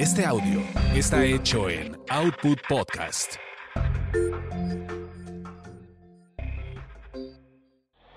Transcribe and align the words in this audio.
Este 0.00 0.24
audio 0.24 0.62
está 0.94 1.26
hecho 1.26 1.68
en 1.68 1.94
Output 2.08 2.58
Podcast. 2.66 3.34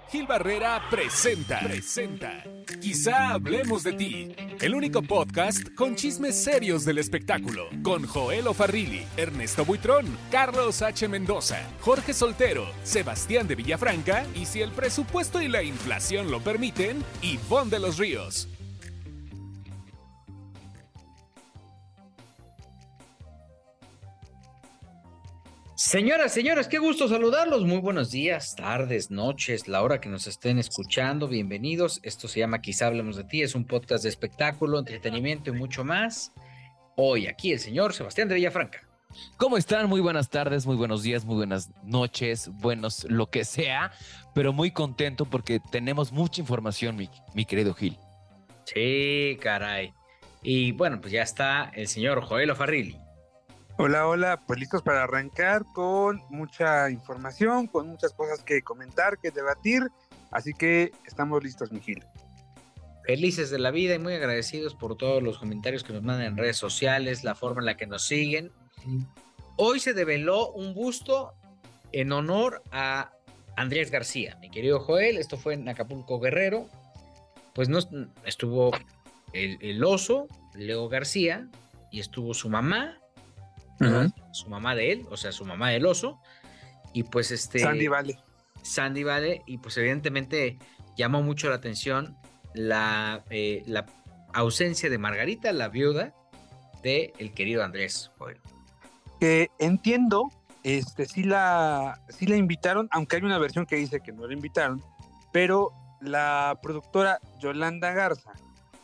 Gil 0.10 0.26
Barrera 0.26 0.82
presenta, 0.90 1.60
presenta. 1.60 2.42
Quizá 2.80 3.32
hablemos 3.32 3.84
de 3.84 3.92
ti. 3.92 4.34
El 4.62 4.76
único 4.76 5.02
podcast 5.02 5.76
con 5.76 5.98
chismes 5.98 6.42
serios 6.42 6.86
del 6.86 7.00
espectáculo. 7.00 7.68
Con 7.84 8.08
Joel 8.08 8.48
Ofarrilli, 8.48 9.06
Ernesto 9.18 9.66
Buitrón, 9.66 10.06
Carlos 10.32 10.82
H. 10.82 11.10
Mendoza, 11.10 11.68
Jorge 11.82 12.14
Soltero, 12.14 12.66
Sebastián 12.84 13.46
de 13.46 13.56
Villafranca 13.56 14.26
y 14.36 14.46
si 14.46 14.62
el 14.62 14.72
presupuesto 14.72 15.42
y 15.42 15.50
la 15.50 15.64
inflación 15.64 16.32
lo 16.32 16.40
permiten, 16.40 17.04
Ivonne 17.22 17.72
de 17.72 17.80
los 17.80 17.98
Ríos. 17.98 18.48
Señoras, 25.86 26.34
señores, 26.34 26.70
qué 26.70 26.78
gusto 26.78 27.10
saludarlos. 27.10 27.66
Muy 27.66 27.80
buenos 27.80 28.10
días, 28.10 28.56
tardes, 28.56 29.12
noches, 29.12 29.68
la 29.68 29.84
hora 29.84 30.00
que 30.00 30.08
nos 30.08 30.28
estén 30.28 30.58
escuchando. 30.58 31.28
Bienvenidos. 31.28 32.00
Esto 32.04 32.30
se 32.30 32.40
llama 32.40 32.62
Quizá 32.62 32.88
hablemos 32.88 33.18
de 33.18 33.26
ti. 33.26 33.42
Es 33.42 33.54
un 33.54 33.66
podcast 33.66 34.04
de 34.04 34.10
espectáculo, 34.10 34.80
entretenimiento 34.80 35.50
y 35.50 35.54
mucho 35.54 35.84
más. 35.84 36.32
Hoy 36.96 37.28
aquí 37.28 37.52
el 37.52 37.60
señor 37.60 37.94
Sebastián 37.94 38.30
de 38.30 38.36
Villafranca. 38.36 38.88
¿Cómo 39.36 39.58
están? 39.58 39.90
Muy 39.90 40.00
buenas 40.00 40.30
tardes, 40.30 40.66
muy 40.66 40.78
buenos 40.78 41.04
días, 41.04 41.26
muy 41.26 41.36
buenas 41.36 41.70
noches, 41.84 42.50
buenos 42.54 43.04
lo 43.10 43.30
que 43.30 43.44
sea, 43.44 43.92
pero 44.34 44.54
muy 44.54 44.72
contento 44.72 45.26
porque 45.26 45.60
tenemos 45.70 46.14
mucha 46.14 46.40
información, 46.40 46.96
mi, 46.96 47.10
mi 47.34 47.44
querido 47.44 47.74
Gil. 47.74 47.98
Sí, 48.64 49.38
caray. 49.42 49.94
Y 50.42 50.72
bueno, 50.72 51.02
pues 51.02 51.12
ya 51.12 51.24
está 51.24 51.72
el 51.76 51.90
señor 51.90 52.22
Joel 52.22 52.52
Ofarrilli. 52.52 53.03
Hola, 53.86 54.08
hola, 54.08 54.40
pues 54.48 54.62
listos 54.62 54.82
para 54.82 55.04
arrancar 55.04 55.66
con 55.74 56.22
mucha 56.30 56.90
información, 56.90 57.68
con 57.68 57.90
muchas 57.90 58.14
cosas 58.14 58.42
que 58.42 58.62
comentar, 58.62 59.18
que 59.18 59.30
debatir, 59.30 59.90
así 60.32 60.54
que 60.54 60.94
estamos 61.06 61.44
listos, 61.44 61.70
Miguel. 61.70 62.02
Felices 63.06 63.50
de 63.50 63.60
la 63.60 63.72
vida 63.72 63.96
y 63.96 64.00
muy 64.00 64.14
agradecidos 64.14 64.74
por 64.74 64.96
todos 64.96 65.22
los 65.22 65.38
comentarios 65.38 65.84
que 65.84 65.92
nos 65.92 66.02
mandan 66.02 66.28
en 66.28 66.38
redes 66.38 66.56
sociales, 66.56 67.26
la 67.26 67.36
forma 67.36 67.60
en 67.60 67.66
la 67.66 67.76
que 67.76 67.86
nos 67.86 68.08
siguen. 68.08 68.54
Hoy 69.58 69.82
se 69.82 69.94
develó 69.94 70.54
un 70.54 70.74
busto 70.74 71.34
en 71.92 72.14
honor 72.14 72.64
a 72.72 73.12
Andrés 73.58 73.92
García, 73.92 74.38
mi 74.40 74.50
querido 74.50 74.80
Joel, 74.80 75.18
esto 75.18 75.36
fue 75.36 75.56
en 75.56 75.68
Acapulco 75.68 76.22
Guerrero, 76.22 76.70
pues 77.54 77.68
no 77.68 77.80
estuvo 78.24 78.72
el 79.34 79.84
oso, 79.84 80.30
Leo 80.54 80.88
García, 80.88 81.50
y 81.92 82.00
estuvo 82.00 82.34
su 82.34 82.50
mamá, 82.50 82.98
su 84.32 84.50
mamá 84.50 84.76
de 84.76 84.92
él, 84.92 85.06
o 85.10 85.18
sea, 85.18 85.32
su 85.32 85.46
mamá 85.46 85.70
del 85.70 85.86
oso, 85.86 86.20
y 86.94 87.04
pues 87.04 87.32
este... 87.32 87.60
Sandy 87.60 87.88
Vale. 87.88 88.20
Sandy 88.62 89.04
Vale, 89.04 89.42
y 89.46 89.58
pues 89.58 89.78
evidentemente 89.78 90.58
llamó 90.96 91.22
mucho 91.22 91.50
la 91.50 91.56
atención 91.56 92.18
la, 92.54 93.24
eh, 93.30 93.64
la 93.66 93.86
ausencia 94.34 94.90
de 94.90 94.98
Margarita, 94.98 95.52
la 95.52 95.70
viuda 95.70 96.14
de 96.82 97.14
el 97.18 97.34
querido 97.34 97.64
Andrés. 97.64 98.12
Que 99.20 99.50
entiendo, 99.60 100.30
este, 100.64 101.06
sí 101.06 101.24
la, 101.24 102.02
sí 102.10 102.26
la 102.26 102.36
invitaron, 102.36 102.88
aunque 102.92 103.18
hay 103.18 103.24
una 103.24 103.38
versión 103.38 103.66
que 103.66 103.76
dice 103.78 104.02
que 104.02 104.12
no 104.12 104.28
la 104.28 104.34
invitaron, 104.34 104.82
pero 105.32 105.72
la 106.02 106.60
productora 106.62 107.20
Yolanda 107.40 107.92
Garza, 107.92 108.34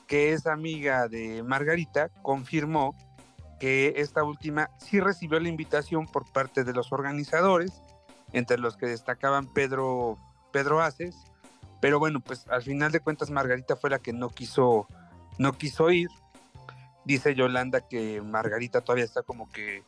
que 0.08 0.34
es 0.34 0.48
amiga 0.48 1.08
de 1.08 1.44
Margarita, 1.44 2.10
confirmó 2.22 2.96
que 3.60 3.96
esta 3.98 4.24
última 4.24 4.70
sí 4.78 5.00
recibió 5.00 5.40
la 5.40 5.50
invitación 5.50 6.08
por 6.08 6.32
parte 6.32 6.64
de 6.64 6.74
los 6.74 6.92
organizadores, 6.92 7.82
entre 8.34 8.58
los 8.58 8.78
que 8.78 8.88
destacaban 8.88 9.48
Pedro, 9.48 10.18
Pedro 10.52 10.82
Aces, 10.82 11.16
pero 11.80 12.00
bueno, 12.00 12.20
pues 12.20 12.48
al 12.50 12.62
final 12.62 12.92
de 12.92 13.00
cuentas 13.00 13.30
Margarita 13.30 13.76
fue 13.76 13.90
la 13.90 14.00
que 14.00 14.14
no 14.14 14.30
quiso, 14.30 14.88
no 15.38 15.54
quiso 15.54 15.92
ir. 15.92 16.10
Dice 17.06 17.36
Yolanda 17.36 17.82
que 17.82 18.22
Margarita 18.22 18.82
todavía 18.82 19.06
está 19.06 19.24
como 19.24 19.50
que 19.50 19.84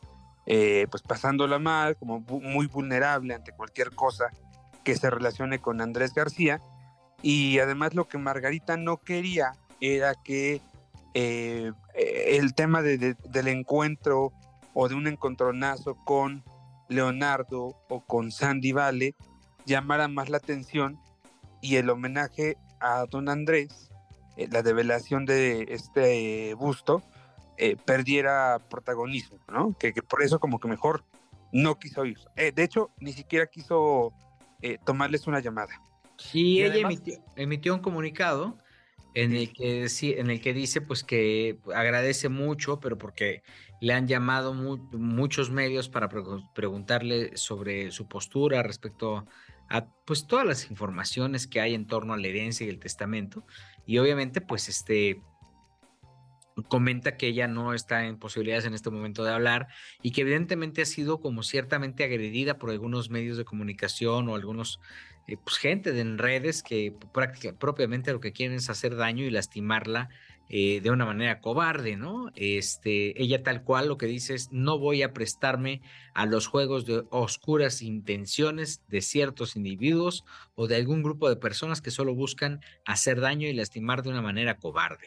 eh, 0.46 0.86
pues 0.90 1.02
pasándola 1.02 1.58
mal, 1.58 1.96
como 1.96 2.20
muy 2.20 2.66
vulnerable 2.66 3.34
ante 3.34 3.52
cualquier 3.52 3.94
cosa 3.94 4.30
que 4.82 4.96
se 4.96 5.10
relacione 5.10 5.58
con 5.60 5.80
Andrés 5.80 6.14
García. 6.14 6.60
Y 7.20 7.58
además 7.58 7.94
lo 7.94 8.08
que 8.08 8.18
Margarita 8.18 8.76
no 8.76 8.96
quería 8.96 9.52
era 9.80 10.14
que 10.14 10.60
eh, 11.14 11.72
el 11.94 12.54
tema 12.54 12.82
de, 12.82 13.16
del 13.28 13.48
encuentro 13.48 14.32
o 14.74 14.88
de 14.88 14.94
un 14.94 15.06
encontronazo 15.06 15.94
con 15.94 16.42
Leonardo 16.88 17.76
o 17.88 18.04
con 18.06 18.30
Sandy 18.30 18.72
Vale 18.72 19.14
llamara 19.66 20.08
más 20.08 20.28
la 20.28 20.38
atención 20.38 20.98
y 21.60 21.76
el 21.76 21.90
homenaje 21.90 22.56
a 22.80 23.06
don 23.06 23.28
Andrés, 23.28 23.90
eh, 24.36 24.48
la 24.50 24.62
develación 24.62 25.24
de 25.24 25.66
este 25.70 26.54
busto, 26.54 27.02
eh, 27.56 27.76
perdiera 27.76 28.58
protagonismo, 28.68 29.38
¿no? 29.48 29.76
Que, 29.78 29.92
que, 29.92 30.02
por 30.02 30.22
eso 30.22 30.40
como 30.40 30.58
que 30.58 30.68
mejor 30.68 31.04
no 31.52 31.78
quiso 31.78 32.04
ir. 32.04 32.18
Eh, 32.36 32.50
de 32.50 32.64
hecho, 32.64 32.90
ni 32.98 33.12
siquiera 33.12 33.46
quiso 33.46 34.12
tomarles 34.84 35.26
una 35.26 35.40
llamada. 35.40 35.72
Sí, 36.16 36.58
y 36.58 36.62
ella 36.62 36.74
además, 36.74 36.92
emitió, 36.92 37.24
emitió 37.34 37.74
un 37.74 37.80
comunicado 37.80 38.56
en 39.14 39.34
el 39.34 39.52
que 39.52 39.86
en 40.02 40.30
el 40.30 40.40
que 40.40 40.54
dice 40.54 40.80
pues 40.80 41.04
que 41.04 41.58
agradece 41.74 42.28
mucho, 42.28 42.80
pero 42.80 42.98
porque 42.98 43.42
le 43.80 43.92
han 43.92 44.08
llamado 44.08 44.54
mu 44.54 44.78
muchos 44.92 45.50
medios 45.50 45.88
para 45.88 46.08
pre 46.08 46.22
preguntarle 46.54 47.36
sobre 47.36 47.90
su 47.90 48.08
postura 48.08 48.62
respecto 48.62 49.26
a 49.68 49.86
pues 50.06 50.26
todas 50.26 50.46
las 50.46 50.70
informaciones 50.70 51.46
que 51.46 51.60
hay 51.60 51.74
en 51.74 51.86
torno 51.86 52.14
a 52.14 52.16
la 52.16 52.28
herencia 52.28 52.66
y 52.66 52.70
el 52.70 52.78
testamento. 52.78 53.44
Y 53.86 53.98
obviamente 53.98 54.40
pues 54.40 54.68
este 54.68 55.20
comenta 56.68 57.16
que 57.16 57.28
ella 57.28 57.48
no 57.48 57.72
está 57.72 58.06
en 58.06 58.18
posibilidades 58.18 58.66
en 58.66 58.74
este 58.74 58.90
momento 58.90 59.24
de 59.24 59.32
hablar 59.32 59.68
y 60.02 60.12
que 60.12 60.20
evidentemente 60.20 60.82
ha 60.82 60.86
sido 60.86 61.20
como 61.20 61.42
ciertamente 61.42 62.04
agredida 62.04 62.58
por 62.58 62.70
algunos 62.70 63.10
medios 63.10 63.36
de 63.38 63.44
comunicación 63.44 64.28
o 64.28 64.34
algunos 64.34 64.78
eh, 65.26 65.36
pues 65.42 65.56
gente 65.58 65.92
de 65.92 66.04
redes 66.16 66.62
que 66.62 66.94
prácticamente 67.12 67.58
propiamente 67.58 68.12
lo 68.12 68.20
que 68.20 68.32
quieren 68.32 68.56
es 68.56 68.70
hacer 68.70 68.96
daño 68.96 69.24
y 69.24 69.30
lastimarla 69.30 70.08
eh, 70.54 70.82
de 70.82 70.90
una 70.90 71.06
manera 71.06 71.40
cobarde, 71.40 71.96
¿no? 71.96 72.30
Este, 72.34 73.22
ella 73.22 73.42
tal 73.42 73.64
cual 73.64 73.88
lo 73.88 73.96
que 73.96 74.04
dice 74.04 74.34
es 74.34 74.52
no 74.52 74.78
voy 74.78 75.02
a 75.02 75.14
prestarme 75.14 75.80
a 76.12 76.26
los 76.26 76.46
juegos 76.46 76.84
de 76.84 77.04
oscuras 77.08 77.80
intenciones 77.80 78.82
de 78.88 79.00
ciertos 79.00 79.56
individuos 79.56 80.24
o 80.54 80.66
de 80.66 80.76
algún 80.76 81.02
grupo 81.02 81.30
de 81.30 81.36
personas 81.36 81.80
que 81.80 81.90
solo 81.90 82.14
buscan 82.14 82.60
hacer 82.84 83.20
daño 83.20 83.48
y 83.48 83.54
lastimar 83.54 84.02
de 84.02 84.10
una 84.10 84.20
manera 84.20 84.58
cobarde. 84.58 85.06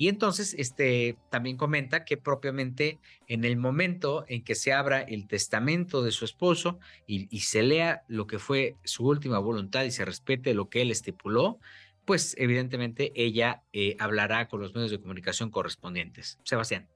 Y 0.00 0.08
entonces, 0.08 0.54
este 0.56 1.18
también 1.28 1.58
comenta 1.58 2.06
que 2.06 2.16
propiamente 2.16 2.98
en 3.26 3.44
el 3.44 3.58
momento 3.58 4.24
en 4.28 4.42
que 4.42 4.54
se 4.54 4.72
abra 4.72 5.02
el 5.02 5.26
testamento 5.26 6.02
de 6.02 6.10
su 6.10 6.24
esposo 6.24 6.78
y, 7.06 7.28
y, 7.28 7.40
se 7.40 7.62
lea 7.62 8.02
lo 8.08 8.26
que 8.26 8.38
fue 8.38 8.76
su 8.82 9.06
última 9.06 9.38
voluntad 9.38 9.84
y 9.84 9.90
se 9.90 10.06
respete 10.06 10.54
lo 10.54 10.70
que 10.70 10.80
él 10.80 10.90
estipuló, 10.90 11.58
pues 12.06 12.34
evidentemente 12.38 13.12
ella 13.14 13.62
eh, 13.74 13.96
hablará 13.98 14.48
con 14.48 14.62
los 14.62 14.74
medios 14.74 14.90
de 14.90 15.02
comunicación 15.02 15.50
correspondientes. 15.50 16.38
Sebastián. 16.44 16.88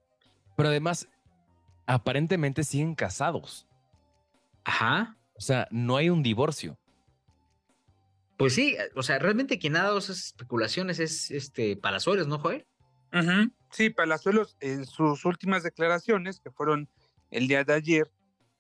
Pero 0.57 0.71
además, 0.71 1.07
aparentemente 1.85 2.65
siguen 2.65 2.95
casados. 2.95 3.69
Ajá. 4.65 5.19
O 5.35 5.43
sea, 5.43 5.69
no 5.71 5.99
hay 5.99 6.09
un 6.09 6.23
divorcio. 6.23 6.79
Pues 8.39 8.55
sí, 8.55 8.79
o 8.97 9.03
sea, 9.03 9.19
realmente 9.19 9.59
quien 9.59 9.77
ha 9.77 9.83
dado 9.83 9.99
esas 9.99 10.25
especulaciones 10.25 11.01
es 11.01 11.31
este 11.31 11.77
Palazuelos, 11.77 12.29
¿no, 12.29 12.39
Joel? 12.39 12.67
Uh 13.15 13.19
-huh. 13.19 13.53
Sí, 13.71 13.91
Palazuelos 13.91 14.57
en 14.61 14.85
sus 14.85 15.25
últimas 15.25 15.63
declaraciones, 15.63 16.41
que 16.41 16.51
fueron 16.51 16.89
el 17.31 17.49
día 17.49 17.65
de 17.65 17.73
ayer, 17.73 18.11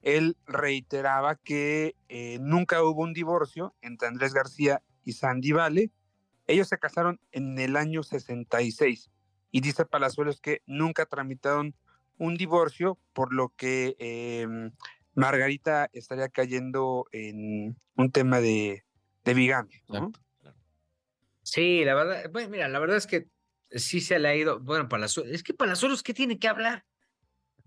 él 0.01 0.37
reiteraba 0.47 1.37
que 1.37 1.97
eh, 2.09 2.39
nunca 2.41 2.83
hubo 2.83 3.03
un 3.03 3.13
divorcio 3.13 3.75
entre 3.81 4.09
Andrés 4.09 4.33
García 4.33 4.83
y 5.05 5.13
Sandy 5.13 5.53
Vale. 5.53 5.91
Ellos 6.47 6.69
se 6.69 6.79
casaron 6.79 7.21
en 7.33 7.59
el 7.59 7.77
año 7.77 8.03
66 8.03 9.11
y 9.51 9.61
dice 9.61 9.87
Palazuelos 9.87 10.41
que 10.41 10.63
nunca 10.67 11.07
tramitaron 11.07 11.75
un 12.19 12.37
divorcio, 12.37 12.99
por 13.13 13.33
lo 13.33 13.49
que 13.57 13.97
eh, 13.99 14.47
Margarita 15.15 15.89
estaría 15.93 16.29
cayendo 16.29 17.07
en 17.13 17.77
un 17.97 18.13
tema 18.13 18.41
de, 18.41 18.85
de 19.25 19.35
bigamia. 19.35 19.83
¿no? 19.89 20.13
Sí, 21.43 21.85
la 21.85 21.95
verdad, 21.95 22.31
bueno, 22.31 22.51
mira, 22.51 22.69
la 22.69 22.79
verdad 22.79 22.97
es 22.97 23.07
que 23.07 23.29
sí 23.75 24.01
se 24.01 24.19
le 24.19 24.29
ha 24.29 24.37
ido, 24.37 24.61
bueno, 24.61 24.89
Palazuelos, 24.89 25.33
es 25.33 25.43
que 25.43 25.55
Palazuelos, 25.55 26.03
¿qué 26.03 26.15
tiene 26.15 26.39
que 26.39 26.49
hablar? 26.49 26.85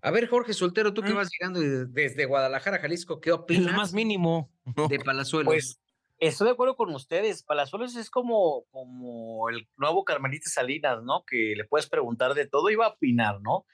A 0.01 0.11
ver, 0.11 0.27
Jorge 0.27 0.53
Soltero, 0.53 0.93
tú 0.93 1.01
que 1.01 1.13
vas 1.13 1.29
llegando 1.31 1.59
desde 1.59 2.25
Guadalajara, 2.25 2.79
Jalisco, 2.79 3.19
¿qué 3.19 3.31
opinas? 3.31 3.71
Lo 3.71 3.77
más 3.77 3.93
mínimo. 3.93 4.51
De 4.89 4.99
Palazuelos. 4.99 5.51
Pues 5.51 5.81
estoy 6.19 6.45
de 6.45 6.53
acuerdo 6.53 6.75
con 6.75 6.93
ustedes. 6.93 7.43
Palazuelos 7.43 7.95
es 7.95 8.09
como, 8.09 8.65
como 8.69 9.49
el 9.49 9.67
nuevo 9.75 10.05
Carmelita 10.05 10.49
Salinas, 10.49 11.03
¿no? 11.03 11.23
Que 11.25 11.55
le 11.57 11.65
puedes 11.65 11.87
preguntar 11.87 12.35
de 12.35 12.47
todo 12.47 12.69
y 12.69 12.75
va 12.75 12.85
a 12.85 12.89
opinar, 12.89 13.41
¿no? 13.41 13.65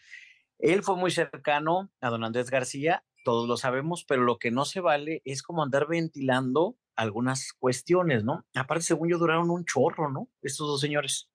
Él 0.59 0.81
fue 0.81 0.95
muy 0.95 1.11
cercano 1.11 1.91
a 1.99 2.09
don 2.09 2.23
Andrés 2.23 2.49
García, 2.49 3.03
todos 3.25 3.47
lo 3.47 3.57
sabemos, 3.57 4.05
pero 4.05 4.23
lo 4.23 4.37
que 4.37 4.49
no 4.49 4.63
se 4.63 4.79
vale 4.79 5.21
es 5.25 5.43
como 5.43 5.61
andar 5.61 5.87
ventilando 5.87 6.77
algunas 6.95 7.53
cuestiones, 7.53 8.23
¿no? 8.23 8.45
Aparte, 8.55 8.83
según 8.83 9.09
yo, 9.09 9.17
duraron 9.17 9.49
un 9.49 9.65
chorro, 9.65 10.09
¿no? 10.09 10.29
Estos 10.41 10.67
dos 10.67 10.79
señores. 10.79 11.29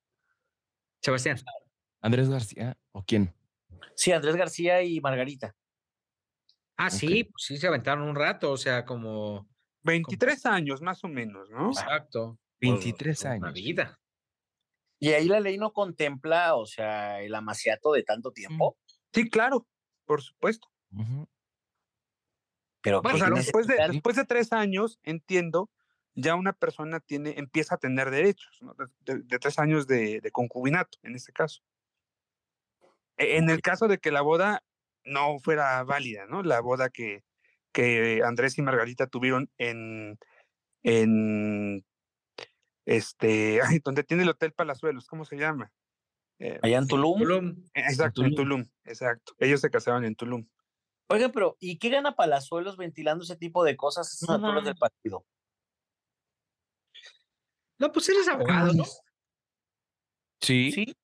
Sebastián. 1.02 1.38
Andrés 2.00 2.28
García, 2.28 2.76
¿o 2.92 3.02
quién? 3.04 3.34
Sí, 3.94 4.12
Andrés 4.12 4.36
García 4.36 4.82
y 4.82 5.00
Margarita. 5.00 5.54
Ah, 6.76 6.90
sí, 6.90 7.24
pues 7.24 7.44
sí 7.44 7.56
se 7.56 7.66
aventaron 7.66 8.04
un 8.08 8.14
rato, 8.14 8.52
o 8.52 8.56
sea, 8.56 8.84
como 8.84 9.48
23 9.82 10.46
años 10.46 10.80
más 10.80 11.02
o 11.02 11.08
menos, 11.08 11.50
¿no? 11.50 11.70
exacto. 11.70 12.38
23 12.60 13.22
Una 13.22 13.30
años. 13.32 13.52
vida. 13.54 13.98
Y 15.00 15.10
ahí 15.10 15.26
la 15.26 15.40
ley 15.40 15.58
no 15.58 15.72
contempla, 15.72 16.54
o 16.56 16.66
sea, 16.66 17.20
el 17.20 17.34
amaciato 17.34 17.92
de 17.92 18.02
tanto 18.02 18.32
tiempo, 18.32 18.76
Sí, 19.12 19.28
claro, 19.30 19.66
por 20.04 20.22
supuesto. 20.22 20.68
Pero 22.82 22.98
O 22.98 23.02
¿qué 23.02 23.18
sea, 23.18 23.30
después 23.30 23.66
de, 23.66 23.76
después 23.90 24.16
de 24.16 24.24
tres 24.24 24.52
años, 24.52 24.98
entiendo, 25.02 25.70
ya 26.20 26.34
una 26.34 26.52
persona 26.52 26.98
tiene, 27.00 27.34
empieza 27.38 27.76
a 27.76 27.78
tener 27.78 28.10
derechos, 28.10 28.58
¿no? 28.60 28.74
de, 28.74 28.86
de- 29.14 29.22
de 29.22 29.38
tres 29.38 29.58
años 29.58 29.86
de, 29.86 30.20
de 30.20 30.30
concubinato, 30.32 30.98
en 31.02 31.14
este 31.14 31.32
caso. 31.32 31.62
E- 33.16 33.36
En 33.36 33.48
el 33.50 33.60
caso 33.62 33.86
de 33.88 33.98
que 33.98 34.10
la 34.10 34.20
boda 34.22 34.62
no 35.04 35.38
fuera 35.38 35.82
válida, 35.84 36.26
¿no? 36.26 36.42
La 36.42 36.60
boda 36.60 36.90
que, 36.90 37.24
que 37.72 38.22
Andrés 38.24 38.58
y 38.58 38.62
Margarita 38.62 39.06
tuvieron 39.06 39.48
en, 39.58 40.18
en 40.82 41.84
este, 42.84 43.60
ay, 43.62 43.78
donde 43.84 44.02
tiene 44.04 44.24
el 44.24 44.28
Hotel 44.30 44.52
Palazuelos, 44.52 45.06
¿cómo 45.06 45.24
se 45.24 45.36
llama? 45.36 45.72
Eh, 46.40 46.58
allá 46.62 46.78
en 46.78 46.86
Tulum. 46.86 47.18
Tulum. 47.18 47.64
exacto, 47.74 48.24
en 48.24 48.34
Tulum, 48.34 48.64
exacto. 48.84 49.34
Ellos 49.38 49.60
se 49.60 49.70
casaron 49.70 50.04
en 50.04 50.14
Tulum. 50.14 50.46
Oigan, 51.10 51.32
pero 51.32 51.56
¿y 51.58 51.78
qué 51.78 51.88
gana 51.88 52.16
Palazuelos 52.16 52.76
ventilando 52.76 53.24
ese 53.24 53.36
tipo 53.36 53.64
de 53.64 53.76
cosas 53.76 54.08
a 54.08 54.14
estas 54.14 54.28
alturas 54.36 54.64
del 54.64 54.76
partido? 54.76 55.24
No, 57.78 57.92
pues 57.92 58.08
él 58.08 58.16
es 58.20 58.28
abogado, 58.28 58.72
¿no? 58.72 58.84
Sí. 60.40 60.72
Sí, 60.72 60.94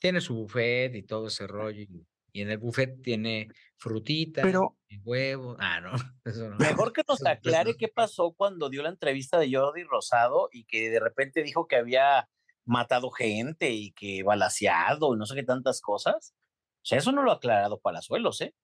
Tiene 0.00 0.20
su 0.20 0.34
buffet 0.34 0.94
y 0.94 1.02
todo 1.02 1.28
ese 1.28 1.46
rollo. 1.46 1.82
Y, 1.82 2.06
y 2.32 2.42
en 2.42 2.50
el 2.50 2.58
buffet 2.58 3.00
tiene 3.02 3.48
frutita, 3.76 4.42
Pero 4.42 4.76
y 4.88 4.98
huevo. 4.98 5.56
Ah, 5.58 5.80
no. 5.80 5.92
Eso 6.24 6.50
no. 6.50 6.56
mejor 6.56 6.92
que 6.92 7.02
nos 7.06 7.24
aclare 7.24 7.76
qué 7.76 7.88
pasó 7.88 8.32
cuando 8.32 8.68
dio 8.68 8.82
la 8.82 8.90
entrevista 8.90 9.38
de 9.38 9.52
Jordi 9.52 9.84
Rosado 9.84 10.48
y 10.52 10.64
que 10.64 10.90
de 10.90 11.00
repente 11.00 11.42
dijo 11.42 11.66
que 11.66 11.76
había 11.76 12.28
matado 12.64 13.10
gente 13.10 13.70
y 13.70 13.92
que 13.92 14.22
balaseado 14.22 15.14
y 15.14 15.18
no 15.18 15.26
sé 15.26 15.34
qué 15.34 15.44
tantas 15.44 15.80
cosas. 15.80 16.34
O 16.82 16.88
sea, 16.88 16.98
eso 16.98 17.12
no 17.12 17.22
lo 17.22 17.32
ha 17.32 17.36
aclarado 17.36 17.80
Palazuelos, 17.80 18.40
¿eh? 18.40 18.54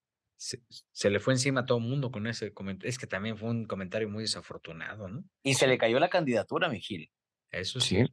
Se, 0.44 0.60
se 0.90 1.08
le 1.08 1.20
fue 1.20 1.34
encima 1.34 1.60
a 1.60 1.66
todo 1.66 1.78
el 1.78 1.84
mundo 1.84 2.10
con 2.10 2.26
ese 2.26 2.52
comentario. 2.52 2.88
Es 2.90 2.98
que 2.98 3.06
también 3.06 3.38
fue 3.38 3.48
un 3.48 3.64
comentario 3.64 4.08
muy 4.08 4.24
desafortunado, 4.24 5.06
¿no? 5.06 5.22
Y 5.44 5.54
se 5.54 5.68
le 5.68 5.78
cayó 5.78 6.00
la 6.00 6.10
candidatura, 6.10 6.68
mi 6.68 6.80
Gil. 6.80 7.12
Eso 7.52 7.78
sí. 7.78 8.04
Sí. 8.04 8.12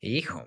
Hijo. 0.00 0.46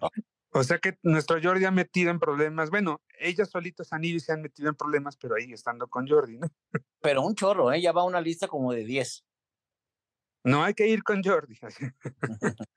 O 0.51 0.63
sea 0.63 0.79
que 0.79 0.97
nuestro 1.03 1.39
Jordi 1.39 1.65
ha 1.65 1.71
metido 1.71 2.09
en 2.09 2.17
problemas. 2.19 2.71
Bueno, 2.71 3.03
ellos 3.19 3.49
solitos 3.51 3.93
han 3.93 4.03
ido 4.03 4.17
y 4.17 4.19
se 4.19 4.31
han 4.31 4.41
metido 4.41 4.69
en 4.69 4.75
problemas, 4.75 5.15
pero 5.15 5.35
ahí 5.35 5.53
estando 5.53 5.87
con 5.87 6.07
Jordi, 6.07 6.39
¿no? 6.39 6.47
Pero 7.01 7.21
un 7.21 7.35
chorro, 7.35 7.71
¿eh? 7.71 7.79
Ya 7.79 7.91
va 7.91 8.03
una 8.03 8.19
lista 8.19 8.47
como 8.47 8.73
de 8.73 8.85
10. 8.85 9.23
No 10.45 10.63
hay 10.63 10.73
que 10.73 10.87
ir 10.87 11.03
con 11.03 11.21
Jordi. 11.23 11.59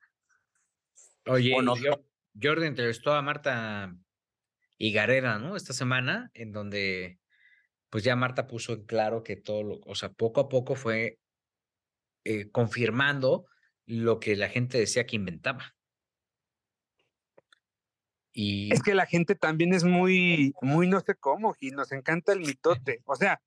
Oye, 1.27 1.55
O 1.57 1.63
no- 1.63 1.77
yo- 1.79 2.05
Jordi 2.41 2.67
entrevistó 2.67 3.15
a 3.15 3.23
Marta 3.23 3.97
Higarera, 4.77 5.39
¿no? 5.39 5.57
Esta 5.57 5.73
semana, 5.73 6.31
en 6.35 6.53
donde 6.53 7.21
pues 7.93 8.05
ya 8.05 8.17
Marta 8.17 8.47
puso 8.47 8.73
en 8.73 8.87
claro 8.87 9.23
que 9.23 9.37
todo, 9.37 9.63
lo, 9.63 9.81
o 9.85 9.95
sea, 9.95 10.11
poco 10.11 10.41
a 10.41 10.49
poco 10.49 10.77
fue 10.77 11.19
eh, 12.25 12.51
confirmando 12.51 13.45
lo 13.85 14.19
que 14.19 14.35
la 14.35 14.49
gente 14.49 14.79
decía 14.79 15.05
que 15.05 15.17
inventaba. 15.17 15.75
Y 18.33 18.73
Es 18.73 18.83
que 18.83 18.95
la 18.95 19.05
gente 19.05 19.35
también 19.35 19.75
es 19.75 19.85
muy, 19.85 20.55
muy 20.63 20.89
no 20.89 21.01
sé 21.01 21.17
cómo, 21.17 21.55
y 21.61 21.71
nos 21.73 21.93
encanta 21.93 22.33
el 22.33 22.41
mitote. 22.41 23.03
O 23.05 23.15
sea, 23.15 23.43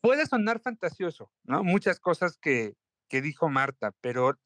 puede 0.00 0.24
sonar 0.26 0.60
fantasioso, 0.60 1.32
¿no? 1.42 1.64
Muchas 1.64 1.98
cosas 1.98 2.38
que, 2.38 2.74
que 3.08 3.22
dijo 3.22 3.48
Marta, 3.48 3.90
pero 4.00 4.38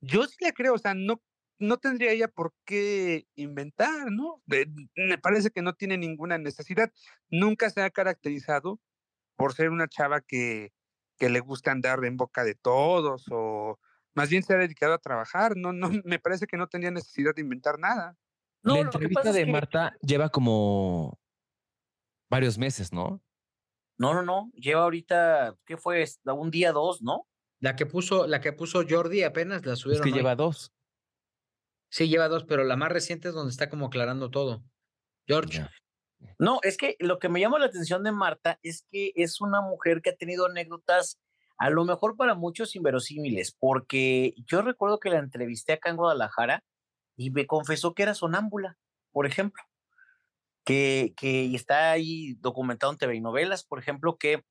yo 0.00 0.28
sí 0.28 0.36
le 0.38 0.52
creo, 0.52 0.74
o 0.74 0.78
sea, 0.78 0.94
no, 0.94 1.20
no 1.62 1.78
tendría 1.78 2.12
ella 2.12 2.28
por 2.28 2.52
qué 2.64 3.26
inventar, 3.34 4.10
¿no? 4.10 4.42
De- 4.46 4.66
me 4.96 5.18
parece 5.18 5.50
que 5.50 5.62
no 5.62 5.74
tiene 5.74 5.96
ninguna 5.98 6.38
necesidad. 6.38 6.92
Nunca 7.30 7.70
se 7.70 7.82
ha 7.82 7.90
caracterizado 7.90 8.80
por 9.36 9.54
ser 9.54 9.70
una 9.70 9.88
chava 9.88 10.20
que, 10.20 10.72
que 11.18 11.28
le 11.30 11.40
gusta 11.40 11.70
andar 11.72 12.04
en 12.04 12.16
boca 12.16 12.44
de 12.44 12.54
todos, 12.54 13.24
o 13.30 13.78
más 14.14 14.28
bien 14.28 14.42
se 14.42 14.54
ha 14.54 14.58
dedicado 14.58 14.92
a 14.94 14.98
trabajar, 14.98 15.56
no, 15.56 15.72
no, 15.72 15.90
me 16.04 16.18
parece 16.18 16.46
que 16.46 16.56
no 16.56 16.66
tendría 16.68 16.90
necesidad 16.90 17.34
de 17.34 17.40
inventar 17.42 17.78
nada. 17.78 18.16
No, 18.62 18.74
la 18.74 18.80
que 18.80 18.84
entrevista 18.96 19.28
es 19.30 19.34
de 19.34 19.44
que- 19.46 19.52
Marta 19.52 19.96
lleva 20.02 20.28
como 20.28 21.18
varios 22.30 22.58
meses, 22.58 22.92
¿no? 22.92 23.22
No, 23.98 24.14
no, 24.14 24.22
no. 24.22 24.50
Lleva 24.54 24.82
ahorita, 24.82 25.56
¿qué 25.64 25.76
fue? 25.76 26.02
Es- 26.02 26.20
Un 26.24 26.50
día, 26.50 26.72
dos, 26.72 27.02
¿no? 27.02 27.26
la 27.60 27.76
que 27.76 27.86
puso, 27.86 28.26
la 28.26 28.40
que 28.40 28.52
puso 28.52 28.82
Jordi 28.88 29.22
apenas 29.22 29.64
la 29.64 29.74
Es 29.74 29.78
subieron. 29.78 30.02
que 30.02 30.10
hoy. 30.10 30.16
lleva 30.18 30.34
dos. 30.34 30.72
Sí, 31.92 32.08
lleva 32.08 32.28
dos, 32.28 32.44
pero 32.44 32.64
la 32.64 32.74
más 32.74 32.90
reciente 32.90 33.28
es 33.28 33.34
donde 33.34 33.50
está 33.50 33.68
como 33.68 33.86
aclarando 33.86 34.30
todo. 34.30 34.64
George. 35.26 35.66
No, 36.38 36.58
es 36.62 36.78
que 36.78 36.96
lo 37.00 37.18
que 37.18 37.28
me 37.28 37.38
llama 37.38 37.58
la 37.58 37.66
atención 37.66 38.02
de 38.02 38.12
Marta 38.12 38.58
es 38.62 38.86
que 38.90 39.12
es 39.14 39.42
una 39.42 39.60
mujer 39.60 40.00
que 40.00 40.08
ha 40.08 40.16
tenido 40.16 40.46
anécdotas, 40.46 41.20
a 41.58 41.68
lo 41.68 41.84
mejor 41.84 42.16
para 42.16 42.34
muchos 42.34 42.74
inverosímiles, 42.76 43.54
porque 43.58 44.32
yo 44.46 44.62
recuerdo 44.62 45.00
que 45.00 45.10
la 45.10 45.18
entrevisté 45.18 45.74
acá 45.74 45.90
en 45.90 45.96
Guadalajara 45.96 46.64
y 47.14 47.30
me 47.30 47.46
confesó 47.46 47.92
que 47.92 48.04
era 48.04 48.14
sonámbula, 48.14 48.78
por 49.10 49.26
ejemplo, 49.26 49.62
que, 50.64 51.12
que 51.14 51.54
está 51.54 51.90
ahí 51.90 52.36
documentado 52.40 52.90
en 52.90 52.98
TV 52.98 53.16
y 53.16 53.20
novelas, 53.20 53.64
por 53.64 53.78
ejemplo, 53.78 54.16
que 54.16 54.42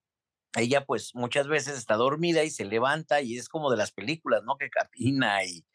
ella 0.55 0.85
pues 0.85 1.15
muchas 1.15 1.47
veces 1.47 1.75
está 1.75 1.95
dormida 1.95 2.43
y 2.43 2.51
se 2.51 2.65
levanta 2.65 3.19
y 3.21 3.35
es 3.35 3.49
como 3.49 3.71
de 3.71 3.77
las 3.77 3.91
películas, 3.91 4.43
¿no? 4.43 4.57
Que 4.57 4.69
camina 4.69 5.43
y, 5.43 5.65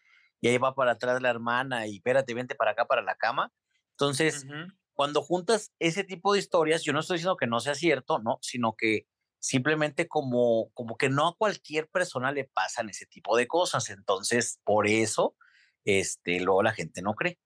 y 0.41 0.49
ahí 0.49 0.59
va 0.59 0.75
para 0.75 0.93
atrás 0.93 1.21
la 1.23 1.31
hermana 1.31 1.87
y 1.87 1.97
espérate, 1.97 2.35
vente 2.35 2.55
para 2.55 2.73
acá, 2.73 2.87
para 2.87 3.03
la 3.03 3.17
cama. 3.17 3.53
Entonces, 3.93 4.47
cuando 4.93 5.23
juntas 5.23 5.73
ese 5.79 6.05
tipo 6.05 6.33
de 6.33 6.39
historias, 6.41 6.83
yo 6.83 6.93
no 6.93 7.01
estoy 7.01 7.17
diciendo 7.17 7.37
que 7.37 7.47
no 7.47 7.61
sea 7.61 7.75
cierto, 7.75 8.19
no, 8.19 8.39
sino 8.43 8.75
que 8.77 9.07
simplemente 9.39 10.09
como, 10.09 10.71
como 10.75 10.97
que 10.97 11.09
no 11.09 11.29
a 11.29 11.37
cualquier 11.37 11.89
persona 11.89 12.33
le 12.33 12.45
pasan 12.45 12.91
ese 12.91 13.07
tipo 13.07 13.37
de 13.37 13.47
cosas. 13.47 13.91
Entonces, 13.91 14.61
por 14.65 14.87
eso, 14.87 15.37
este, 15.85 16.41
luego 16.41 16.63
la 16.63 16.73
gente 16.73 17.03
no 17.03 17.15
cree. 17.15 17.39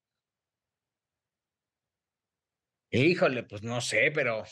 Híjole, 2.91 3.45
pues 3.45 3.63
no 3.63 3.81
sé, 3.81 4.11
pero. 4.15 4.45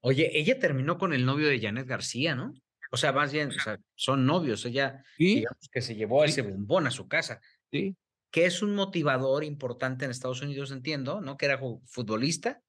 Oye, 0.00 0.30
ella 0.38 0.58
terminó 0.58 0.98
con 0.98 1.14
el 1.14 1.24
novio 1.24 1.48
de 1.48 1.60
Janet 1.60 1.86
García, 1.86 2.34
¿no? 2.34 2.52
O 2.92 2.96
sea, 2.96 3.12
más 3.12 3.32
bien, 3.32 3.48
o 3.48 3.52
sea, 3.52 3.78
son 3.96 4.26
novios. 4.26 4.64
Ella, 4.66 5.02
Sí, 5.16 5.36
digamos 5.36 5.68
que 5.72 5.80
se 5.80 5.96
llevó 5.96 6.22
a 6.22 6.26
ese 6.26 6.42
bombón 6.42 6.86
a 6.86 6.90
su 6.90 7.08
casa, 7.08 7.40
sí. 7.74 7.96
que 8.30 8.46
es 8.46 8.62
un 8.62 8.74
motivador 8.74 9.44
importante 9.44 10.04
en 10.04 10.10
Estados 10.10 10.42
Unidos, 10.42 10.70
entiendo, 10.70 11.20
¿no? 11.20 11.36
Que 11.36 11.46
era 11.46 11.58
futbolista 11.84 12.62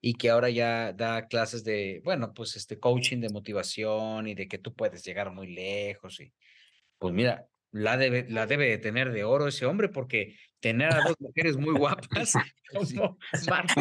y 0.00 0.14
que 0.14 0.30
ahora 0.30 0.50
ya 0.50 0.92
da 0.92 1.26
clases 1.26 1.64
de, 1.64 2.00
bueno, 2.04 2.32
pues 2.32 2.56
este 2.56 2.78
coaching 2.78 3.20
de 3.20 3.30
motivación 3.30 4.28
y 4.28 4.34
de 4.34 4.46
que 4.46 4.58
tú 4.58 4.74
puedes 4.74 5.04
llegar 5.04 5.32
muy 5.32 5.48
lejos. 5.48 6.20
Y 6.20 6.32
pues 6.98 7.12
mira, 7.12 7.48
la 7.72 7.96
debe, 7.96 8.26
la 8.28 8.46
debe 8.46 8.68
de 8.68 8.78
tener 8.78 9.12
de 9.12 9.24
oro 9.24 9.48
ese 9.48 9.66
hombre, 9.66 9.88
porque 9.88 10.36
tener 10.60 10.92
a 10.92 11.02
dos 11.02 11.16
mujeres 11.18 11.56
muy 11.56 11.74
guapas 11.74 12.34
como 12.72 13.18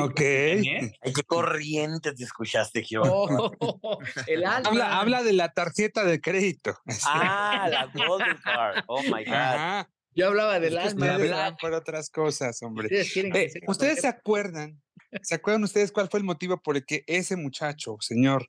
Ok. 0.04 0.20
Ay, 0.22 1.14
qué 1.14 1.24
corriente 1.26 2.14
te 2.14 2.24
escuchaste, 2.24 2.84
Gio. 2.84 3.04
Oh, 3.04 4.00
el 4.28 4.46
alma. 4.46 4.70
Habla, 4.70 5.00
habla 5.00 5.24
de 5.24 5.34
la 5.34 5.50
tarjeta 5.50 6.04
de 6.04 6.20
crédito. 6.22 6.78
Ah, 7.06 7.68
la 7.70 7.86
Golden 8.06 8.38
Card. 8.44 8.84
Oh 8.88 9.02
my 9.04 9.24
God. 9.24 9.34
Ajá. 9.34 9.90
Yo 10.16 10.28
hablaba 10.28 10.56
Es 10.56 10.62
del 10.62 10.74
que 10.74 10.80
alma. 10.80 10.90
ustedes 11.06 11.32
habla- 11.32 11.38
van 11.38 11.58
por 11.58 11.74
otras 11.74 12.10
cosas, 12.10 12.62
hombre. 12.64 12.86
Ustedes 12.88 13.18
Eh, 13.18 13.50
sepa 13.50 13.72
¿Ustedes 13.72 13.94
por 13.96 14.02
se 14.02 14.08
acuerdan? 14.08 14.82
¿Se 15.22 15.36
acuerdan 15.36 15.64
ustedes 15.64 15.92
cuál 15.92 16.10
fue 16.10 16.20
el 16.20 16.26
motivo 16.26 16.62
por 16.62 16.78
el 16.78 16.86
que 16.86 17.04
ese 17.08 17.36
muchacho, 17.36 17.98
señor, 18.00 18.48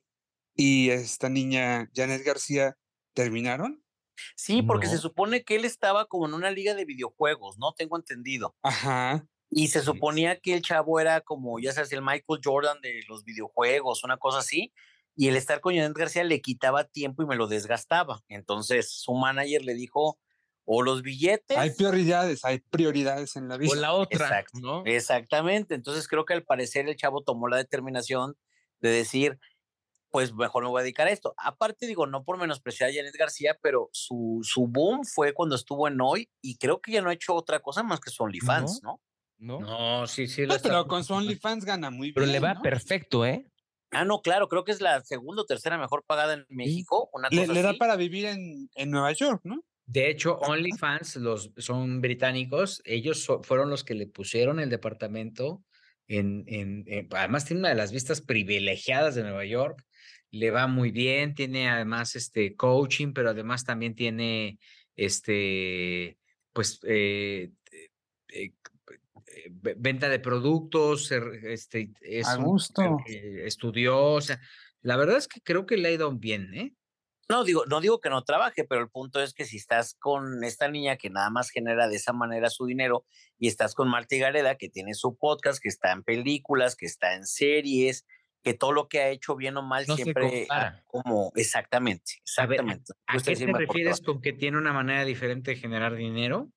y 0.55 0.89
esta 0.89 1.29
niña, 1.29 1.89
Janet 1.93 2.23
García, 2.23 2.75
terminaron? 3.13 3.83
Sí, 4.35 4.63
porque 4.63 4.87
se 4.87 4.97
supone 4.97 5.43
que 5.43 5.55
él 5.55 5.65
estaba 5.65 6.05
como 6.07 6.25
en 6.25 6.33
una 6.33 6.49
liga 6.49 6.73
de 6.73 6.85
videojuegos, 6.85 7.57
¿no? 7.59 7.73
Tengo 7.73 7.97
entendido. 7.97 8.55
Ajá. 8.63 9.27
Y 9.49 9.67
se 9.67 9.81
suponía 9.81 10.39
que 10.39 10.53
el 10.55 10.61
chavo 10.61 10.99
era 10.99 11.21
como, 11.21 11.59
ya 11.59 11.71
sabes, 11.71 11.91
el 11.93 12.01
Michael 12.01 12.41
Jordan 12.43 12.81
de 12.81 13.01
los 13.07 13.23
videojuegos, 13.23 14.03
una 14.03 14.17
cosa 14.17 14.39
así. 14.39 14.73
Y 15.15 15.27
el 15.29 15.35
estar 15.35 15.61
con 15.61 15.73
Janet 15.75 15.95
García 15.97 16.23
le 16.23 16.41
quitaba 16.41 16.83
tiempo 16.85 17.23
y 17.23 17.27
me 17.27 17.35
lo 17.35 17.47
desgastaba. 17.47 18.21
Entonces 18.27 18.91
su 18.91 19.13
manager 19.13 19.63
le 19.63 19.73
dijo, 19.75 20.19
o 20.69 20.81
los 20.83 21.01
billetes. 21.01 21.57
Hay 21.57 21.71
prioridades, 21.71 22.43
hay 22.43 22.59
prioridades 22.59 23.37
en 23.37 23.47
la 23.47 23.55
vida. 23.57 23.71
O 23.71 23.75
la 23.75 23.93
otra, 23.93 24.25
Exacto, 24.27 24.59
¿no? 24.59 24.83
Exactamente. 24.85 25.75
Entonces 25.75 26.07
creo 26.09 26.25
que 26.25 26.33
al 26.33 26.43
parecer 26.43 26.87
el 26.89 26.95
chavo 26.97 27.23
tomó 27.23 27.47
la 27.47 27.55
determinación 27.55 28.35
de 28.81 28.89
decir, 28.89 29.39
pues 30.11 30.33
mejor 30.33 30.63
me 30.63 30.69
voy 30.69 30.81
a 30.81 30.83
dedicar 30.83 31.07
a 31.07 31.11
esto. 31.11 31.33
Aparte, 31.37 31.87
digo, 31.87 32.05
no 32.05 32.25
por 32.25 32.37
menospreciar 32.37 32.89
a 32.89 32.93
Janet 32.93 33.15
García, 33.15 33.57
pero 33.61 33.89
su, 33.93 34.41
su 34.43 34.67
boom 34.67 35.05
fue 35.05 35.33
cuando 35.33 35.55
estuvo 35.55 35.87
en 35.87 35.99
Hoy 36.01 36.29
y 36.41 36.57
creo 36.57 36.81
que 36.81 36.91
ya 36.91 37.01
no 37.01 37.09
ha 37.09 37.13
hecho 37.13 37.33
otra 37.33 37.61
cosa 37.61 37.81
más 37.81 38.01
que 38.01 38.09
su 38.09 38.23
OnlyFans, 38.23 38.81
¿no? 38.83 39.01
¿No? 39.37 39.59
No, 39.61 40.05
sí, 40.07 40.27
sí. 40.27 40.45
No, 40.45 40.55
está- 40.55 40.67
pero 40.69 40.87
con 40.87 41.03
su 41.05 41.13
OnlyFans 41.13 41.63
gana 41.63 41.89
muy 41.91 42.11
Pero 42.11 42.25
bien. 42.25 42.33
le 42.33 42.39
va 42.39 42.55
¿no? 42.55 42.61
perfecto, 42.61 43.25
¿eh? 43.25 43.45
Ah, 43.91 44.03
no, 44.03 44.21
claro, 44.21 44.49
creo 44.49 44.65
que 44.65 44.73
es 44.73 44.81
la 44.81 44.99
segunda 45.05 45.43
o 45.43 45.45
tercera 45.45 45.77
mejor 45.77 46.03
pagada 46.05 46.33
en 46.33 46.45
México. 46.49 47.09
Una 47.13 47.29
Le, 47.31 47.41
cosa 47.41 47.53
le 47.53 47.61
da 47.61 47.69
así. 47.69 47.77
para 47.79 47.95
vivir 47.95 48.25
en, 48.25 48.69
en 48.75 48.91
Nueva 48.91 49.13
York, 49.13 49.39
¿no? 49.45 49.61
De 49.89 50.09
hecho, 50.09 50.37
OnlyFans 50.39 51.15
los, 51.15 51.51
son 51.57 52.01
británicos. 52.01 52.81
Ellos 52.85 53.23
so- 53.23 53.41
fueron 53.41 53.69
los 53.69 53.83
que 53.85 53.93
le 53.95 54.05
pusieron 54.05 54.59
el 54.59 54.69
departamento. 54.69 55.63
En, 56.09 56.43
en, 56.47 56.83
en- 56.87 57.07
además, 57.11 57.45
tiene 57.45 57.61
una 57.61 57.69
de 57.69 57.75
las 57.75 57.93
vistas 57.93 58.21
privilegiadas 58.21 59.15
de 59.15 59.23
Nueva 59.23 59.45
York. 59.45 59.83
Le 60.29 60.51
va 60.51 60.67
muy 60.67 60.91
bien. 60.91 61.35
Tiene 61.35 61.69
además 61.69 62.15
este 62.17 62.55
coaching, 62.57 63.13
pero 63.13 63.29
además 63.29 63.63
también 63.63 63.95
tiene 63.95 64.59
este, 64.97 66.17
pues, 66.51 66.79
eh, 66.83 67.51
eh, 67.71 67.89
eh, 68.33 68.51
eh, 69.27 69.47
ve- 69.51 69.75
venta 69.77 70.09
de 70.09 70.19
productos. 70.19 71.11
Este, 71.11 71.91
es 72.01 72.27
A 72.27 72.37
un- 72.37 72.43
gusto. 72.43 72.97
estudió. 73.07 73.97
O 74.13 74.21
sea, 74.21 74.41
la 74.81 74.97
verdad 74.97 75.17
es 75.17 75.29
que 75.29 75.39
creo 75.41 75.65
que 75.65 75.77
le 75.77 75.87
ha 75.87 75.91
ido 75.91 76.11
bien, 76.11 76.53
¿eh? 76.53 76.73
No 77.29 77.43
digo, 77.43 77.65
no 77.65 77.81
digo 77.81 77.99
que 77.99 78.09
no 78.09 78.23
trabaje, 78.23 78.63
pero 78.63 78.81
el 78.81 78.89
punto 78.89 79.21
es 79.21 79.33
que 79.33 79.45
si 79.45 79.57
estás 79.57 79.95
con 79.99 80.43
esta 80.45 80.69
niña 80.69 80.95
que 80.95 81.09
nada 81.09 81.29
más 81.29 81.49
genera 81.49 81.89
de 81.89 81.97
esa 81.97 82.13
manera 82.13 82.49
su 82.49 82.65
dinero 82.65 83.05
y 83.37 83.47
estás 83.47 83.75
con 83.75 83.89
Marta 83.89 84.15
Gareda 84.15 84.55
que 84.55 84.69
tiene 84.69 84.93
su 84.93 85.17
podcast, 85.17 85.61
que 85.61 85.67
está 85.67 85.91
en 85.91 86.03
películas, 86.03 86.77
que 86.77 86.85
está 86.85 87.15
en 87.15 87.25
series, 87.25 88.05
que 88.43 88.53
todo 88.53 88.71
lo 88.71 88.87
que 88.87 88.99
ha 89.01 89.09
hecho 89.09 89.35
bien 89.35 89.57
o 89.57 89.61
mal 89.61 89.85
No 89.87 89.97
siempre 89.97 90.47
como 90.85 91.33
exactamente, 91.35 92.13
A 92.37 92.45
ver, 92.45 92.61
exactamente. 92.61 92.93
¿A 93.07 93.17
qué 93.17 93.35
te 93.35 93.45
refieres 93.45 93.99
con 93.99 94.21
que 94.21 94.31
tiene 94.31 94.57
una 94.57 94.71
manera 94.71 95.03
diferente 95.03 95.51
de 95.51 95.57
generar 95.57 95.95
dinero? 95.95 96.49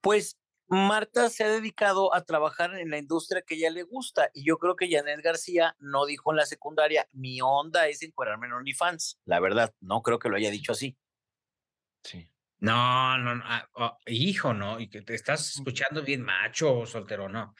Pues 0.00 0.40
Marta 0.70 1.28
se 1.30 1.42
ha 1.42 1.48
dedicado 1.48 2.14
a 2.14 2.24
trabajar 2.24 2.76
en 2.78 2.90
la 2.90 2.98
industria 2.98 3.42
que 3.42 3.56
ella 3.56 3.70
le 3.70 3.82
gusta 3.82 4.30
y 4.32 4.44
yo 4.44 4.56
creo 4.56 4.76
que 4.76 4.88
Janet 4.88 5.20
García 5.20 5.74
no 5.80 6.06
dijo 6.06 6.30
en 6.30 6.36
la 6.36 6.46
secundaria, 6.46 7.08
mi 7.10 7.40
onda 7.42 7.88
es 7.88 8.02
encuadrarme 8.02 8.46
en 8.46 8.52
OnlyFans, 8.52 9.18
la 9.24 9.40
verdad, 9.40 9.74
no 9.80 10.00
creo 10.02 10.20
que 10.20 10.28
lo 10.28 10.36
haya 10.36 10.48
dicho 10.48 10.70
así. 10.70 10.96
Sí. 12.04 12.30
No, 12.60 13.18
no, 13.18 13.34
no, 13.34 13.42
ah, 13.46 13.68
oh, 13.72 13.98
hijo, 14.06 14.54
no, 14.54 14.78
y 14.78 14.88
que 14.88 15.02
te 15.02 15.14
estás 15.14 15.56
escuchando 15.56 16.02
bien 16.02 16.22
macho, 16.22 16.86
soltero, 16.86 17.28
no. 17.28 17.52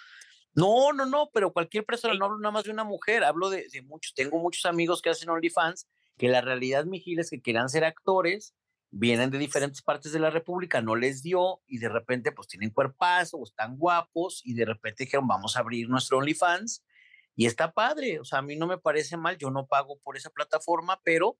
No, 0.52 0.92
no, 0.92 1.04
no, 1.04 1.30
pero 1.32 1.52
cualquier 1.52 1.84
persona, 1.84 2.14
no 2.14 2.26
hablo 2.26 2.38
nada 2.38 2.52
más 2.52 2.62
de 2.62 2.70
una 2.70 2.84
mujer, 2.84 3.24
hablo 3.24 3.50
de, 3.50 3.66
de 3.72 3.82
muchos, 3.82 4.14
tengo 4.14 4.38
muchos 4.38 4.66
amigos 4.66 5.02
que 5.02 5.10
hacen 5.10 5.30
OnlyFans, 5.30 5.88
que 6.16 6.28
la 6.28 6.42
realidad, 6.42 6.84
Mijil, 6.84 7.18
es 7.18 7.30
que 7.30 7.40
quieran 7.40 7.68
ser 7.68 7.84
actores, 7.84 8.54
vienen 8.90 9.30
de 9.30 9.38
diferentes 9.38 9.82
partes 9.82 10.12
de 10.12 10.18
la 10.18 10.30
República, 10.30 10.80
no 10.80 10.96
les 10.96 11.22
dio, 11.22 11.62
y 11.66 11.78
de 11.78 11.88
repente 11.88 12.32
pues 12.32 12.48
tienen 12.48 12.70
cuerpazo, 12.70 13.38
o 13.38 13.44
están 13.44 13.76
guapos, 13.76 14.42
y 14.44 14.54
de 14.54 14.64
repente 14.64 15.04
dijeron, 15.04 15.28
vamos 15.28 15.56
a 15.56 15.60
abrir 15.60 15.88
nuestro 15.88 16.18
OnlyFans, 16.18 16.84
y 17.36 17.46
está 17.46 17.72
padre, 17.72 18.20
o 18.20 18.24
sea, 18.24 18.40
a 18.40 18.42
mí 18.42 18.56
no 18.56 18.66
me 18.66 18.78
parece 18.78 19.16
mal, 19.16 19.38
yo 19.38 19.50
no 19.50 19.66
pago 19.66 19.98
por 20.02 20.16
esa 20.16 20.30
plataforma, 20.30 21.00
pero 21.04 21.38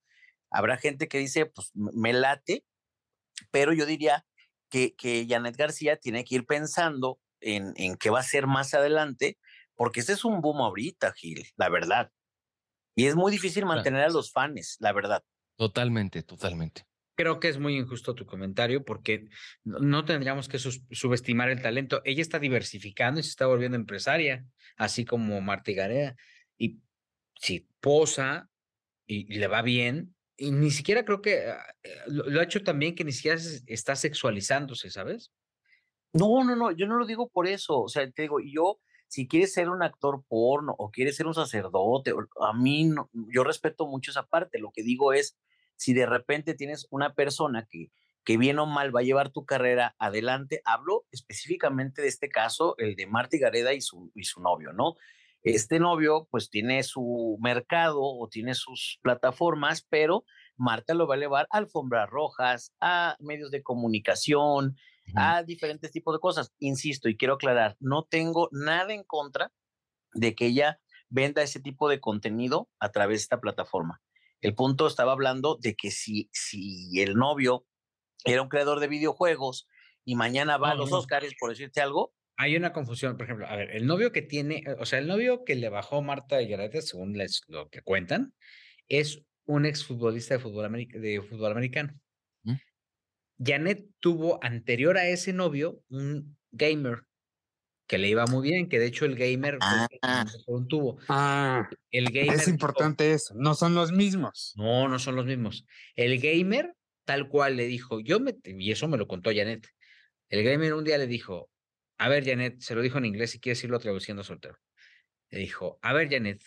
habrá 0.51 0.77
gente 0.77 1.09
que 1.09 1.19
dice, 1.19 1.47
pues 1.47 1.71
me 1.75 2.13
late, 2.13 2.65
pero 3.51 3.73
yo 3.73 3.87
diría 3.87 4.25
que, 4.71 4.95
que 4.95 5.27
Janet 5.29 5.57
García 5.57 5.97
tiene 5.97 6.25
que 6.25 6.37
ir 6.37 6.47
pensando 6.47 7.21
en, 7.41 7.73
en 7.77 7.97
qué 7.97 8.11
va 8.11 8.21
a 8.21 8.25
ser 8.25 8.47
más 8.47 8.73
adelante, 8.75 9.39
porque 9.75 10.01
este 10.01 10.13
es 10.13 10.25
un 10.25 10.41
boom 10.41 10.61
ahorita, 10.61 11.13
Gil, 11.13 11.49
la 11.57 11.69
verdad. 11.69 12.13
Y 12.95 13.07
es 13.07 13.17
muy 13.17 13.33
difícil 13.33 13.67
mantener 13.67 14.05
a 14.05 14.09
los 14.11 14.33
fans, 14.33 14.77
la 14.79 14.93
verdad. 14.93 15.25
Totalmente, 15.57 16.23
totalmente. 16.23 16.87
Creo 17.21 17.39
que 17.39 17.49
es 17.49 17.59
muy 17.59 17.77
injusto 17.77 18.15
tu 18.15 18.25
comentario 18.25 18.83
porque 18.83 19.29
no, 19.63 20.07
tendríamos 20.07 20.49
que 20.49 20.59
subestimar 20.59 21.51
el 21.51 21.61
talento. 21.61 22.01
Ella 22.07 22.23
está 22.23 22.39
diversificando 22.39 23.21
y 23.21 23.23
se 23.23 23.29
está 23.29 23.47
volviendo 23.47 23.77
empresaria, 23.77 24.47
así 24.79 25.05
como 25.05 25.39
Marta 25.43 25.71
Garea. 25.73 26.17
Y 26.57 26.79
si 27.39 27.69
posa 27.79 28.49
y, 29.07 29.37
le 29.37 29.49
va 29.49 29.61
bien, 29.61 30.17
y 30.39 30.51
ni 30.51 30.71
siquiera 30.71 31.05
creo 31.05 31.21
que 31.21 31.51
ah, 31.51 31.63
eh, 31.83 31.95
lo, 32.07 32.41
ha 32.41 32.45
hecho 32.45 32.65
también 32.65 32.95
que 32.95 33.05
ni 33.05 33.13
siquiera 33.13 33.39
está 33.67 33.97
sexualizándose, 33.97 34.91
¿sabes? 34.91 35.31
No, 36.15 36.43
no, 36.43 36.57
no, 36.57 36.71
yo 36.71 36.87
no 36.87 36.97
lo 36.97 37.05
digo 37.05 37.29
por 37.29 37.47
eso. 37.47 37.83
O 37.83 37.89
sea, 37.91 38.11
te 38.11 38.23
digo, 38.23 38.41
yo, 38.41 38.81
si 39.09 39.29
quieres 39.29 39.53
ser 39.53 39.69
un 39.69 39.83
actor 39.83 40.25
porno 40.27 40.75
o 40.79 40.91
quieres 40.91 41.17
ser 41.17 41.27
un 41.27 41.35
sacerdote, 41.35 42.15
a 42.41 42.55
mí, 42.55 42.85
no- 42.85 43.11
yo 43.13 43.45
respeto 43.45 43.87
mucho 43.87 44.11
esa 44.11 44.23
parte. 44.23 44.59
Lo 44.59 44.71
que 44.73 44.83
digo 44.83 45.13
es, 45.13 45.37
si 45.81 45.95
de 45.95 46.05
repente 46.05 46.53
tienes 46.53 46.87
una 46.91 47.15
persona 47.15 47.67
que, 47.67 47.91
que 48.23 48.37
bien 48.37 48.59
o 48.59 48.67
mal 48.67 48.95
va 48.95 49.01
a 49.01 49.03
llevar 49.03 49.31
tu 49.31 49.47
carrera 49.47 49.97
adelante, 49.99 50.61
hablo 50.67 51.07
específicamente 51.11 52.03
de 52.03 52.09
este 52.09 52.29
caso, 52.29 52.75
el 52.77 52.97
de 52.97 53.07
Marta 53.07 53.39
Gareda 53.41 53.73
y 53.73 53.81
su, 53.81 54.13
y 54.15 54.25
su 54.25 54.43
novio, 54.43 54.75
¿no? 54.75 54.97
Este 55.43 55.81
novio 55.81 56.29
pues 56.31 56.51
tiene 56.51 56.83
su 56.83 57.39
mercado 57.41 58.03
o 58.03 58.29
tiene 58.29 58.53
sus 58.53 58.99
plataformas, 59.01 59.87
pero 59.89 60.25
Marta 60.59 60.93
lo 60.93 61.07
va 61.07 61.15
a 61.15 61.17
elevar 61.17 61.49
a 61.51 61.57
alfombras 61.57 62.11
rojas, 62.11 62.75
a 62.79 63.17
medios 63.19 63.51
de 63.51 63.63
comunicación, 63.63 64.77
a 65.15 65.43
diferentes 65.45 65.91
tipos 65.93 66.15
de 66.15 66.21
cosas. 66.21 66.53
Insisto 66.59 67.09
y 67.09 67.17
quiero 67.17 67.35
aclarar, 67.35 67.79
no 67.81 68.05
tengo 68.05 68.51
nada 68.53 68.93
en 68.93 69.03
contra 69.03 69.51
de 70.13 70.35
que 70.35 70.45
ella 70.45 70.79
venda 71.09 71.41
ese 71.41 71.59
tipo 71.59 71.89
de 71.89 72.01
contenido 72.01 72.69
a 72.79 72.91
través 72.91 73.21
de 73.21 73.23
esta 73.23 73.41
plataforma. 73.41 74.03
El 74.41 74.55
punto 74.55 74.87
estaba 74.87 75.13
hablando 75.13 75.57
de 75.61 75.75
que 75.75 75.91
si, 75.91 76.29
si 76.33 77.01
el 77.01 77.15
novio 77.15 77.67
era 78.25 78.43
un 78.43 78.49
creador 78.49 78.81
de 78.81 78.89
videojuegos 78.89 79.67
y 80.05 80.15
mañana 80.15 80.57
va 80.57 80.71
a 80.71 80.75
los 80.75 80.91
no. 80.91 80.99
Oscars, 80.99 81.35
por 81.39 81.51
decirte 81.51 81.81
algo, 81.81 82.15
Hay 82.37 82.57
una 82.57 82.73
confusión, 82.73 83.17
por 83.19 83.25
ejemplo, 83.27 83.47
a 83.47 83.55
ver, 83.55 83.71
el 83.77 83.87
novio 83.87 84.13
que 84.13 84.23
tiene, 84.23 84.65
o 84.79 84.87
sea, 84.87 84.99
el 84.99 85.07
novio 85.07 85.45
que 85.45 85.57
le 85.57 85.69
bajó 85.69 86.01
Marta 86.01 86.41
Gareda, 86.41 86.81
según 86.81 87.13
les- 87.13 87.43
lo 87.49 87.69
que 87.69 87.83
cuentan, 87.83 88.33
es 88.89 89.23
un 89.45 89.67
exfutbolista 89.67 90.35
de 90.35 90.41
fútbol, 90.41 90.73
de 90.73 91.21
fútbol 91.23 91.53
americano. 91.53 92.01
¿Mm? 92.45 92.55
Janet 93.45 93.87
tuvo 94.01 94.39
anterior 94.43 94.97
a 94.97 95.07
ese 95.09 95.33
novio 95.35 95.83
un 95.91 96.39
gamer 96.51 97.03
que 97.91 97.99
le 97.99 98.07
iba 98.09 98.25
muy 98.27 98.49
bien, 98.49 98.69
que 98.69 98.79
de 98.79 98.87
hecho 98.87 99.05
el 99.05 99.17
gamer 99.17 99.59
fue 99.59 99.89
que 99.91 99.99
Ah. 100.01 100.25
mejor 100.25 100.69
tuvo. 100.69 100.99
Ah, 101.09 101.69
El 101.91 102.05
gamer 102.13 102.35
es 102.35 102.39
dijo, 102.43 102.51
importante 102.51 103.13
eso. 103.13 103.35
No 103.37 103.57
son 103.57 103.75
los 103.75 103.91
mismos. 103.91 104.55
no, 104.57 104.87
no 104.87 105.01
son 105.01 105.17
los 105.17 105.27
mismos. 105.27 105.67
El 105.97 106.21
gamer, 106.21 106.73
tal 107.05 107.29
cual, 107.29 107.57
le 107.57 107.67
dijo, 107.67 107.99
yo 107.99 108.21
me, 108.21 108.37
y 108.45 108.71
eso 108.71 108.87
me 108.87 108.97
lo 108.97 109.09
contó 109.09 109.31
Janet. 109.35 109.67
El 110.29 110.45
gamer 110.45 110.73
un 110.75 110.85
día 110.85 110.99
le 110.99 111.09
dijo, 111.09 111.51
a 111.99 112.09
ver, 112.09 112.25
Janet, 112.25 112.61
se 112.61 112.77
lo 112.77 112.81
dijo 112.81 112.99
en 112.99 113.07
inglés 113.07 113.35
y 113.35 113.41
quiere 113.41 113.57
decirlo 113.57 113.81
traduciendo 113.81 114.23
soltero. 114.23 114.57
Le 115.31 115.41
dijo, 115.41 115.81
a 115.83 115.93
ver, 115.93 116.09
Janet, 116.09 116.45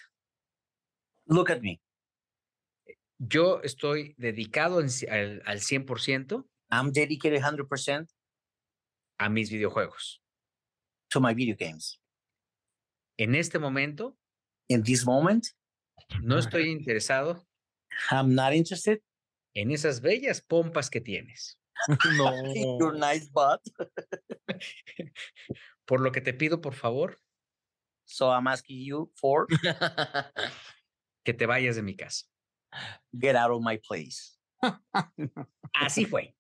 look 1.26 1.52
at 1.52 1.60
me, 1.60 1.82
yo 3.18 3.60
estoy 3.64 4.16
dedicado 4.18 4.80
en 4.80 4.88
al, 5.10 5.42
al 5.46 5.60
100% 5.60 6.48
I'm 6.72 6.94
dedicated 6.94 7.42
100% 7.42 8.08
a 9.18 9.28
mis 9.30 9.52
videojuegos. 9.52 10.23
To 11.14 11.20
my 11.22 11.34
video 11.34 11.56
games. 11.58 12.00
En 13.18 13.36
este 13.36 13.60
momento, 13.60 14.18
In 14.70 14.82
this 14.82 15.06
moment, 15.06 15.46
no 16.22 16.38
estoy 16.40 16.70
interesado 16.72 17.46
I'm 18.10 18.34
not 18.34 18.54
interested 18.54 19.02
en 19.54 19.72
esas 19.72 20.02
bellas 20.02 20.42
pompas 20.42 20.90
que 20.90 21.00
tienes. 21.02 21.60
in 22.56 22.78
your 22.80 22.94
nice 22.98 23.30
butt, 23.30 23.62
Por 25.86 26.00
lo 26.02 26.12
que 26.12 26.22
te 26.22 26.34
pido, 26.34 26.62
por 26.62 26.74
favor, 26.74 27.20
so 28.06 28.32
I'm 28.32 28.48
asking 28.48 28.84
you 28.86 29.12
for 29.16 29.48
que 31.26 31.34
te 31.34 31.46
vayas 31.46 31.76
de 31.76 31.82
mi 31.84 31.96
casa. 31.96 32.26
get 33.14 33.36
out 33.36 33.52
of 33.52 33.62
my 33.62 33.78
place. 33.78 34.38
Así 35.74 36.06
fue. 36.06 36.36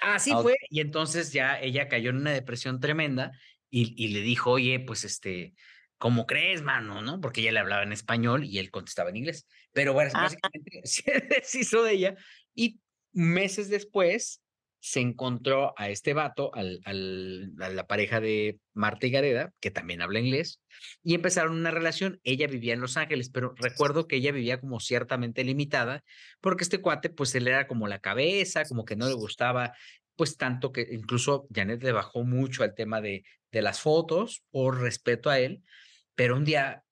Así 0.00 0.30
Ah, 0.30 0.38
ok. 0.38 0.42
fue. 0.42 0.56
Y 0.70 0.80
entonces 0.80 1.32
ya 1.32 1.60
ella 1.60 1.88
cayó 1.88 2.10
en 2.10 2.16
una 2.18 2.30
depresión 2.32 2.78
tremenda 2.80 3.32
y, 3.70 3.94
y 4.02 4.08
le 4.08 4.20
dijo, 4.22 4.52
oye, 4.52 4.80
pues 4.80 5.04
este, 5.04 5.54
¿cómo 5.98 6.26
crees, 6.26 6.62
mano? 6.62 7.02
¿No? 7.02 7.20
Porque 7.20 7.40
ella 7.40 7.52
le 7.52 7.60
hablaba 7.60 7.82
en 7.82 7.92
español 7.92 8.44
y 8.44 8.58
él 8.58 8.70
contestaba 8.70 9.10
en 9.10 9.16
inglés. 9.16 9.46
Pero 9.72 9.92
bueno, 9.92 10.10
Ah. 10.14 10.22
básicamente 10.22 10.80
se 10.84 11.20
deshizo 11.28 11.82
de 11.82 11.92
ella 11.92 12.16
y 12.54 12.80
meses 13.12 13.68
después 13.68 14.42
se 14.80 15.00
encontró 15.00 15.74
a 15.76 15.90
este 15.90 16.14
vato, 16.14 16.54
al, 16.54 16.80
al- 16.84 17.52
a 17.60 17.68
la 17.68 17.86
pareja 17.88 18.20
de 18.20 18.60
Marta 18.74 19.08
y 19.08 19.10
Gareda, 19.10 19.52
que 19.58 19.72
también 19.72 20.00
habla 20.02 20.20
inglés, 20.20 20.60
y 21.02 21.14
empezaron 21.14 21.56
una 21.56 21.72
relación. 21.72 22.20
Ella 22.22 22.46
vivía 22.46 22.74
en 22.74 22.80
Los 22.80 22.96
Ángeles, 22.96 23.28
pero 23.28 23.54
recuerdo 23.56 24.06
que 24.06 24.14
ella 24.16 24.30
vivía 24.30 24.60
como 24.60 24.78
ciertamente 24.78 25.42
limitada, 25.42 26.04
porque 26.40 26.62
este 26.62 26.80
cuate, 26.80 27.10
pues 27.10 27.34
él 27.34 27.48
era 27.48 27.66
como 27.66 27.88
la 27.88 27.98
cabeza, 27.98 28.64
como 28.66 28.84
que 28.84 28.94
no 28.94 29.08
le 29.08 29.14
gustaba 29.14 29.74
pues 30.18 30.36
tanto 30.36 30.72
que 30.72 30.84
incluso 30.90 31.46
Janet 31.54 31.80
le 31.84 31.92
bajó 31.92 32.24
mucho 32.24 32.64
al 32.64 32.74
tema 32.74 33.00
de, 33.00 33.24
de 33.52 33.62
las 33.62 33.80
fotos 33.80 34.42
por 34.50 34.80
respeto 34.80 35.30
a 35.30 35.38
él, 35.38 35.62
pero 36.16 36.36
un 36.36 36.44
día 36.44 36.82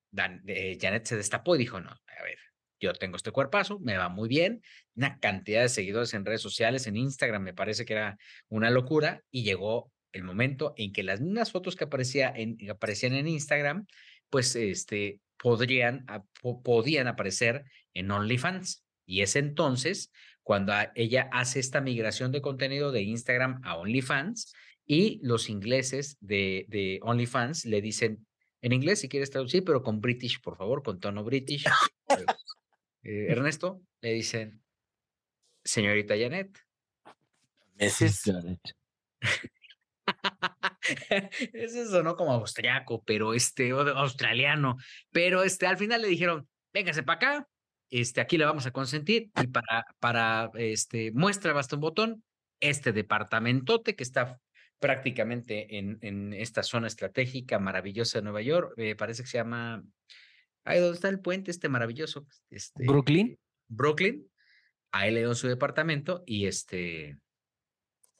eh, 0.46 0.78
Janet 0.80 1.06
se 1.06 1.16
destapó 1.16 1.56
y 1.56 1.58
dijo, 1.58 1.80
no, 1.80 1.90
a 1.90 2.22
ver, 2.22 2.38
yo 2.78 2.92
tengo 2.92 3.16
este 3.16 3.32
cuerpazo, 3.32 3.80
me 3.80 3.96
va 3.96 4.08
muy 4.08 4.28
bien, 4.28 4.62
una 4.94 5.18
cantidad 5.18 5.62
de 5.62 5.68
seguidores 5.68 6.14
en 6.14 6.24
redes 6.24 6.40
sociales, 6.40 6.86
en 6.86 6.96
Instagram, 6.96 7.42
me 7.42 7.52
parece 7.52 7.84
que 7.84 7.94
era 7.94 8.16
una 8.48 8.70
locura, 8.70 9.24
y 9.32 9.42
llegó 9.42 9.92
el 10.12 10.22
momento 10.22 10.72
en 10.76 10.92
que 10.92 11.02
las 11.02 11.20
mismas 11.20 11.50
fotos 11.50 11.74
que 11.74 11.84
aparecía 11.84 12.32
aparecían 12.70 13.14
en 13.14 13.26
Instagram, 13.26 13.88
pues 14.30 14.54
este, 14.54 15.20
podrían, 15.36 16.06
podían 16.62 17.08
aparecer 17.08 17.64
en 17.92 18.08
OnlyFans. 18.12 18.84
Y 19.04 19.22
es 19.22 19.34
entonces 19.36 20.12
cuando 20.46 20.72
ella 20.94 21.28
hace 21.32 21.58
esta 21.58 21.80
migración 21.80 22.30
de 22.30 22.40
contenido 22.40 22.92
de 22.92 23.02
Instagram 23.02 23.60
a 23.64 23.78
OnlyFans 23.78 24.54
y 24.86 25.18
los 25.24 25.48
ingleses 25.48 26.18
de, 26.20 26.66
de 26.68 27.00
OnlyFans 27.02 27.64
le 27.64 27.82
dicen, 27.82 28.24
en 28.62 28.72
inglés 28.72 29.00
si 29.00 29.08
quieres 29.08 29.32
traducir, 29.32 29.64
pero 29.64 29.82
con 29.82 30.00
British, 30.00 30.40
por 30.40 30.56
favor, 30.56 30.84
con 30.84 31.00
tono 31.00 31.24
British. 31.24 31.64
Eh, 33.02 33.26
Ernesto, 33.28 33.82
le 34.00 34.12
dicen, 34.12 34.62
señorita 35.64 36.14
Janet. 36.16 36.56
Mrs. 37.80 38.22
Janet. 38.26 38.60
Ese 41.54 41.86
sonó 41.86 42.14
como 42.14 42.30
austriaco, 42.30 43.02
pero 43.02 43.34
este, 43.34 43.72
australiano. 43.72 44.76
Pero 45.10 45.42
este, 45.42 45.66
al 45.66 45.76
final 45.76 46.02
le 46.02 46.08
dijeron, 46.08 46.48
véngase 46.72 47.02
para 47.02 47.16
acá, 47.16 47.48
este, 47.90 48.20
aquí 48.20 48.38
le 48.38 48.44
vamos 48.44 48.66
a 48.66 48.72
consentir 48.72 49.30
y 49.40 49.46
para, 49.48 49.86
para 49.98 50.50
este, 50.54 51.12
muestra 51.12 51.52
basta 51.52 51.76
un 51.76 51.82
botón, 51.82 52.24
este 52.60 52.92
departamentote 52.92 53.94
que 53.94 54.02
está 54.02 54.40
prácticamente 54.78 55.78
en, 55.78 55.98
en 56.02 56.32
esta 56.32 56.62
zona 56.62 56.86
estratégica 56.86 57.58
maravillosa 57.58 58.18
de 58.18 58.24
Nueva 58.24 58.42
York, 58.42 58.74
eh, 58.76 58.94
parece 58.94 59.22
que 59.22 59.28
se 59.28 59.38
llama, 59.38 59.82
ahí 60.64 60.80
donde 60.80 60.96
está 60.96 61.08
el 61.08 61.20
puente 61.20 61.50
este 61.50 61.68
maravilloso. 61.68 62.26
Este, 62.50 62.84
Brooklyn. 62.86 63.38
Brooklyn, 63.68 64.30
ahí 64.92 65.12
le 65.12 65.20
dio 65.20 65.34
su 65.34 65.48
departamento 65.48 66.22
y 66.26 66.46
este, 66.46 67.18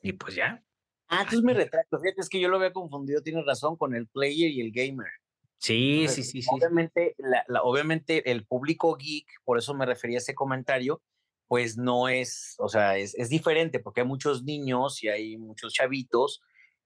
y 0.03 0.13
pues 0.13 0.35
ya. 0.35 0.63
Ah, 1.09 1.19
entonces 1.23 1.43
me 1.43 1.55
retracto, 1.55 2.01
fíjate, 2.01 2.21
es 2.21 2.29
que 2.29 2.41
yo 2.41 2.49
lo 2.49 2.57
había 2.57 2.73
confundido, 2.73 3.23
tienes 3.23 3.45
razón, 3.45 3.77
con 3.77 3.95
el 3.95 4.09
player 4.09 4.51
y 4.51 4.61
el 4.61 4.73
gamer. 4.73 5.11
Sí, 5.59 6.07
sí, 6.09 6.23
sí, 6.23 6.43
sí. 6.43 6.49
Obviamente, 6.53 7.15
la, 7.19 7.63
obviamente 7.63 8.31
el 8.31 8.47
público 8.47 8.97
geek, 8.97 9.27
por 9.45 9.59
eso 9.59 9.75
me 9.75 9.87
refería 9.87 10.19
a 10.19 10.21
ese 10.21 10.35
comentario, 10.35 11.03
pues 11.49 11.77
no 11.77 12.09
es, 12.09 12.57
o 12.59 12.69
sea, 12.69 12.99
es, 12.99 13.15
es 13.15 13.29
diferente 13.29 13.79
porque 13.79 14.03
hay 14.03 14.07
muchos 14.07 14.45
niños 14.45 15.03
y 15.03 15.09
hay 15.09 15.37
muchos 15.37 15.73
chavitos 15.73 16.43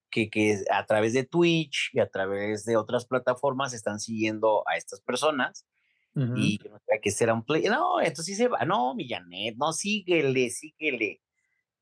que, 0.09 0.29
que, 0.29 0.63
a 0.71 0.85
través 0.85 1.13
de 1.13 1.23
Twitch 1.23 1.89
y 1.93 1.99
a 1.99 2.07
través 2.07 2.65
de 2.65 2.77
otras 2.77 3.05
plataformas 3.05 3.73
están 3.73 3.99
siguiendo 3.99 4.63
a 4.67 4.77
estas 4.77 5.01
personas 5.01 5.65
y 6.13 6.59
no 6.69 6.77
sé 6.85 6.99
que 7.01 7.09
será 7.09 7.33
un 7.33 7.43
play. 7.43 7.63
No, 7.63 8.01
esto 8.01 8.21
sí 8.21 8.35
se 8.35 8.49
va. 8.49 8.65
No, 8.65 8.93
Millanet, 8.93 9.55
no, 9.55 9.71
síguele, 9.71 10.49
síguele. 10.49 11.21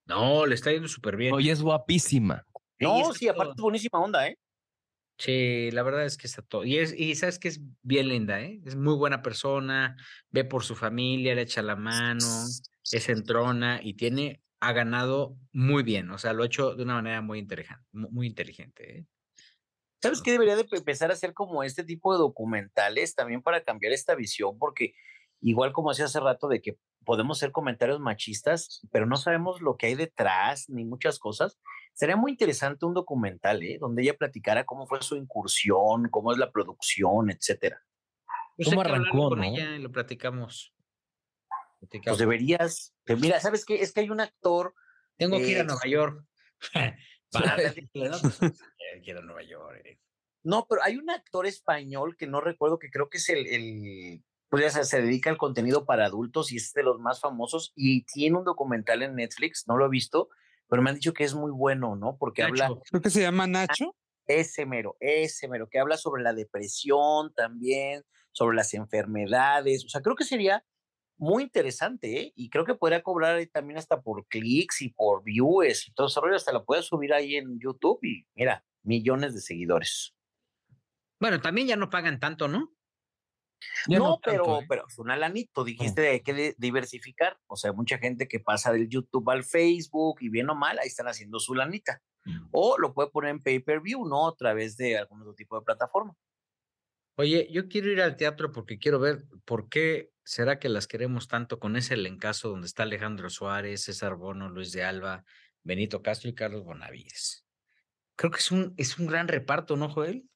No, 0.06 0.46
le 0.46 0.56
está 0.56 0.72
yendo 0.72 0.88
súper 0.88 1.18
bien. 1.18 1.34
Oye, 1.34 1.52
es 1.52 1.62
guapísima. 1.62 2.46
No, 2.80 3.12
sí, 3.14 3.28
aparte 3.28 3.54
es 3.58 3.62
buenísima 3.62 4.00
onda, 4.00 4.28
¿eh? 4.28 4.38
Sí, 5.20 5.70
la 5.72 5.84
verdad 5.84 6.06
es 6.06 6.18
que 6.18 6.28
está 6.28 6.42
todo. 6.42 6.64
Y, 6.64 6.78
es, 6.78 6.98
y 6.98 7.14
sabes 7.16 7.40
que 7.40 7.50
es 7.50 7.60
bien 7.84 8.08
linda, 8.08 8.40
¿eh? 8.40 8.62
Es 8.66 8.78
muy 8.78 8.96
buena 8.96 9.22
persona, 9.22 9.98
ve 10.30 10.46
por 10.46 10.64
su 10.64 10.76
familia, 10.76 11.36
le 11.36 11.42
echa 11.42 11.62
la 11.62 11.76
mano, 11.76 12.26
es 12.90 13.10
entrona 13.10 13.82
y 13.84 13.96
tiene, 13.96 14.42
ha 14.62 14.72
ganado 14.72 15.38
muy 15.52 15.84
bien. 15.84 16.10
O 16.12 16.18
sea, 16.18 16.32
lo 16.32 16.44
ha 16.44 16.46
hecho 16.46 16.74
de 16.74 16.84
una 16.84 16.96
manera 16.96 17.22
muy 17.22 17.40
inteligente, 17.40 17.84
muy 17.92 18.28
inteligente. 18.28 19.00
¿eh? 19.00 19.06
¿Sabes 20.02 20.22
qué 20.22 20.32
debería 20.32 20.56
de 20.56 20.66
empezar 20.72 21.10
a 21.10 21.16
hacer 21.16 21.34
como 21.34 21.64
este 21.64 21.84
tipo 21.84 22.14
de 22.14 22.20
documentales 22.20 23.14
también 23.14 23.42
para 23.42 23.62
cambiar 23.62 23.92
esta 23.92 24.16
visión? 24.16 24.58
Porque 24.58 24.94
igual 25.42 25.74
como 25.74 25.90
decía 25.90 26.06
hace 26.06 26.22
rato 26.22 26.48
de 26.48 26.62
que 26.62 26.78
podemos 27.04 27.40
hacer 27.40 27.52
comentarios 27.52 28.00
machistas, 28.00 28.88
pero 28.90 29.06
no 29.06 29.18
sabemos 29.18 29.62
lo 29.62 29.76
que 29.76 29.88
hay 29.88 29.96
detrás 29.96 30.70
ni 30.70 30.86
muchas 30.86 31.20
cosas. 31.20 31.60
Sería 31.94 32.16
muy 32.16 32.32
interesante 32.32 32.86
un 32.86 32.94
documental, 32.94 33.62
¿eh? 33.64 33.78
Donde 33.80 34.04
ella 34.04 34.16
platicara 34.16 34.66
cómo 34.66 34.88
fue 34.88 35.02
su 35.02 35.16
incursión, 35.16 36.10
cómo 36.10 36.32
es 36.32 36.38
la 36.38 36.52
producción, 36.52 37.30
etcétera. 37.30 37.84
Pues 38.56 38.70
¿Cómo 38.70 38.82
arrancó, 38.82 39.30
con 39.30 39.44
ella 39.44 39.76
y 39.76 39.80
lo 39.80 39.92
platicamos. 39.92 40.74
Pues 42.04 42.18
deberías. 42.18 42.94
Mira, 43.06 43.40
¿sabes 43.40 43.66
qué? 43.66 43.82
Es 43.82 43.94
que 43.94 44.02
hay 44.02 44.10
un 44.10 44.20
actor. 44.20 44.74
Tengo 45.18 45.38
que 45.38 45.48
ir 45.48 45.60
a 45.60 45.64
Nueva 45.64 45.86
York. 45.86 46.26
Para 47.32 47.58
quiero 49.04 49.22
Nueva 49.22 49.44
York. 49.44 49.82
Eh. 49.86 50.00
No, 50.44 50.66
pero 50.68 50.84
hay 50.84 50.98
un 50.98 51.10
actor 51.10 51.46
español 51.46 52.16
que 52.18 52.28
no 52.28 52.42
recuerdo, 52.42 52.80
que 52.80 52.90
creo 52.90 53.10
que 53.10 53.18
es 53.18 53.30
el, 53.30 53.48
el 53.48 54.24
pues 54.50 54.74
ya 54.74 54.84
se, 54.84 55.02
dedica 55.02 55.30
al 55.30 55.38
contenido 55.38 55.86
para 55.86 56.06
adultos 56.06 56.52
y 56.52 56.58
es 56.58 56.74
de 56.74 56.84
los 56.84 57.00
más 57.00 57.20
famosos 57.22 57.72
y 57.76 58.04
tiene 58.06 58.38
un 58.38 58.46
documental 58.46 59.04
en 59.04 59.16
Netflix, 59.16 59.66
no 59.68 59.78
lo 59.78 59.86
he 59.86 59.90
visto, 59.90 60.30
pero 60.70 60.82
me 60.82 60.90
han 60.90 60.96
dicho 60.96 61.14
que 61.14 61.24
es 61.24 61.34
muy 61.34 61.52
bueno, 61.52 61.96
¿no? 61.96 62.18
Porque 62.18 62.44
habla... 62.44 62.70
Creo 62.90 63.02
que 63.02 63.10
se 63.10 63.22
llama 63.22 63.48
Nacho. 63.48 63.96
Ese 64.28 64.66
mero, 64.66 64.96
ese 65.00 65.48
mero, 65.48 65.68
que 65.68 65.80
habla 65.80 65.98
sobre 65.98 66.22
la 66.22 66.34
depresión 66.34 67.34
también, 67.34 68.04
sobre 68.32 68.56
las 68.56 68.76
enfermedades, 68.76 69.84
o 69.86 69.90
sea, 69.90 70.02
creo 70.02 70.16
que 70.16 70.24
sería 70.24 70.64
muy 71.18 71.44
interesante, 71.44 72.22
¿eh? 72.22 72.34
Y 72.36 72.50
creo 72.50 72.64
que 72.64 72.76
podría 72.76 73.02
cobrar 73.02 73.44
también 73.52 73.78
hasta 73.78 74.02
por 74.02 74.28
clics 74.28 74.82
y 74.84 74.90
por 74.90 75.24
views 75.24 75.88
y 75.88 75.94
todo 75.94 76.08
eso, 76.08 76.22
hasta 76.24 76.54
lo 76.54 76.64
puedes 76.64 76.86
subir 76.86 77.14
ahí 77.14 77.36
en 77.36 77.60
YouTube 77.60 78.00
y 78.04 78.26
mira, 78.36 78.64
millones 78.84 79.34
de 79.34 79.42
seguidores. 79.42 80.16
Bueno, 81.20 81.42
también 81.42 81.68
ya 81.68 81.76
no 81.76 81.90
pagan 81.90 82.20
tanto, 82.20 82.48
¿no? 82.48 82.72
No, 83.88 84.20
pero, 84.24 84.62
¿eh? 84.62 84.66
pero 84.68 84.86
es 84.88 84.98
una 84.98 85.16
lanito, 85.18 85.64
dijiste, 85.64 86.08
hay 86.10 86.22
que 86.22 86.56
diversificar. 86.58 87.38
O 87.48 87.56
sea, 87.56 87.74
mucha 87.74 87.98
gente 87.98 88.28
que 88.28 88.40
pasa 88.40 88.72
del 88.72 88.90
YouTube 88.90 89.30
al 89.30 89.44
Facebook 89.44 90.18
y 90.22 90.30
bien 90.30 90.50
o 90.50 90.56
mal, 90.56 90.80
ahí 90.80 90.88
están 90.88 91.08
haciendo 91.08 91.40
su 91.40 91.56
lanita. 91.56 92.02
Mm. 92.26 92.50
O 92.52 92.78
lo 92.78 92.94
puede 92.94 93.10
poner 93.10 93.32
en 93.32 93.42
pay-per-view, 93.42 94.08
¿no? 94.08 94.28
A 94.28 94.36
través 94.36 94.78
de 94.78 94.98
algún 94.98 95.22
otro 95.22 95.34
tipo 95.34 95.58
de 95.58 95.66
plataforma. 95.66 96.16
Oye, 97.16 97.50
yo 97.52 97.68
quiero 97.68 97.92
ir 97.92 98.02
al 98.02 98.16
teatro 98.16 98.52
porque 98.52 98.80
quiero 98.80 98.98
ver 99.00 99.26
por 99.44 99.68
qué 99.68 100.12
será 100.24 100.58
que 100.58 100.70
las 100.70 100.88
queremos 100.88 101.28
tanto 101.28 101.60
con 101.60 101.76
ese 101.76 101.96
elencazo 101.96 102.50
donde 102.50 102.68
está 102.68 102.84
Alejandro 102.84 103.30
Suárez, 103.30 103.84
César 103.84 104.16
Bono, 104.16 104.48
Luis 104.48 104.72
de 104.72 104.84
Alba, 104.84 105.26
Benito 105.64 106.02
Castro 106.02 106.30
y 106.30 106.36
Carlos 106.36 106.64
Bonavides. 106.64 107.46
Creo 108.16 108.32
que 108.32 108.40
es 108.40 108.52
un, 108.52 108.74
es 108.78 108.98
un 109.00 109.08
gran 109.08 109.28
reparto, 109.28 109.76
¿no, 109.76 109.90
Joel? 109.90 110.30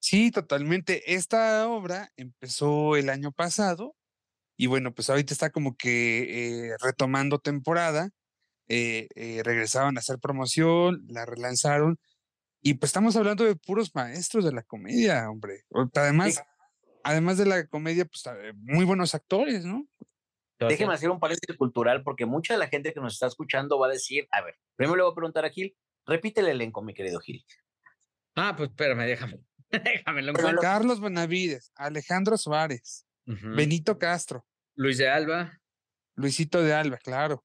Sí, 0.00 0.30
totalmente. 0.30 1.14
Esta 1.14 1.68
obra 1.68 2.12
empezó 2.16 2.96
el 2.96 3.10
año 3.10 3.32
pasado 3.32 3.96
y 4.56 4.66
bueno, 4.66 4.92
pues 4.94 5.08
ahorita 5.10 5.32
está 5.32 5.50
como 5.50 5.76
que 5.76 6.70
eh, 6.70 6.76
retomando 6.82 7.38
temporada. 7.38 8.10
Eh, 8.70 9.08
eh, 9.14 9.40
regresaban 9.44 9.96
a 9.96 10.00
hacer 10.00 10.18
promoción, 10.18 11.02
la 11.08 11.24
relanzaron 11.24 11.98
y 12.60 12.74
pues 12.74 12.90
estamos 12.90 13.16
hablando 13.16 13.44
de 13.44 13.56
puros 13.56 13.94
maestros 13.94 14.44
de 14.44 14.52
la 14.52 14.62
comedia, 14.62 15.30
hombre. 15.30 15.64
Además, 15.94 16.42
además 17.02 17.38
de 17.38 17.46
la 17.46 17.66
comedia, 17.66 18.04
pues 18.04 18.24
muy 18.56 18.84
buenos 18.84 19.14
actores, 19.14 19.64
¿no? 19.64 19.86
Déjeme 20.58 20.92
hacer 20.92 21.08
un 21.08 21.20
paréntesis 21.20 21.56
cultural 21.56 22.02
porque 22.02 22.26
mucha 22.26 22.54
de 22.54 22.58
la 22.58 22.66
gente 22.66 22.92
que 22.92 23.00
nos 23.00 23.14
está 23.14 23.26
escuchando 23.26 23.78
va 23.78 23.86
a 23.86 23.90
decir, 23.90 24.26
a 24.32 24.42
ver, 24.42 24.56
primero 24.74 24.96
le 24.96 25.02
voy 25.04 25.12
a 25.12 25.14
preguntar 25.14 25.44
a 25.44 25.50
Gil, 25.50 25.76
repite 26.04 26.40
el 26.40 26.48
elenco, 26.48 26.82
mi 26.82 26.94
querido 26.94 27.20
Gil. 27.20 27.44
Ah, 28.34 28.54
pues 28.56 28.70
espérame, 28.70 29.06
déjame. 29.06 29.47
Déjamelo 29.84 30.32
Carlos 30.60 31.00
Benavides, 31.00 31.72
Alejandro 31.74 32.36
Suárez, 32.38 33.06
Benito 33.24 33.98
Castro, 33.98 34.46
Luis 34.74 34.98
de 34.98 35.08
Alba. 35.08 35.60
Luisito 36.14 36.62
de 36.62 36.72
Alba, 36.72 36.98
claro. 36.98 37.44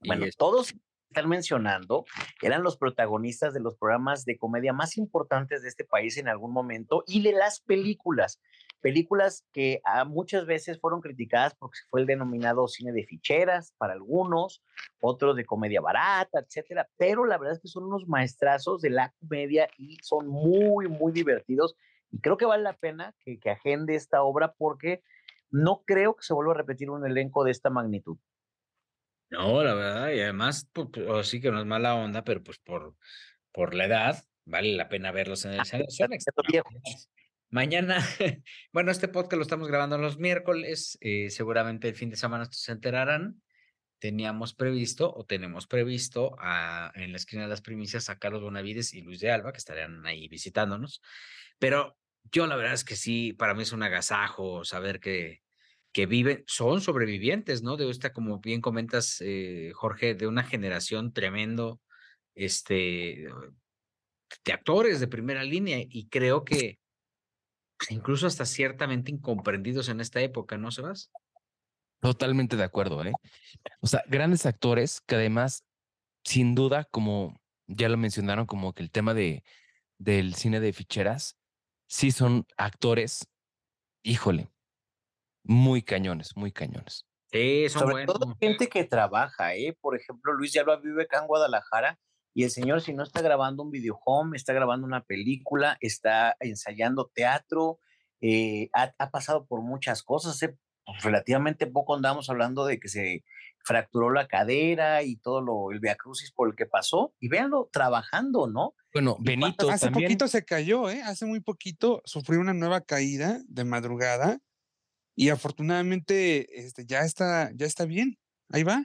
Bueno, 0.00 0.26
todos 0.36 0.74
están 1.10 1.28
mencionando 1.28 2.04
eran 2.40 2.62
los 2.62 2.76
protagonistas 2.76 3.52
de 3.52 3.60
los 3.60 3.76
programas 3.76 4.24
de 4.24 4.38
comedia 4.38 4.72
más 4.72 4.96
importantes 4.96 5.62
de 5.62 5.68
este 5.68 5.84
país 5.84 6.16
en 6.16 6.28
algún 6.28 6.52
momento 6.52 7.04
y 7.06 7.22
de 7.22 7.32
las 7.32 7.60
películas 7.60 8.40
películas 8.80 9.46
que 9.52 9.80
ah, 9.84 10.04
muchas 10.04 10.46
veces 10.46 10.80
fueron 10.80 11.00
criticadas 11.00 11.54
porque 11.54 11.78
fue 11.88 12.00
el 12.00 12.06
denominado 12.06 12.66
cine 12.68 12.92
de 12.92 13.04
ficheras 13.04 13.74
para 13.78 13.92
algunos, 13.92 14.62
otros 15.00 15.36
de 15.36 15.44
comedia 15.44 15.80
barata, 15.80 16.40
etcétera, 16.40 16.88
pero 16.96 17.24
la 17.24 17.38
verdad 17.38 17.56
es 17.56 17.60
que 17.60 17.68
son 17.68 17.84
unos 17.84 18.08
maestrazos 18.08 18.80
de 18.82 18.90
la 18.90 19.12
comedia 19.20 19.68
y 19.78 19.98
son 20.02 20.26
muy, 20.26 20.88
muy 20.88 21.12
divertidos 21.12 21.76
y 22.10 22.20
creo 22.20 22.36
que 22.36 22.46
vale 22.46 22.62
la 22.62 22.76
pena 22.76 23.14
que, 23.20 23.38
que 23.38 23.50
agende 23.50 23.94
esta 23.94 24.22
obra 24.22 24.54
porque 24.56 25.02
no 25.50 25.82
creo 25.86 26.16
que 26.16 26.22
se 26.22 26.34
vuelva 26.34 26.52
a 26.52 26.56
repetir 26.56 26.90
un 26.90 27.06
elenco 27.06 27.44
de 27.44 27.50
esta 27.50 27.70
magnitud. 27.70 28.18
No, 29.30 29.62
la 29.62 29.74
verdad, 29.74 30.10
y 30.10 30.20
además, 30.20 30.68
pues, 30.72 30.88
pues 30.92 31.28
sí 31.28 31.40
que 31.40 31.52
no 31.52 31.60
es 31.60 31.66
mala 31.66 31.94
onda, 31.94 32.24
pero 32.24 32.42
pues 32.42 32.58
por, 32.58 32.96
por 33.52 33.74
la 33.74 33.84
edad, 33.84 34.24
vale 34.44 34.74
la 34.74 34.88
pena 34.88 35.12
verlos 35.12 35.44
en 35.44 35.52
el 35.52 35.64
cine. 35.64 35.86
Mañana, 37.52 37.98
bueno, 38.72 38.92
este 38.92 39.08
podcast 39.08 39.36
lo 39.36 39.42
estamos 39.42 39.66
grabando 39.66 39.98
los 39.98 40.18
miércoles, 40.18 40.96
eh, 41.00 41.30
seguramente 41.30 41.88
el 41.88 41.96
fin 41.96 42.08
de 42.08 42.16
semana 42.16 42.46
se 42.48 42.70
enterarán. 42.70 43.42
teníamos 43.98 44.54
previsto 44.54 45.12
o 45.12 45.26
tenemos 45.26 45.66
previsto 45.66 46.36
en 46.94 47.10
la 47.10 47.16
esquina 47.16 47.42
de 47.42 47.48
las 47.48 47.60
primicias 47.60 48.08
a 48.08 48.18
Carlos 48.18 48.42
Bonavides 48.42 48.94
y 48.94 49.02
Luis 49.02 49.18
de 49.20 49.32
Alba, 49.32 49.52
que 49.52 49.58
estarían 49.58 50.06
ahí 50.06 50.28
visitándonos. 50.28 51.02
Pero 51.58 51.98
yo 52.30 52.46
la 52.46 52.56
verdad 52.56 52.74
es 52.74 52.84
que 52.84 52.96
sí, 52.96 53.32
para 53.32 53.54
mí 53.54 53.62
es 53.64 53.72
un 53.72 53.82
agasajo 53.82 54.64
saber 54.64 55.00
que, 55.00 55.42
que 55.92 56.06
viven, 56.06 56.44
son 56.46 56.80
sobrevivientes, 56.80 57.62
¿no? 57.62 57.76
De 57.76 57.90
esta, 57.90 58.12
como 58.12 58.38
bien 58.38 58.60
comentas, 58.60 59.20
eh, 59.20 59.72
Jorge, 59.74 60.14
de 60.14 60.28
una 60.28 60.44
generación 60.44 61.12
tremendo, 61.12 61.80
este, 62.34 63.28
de 64.44 64.52
actores 64.52 65.00
de 65.00 65.08
primera 65.08 65.42
línea 65.42 65.78
y 65.80 66.08
creo 66.08 66.44
que 66.44 66.79
incluso 67.88 68.26
hasta 68.26 68.44
ciertamente 68.44 69.10
incomprendidos 69.10 69.88
en 69.88 70.00
esta 70.00 70.20
época, 70.20 70.58
¿no, 70.58 70.70
Sebas? 70.70 71.10
Totalmente 72.00 72.56
de 72.56 72.64
acuerdo, 72.64 73.04
¿eh? 73.04 73.12
O 73.80 73.86
sea, 73.86 74.02
grandes 74.06 74.46
actores 74.46 75.00
que 75.00 75.16
además, 75.16 75.64
sin 76.24 76.54
duda, 76.54 76.84
como 76.84 77.40
ya 77.66 77.88
lo 77.88 77.96
mencionaron, 77.96 78.46
como 78.46 78.72
que 78.72 78.82
el 78.82 78.90
tema 78.90 79.14
de, 79.14 79.44
del 79.98 80.34
cine 80.34 80.60
de 80.60 80.72
ficheras, 80.72 81.36
sí 81.86 82.10
son 82.10 82.46
actores, 82.56 83.28
híjole, 84.02 84.50
muy 85.42 85.82
cañones, 85.82 86.36
muy 86.36 86.52
cañones. 86.52 87.06
Sí, 87.32 87.68
son 87.68 87.82
Sobre 87.82 88.06
todo 88.06 88.34
gente 88.40 88.68
que 88.68 88.84
trabaja, 88.84 89.54
¿eh? 89.54 89.76
Por 89.80 89.96
ejemplo, 89.96 90.32
Luis 90.32 90.56
Alba 90.56 90.76
vive 90.76 91.04
acá 91.04 91.20
en 91.20 91.26
Guadalajara 91.26 91.98
y 92.32 92.44
el 92.44 92.50
señor, 92.50 92.80
si 92.80 92.92
no 92.94 93.02
está 93.02 93.22
grabando 93.22 93.62
un 93.62 93.70
video 93.70 93.98
home, 94.04 94.36
está 94.36 94.52
grabando 94.52 94.86
una 94.86 95.02
película, 95.04 95.76
está 95.80 96.36
ensayando 96.40 97.10
teatro, 97.12 97.80
eh, 98.20 98.70
ha, 98.72 99.10
pasado 99.10 99.46
por 99.46 99.62
muchas 99.62 100.02
cosas. 100.02 100.36
Hace 100.36 100.56
relativamente 101.02 101.66
poco 101.66 101.94
andamos 101.94 102.30
hablando 102.30 102.64
de 102.64 102.78
que 102.78 102.88
se 102.88 103.24
fracturó 103.64 104.10
la 104.10 104.28
cadera 104.28 105.02
y 105.02 105.16
todo 105.16 105.40
lo, 105.40 105.72
el 105.72 105.80
viacrucis 105.80 106.32
por 106.32 106.48
el 106.48 106.54
que 106.54 106.66
pasó. 106.66 107.14
Y 107.18 107.28
véanlo 107.28 107.68
trabajando, 107.72 108.46
¿no? 108.46 108.74
Bueno, 108.92 109.16
Benito 109.20 109.70
Hace 109.70 109.90
poquito 109.90 110.28
se 110.28 110.44
cayó, 110.44 110.90
¿eh? 110.90 111.02
Hace 111.02 111.26
muy 111.26 111.40
poquito 111.40 112.02
sufrió 112.04 112.40
una 112.40 112.54
nueva 112.54 112.80
caída 112.80 113.40
de 113.46 113.64
madrugada 113.64 114.40
y 115.14 115.28
afortunadamente 115.28 116.64
este, 116.64 116.86
ya, 116.86 117.00
está, 117.00 117.50
ya 117.54 117.66
está 117.66 117.84
bien. 117.84 118.18
Ahí 118.50 118.62
va. 118.62 118.84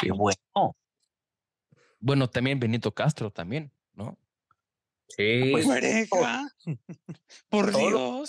Qué 0.00 0.12
bueno. 0.12 0.76
Bueno, 2.04 2.28
también 2.28 2.60
Benito 2.60 2.92
Castro 2.92 3.30
también, 3.30 3.72
¿no? 3.94 4.18
Sí. 5.08 5.52
Pues, 5.52 5.66
Por 7.48 7.74
Dios. 7.74 8.28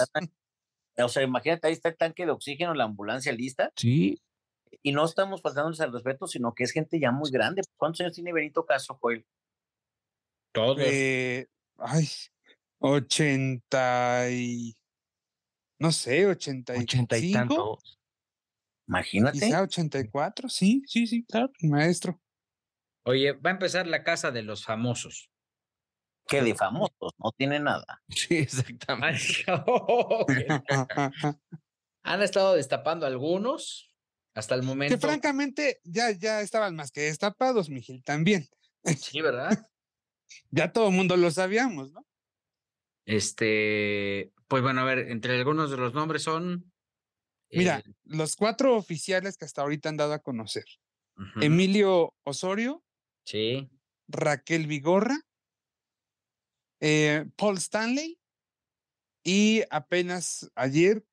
O 0.98 1.10
sea, 1.10 1.24
imagínate, 1.24 1.68
ahí 1.68 1.74
está 1.74 1.90
el 1.90 1.98
tanque 1.98 2.26
de 2.26 2.32
oxígeno, 2.32 2.74
la 2.74 2.86
ambulancia 2.86 3.34
lista. 3.34 3.74
Sí. 3.76 4.22
Y 4.82 4.94
no 4.94 5.04
estamos 5.04 5.42
faltándoles 5.42 5.82
al 5.82 5.92
respeto, 5.92 6.26
sino 6.26 6.54
que 6.54 6.64
es 6.64 6.72
gente 6.72 7.02
ya 7.02 7.12
muy 7.12 7.30
grande. 7.30 7.64
¿Cuántos 7.76 8.00
años 8.00 8.14
tiene 8.14 8.32
Benito 8.32 8.66
Castro, 8.66 8.98
Joel? 9.02 9.26
Todos. 10.54 10.78
Eh, 10.80 11.48
ay, 11.78 12.08
ochenta 12.80 14.32
y... 14.32 14.74
No 15.80 15.92
sé, 15.92 16.26
ochenta 16.28 16.78
y, 16.78 16.84
ochenta 16.84 17.18
y 17.18 17.34
tantos. 17.34 18.00
Imagínate. 18.88 19.38
Quizá 19.38 19.64
ochenta 19.64 20.00
y 20.00 20.08
cuatro, 20.08 20.48
sí, 20.48 20.82
sí, 20.88 21.06
sí, 21.08 21.26
claro, 21.26 21.52
maestro. 21.60 22.22
Oye, 23.06 23.34
va 23.34 23.52
a 23.52 23.54
empezar 23.54 23.88
la 23.88 24.04
casa 24.04 24.32
de 24.32 24.42
los 24.42 24.66
famosos. 24.66 25.30
¿Qué 26.28 26.42
de 26.42 26.56
famosos? 26.56 27.14
No 27.18 27.32
tiene 27.38 27.60
nada. 27.60 28.02
Sí, 28.10 28.38
exactamente. 28.38 29.46
Han 32.04 32.22
estado 32.22 32.56
destapando 32.56 33.06
algunos 33.06 33.92
hasta 34.34 34.56
el 34.56 34.64
momento. 34.64 34.96
Que 34.96 35.02
francamente 35.02 35.80
ya, 35.84 36.12
ya 36.12 36.42
estaban 36.42 36.76
más 36.76 36.92
que 36.92 37.02
destapados, 37.02 37.70
Miguel, 37.70 38.04
también. 38.04 38.48
Sí, 38.98 39.22
¿verdad? 39.22 39.50
ya 40.52 40.72
todo 40.72 40.90
el 40.90 40.96
mundo 40.96 41.18
lo 41.18 41.32
sabíamos, 41.32 41.92
¿no? 41.92 42.06
Este, 43.06 44.34
pues 44.48 44.64
bueno, 44.64 44.82
a 44.82 44.86
ver, 44.86 45.12
entre 45.12 45.36
algunos 45.38 45.70
de 45.72 45.78
los 45.78 45.94
nombres 45.94 46.24
son. 46.24 46.72
Mira, 47.52 47.80
eh, 47.80 47.94
los 48.04 48.36
cuatro 48.36 48.76
oficiales 48.76 49.38
que 49.38 49.46
hasta 49.46 49.62
ahorita 49.62 49.90
han 49.90 49.98
dado 49.98 50.14
a 50.14 50.20
conocer. 50.20 50.66
Emilio 51.40 52.14
Osorio, 52.24 52.84
Sí. 53.26 53.70
Raquel 54.08 54.68
Vigorra, 54.68 55.20
eh, 56.80 57.26
Paul 57.36 57.58
Stanley 57.58 58.20
y 59.24 59.64
apenas 59.72 60.52
ayer 60.56 61.04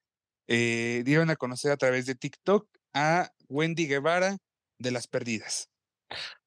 eh, 0.46 1.02
dieron 1.04 1.30
a 1.30 1.36
conocer 1.36 1.72
a 1.72 1.76
través 1.76 2.04
de 2.04 2.14
TikTok 2.14 2.68
a 2.92 3.32
Wendy 3.48 3.86
Guevara 3.86 4.36
de 4.78 4.90
Las 4.90 5.08
Perdidas. 5.08 5.70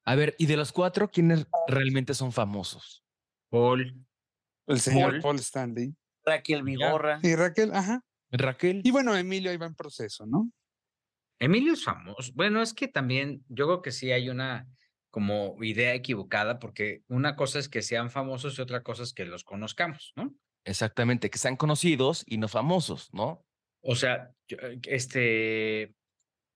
A 0.06 0.13
ver, 0.13 0.36
y 0.38 0.45
de 0.45 0.58
los 0.58 0.71
cuatro, 0.71 1.10
¿quiénes 1.10 1.47
realmente 1.67 2.13
son 2.13 2.32
famosos? 2.32 3.04
Paul. 3.49 4.06
El 4.67 4.80
señor 4.80 5.21
Paul, 5.21 5.39
Stanley. 5.39 5.95
Raquel 6.23 6.62
Vigorra. 6.63 7.19
Y 7.23 7.36
Raquel, 7.36 7.73
ajá. 7.73 8.04
Raquel. 8.32 8.82
Y 8.84 8.91
bueno, 8.91 9.15
Emilio 9.15 9.51
iba 9.51 9.65
en 9.65 9.75
proceso, 9.75 10.25
¿no? 10.28 10.51
Emilio 11.39 11.73
es 11.73 11.84
famoso. 11.84 12.32
Bueno, 12.36 12.62
es 12.62 12.73
que 12.73 12.88
también 12.88 13.43
yo 13.49 13.65
creo 13.65 13.82
que 13.82 13.91
sí 13.91 14.12
hay 14.12 14.30
una 14.30 14.67
como 15.15 15.56
idea 15.63 15.93
equivocada, 15.93 16.60
porque 16.60 17.01
una 17.08 17.38
cosa 17.38 17.58
es 17.58 17.69
que 17.69 17.82
sean 17.82 18.12
famosos 18.12 18.60
y 18.60 18.62
otra 18.62 18.84
cosa 18.84 19.04
es 19.04 19.13
que 19.13 19.23
los 19.23 19.45
conozcamos, 19.45 20.12
¿no? 20.17 20.36
Exactamente, 20.65 21.30
que 21.30 21.38
sean 21.38 21.56
conocidos 21.56 22.25
y 22.28 22.38
no 22.38 22.49
famosos, 22.49 23.13
¿no? 23.13 23.41
O 23.82 23.95
sea, 23.95 24.34
eh, 24.49 24.78
este, 24.84 25.84
eh, 25.84 25.93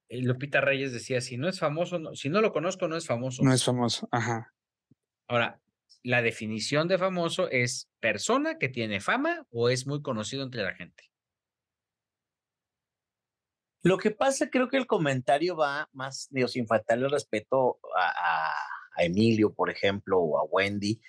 Lupita 0.09 0.59
Reyes 0.59 0.91
decía, 0.91 1.21
si 1.21 1.37
no 1.37 1.47
es 1.47 1.57
famoso, 1.57 2.13
si 2.15 2.27
no 2.27 2.41
lo 2.41 2.51
conozco, 2.51 2.89
no 2.89 2.97
es 2.97 3.07
famoso. 3.07 3.43
No 3.43 3.53
es 3.53 3.63
famoso, 3.63 4.09
ajá. 4.11 4.53
Ahora, 5.29 5.61
la 6.03 6.21
definición 6.21 6.89
de 6.89 6.97
famoso 6.97 7.49
es 7.49 7.89
persona 8.01 8.57
que 8.57 8.67
tiene 8.67 8.99
fama 8.99 9.47
o 9.51 9.69
es 9.69 9.87
muy 9.87 10.01
conocido 10.01 10.43
entre 10.43 10.63
la 10.63 10.75
gente. 10.75 11.05
Lo 13.81 13.97
que 13.97 14.11
pasa, 14.11 14.49
creo 14.49 14.67
que 14.67 14.77
el 14.77 14.87
comentario 14.87 15.55
va 15.55 15.89
más, 15.93 16.27
digo, 16.31 16.47
sin 16.47 16.67
faltarle 16.67 17.07
respeto 17.07 17.79
a, 17.95 18.53
Emilio, 18.97 19.53
por 19.53 19.69
ejemplo, 19.69 20.19
o 20.19 20.37
a 20.37 20.43
Wendy, 20.43 20.99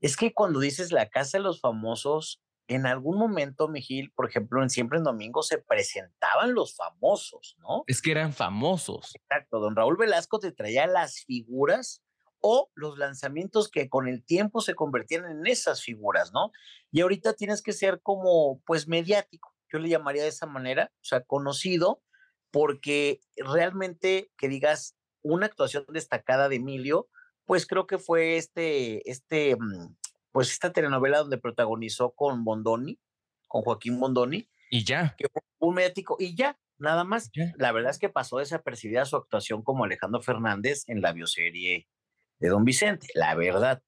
es 0.00 0.16
que 0.16 0.32
cuando 0.32 0.60
dices 0.60 0.92
la 0.92 1.10
casa 1.10 1.36
de 1.36 1.44
los 1.44 1.60
famosos, 1.60 2.40
en 2.68 2.86
algún 2.86 3.18
momento, 3.18 3.68
Mijil, 3.68 4.10
por 4.12 4.26
ejemplo, 4.26 4.62
en 4.62 4.70
Siempre 4.70 4.96
en 4.96 5.04
Domingo 5.04 5.42
se 5.42 5.58
presentaban 5.58 6.54
los 6.54 6.74
famosos, 6.74 7.56
¿no? 7.58 7.84
Es 7.86 8.00
que 8.00 8.12
eran 8.12 8.32
famosos. 8.32 9.14
Exacto, 9.14 9.58
don 9.58 9.76
Raúl 9.76 9.98
Velasco 9.98 10.38
te 10.38 10.52
traía 10.52 10.86
las 10.86 11.24
figuras 11.24 12.02
o 12.40 12.70
los 12.74 12.96
lanzamientos 12.96 13.68
que 13.70 13.90
con 13.90 14.08
el 14.08 14.24
tiempo 14.24 14.62
se 14.62 14.74
convertían 14.74 15.26
en 15.26 15.46
esas 15.46 15.82
figuras, 15.82 16.32
¿no? 16.32 16.52
Y 16.90 17.02
ahorita 17.02 17.34
tienes 17.34 17.60
que 17.60 17.74
ser 17.74 18.00
como, 18.02 18.62
pues, 18.64 18.88
mediático 18.88 19.57
yo 19.72 19.78
le 19.78 19.88
llamaría 19.88 20.22
de 20.22 20.28
esa 20.28 20.46
manera, 20.46 20.92
o 20.94 21.04
sea, 21.04 21.22
conocido, 21.22 22.02
porque 22.50 23.20
realmente 23.36 24.30
que 24.36 24.48
digas 24.48 24.96
una 25.22 25.46
actuación 25.46 25.84
destacada 25.88 26.48
de 26.48 26.56
Emilio, 26.56 27.08
pues 27.44 27.66
creo 27.66 27.86
que 27.86 27.98
fue 27.98 28.36
este, 28.36 29.10
este, 29.10 29.56
mm, 29.56 29.96
pues 30.32 30.52
esta 30.52 30.72
telenovela 30.72 31.18
donde 31.18 31.38
protagonizó 31.38 32.10
con 32.10 32.44
Bondoni, 32.44 32.98
con 33.46 33.62
Joaquín 33.62 33.98
Bondoni. 33.98 34.48
Y 34.70 34.84
ya. 34.84 35.14
Que 35.16 35.28
fue 35.32 35.42
un 35.58 35.74
mediático, 35.74 36.16
y 36.18 36.34
ya, 36.34 36.58
nada 36.78 37.04
más. 37.04 37.30
La 37.56 37.72
verdad 37.72 37.90
es 37.90 37.98
que 37.98 38.08
pasó 38.08 38.38
desapercibida 38.38 39.04
su 39.04 39.16
actuación 39.16 39.62
como 39.62 39.84
Alejandro 39.84 40.22
Fernández 40.22 40.84
en 40.88 41.00
la 41.00 41.12
bioserie 41.12 41.88
de 42.38 42.48
Don 42.48 42.64
Vicente, 42.64 43.08
la 43.14 43.34
verdad. 43.34 43.82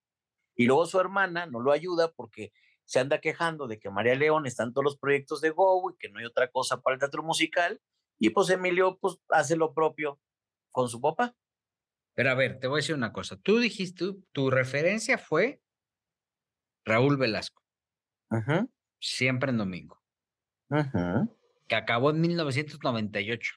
Y 0.56 0.66
luego 0.66 0.86
su 0.86 0.98
hermana 0.98 1.46
no 1.46 1.60
lo 1.60 1.72
ayuda 1.72 2.12
porque 2.12 2.52
se 2.90 2.98
anda 2.98 3.20
quejando 3.20 3.68
de 3.68 3.78
que 3.78 3.88
María 3.88 4.16
León 4.16 4.46
está 4.46 4.64
en 4.64 4.72
todos 4.72 4.84
los 4.84 4.98
proyectos 4.98 5.40
de 5.40 5.50
Go 5.50 5.92
y 5.92 5.96
que 5.96 6.08
no 6.08 6.18
hay 6.18 6.24
otra 6.24 6.50
cosa 6.50 6.80
para 6.80 6.94
el 6.94 6.98
teatro 6.98 7.22
musical. 7.22 7.80
Y 8.18 8.30
pues 8.30 8.50
Emilio 8.50 8.98
pues 9.00 9.16
hace 9.28 9.54
lo 9.54 9.72
propio 9.72 10.20
con 10.72 10.88
su 10.88 11.00
papá. 11.00 11.36
Pero 12.14 12.32
a 12.32 12.34
ver, 12.34 12.58
te 12.58 12.66
voy 12.66 12.78
a 12.78 12.82
decir 12.82 12.96
una 12.96 13.12
cosa. 13.12 13.36
Tú 13.36 13.60
dijiste, 13.60 14.06
tu 14.32 14.50
referencia 14.50 15.18
fue 15.18 15.62
Raúl 16.84 17.16
Velasco. 17.16 17.62
Siempre 18.98 19.50
en 19.52 19.58
domingo. 19.58 20.02
Que 21.68 21.76
acabó 21.76 22.10
en 22.10 22.20
1998. 22.22 23.54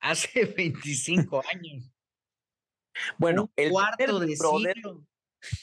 Hace 0.00 0.44
25 0.46 1.40
años. 1.54 1.94
Bueno, 3.16 3.48
el 3.54 3.70
cuarto 3.70 4.18
de 4.18 4.34
siglo. 4.34 5.06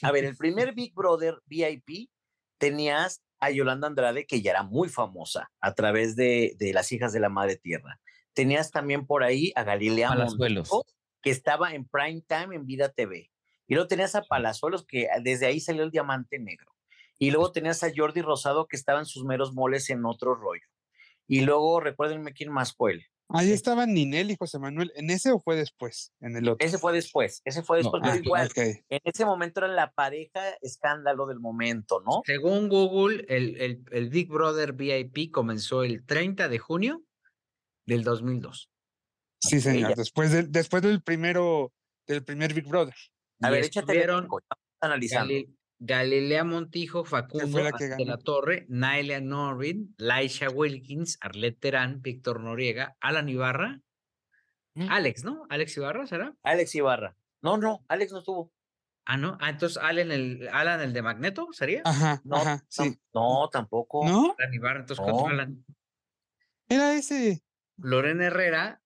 A 0.02 0.12
ver, 0.12 0.24
el 0.24 0.36
primer 0.36 0.74
Big 0.74 0.94
Brother 0.94 1.38
VIP 1.46 2.10
tenías 2.58 3.22
a 3.40 3.50
Yolanda 3.50 3.86
Andrade, 3.86 4.26
que 4.26 4.42
ya 4.42 4.52
era 4.52 4.62
muy 4.62 4.88
famosa 4.88 5.50
a 5.60 5.74
través 5.74 6.14
de, 6.14 6.54
Las 6.74 6.92
Hijas 6.92 7.12
de 7.12 7.20
la 7.20 7.30
Madre 7.30 7.56
Tierra. 7.56 7.98
Tenías 8.34 8.70
también 8.70 9.06
por 9.06 9.24
ahí 9.24 9.52
a 9.56 9.64
Galilea 9.64 10.14
Montijo, 10.14 10.84
que 11.22 11.30
estaba 11.30 11.74
en 11.74 11.86
prime 11.88 12.22
time 12.26 12.54
en 12.54 12.66
Vida 12.66 12.90
TV. 12.90 13.30
Y 13.66 13.74
luego 13.74 13.88
tenías 13.88 14.14
a 14.14 14.22
Palazuelos, 14.22 14.84
que 14.86 15.08
desde 15.22 15.46
ahí 15.46 15.60
salió 15.60 15.84
el 15.84 15.90
diamante 15.90 16.38
negro. 16.38 16.72
Y 17.18 17.30
luego 17.30 17.52
tenías 17.52 17.82
a 17.82 17.90
Jordi 17.94 18.22
Rosado, 18.22 18.66
que 18.66 18.76
estaba 18.76 18.98
en 18.98 19.06
sus 19.06 19.24
meros 19.24 19.52
moles 19.52 19.90
en 19.90 20.04
otro 20.04 20.34
rollo. 20.34 20.66
Y 21.26 21.42
luego, 21.42 21.80
recuérdenme 21.80 22.32
quién 22.32 22.50
más 22.50 22.74
fue 22.74 22.92
él. 22.92 23.06
Ahí 23.32 23.52
estaban 23.52 23.94
Ninel 23.94 24.30
y 24.30 24.36
José 24.36 24.58
Manuel. 24.58 24.92
¿En 24.96 25.10
ese 25.10 25.30
o 25.30 25.40
fue 25.40 25.56
después? 25.56 26.12
En 26.20 26.36
el 26.36 26.48
otro. 26.48 26.66
Ese 26.66 26.78
fue 26.78 26.92
después, 26.92 27.42
ese 27.44 27.62
fue 27.62 27.78
después, 27.78 28.02
pero 28.02 28.14
Ah, 28.14 28.20
igual, 28.22 28.50
en 28.56 29.00
ese 29.04 29.24
momento 29.24 29.60
era 29.60 29.68
la 29.68 29.92
pareja 29.92 30.56
escándalo 30.60 31.26
del 31.26 31.38
momento, 31.38 32.02
¿no? 32.04 32.22
Según 32.24 32.68
Google, 32.68 33.24
el, 33.28 33.60
el, 33.60 33.84
el 33.92 34.10
Big 34.10 34.28
Brother 34.28 34.72
VIP 34.72 35.30
comenzó 35.30 35.84
el 35.84 36.04
30 36.04 36.48
de 36.48 36.58
junio 36.58 37.02
del 37.86 38.02
2002. 38.02 38.70
Sí, 39.40 39.60
señor. 39.60 39.94
Después 39.94 40.32
del, 40.32 40.50
después 40.50 40.82
del 40.82 41.02
primero, 41.02 41.72
del 42.06 42.24
primer 42.24 42.52
Big 42.52 42.66
Brother. 42.66 42.94
A 43.42 43.48
Y 43.48 43.52
ver, 43.52 43.64
échate 43.64 44.06
analizando. 44.80 45.34
Galilea 45.80 46.44
Montijo, 46.44 47.04
Facundo 47.04 47.58
de 47.58 48.04
la 48.04 48.18
Torre, 48.18 48.66
Naila 48.68 49.20
Norvin, 49.20 49.94
Laisha 49.96 50.48
Wilkins, 50.50 51.16
Arlette 51.20 51.58
Terán, 51.58 52.02
Víctor 52.02 52.40
Noriega, 52.40 52.96
Alan 53.00 53.28
Ibarra, 53.28 53.80
Mm. 54.74 54.86
Alex, 54.88 55.24
¿no? 55.24 55.46
Alex 55.50 55.76
Ibarra, 55.76 56.06
¿será? 56.06 56.32
Alex 56.44 56.72
Ibarra. 56.76 57.16
No, 57.42 57.56
no, 57.58 57.84
Alex 57.88 58.12
no 58.12 58.18
estuvo. 58.18 58.52
Ah, 59.04 59.16
no. 59.16 59.36
Ah, 59.40 59.50
entonces 59.50 59.78
Alan 59.82 60.12
el, 60.12 60.48
Alan 60.52 60.80
el 60.80 60.92
de 60.92 61.02
Magneto, 61.02 61.48
¿sería? 61.52 61.82
Ajá, 61.84 62.20
No, 62.24 62.36
ajá, 62.36 62.56
no, 62.58 62.62
sí. 62.68 63.00
No, 63.12 63.48
tampoco. 63.50 64.06
¿No? 64.08 64.36
Alan 64.38 64.54
Ibarra, 64.54 64.80
entonces 64.80 65.04
No. 65.04 65.26
Alan. 65.26 65.64
Era 66.68 66.94
ese. 66.94 67.42
Lorena 67.78 68.26
Herrera 68.26 68.80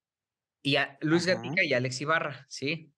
y 0.62 0.76
a 0.76 0.96
Luis 1.02 1.28
Ajá. 1.28 1.34
Gatica 1.42 1.62
y 1.62 1.74
Alex 1.74 2.00
Ibarra, 2.00 2.46
sí. 2.48 2.90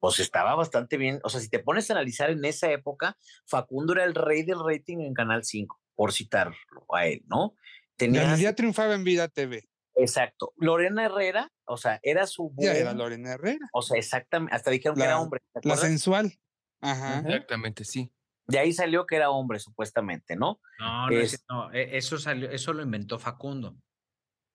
Pues 0.00 0.20
estaba 0.20 0.54
bastante 0.54 0.96
bien. 0.96 1.20
O 1.24 1.28
sea, 1.28 1.40
si 1.40 1.48
te 1.48 1.58
pones 1.58 1.90
a 1.90 1.94
analizar 1.94 2.30
en 2.30 2.44
esa 2.44 2.70
época, 2.70 3.16
Facundo 3.46 3.92
era 3.94 4.04
el 4.04 4.14
rey 4.14 4.44
del 4.44 4.58
rating 4.64 4.98
en 5.00 5.14
Canal 5.14 5.44
5, 5.44 5.80
por 5.94 6.12
citarlo 6.12 6.54
a 6.94 7.06
él, 7.06 7.22
¿no? 7.26 7.54
Tenía. 7.96 8.22
Galilea 8.22 8.54
triunfaba 8.54 8.94
en 8.94 9.04
Vida 9.04 9.28
TV. 9.28 9.68
Exacto. 9.96 10.52
Lorena 10.56 11.06
Herrera, 11.06 11.50
o 11.64 11.76
sea, 11.76 11.98
era 12.04 12.26
su. 12.28 12.54
Ya 12.56 12.74
era 12.74 12.92
Lorena 12.94 13.32
Herrera. 13.32 13.68
O 13.72 13.82
sea, 13.82 13.98
exactamente. 13.98 14.54
Hasta 14.54 14.70
dijeron 14.70 14.96
que 14.96 15.02
era 15.02 15.18
hombre. 15.20 15.40
¿te 15.52 15.68
La 15.68 15.76
sensual. 15.76 16.32
Ajá. 16.80 17.18
Exactamente, 17.26 17.84
sí. 17.84 18.12
De 18.46 18.58
ahí 18.60 18.72
salió 18.72 19.04
que 19.04 19.16
era 19.16 19.30
hombre, 19.30 19.58
supuestamente, 19.58 20.36
¿no? 20.36 20.60
No, 20.78 21.10
no, 21.10 21.16
Es- 21.18 21.44
no, 21.50 21.72
e- 21.72 21.98
eso 21.98 22.16
salió, 22.18 22.48
eso 22.50 22.72
lo 22.72 22.82
inventó 22.82 23.18
Facundo. 23.18 23.76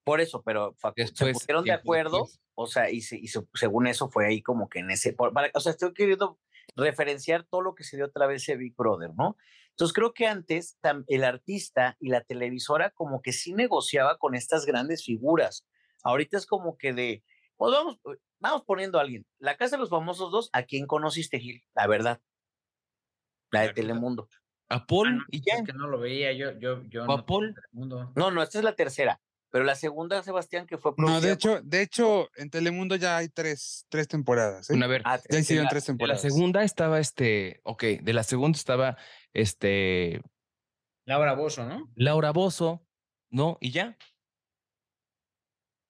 Por 0.03 0.19
eso, 0.21 0.41
pero 0.43 0.75
se 1.15 1.31
pusieron 1.33 1.63
de 1.63 1.71
acuerdo, 1.71 2.23
después. 2.23 2.41
o 2.55 2.67
sea, 2.67 2.89
y, 2.89 3.01
se- 3.01 3.17
y 3.17 3.27
se- 3.27 3.47
según 3.53 3.87
eso 3.87 4.09
fue 4.09 4.25
ahí 4.27 4.41
como 4.41 4.67
que 4.69 4.79
en 4.79 4.91
ese, 4.91 5.13
por- 5.13 5.31
para- 5.33 5.49
o 5.53 5.59
sea, 5.59 5.71
estoy 5.71 5.93
queriendo 5.93 6.39
referenciar 6.75 7.43
todo 7.45 7.61
lo 7.61 7.75
que 7.75 7.83
se 7.83 7.95
dio 7.97 8.05
otra 8.07 8.27
vez 8.27 8.41
ese 8.43 8.57
Big 8.57 8.75
Brother, 8.75 9.11
¿no? 9.15 9.37
Entonces 9.69 9.93
creo 9.93 10.13
que 10.13 10.27
antes 10.27 10.77
tam- 10.81 11.03
el 11.07 11.23
artista 11.23 11.95
y 11.99 12.09
la 12.09 12.21
televisora 12.21 12.89
como 12.91 13.21
que 13.21 13.31
sí 13.33 13.53
negociaba 13.53 14.17
con 14.17 14.35
estas 14.35 14.65
grandes 14.65 15.03
figuras. 15.05 15.65
Ahorita 16.03 16.37
es 16.37 16.45
como 16.45 16.77
que 16.77 16.93
de, 16.93 17.23
pues 17.57 17.71
vamos, 17.71 17.95
eh, 18.05 18.17
vamos 18.39 18.63
poniendo 18.65 18.97
a 18.99 19.01
alguien. 19.01 19.25
La 19.39 19.55
Casa 19.57 19.77
de 19.77 19.81
los 19.81 19.89
Famosos 19.89 20.31
dos, 20.31 20.49
¿a 20.53 20.63
quién 20.63 20.85
conociste, 20.85 21.39
Gil? 21.39 21.63
La 21.73 21.87
verdad. 21.87 22.21
La 23.51 23.61
de. 23.61 23.73
Telemundo. 23.73 24.27
A 24.69 24.75
Ah, 24.77 24.85
Paul 24.87 25.17
no, 25.17 25.23
y 25.29 25.37
es 25.37 25.43
ya. 25.45 25.63
que 25.63 25.73
no 25.73 25.87
lo 25.87 25.99
veía 25.99 26.31
yo, 26.33 26.51
yo, 26.59 26.81
yo. 26.85 27.03
¿O 27.03 27.07
no 27.07 27.13
a 27.13 27.25
Paul? 27.25 27.53
tengo 27.53 27.61
Telemundo. 27.71 28.11
No, 28.15 28.31
no, 28.31 28.41
esta 28.41 28.57
es 28.57 28.63
la 28.63 28.75
tercera. 28.75 29.21
Pero 29.53 29.65
la 29.65 29.75
segunda, 29.75 30.23
Sebastián, 30.23 30.65
que 30.65 30.79
fue 30.79 30.93
No, 30.97 31.21
de 31.21 31.27
producida 31.27 31.33
hecho, 31.33 31.61
de 31.61 31.81
hecho, 31.83 32.29
en 32.37 32.49
Telemundo 32.49 32.95
ya 32.95 33.17
hay 33.17 33.29
tres, 33.29 33.85
tres 33.87 34.07
temporadas. 34.07 34.67
¿eh? 34.71 34.73
Una 34.73 34.87
ver. 34.87 35.03
Ah, 35.05 35.19
Ya 35.29 35.37
hicieron 35.37 35.65
la- 35.65 35.69
tres 35.69 35.83
De 35.83 35.91
la 35.91 35.93
temporadas. 35.93 36.21
segunda 36.23 36.63
estaba 36.63 36.99
este, 36.99 37.61
ok, 37.63 37.83
de 38.01 38.13
la 38.13 38.23
segunda 38.23 38.57
estaba 38.57 38.97
este 39.31 40.23
Laura 41.05 41.33
Bozo, 41.35 41.65
¿no? 41.65 41.87
Laura 41.93 42.31
Bozo, 42.31 42.83
¿no? 43.29 43.59
Y 43.61 43.69
ya. 43.69 43.95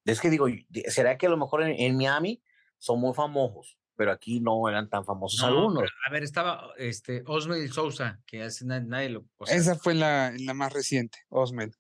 Es 0.04 0.19
que 0.19 0.30
digo, 0.30 0.47
¿será 0.88 1.17
que 1.17 1.28
a 1.28 1.30
lo 1.30 1.38
mejor 1.38 1.63
en, 1.63 1.80
en 1.80 1.95
Miami 1.95 2.43
son 2.80 2.99
muy 2.99 3.13
famosos, 3.13 3.78
pero 3.95 4.12
aquí 4.12 4.41
no 4.41 4.67
eran 4.67 4.89
tan 4.89 5.06
famosos 5.06 5.39
No, 5.39 5.47
algunos? 5.47 5.84
pero, 5.84 5.93
a 6.06 6.12
ver, 6.12 6.23
estaba 6.23 6.73
este 6.78 7.23
Osmel 7.28 7.71
Sousa, 7.71 8.19
que 8.26 8.43
hace 8.43 8.65
na- 8.65 8.82
nadie 8.82 9.08
lo. 9.08 9.26
o 9.38 9.45
sea, 9.45 9.56
Esa 9.56 9.76
fue 9.78 9.93
la, 9.95 10.34
la 10.38 10.54
más 10.54 10.73
reciente, 10.73 11.19
Osmel. 11.30 11.73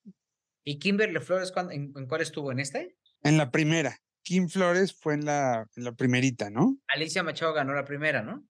¿Y 0.65 0.79
Kimberly 0.79 1.19
Flores 1.19 1.51
cuándo- 1.51 1.71
en, 1.71 1.93
en 1.95 2.07
cuál 2.07 2.21
estuvo? 2.21 2.51
¿En 2.51 2.59
este? 2.59 2.97
En 3.23 3.37
la 3.37 3.51
primera. 3.51 3.99
Kim 4.23 4.47
Flores 4.47 4.93
fue 4.97 5.15
en 5.15 5.25
la, 5.25 5.67
en 5.75 5.83
la 5.83 5.91
primerita, 5.93 6.49
¿no? 6.49 6.77
Alicia 6.87 7.23
Machado 7.23 7.53
ganó 7.53 7.73
la 7.73 7.83
primera, 7.83 8.21
¿no? 8.21 8.47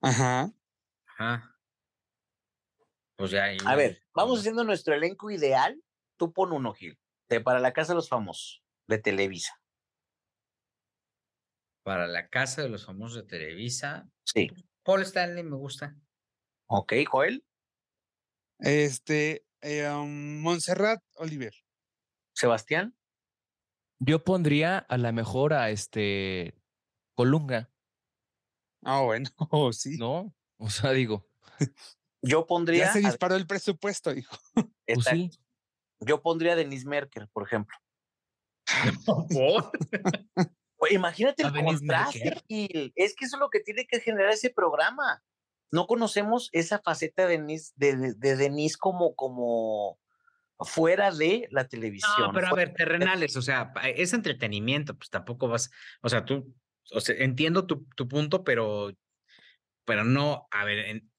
Ajá. 0.00 0.52
Ajá. 1.06 1.58
Pues 3.16 3.30
ya. 3.32 3.44
ahí- 3.44 3.58
A 3.66 3.74
ver, 3.74 4.02
vamos 4.14 4.40
haciendo 4.40 4.62
nuestro 4.64 4.94
elenco 4.94 5.30
ideal. 5.30 5.80
Tú 6.16 6.32
pon 6.32 6.52
uno, 6.52 6.72
Gil, 6.74 6.98
de 7.28 7.40
para 7.40 7.58
la 7.58 7.72
Casa 7.72 7.92
de 7.92 7.96
los 7.96 8.08
Famosos, 8.08 8.62
de 8.86 8.98
Televisa. 8.98 9.60
Para 11.82 12.06
la 12.06 12.28
casa 12.28 12.62
de 12.62 12.68
los 12.70 12.86
famosos 12.86 13.16
de 13.18 13.22
Televisa. 13.28 14.08
Sí. 14.24 14.48
Paul 14.84 15.02
Stanley 15.02 15.42
me 15.44 15.56
gusta. 15.56 15.94
Ok, 16.66 16.94
Joel, 17.06 17.44
Este, 18.58 19.44
eh, 19.64 19.88
um, 19.90 20.40
Montserrat 20.40 21.02
Oliver. 21.16 21.52
Sebastián, 22.36 22.96
Yo 24.00 24.24
pondría 24.24 24.78
a 24.78 24.98
la 24.98 25.12
mejor 25.12 25.52
a 25.54 25.70
este 25.70 26.54
Colunga, 27.14 27.70
Ah, 28.82 29.00
bueno, 29.02 29.30
oh, 29.50 29.72
sí. 29.72 29.96
¿no? 29.98 30.34
O 30.58 30.68
sea, 30.68 30.90
digo, 30.92 31.26
yo 32.22 32.46
pondría. 32.46 32.86
Ya 32.86 32.92
se 32.92 32.98
a- 32.98 33.08
disparó 33.08 33.36
el 33.36 33.46
presupuesto, 33.46 34.12
dijo. 34.12 34.36
pues 34.54 34.66
exacto, 34.86 35.16
sí. 35.16 35.30
Yo 36.00 36.20
pondría 36.22 36.52
a 36.52 36.56
Denise 36.56 36.86
Merker, 36.86 37.28
por 37.32 37.44
ejemplo. 37.44 37.76
¿Por? 39.06 39.70
Pues, 40.76 40.92
imagínate 40.92 41.44
¿A 41.44 41.48
el 41.48 41.64
contraste. 41.64 42.42
Es 42.94 43.14
que 43.14 43.24
eso 43.24 43.36
es 43.36 43.40
lo 43.40 43.48
que 43.48 43.60
tiene 43.60 43.86
que 43.86 44.00
generar 44.00 44.32
ese 44.32 44.50
programa. 44.50 45.22
No 45.70 45.86
conocemos 45.86 46.50
esa 46.52 46.78
faceta 46.78 47.26
de 47.26 47.38
Denise, 47.38 47.72
de, 47.76 47.96
de- 47.96 48.14
de 48.14 48.36
Denise 48.36 48.76
como, 48.78 49.14
como 49.14 49.98
fuera 50.60 51.10
de 51.10 51.48
la 51.50 51.66
televisión. 51.68 52.12
No, 52.18 52.32
pero 52.32 52.46
a 52.48 52.54
ver, 52.54 52.74
terrenales, 52.74 53.36
o 53.36 53.42
sea, 53.42 53.72
es 53.96 54.12
entretenimiento, 54.12 54.96
pues 54.96 55.10
tampoco 55.10 55.48
vas, 55.48 55.70
o 56.00 56.08
sea, 56.08 56.24
tú, 56.24 56.54
o 56.92 57.00
sea, 57.00 57.16
entiendo 57.18 57.66
tu, 57.66 57.86
tu 57.96 58.06
punto, 58.08 58.44
pero, 58.44 58.92
pero 59.84 60.04
no, 60.04 60.46
a 60.50 60.64
ver, 60.64 60.78
en- 60.78 61.10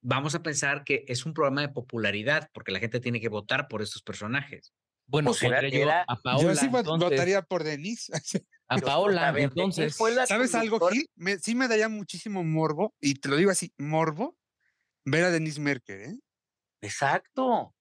vamos 0.00 0.34
a 0.34 0.42
pensar 0.42 0.84
que 0.84 1.04
es 1.08 1.26
un 1.26 1.32
programa 1.34 1.60
de 1.60 1.68
popularidad, 1.68 2.48
porque 2.52 2.72
la 2.72 2.78
gente 2.80 3.00
tiene 3.00 3.20
que 3.20 3.28
votar 3.28 3.68
por 3.68 3.82
estos 3.82 4.02
personajes. 4.02 4.72
Bueno, 5.06 5.30
Pues 5.30 5.42
era- 5.42 5.68
yo 5.68 5.82
era- 5.82 6.04
a 6.08 6.16
Paola. 6.20 6.42
Yo 6.42 6.54
sí 6.54 6.66
entonces, 6.66 7.10
votaría 7.10 7.42
por 7.42 7.64
Denise. 7.64 8.12
a 8.74 8.78
Paola, 8.78 9.34
entonces. 9.36 9.96
fue 9.96 10.12
la 10.12 10.26
¿Sabes 10.26 10.54
algo, 10.54 10.88
Gil? 10.88 11.08
Me- 11.14 11.38
sí 11.38 11.54
me 11.54 11.68
daría 11.68 11.88
muchísimo 11.88 12.44
morbo, 12.44 12.94
y 13.00 13.14
te 13.14 13.28
lo 13.28 13.36
digo 13.36 13.50
así, 13.50 13.72
morbo, 13.78 14.36
ver 15.04 15.24
a 15.24 15.30
Denise 15.30 15.60
Merker, 15.60 16.00
¿eh? 16.00 16.18
Exacto. 16.82 17.74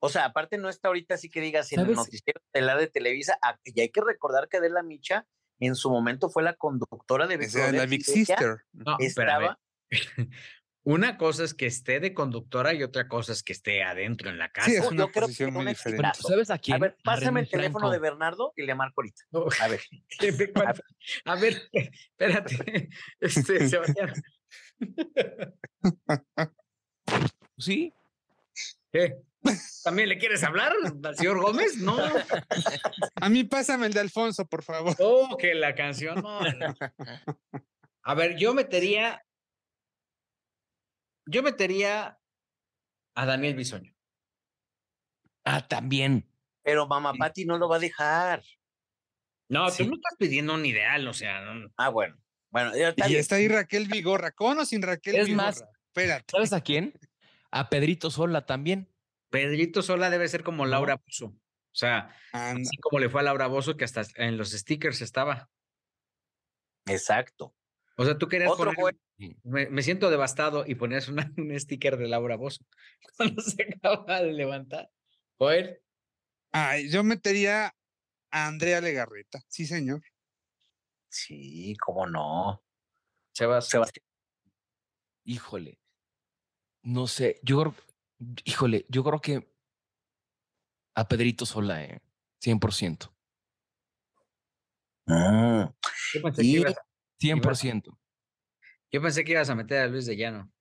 O 0.00 0.08
sea, 0.08 0.26
aparte 0.26 0.58
no 0.58 0.68
está 0.68 0.88
ahorita 0.88 1.14
así 1.14 1.30
que 1.30 1.40
digas 1.40 1.72
en 1.72 1.80
el 1.80 1.92
noticiero 1.92 2.40
estelar 2.44 2.78
de 2.78 2.88
Televisa, 2.88 3.38
ah, 3.42 3.58
y 3.64 3.80
hay 3.80 3.90
que 3.90 4.02
recordar 4.02 4.48
que 4.48 4.58
Adela 4.58 4.82
Micha 4.82 5.26
en 5.60 5.74
su 5.76 5.88
momento 5.88 6.28
fue 6.28 6.42
la 6.42 6.54
conductora 6.54 7.26
de 7.26 7.36
Big 7.38 7.54
la 7.54 7.86
Big 7.86 8.04
Sister. 8.04 8.64
No, 8.72 8.96
estaba, 8.98 9.58
una 10.84 11.16
cosa 11.16 11.44
es 11.44 11.54
que 11.54 11.66
esté 11.66 11.98
de 11.98 12.12
conductora 12.12 12.74
y 12.74 12.82
otra 12.82 13.08
cosa 13.08 13.32
es 13.32 13.42
que 13.42 13.54
esté 13.54 13.82
adentro 13.82 14.28
en 14.28 14.38
la 14.38 14.50
casa. 14.50 14.68
Sí, 14.68 14.76
es 14.76 14.82
Yo 14.82 14.90
una 14.90 15.06
creo 15.08 15.28
que 15.28 15.46
muy 15.46 15.64
diferente. 15.66 16.02
Bueno, 16.02 16.14
¿sabes 16.14 16.50
a 16.50 16.58
quién? 16.58 16.76
a 16.76 16.78
ver, 16.78 16.96
A 17.00 17.02
pásame 17.02 17.40
el 17.40 17.48
teléfono 17.48 17.90
de. 17.90 17.98
Bernardo 17.98 18.52
y 18.54 18.64
le 18.64 18.74
marco 18.74 19.00
ahorita. 19.00 19.22
No, 19.30 19.46
A 19.60 19.68
ver, 19.68 19.80
a 21.24 21.34
ver, 21.36 21.62
espérate, 21.72 22.90
este, 23.20 23.68
Sebastián, 23.68 24.12
Sí, 27.56 27.92
¿qué? 28.92 29.16
¿También 29.84 30.08
le 30.08 30.18
quieres 30.18 30.42
hablar 30.42 30.72
al 31.02 31.16
señor 31.16 31.40
Gómez? 31.40 31.76
No. 31.76 31.96
A 33.16 33.28
mí 33.28 33.44
pásame 33.44 33.86
el 33.86 33.92
de 33.92 34.00
Alfonso, 34.00 34.46
por 34.46 34.62
favor. 34.62 34.94
Oh, 34.98 35.36
que 35.38 35.54
la 35.54 35.74
canción. 35.74 36.20
no, 36.22 36.40
no. 36.40 36.74
A 38.02 38.14
ver, 38.14 38.36
yo 38.36 38.52
metería. 38.52 39.23
Yo 41.26 41.42
metería 41.42 42.18
a 43.14 43.26
Daniel 43.26 43.54
Bisoño. 43.54 43.94
ah, 45.44 45.66
también. 45.66 46.28
pero 46.62 46.86
mamá 46.86 47.12
Sí. 47.12 47.18
Patti 47.18 47.44
no 47.44 47.58
lo 47.58 47.68
va 47.68 47.76
a 47.76 47.80
dejar. 47.80 48.42
No, 49.48 49.68
Sí. 49.70 49.84
tú 49.84 49.90
no 49.90 49.96
estás 49.96 50.14
pidiendo 50.18 50.54
un 50.54 50.64
ideal, 50.64 51.06
o 51.06 51.12
sea, 51.12 51.40
no, 51.42 51.70
Ah, 51.76 51.90
bueno. 51.90 52.16
Bueno, 52.50 52.74
ya 52.76 52.88
está 52.90 53.08
Y 53.08 53.16
está 53.16 53.34
ahí 53.36 53.48
Raquel 53.48 53.86
Vigorra. 53.88 54.30
¿Con 54.32 54.58
o 54.58 54.64
sin 54.64 54.80
Raquel 54.80 55.16
Es 55.16 55.26
Vigorra? 55.26 55.46
más, 55.46 55.64
Espérate. 55.88 56.24
¿Sabes 56.30 56.52
a 56.52 56.60
quién? 56.62 56.94
A 57.50 57.68
Pedrito 57.68 58.10
Sola 58.10 58.46
también. 58.46 58.88
Pedrito 59.30 59.82
Sola 59.82 60.08
debe 60.10 60.28
ser 60.28 60.42
como. 60.44 60.64
Laura 60.66 60.96
Bozo. 60.96 61.26
O 61.26 61.76
sea, 61.76 62.16
Anda. 62.32 62.62
así 62.62 62.76
como 62.78 62.98
le 63.00 63.08
fue 63.10 63.20
a 63.20 63.24
Laura 63.24 63.46
Bozo, 63.48 63.76
que 63.76 63.84
hasta 63.84 64.02
en 64.16 64.36
los 64.38 64.50
stickers 64.52 65.02
estaba. 65.02 65.50
Exacto. 66.86 67.54
O 67.96 68.04
sea, 68.04 68.16
tú 68.18 68.28
querías 68.28 68.50
Otro 68.50 68.72
poner. 68.72 68.96
Me, 69.16 69.68
me 69.68 69.82
siento 69.82 70.10
devastado 70.10 70.64
y 70.66 70.74
ponías 70.74 71.08
una- 71.08 71.30
un 71.38 71.58
sticker 71.58 71.96
de 71.96 72.08
Laura 72.08 72.36
Bozo 72.36 72.64
cuando 73.16 73.42
se 73.42 73.62
acaba 73.62 74.20
de 74.22 74.32
levantar. 74.32 74.90
Joel, 75.38 75.80
Ay, 76.52 76.88
yo 76.88 77.02
metería 77.02 77.74
a 78.30 78.46
Andrea 78.46 78.80
Legarreta. 78.80 79.40
Sí, 79.48 79.66
señor. 79.66 80.02
Sí, 81.08 81.74
cómo 81.84 82.06
no. 82.06 82.62
Sebas. 83.32 83.68
Sebastián. 83.68 84.04
Híjole. 85.24 85.80
No 86.82 87.06
sé, 87.08 87.40
yo 87.42 87.60
creo, 87.60 87.74
híjole, 88.44 88.86
yo 88.88 89.02
creo 89.02 89.20
que 89.20 89.52
a 90.94 91.08
Pedrito 91.08 91.44
Sola, 91.46 91.82
eh, 91.82 92.00
100%. 92.40 93.10
Mm, 95.06 95.64
Yo 96.14 96.22
pensé, 96.22 96.40
que 96.42 96.46
Y- 96.46 96.56
ibas, 96.60 96.74
100%. 97.18 97.98
Yo 98.94 99.02
pensé 99.02 99.24
que 99.24 99.32
ibas 99.32 99.50
a 99.50 99.56
meter 99.56 99.80
a 99.80 99.86
Luis 99.88 100.06
de 100.06 100.16
Llano. 100.16 100.52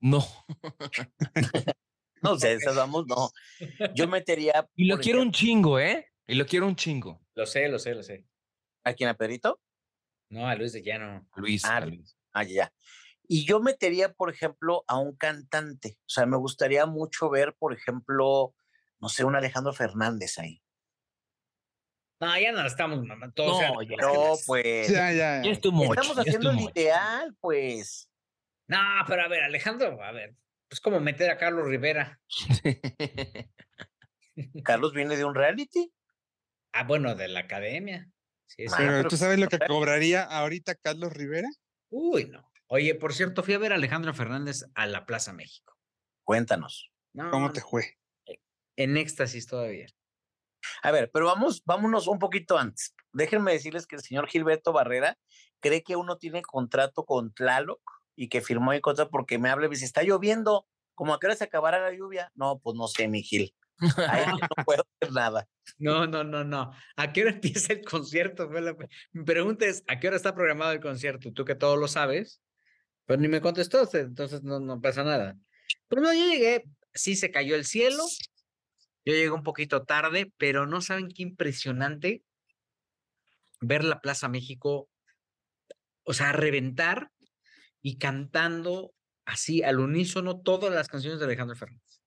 No. 0.00 0.26
No 2.22 2.38
sé, 2.38 2.52
esas 2.52 2.76
vamos, 2.76 3.04
no. 3.08 3.32
Yo 3.96 4.06
metería. 4.06 4.64
Y 4.76 4.84
lo 4.84 4.98
quiero 4.98 5.20
un 5.20 5.32
chingo, 5.32 5.80
¿eh? 5.80 6.06
Y 6.28 6.36
lo 6.36 6.46
quiero 6.46 6.68
un 6.68 6.76
chingo. 6.76 7.20
Lo 7.34 7.46
sé, 7.46 7.68
lo 7.68 7.80
sé, 7.80 7.96
lo 7.96 8.04
sé. 8.04 8.24
¿A 8.84 8.92
quién, 8.92 9.08
a 9.08 9.14
Pedrito? 9.14 9.60
No, 10.28 10.46
a 10.46 10.54
Luis 10.54 10.72
de 10.72 10.84
Llano. 10.84 11.26
Luis. 11.34 11.64
Ah, 11.64 11.78
a 11.78 11.86
Luis. 11.86 12.16
Ah, 12.32 12.44
ya, 12.44 12.54
ya. 12.54 12.72
Y 13.26 13.44
yo 13.44 13.58
metería, 13.58 14.12
por 14.12 14.30
ejemplo, 14.30 14.84
a 14.86 14.98
un 14.98 15.16
cantante. 15.16 15.98
O 16.02 16.08
sea, 16.10 16.24
me 16.24 16.36
gustaría 16.36 16.86
mucho 16.86 17.28
ver, 17.28 17.56
por 17.58 17.74
ejemplo, 17.74 18.54
no 19.00 19.08
sé, 19.08 19.24
un 19.24 19.34
Alejandro 19.34 19.72
Fernández 19.72 20.38
ahí. 20.38 20.62
No, 22.22 22.38
ya 22.38 22.52
no 22.52 22.58
la 22.60 22.68
estamos 22.68 23.04
mamando. 23.04 23.34
todos 23.34 23.60
No. 23.60 23.96
No, 23.96 24.34
pues. 24.46 24.88
Ya, 24.88 25.10
ya. 25.12 25.42
Ya 25.42 25.50
es 25.50 25.64
much, 25.72 25.98
Estamos 25.98 26.16
haciendo 26.18 26.50
el 26.50 26.56
much. 26.56 26.70
ideal, 26.76 27.36
pues. 27.40 28.08
No, 28.68 28.78
pero 29.08 29.22
a 29.22 29.28
ver, 29.28 29.42
Alejandro, 29.42 30.00
a 30.00 30.12
ver, 30.12 30.36
es 30.70 30.80
como 30.80 31.00
meter 31.00 31.30
a 31.30 31.36
Carlos 31.36 31.66
Rivera. 31.66 32.20
Carlos 34.64 34.92
viene 34.92 35.16
de 35.16 35.24
un 35.24 35.34
reality. 35.34 35.92
Ah, 36.72 36.84
bueno, 36.84 37.16
de 37.16 37.26
la 37.26 37.40
academia. 37.40 38.08
Sí, 38.46 38.68
sí. 38.68 38.72
Ah, 38.72 38.76
Pero 38.78 39.08
¿tú 39.08 39.16
sabes 39.16 39.40
lo 39.40 39.48
que 39.48 39.58
cobraría 39.66 40.22
ahorita 40.22 40.76
Carlos 40.76 41.12
Rivera? 41.12 41.48
Uy, 41.90 42.26
no. 42.26 42.48
Oye, 42.68 42.94
por 42.94 43.14
cierto, 43.14 43.42
fui 43.42 43.54
a 43.54 43.58
ver 43.58 43.72
a 43.72 43.74
Alejandro 43.74 44.14
Fernández 44.14 44.64
a 44.76 44.86
la 44.86 45.06
Plaza 45.06 45.32
México. 45.32 45.76
Cuéntanos. 46.22 46.92
No, 47.14 47.32
¿Cómo 47.32 47.52
te 47.52 47.62
fue? 47.62 47.98
en 48.76 48.96
éxtasis 48.96 49.48
todavía. 49.48 49.86
A 50.82 50.90
ver, 50.90 51.10
pero 51.12 51.26
vamos, 51.26 51.62
vámonos 51.64 52.06
un 52.06 52.18
poquito 52.18 52.58
antes. 52.58 52.94
Déjenme 53.12 53.52
decirles 53.52 53.86
que 53.86 53.96
el 53.96 54.02
señor 54.02 54.28
Gilberto 54.28 54.72
Barrera 54.72 55.18
cree 55.60 55.82
que 55.82 55.96
uno 55.96 56.16
tiene 56.18 56.42
contrato 56.42 57.04
con 57.04 57.32
Tlaloc 57.32 57.80
y 58.16 58.28
que 58.28 58.40
firmó 58.40 58.72
el 58.72 58.80
contrato 58.80 59.10
porque 59.10 59.38
me 59.38 59.48
habla 59.48 59.66
y 59.66 59.68
me 59.68 59.74
dice, 59.74 59.84
está 59.84 60.02
lloviendo, 60.02 60.66
¿cómo 60.94 61.14
a 61.14 61.20
qué 61.20 61.26
hora 61.26 61.36
se 61.36 61.44
acabará 61.44 61.80
la 61.80 61.96
lluvia? 61.96 62.30
No, 62.34 62.58
pues 62.58 62.76
no 62.76 62.88
sé, 62.88 63.08
mi 63.08 63.22
Gil. 63.22 63.54
Ahí 64.08 64.24
no 64.26 64.64
puedo 64.64 64.84
hacer 65.00 65.12
nada. 65.12 65.48
No, 65.78 66.06
no, 66.06 66.22
no, 66.22 66.44
no. 66.44 66.72
¿A 66.96 67.12
qué 67.12 67.22
hora 67.22 67.30
empieza 67.30 67.72
el 67.72 67.82
concierto? 67.84 68.50
Mi 69.12 69.24
pregunta 69.24 69.64
es, 69.64 69.82
¿a 69.86 69.98
qué 69.98 70.08
hora 70.08 70.16
está 70.16 70.34
programado 70.34 70.72
el 70.72 70.80
concierto? 70.80 71.32
Tú 71.32 71.44
que 71.44 71.54
todo 71.54 71.76
lo 71.76 71.88
sabes, 71.88 72.42
pero 73.06 73.20
ni 73.20 73.28
me 73.28 73.40
contestaste, 73.40 74.00
entonces 74.00 74.42
no, 74.42 74.60
no 74.60 74.80
pasa 74.80 75.02
nada. 75.02 75.36
Pero 75.88 76.02
no, 76.02 76.12
yo 76.12 76.26
llegué, 76.26 76.64
sí 76.92 77.16
se 77.16 77.30
cayó 77.30 77.54
el 77.54 77.64
cielo, 77.64 78.04
yo 79.04 79.14
llegué 79.14 79.30
un 79.30 79.42
poquito 79.42 79.84
tarde, 79.84 80.32
pero 80.36 80.66
no 80.66 80.80
saben 80.80 81.08
qué 81.08 81.22
impresionante 81.22 82.22
ver 83.60 83.84
la 83.84 84.00
Plaza 84.00 84.28
México, 84.28 84.88
o 86.04 86.12
sea, 86.12 86.32
reventar 86.32 87.10
y 87.80 87.98
cantando 87.98 88.94
así 89.24 89.62
al 89.62 89.80
unísono 89.80 90.40
todas 90.40 90.72
las 90.72 90.88
canciones 90.88 91.18
de 91.18 91.26
Alejandro 91.26 91.56
Fernández. 91.56 92.00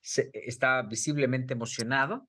Se, 0.00 0.30
estaba 0.32 0.82
visiblemente 0.82 1.54
emocionado, 1.54 2.28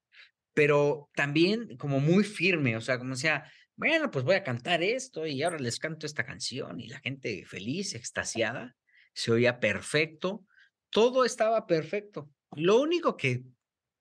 pero 0.54 1.10
también 1.16 1.78
como 1.78 2.00
muy 2.00 2.24
firme, 2.24 2.78
o 2.78 2.82
sea, 2.82 2.98
como 2.98 3.16
decía, 3.16 3.52
bueno, 3.76 4.10
pues 4.10 4.24
voy 4.24 4.36
a 4.36 4.44
cantar 4.44 4.84
esto 4.84 5.26
y 5.28 5.44
ahora 5.44 5.60
les 5.60 5.80
canto 5.80 6.06
esta 6.06 6.26
canción 6.26 6.80
y 6.80 6.88
la 6.88 7.00
gente 7.00 7.46
feliz, 7.46 7.94
extasiada, 7.94 8.76
se 9.14 9.32
oía 9.32 9.60
perfecto, 9.60 10.46
todo 10.90 11.26
estaba 11.26 11.68
perfecto. 11.68 12.30
Lo 12.56 12.80
único 12.80 13.18
que 13.18 13.44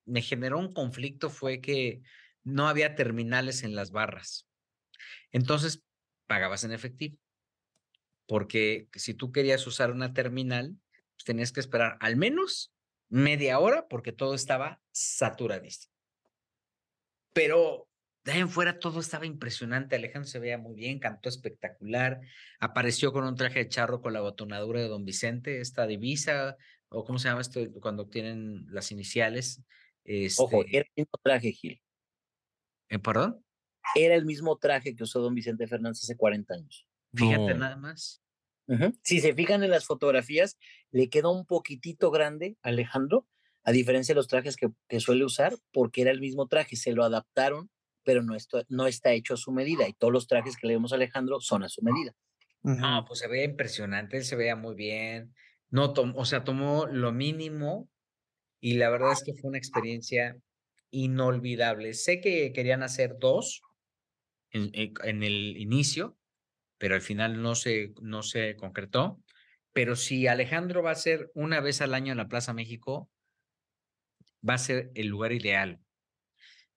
me 0.05 0.23
generó 0.23 0.59
un 0.59 0.73
conflicto 0.73 1.31
fue 1.31 1.61
que 1.61 2.03
no 2.43 2.69
había 2.69 2.95
terminales 2.95 3.62
en 3.62 3.75
las 3.75 3.90
barras. 3.90 4.47
Entonces, 5.33 5.83
pagabas 6.27 6.64
en 6.64 6.73
efectivo, 6.73 7.19
porque 8.27 8.88
si 8.95 9.14
tú 9.14 9.33
querías 9.33 9.67
usar 9.67 9.90
una 9.90 10.12
terminal, 10.12 10.77
pues 11.17 11.25
tenías 11.25 11.53
que 11.53 11.61
esperar 11.61 11.97
al 12.01 12.17
menos 12.17 12.73
media 13.09 13.59
hora 13.59 13.87
porque 13.88 14.12
todo 14.12 14.35
estaba 14.35 14.81
saturadísimo. 14.93 15.93
Pero 17.33 17.88
de 18.25 18.33
ahí 18.33 18.40
en 18.40 18.49
fuera 18.49 18.79
todo 18.79 19.01
estaba 19.01 19.27
impresionante. 19.27 19.97
Alejandro 19.97 20.31
se 20.31 20.38
veía 20.38 20.57
muy 20.57 20.75
bien, 20.75 20.99
cantó 20.99 21.29
espectacular. 21.29 22.21
Apareció 22.59 23.12
con 23.12 23.25
un 23.25 23.37
traje 23.37 23.61
de 23.61 23.69
charro 23.69 24.01
con 24.01 24.14
la 24.14 24.21
botonadura 24.21 24.81
de 24.81 24.88
Don 24.88 25.05
Vicente, 25.05 25.61
esta 25.61 25.87
divisa, 25.87 26.57
o 26.88 27.05
cómo 27.05 27.19
se 27.19 27.29
llama 27.29 27.43
esto 27.43 27.61
cuando 27.81 28.09
tienen 28.09 28.67
las 28.71 28.93
iniciales. 28.93 29.62
Ojo, 30.38 30.62
Este, 30.62 30.77
era 30.77 30.87
el 30.87 30.93
mismo 30.97 31.19
traje, 31.23 31.53
Gil. 31.53 31.81
¿eh, 32.88 32.99
¿Perdón? 32.99 33.45
Era 33.95 34.14
el 34.14 34.25
mismo 34.25 34.57
traje 34.59 34.95
que 34.95 35.03
usó 35.03 35.21
don 35.21 35.35
Vicente 35.35 35.67
Fernández 35.67 36.03
hace 36.03 36.17
40 36.17 36.55
años. 36.55 36.87
Fíjate 37.14 37.55
No. 37.55 37.61
nada 37.61 37.77
más. 37.77 38.21
Si 39.03 39.21
se 39.21 39.35
fijan 39.35 39.62
en 39.62 39.71
las 39.71 39.85
fotografías, 39.85 40.59
le 40.90 41.11
quedó 41.11 41.33
un 41.33 41.45
poquitito 41.45 42.11
grande 42.11 42.57
a 42.62 42.71
Alejandro, 42.71 43.27
a 43.62 43.73
diferencia 43.73 44.14
de 44.14 44.17
los 44.17 44.29
trajes 44.29 44.57
que, 44.57 44.71
que 44.88 45.01
suele 45.01 45.25
usar, 45.25 45.55
porque 45.71 46.01
era 46.01 46.11
el 46.11 46.21
mismo 46.21 46.49
traje, 46.49 46.77
se 46.77 46.93
lo 46.93 47.05
adaptaron, 47.05 47.71
pero 48.05 48.23
no, 48.23 48.35
esto, 48.35 48.64
no 48.69 48.87
está 48.87 49.12
hecho 49.12 49.35
a 49.35 49.37
su 49.37 49.53
medida, 49.53 49.87
y 49.87 49.93
todos 49.93 50.12
los 50.12 50.27
trajes 50.27 50.57
que 50.57 50.67
le 50.67 50.75
vemos 50.75 50.93
a 50.93 50.97
Alejandro 50.97 51.40
son 51.40 51.62
a 51.62 51.69
su 51.69 51.83
medida. 51.83 52.14
No, 52.62 53.05
pues 53.07 53.19
se 53.21 53.29
veía 53.29 53.45
impresionante, 53.45 54.17
él 54.17 54.25
se 54.25 54.37
veía 54.37 54.57
muy 54.57 54.75
bien. 54.75 55.35
No 55.69 55.93
tomó, 55.93 56.19
o 56.19 56.25
sea, 56.25 56.45
tomó 56.45 56.87
lo 56.87 57.12
mínimo 57.12 57.90
y 58.64 58.74
la 58.79 58.88
verdad 58.88 59.12
es 59.12 59.22
que 59.22 59.35
fue 59.35 59.50
una 59.50 59.59
experiencia 59.59 60.38
inolvidable. 60.90 61.92
Sé 61.92 62.22
que 62.22 62.50
querían 62.55 62.83
hacer 62.83 63.16
dos 63.20 63.61
en, 64.53 64.70
en- 64.72 65.22
el 65.22 65.59
inicio, 65.59 66.16
pero 66.79 66.94
al 66.94 67.03
final 67.03 67.42
no 67.42 67.57
se, 67.57 67.92
no 68.00 68.22
se 68.22 68.57
concretó. 68.57 69.22
Pero 69.74 69.96
si 69.96 70.29
Alejandro 70.29 70.83
va 70.83 70.92
a 70.92 70.94
ser 70.94 71.31
una 71.35 71.61
vez 71.61 71.83
al 71.83 71.92
año 71.92 72.12
en 72.12 72.16
la 72.16 72.29
Plaza 72.29 72.55
México, 72.55 73.11
va 74.48 74.55
a 74.55 74.59
ser 74.59 74.90
el 74.94 75.09
lugar 75.09 75.33
ideal. 75.33 75.81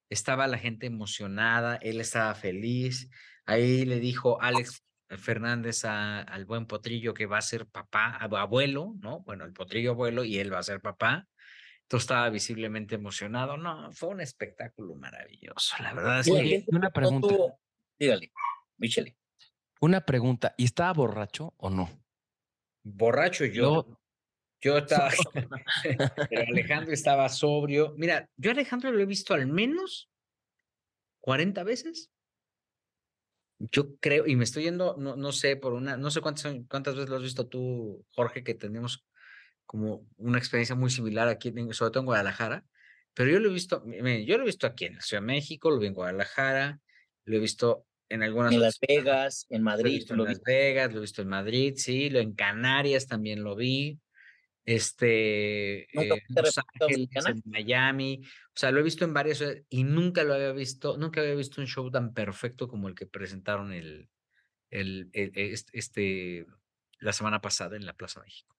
Estaba 0.09 0.47
la 0.47 0.57
gente 0.57 0.87
emocionada, 0.87 1.77
él 1.77 2.01
estaba 2.01 2.35
feliz. 2.35 3.09
Ahí 3.45 3.85
le 3.85 4.01
dijo 4.01 4.41
Alex 4.41 4.83
Fernández 5.07 5.85
a- 5.85 6.19
al 6.19 6.43
buen 6.43 6.65
Potrillo 6.65 7.13
que 7.13 7.27
va 7.27 7.37
a 7.37 7.41
ser 7.41 7.65
papá, 7.65 8.17
ab- 8.19 8.37
abuelo, 8.37 8.95
¿no? 8.99 9.21
Bueno, 9.21 9.45
el 9.45 9.53
Potrillo 9.53 9.91
abuelo 9.91 10.25
y 10.25 10.37
él 10.39 10.51
va 10.51 10.59
a 10.59 10.63
ser 10.63 10.81
papá. 10.81 11.29
Entonces 11.87 12.03
estaba 12.03 12.29
visiblemente 12.29 12.95
emocionado. 12.95 13.55
No, 13.55 13.89
fue 13.93 14.09
un 14.09 14.19
espectáculo 14.19 14.93
maravilloso. 14.95 15.75
La 15.81 15.93
verdad 15.93 16.19
es 16.19 16.27
que 16.27 16.65
una 16.67 16.89
pregunta. 16.91 17.33
Dígale, 17.97 18.33
Michele. 18.77 19.15
Una 19.79 20.01
pregunta. 20.01 20.53
¿Y 20.57 20.65
estaba 20.65 20.91
borracho 20.91 21.53
o 21.55 21.69
no? 21.69 21.89
borracho 22.83 23.45
yo. 23.45 23.85
Yo 24.59 24.79
estaba, 24.79 25.11
pero 26.29 26.47
Alejandro 26.49 26.91
estaba 26.91 27.29
sobrio. 27.29 27.93
Mira, 27.95 28.29
yo 28.35 28.49
a 28.49 28.53
Alejandro 28.53 28.91
lo 28.91 28.99
he 28.99 29.05
visto 29.05 29.33
al 29.33 29.47
menos 29.47 30.09
40 31.21 31.63
veces. 31.63 32.11
Yo 33.59 33.97
creo, 33.99 34.27
y 34.27 34.35
me 34.35 34.43
estoy 34.43 34.63
yendo, 34.63 34.95
no, 34.97 35.15
no 35.15 35.31
sé, 35.31 35.55
por 35.55 35.73
una, 35.73 35.95
no 35.95 36.11
sé 36.11 36.21
cuántas, 36.21 36.53
cuántas 36.69 36.95
veces 36.95 37.09
lo 37.09 37.15
has 37.15 37.23
visto 37.23 37.47
tú, 37.47 38.05
Jorge, 38.11 38.43
que 38.43 38.53
tenemos 38.53 39.07
como 39.67 40.07
una 40.17 40.39
experiencia 40.39 40.73
muy 40.75 40.89
similar 40.89 41.27
aquí, 41.27 41.53
sobre 41.71 41.91
todo 41.91 41.99
en 41.99 42.05
Guadalajara, 42.07 42.65
pero 43.13 43.29
yo 43.29 43.39
lo 43.39 43.49
he 43.49 43.53
visto, 43.53 43.83
yo 43.85 44.37
lo 44.37 44.43
he 44.43 44.45
visto 44.45 44.65
aquí 44.65 44.85
en 44.85 44.95
la 44.95 45.01
Ciudad 45.01 45.21
de 45.21 45.27
México, 45.27 45.69
lo 45.69 45.77
vi 45.77 45.87
en 45.87 45.93
Guadalajara, 45.93 46.79
lo 47.25 47.35
he 47.37 47.39
visto 47.39 47.85
en 48.09 48.23
algunas 48.23 48.53
En 48.53 48.61
Las. 48.61 48.79
Vegas, 48.79 49.45
en 49.49 49.63
Lo 49.63 49.69
he 49.69 49.73
Madrid, 49.75 49.93
visto 49.95 50.13
en 50.15 50.23
Las. 50.23 50.41
Vegas, 50.41 50.91
lo 50.93 50.97
he 50.97 51.01
visto 51.01 51.21
en 51.21 51.27
Madrid, 51.27 51.73
sí, 51.77 52.09
lo 52.09 52.19
en 52.19 52.33
Canarias 52.33 53.05
también 53.07 53.43
lo 53.43 53.55
vi. 53.55 53.99
Este, 54.65 55.87
¿Nunca 55.93 56.15
eh, 56.15 56.23
Los 56.35 56.57
Ángeles, 56.57 57.09
en 57.25 57.41
Miami, 57.45 58.21
o 58.23 58.51
sea, 58.53 58.71
lo 58.71 58.81
he 58.81 58.83
visto 58.83 59.05
en 59.05 59.13
varias 59.13 59.37
ciudades 59.37 59.63
y 59.69 59.85
nunca 59.85 60.25
lo 60.25 60.33
había 60.33 60.51
visto, 60.51 60.97
nunca 60.97 61.21
había 61.21 61.35
visto 61.35 61.61
un 61.61 61.67
show 61.67 61.89
tan 61.89 62.13
perfecto 62.13 62.67
como 62.67 62.89
el 62.89 62.95
que 62.95 63.05
presentaron 63.05 63.71
el, 63.71 64.09
el, 64.69 65.09
el- 65.13 65.31
este, 65.35 65.77
este- 65.79 66.45
la 66.99 67.13
semana 67.13 67.39
pasada 67.39 67.77
en 67.77 67.85
la 67.85 67.93
Plaza 67.93 68.21
México. 68.21 68.56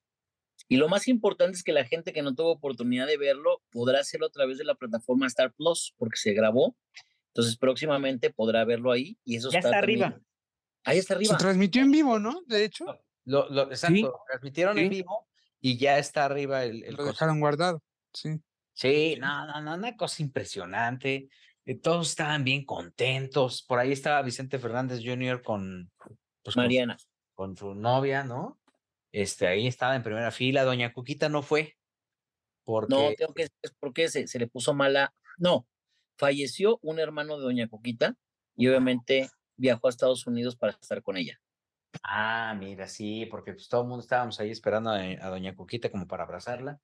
Y 0.67 0.77
lo 0.77 0.89
más 0.89 1.07
importante 1.09 1.57
es 1.57 1.63
que 1.63 1.73
la 1.73 1.85
gente 1.85 2.13
que 2.13 2.23
no 2.23 2.35
tuvo 2.35 2.51
oportunidad 2.53 3.07
de 3.07 3.17
verlo 3.17 3.63
podrá 3.71 4.01
hacerlo 4.01 4.27
a 4.27 4.31
través 4.31 4.59
de 4.59 4.65
la 4.65 4.75
plataforma 4.75 5.27
Star 5.27 5.53
Plus, 5.53 5.95
porque 5.97 6.17
se 6.17 6.33
grabó. 6.33 6.77
Entonces, 7.29 7.57
próximamente 7.57 8.31
podrá 8.31 8.65
verlo 8.65 8.91
ahí. 8.91 9.17
Y 9.25 9.37
eso 9.37 9.51
Ya 9.51 9.59
está 9.61 9.71
también- 9.71 10.03
arriba. 10.03 10.21
Ahí 10.85 10.99
está 10.99 11.15
Se 11.15 11.19
arriba. 11.19 11.37
transmitió 11.37 11.83
en 11.83 11.91
vivo, 11.93 12.19
¿no? 12.19 12.43
De 12.47 12.65
hecho, 12.65 12.87
Lo, 13.25 13.49
lo- 13.51 13.71
exacto, 13.71 14.01
lo 14.01 14.21
transmitieron 14.27 14.79
en 14.79 14.89
vivo 14.89 15.29
y 15.61 15.77
ya 15.77 15.99
está 15.99 16.25
arriba 16.25 16.65
el, 16.65 16.83
el 16.85 16.95
lo 16.95 17.05
dejaron 17.05 17.41
guardado. 17.41 17.83
Sí. 18.13 18.41
Sí, 18.73 19.17
no, 19.21 19.47
no, 19.47 19.61
no, 19.61 19.75
una 19.75 19.97
cosa 19.97 20.23
impresionante. 20.23 21.29
eh, 21.67 21.75
todos 21.79 22.09
estaban 22.11 22.45
bien 22.45 22.65
contentos. 22.65 23.63
Por 23.63 23.79
ahí 23.79 23.93
estaba 23.93 24.23
Vicente 24.23 24.59
Fernández 24.59 25.01
Jr. 25.05 25.43
con 25.43 25.91
pues, 26.43 26.57
Mariana. 26.57 26.97
Con, 27.35 27.55
su 27.57 27.75
novia, 27.75 28.25
¿no? 28.25 28.58
Este, 29.19 29.49
ahí 29.49 29.67
estaba 29.67 29.97
en 29.97 30.05
primera 30.05 30.31
fila. 30.31 30.63
Doña 30.63 30.93
Cuquita 30.93 31.29
no 31.29 31.43
fue. 31.43 31.77
Porque... 32.65 32.95
No, 32.95 33.13
tengo 33.17 33.35
que 33.35 33.49
es 33.63 33.75
porque 33.81 34.09
se, 34.09 34.29
se 34.29 34.39
le 34.39 34.47
puso 34.47 34.75
mala. 34.75 35.13
No, 35.39 35.67
falleció 36.17 36.79
un 36.83 37.01
hermano 37.01 37.37
de 37.37 37.43
Doña 37.43 37.69
Cuquita 37.69 38.15
y 38.57 38.69
obviamente 38.69 39.29
viajó 39.57 39.89
a 39.89 39.91
Estados 39.91 40.25
Unidos 40.29 40.55
para 40.55 40.73
estar 40.73 41.03
con 41.03 41.17
ella. 41.17 41.41
Ah, 42.05 42.55
mira, 42.57 42.87
sí, 42.87 43.27
porque 43.27 43.55
pues 43.55 43.69
todo 43.69 43.83
el 43.83 43.89
mundo 43.89 44.03
estábamos 44.03 44.39
ahí 44.39 44.53
esperando 44.53 44.91
a, 44.91 45.01
a, 45.01 45.31
Doña 45.31 45.57
Cuquita 45.57 45.91
como 45.91 46.07
para 46.07 46.23
abrazarla. 46.23 46.79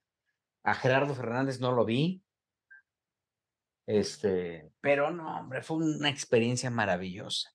A 0.64 0.74
Gerardo 0.74 1.14
Fernández 1.14 1.60
no 1.60 1.70
lo 1.70 1.84
vi. 1.84 2.20
Este, 3.86 4.72
pero 4.80 5.12
no, 5.12 5.38
hombre, 5.38 5.62
fue 5.62 5.76
una 5.76 6.08
experiencia 6.08 6.68
maravillosa. 6.68 7.52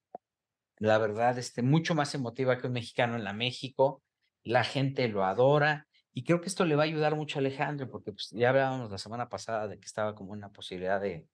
La 0.78 0.98
verdad, 1.00 1.38
este, 1.38 1.64
mucho 1.64 1.96
más 1.96 2.16
emotiva 2.16 2.58
que 2.58 2.68
un 2.68 2.74
mexicano 2.74 3.18
en 3.18 3.26
la 3.26 3.34
México. 3.34 4.02
La 4.50 4.64
gente 4.64 5.08
lo 5.08 5.24
adora. 5.24 5.88
Y 6.12 6.24
creo 6.24 6.42
que 6.42 6.48
esto 6.48 6.66
le 6.66 6.76
va 6.76 6.82
a 6.82 6.86
ayudar 6.86 7.16
mucho 7.16 7.38
a 7.38 7.42
Alejandro, 7.42 7.88
porque 7.88 8.12
pues, 8.12 8.30
ya 8.32 8.50
hablábamos 8.50 8.90
la 8.90 8.98
semana 8.98 9.30
pasada 9.30 9.68
de 9.68 9.80
que 9.80 9.86
estaba 9.86 10.16
como 10.16 10.32
una 10.32 10.52
posibilidad 10.52 11.00
de, 11.00 11.28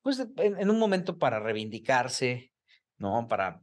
pues 0.00 0.26
en, 0.38 0.70
un 0.70 0.78
momento 0.78 1.18
para 1.18 1.40
reivindicarse, 1.40 2.52
¿no? 2.96 3.28
Para 3.28 3.60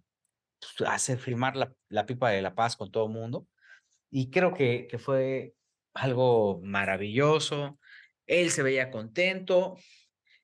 pues, 0.59 0.87
hacer 0.87 1.17
firmar 1.17 1.55
la, 1.55 1.73
la, 1.89 2.05
pipa 2.05 2.29
de 2.29 2.43
la 2.43 2.53
paz 2.53 2.75
con 2.75 2.91
todo 2.91 3.07
el 3.07 3.11
mundo. 3.11 3.47
Y 4.11 4.29
creo 4.29 4.53
que, 4.53 4.85
que 4.87 4.99
fue 4.99 5.55
algo 5.95 6.61
maravilloso. 6.63 7.79
Él 8.27 8.51
se 8.51 8.61
veía 8.61 8.91
contento, 8.91 9.79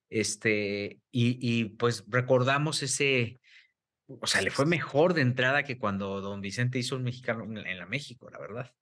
este, 0.09 0.99
y, 1.11 1.37
y 1.39 1.65
pues 1.65 2.05
recordamos 2.07 2.81
ese, 2.81 3.39
o 4.07 4.27
sea, 4.27 4.41
le 4.41 4.51
fue 4.51 4.65
mejor 4.65 5.13
de 5.13 5.21
entrada 5.21 5.63
que 5.63 5.77
cuando 5.77 6.21
don 6.21 6.41
Vicente 6.41 6.79
hizo 6.79 6.95
un 6.95 7.03
mexicano 7.03 7.43
en 7.43 7.77
la 7.77 7.85
México, 7.85 8.29
la 8.29 8.39
verdad. 8.39 8.73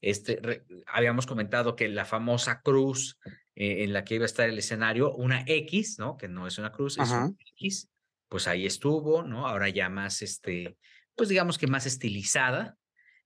Este, 0.00 0.64
habíamos 0.86 1.26
comentado 1.26 1.74
que 1.74 1.88
la 1.88 2.04
famosa 2.04 2.60
cruz 2.60 3.18
eh, 3.54 3.84
en 3.84 3.92
la 3.92 4.04
que 4.04 4.16
iba 4.16 4.24
a 4.24 4.26
estar 4.26 4.48
el 4.48 4.58
escenario, 4.58 5.14
una 5.14 5.42
X, 5.46 5.98
¿no? 5.98 6.16
Que 6.16 6.28
no 6.28 6.46
es 6.46 6.58
una 6.58 6.72
cruz, 6.72 6.98
es 6.98 7.10
una 7.10 7.32
X, 7.56 7.88
pues 8.28 8.46
ahí 8.46 8.66
estuvo, 8.66 9.22
¿no? 9.22 9.46
Ahora 9.46 9.68
ya 9.68 9.88
más, 9.88 10.22
este, 10.22 10.76
pues 11.16 11.28
digamos 11.28 11.58
que 11.58 11.66
más 11.66 11.86
estilizada. 11.86 12.76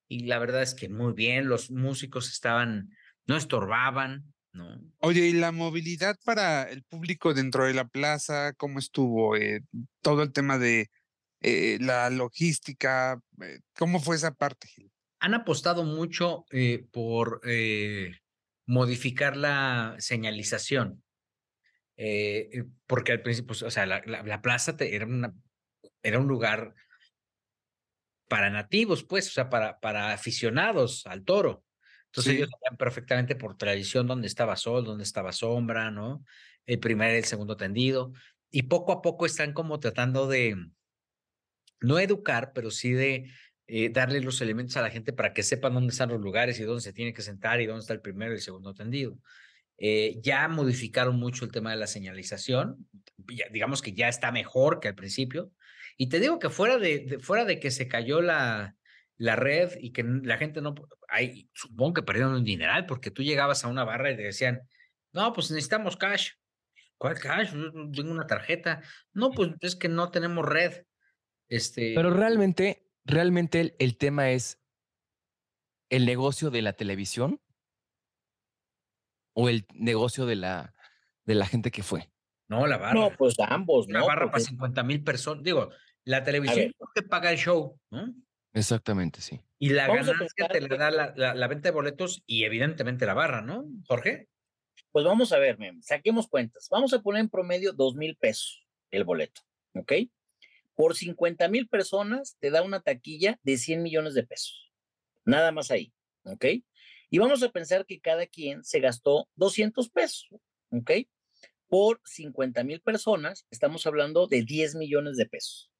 Y 0.08 0.26
la 0.26 0.38
verdad 0.38 0.62
es 0.62 0.74
que 0.74 0.88
muy 0.88 1.14
bien, 1.14 1.48
los 1.48 1.70
músicos 1.70 2.30
estaban, 2.30 2.90
no 3.26 3.36
estorbaban, 3.36 4.32
¿no? 4.52 4.80
Oye, 4.98 5.28
¿y 5.28 5.32
la 5.32 5.52
movilidad 5.52 6.16
para 6.24 6.64
el 6.64 6.82
público 6.82 7.32
dentro 7.32 7.64
de 7.64 7.74
la 7.74 7.86
plaza, 7.86 8.52
cómo 8.54 8.78
estuvo? 8.78 9.36
Eh, 9.36 9.62
todo 10.02 10.22
el 10.22 10.32
tema 10.32 10.58
de 10.58 10.90
eh, 11.42 11.78
la 11.80 12.08
logística, 12.10 13.20
eh, 13.40 13.60
¿cómo 13.76 14.00
fue 14.00 14.16
esa 14.16 14.32
parte, 14.32 14.68
Gil? 14.68 14.90
Han 15.20 15.34
apostado 15.34 15.84
mucho 15.84 16.44
por 16.90 17.40
modificar 18.66 19.36
la 19.36 19.94
señalización, 19.98 21.04
porque 22.88 23.12
al 23.12 23.22
principio, 23.22 23.46
pues, 23.48 23.62
o 23.62 23.70
sea, 23.70 23.86
la, 23.86 24.02
la, 24.04 24.42
plaza 24.42 24.74
era, 24.80 25.06
una, 25.06 25.32
era 26.02 26.18
un 26.18 26.26
lugar 26.26 26.74
para 28.26 28.50
nativos, 28.50 29.04
pues, 29.04 29.28
o 29.28 29.30
sea, 29.30 29.48
para, 29.48 29.78
para 29.78 30.12
aficionados 30.12 31.06
al 31.06 31.22
toro. 31.22 31.64
Entonces 32.06 32.34
ellos 32.34 32.48
sabían 32.50 32.76
perfectamente 32.76 33.36
por 33.36 33.56
tradición 33.56 34.06
dónde 34.06 34.26
estaba 34.26 34.56
sol, 34.56 34.84
dónde 34.84 35.04
estaba 35.04 35.32
sombra, 35.32 35.90
¿no? 35.90 36.24
El 36.66 36.78
primer 36.78 37.14
y 37.14 37.18
el 37.18 37.24
segundo 37.24 37.56
tendido. 37.56 38.12
Y 38.50 38.64
poco 38.64 38.92
a 38.92 39.02
poco 39.02 39.24
están 39.24 39.52
como 39.52 39.80
tratando 39.80 40.28
de, 40.28 40.56
no 41.82 41.98
educar, 41.98 42.52
pero 42.54 42.70
sí 42.70 42.92
de 42.92 43.30
eh, 43.66 43.90
darle 43.90 44.20
los 44.20 44.40
elementos 44.40 44.76
a 44.76 44.82
la 44.82 44.90
gente 44.90 45.12
para 45.12 45.32
que 45.32 45.42
sepan 45.42 45.74
dónde 45.74 45.92
están 45.92 46.10
los 46.10 46.20
lugares 46.20 46.58
y 46.60 46.64
dónde 46.64 46.82
se 46.82 46.92
tiene 46.92 47.12
que 47.12 47.22
sentar 47.22 47.60
y 47.60 47.66
dónde 47.66 47.80
está 47.80 47.92
el 47.92 48.00
primero 48.00 48.32
y 48.32 48.36
el 48.36 48.40
segundo 48.40 48.74
tendido. 48.74 49.18
Eh, 49.78 50.18
ya 50.22 50.46
modificaron 50.48 51.16
mucho 51.16 51.44
el 51.44 51.52
tema 51.52 51.70
de 51.70 51.76
la 51.76 51.86
señalización, 51.86 52.88
digamos 53.50 53.82
que 53.82 53.92
ya 53.92 54.08
está 54.08 54.30
mejor 54.30 54.80
que 54.80 54.88
al 54.88 54.94
principio. 54.94 55.52
Y 55.96 56.08
te 56.08 56.20
digo 56.20 56.38
que 56.38 56.50
fuera 56.50 56.78
de 56.78 57.18
fuera 57.20 57.44
de 57.44 57.58
que 57.60 57.70
se 57.70 57.88
cayó 57.88 58.20
la, 58.20 58.76
la 59.16 59.36
red 59.36 59.72
y 59.80 59.92
que 59.92 60.02
la 60.02 60.36
gente 60.36 60.60
no, 60.60 60.74
hay, 61.08 61.48
supongo 61.52 61.94
que 61.94 62.02
perdieron 62.02 62.34
un 62.34 62.44
dineral 62.44 62.86
porque 62.86 63.10
tú 63.10 63.22
llegabas 63.22 63.64
a 63.64 63.68
una 63.68 63.84
barra 63.84 64.10
y 64.10 64.16
te 64.16 64.22
decían, 64.22 64.62
no, 65.12 65.32
pues 65.32 65.50
necesitamos 65.50 65.96
cash. 65.96 66.30
¿Cuál 66.96 67.18
cash? 67.18 67.52
tengo 67.94 68.10
una 68.10 68.26
tarjeta. 68.26 68.82
No, 69.12 69.30
pues 69.30 69.50
es 69.60 69.76
que 69.76 69.88
no 69.88 70.10
tenemos 70.10 70.44
red. 70.46 70.84
Este... 71.52 71.92
Pero 71.94 72.10
realmente, 72.10 72.88
realmente 73.04 73.60
el, 73.60 73.76
el 73.78 73.98
tema 73.98 74.30
es 74.30 74.58
el 75.90 76.06
negocio 76.06 76.50
de 76.50 76.62
la 76.62 76.72
televisión 76.72 77.42
o 79.34 79.50
el 79.50 79.66
negocio 79.74 80.24
de 80.24 80.36
la, 80.36 80.74
de 81.26 81.34
la 81.34 81.44
gente 81.44 81.70
que 81.70 81.82
fue. 81.82 82.10
No, 82.48 82.66
la 82.66 82.78
barra. 82.78 82.94
No, 82.94 83.10
pues 83.18 83.36
ambos, 83.38 83.86
¿no? 83.86 83.98
La 83.98 84.06
barra 84.06 84.30
para 84.30 84.42
50 84.42 84.82
mil 84.82 85.04
personas. 85.04 85.44
Digo, 85.44 85.68
la 86.04 86.24
televisión 86.24 86.72
que 86.94 87.02
paga 87.02 87.30
el 87.30 87.36
show, 87.36 87.78
¿no? 87.90 88.14
Exactamente, 88.54 89.20
sí. 89.20 89.38
Y 89.58 89.70
la 89.70 89.88
ganancia 89.88 90.48
te 90.48 90.60
la 90.62 90.76
da 90.76 90.90
la, 90.90 91.34
la, 91.34 91.48
venta 91.48 91.68
de 91.68 91.74
boletos 91.74 92.22
y 92.26 92.44
evidentemente 92.44 93.04
la 93.04 93.12
barra, 93.12 93.42
¿no, 93.42 93.66
Jorge? 93.86 94.28
Pues 94.90 95.04
vamos 95.04 95.32
a 95.32 95.38
ver, 95.38 95.58
saquemos 95.82 96.28
cuentas. 96.28 96.68
Vamos 96.70 96.94
a 96.94 97.02
poner 97.02 97.20
en 97.20 97.28
promedio 97.28 97.74
dos 97.74 97.94
mil 97.94 98.16
pesos 98.16 98.66
el 98.90 99.04
boleto, 99.04 99.42
¿ok? 99.74 99.92
Por 100.74 100.96
50 100.96 101.48
mil 101.48 101.68
personas 101.68 102.36
te 102.40 102.50
da 102.50 102.62
una 102.62 102.80
taquilla 102.80 103.38
de 103.42 103.56
100 103.56 103.82
millones 103.82 104.14
de 104.14 104.24
pesos. 104.24 104.72
Nada 105.24 105.52
más 105.52 105.70
ahí, 105.70 105.92
¿ok? 106.24 106.44
Y 107.10 107.18
vamos 107.18 107.42
a 107.42 107.50
pensar 107.50 107.84
que 107.84 108.00
cada 108.00 108.26
quien 108.26 108.64
se 108.64 108.80
gastó 108.80 109.28
200 109.36 109.90
pesos, 109.90 110.28
¿ok? 110.70 110.90
Por 111.68 112.00
50 112.04 112.64
mil 112.64 112.80
personas 112.80 113.46
estamos 113.50 113.86
hablando 113.86 114.26
de 114.26 114.42
10 114.42 114.76
millones 114.76 115.16
de 115.16 115.26
pesos. 115.26 115.70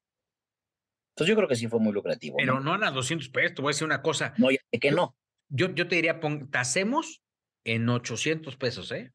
Entonces 1.13 1.29
yo 1.29 1.35
creo 1.35 1.47
que 1.47 1.55
sí 1.55 1.67
fue 1.67 1.79
muy 1.79 1.93
lucrativo. 1.93 2.37
Pero 2.37 2.59
no, 2.59 2.73
a 2.73 2.91
200 2.91 3.29
pesos, 3.29 3.55
te 3.55 3.61
voy 3.61 3.69
a 3.69 3.73
decir 3.73 3.85
una 3.85 4.01
cosa. 4.01 4.33
No, 4.37 4.49
ya 4.49 4.59
que 4.79 4.91
no. 4.91 5.15
Yo, 5.49 5.73
yo 5.73 5.87
te 5.87 5.95
diría, 5.95 6.19
tasemos 6.51 7.21
en 7.63 7.87
800 7.87 8.55
pesos, 8.57 8.91
¿eh? 8.91 9.11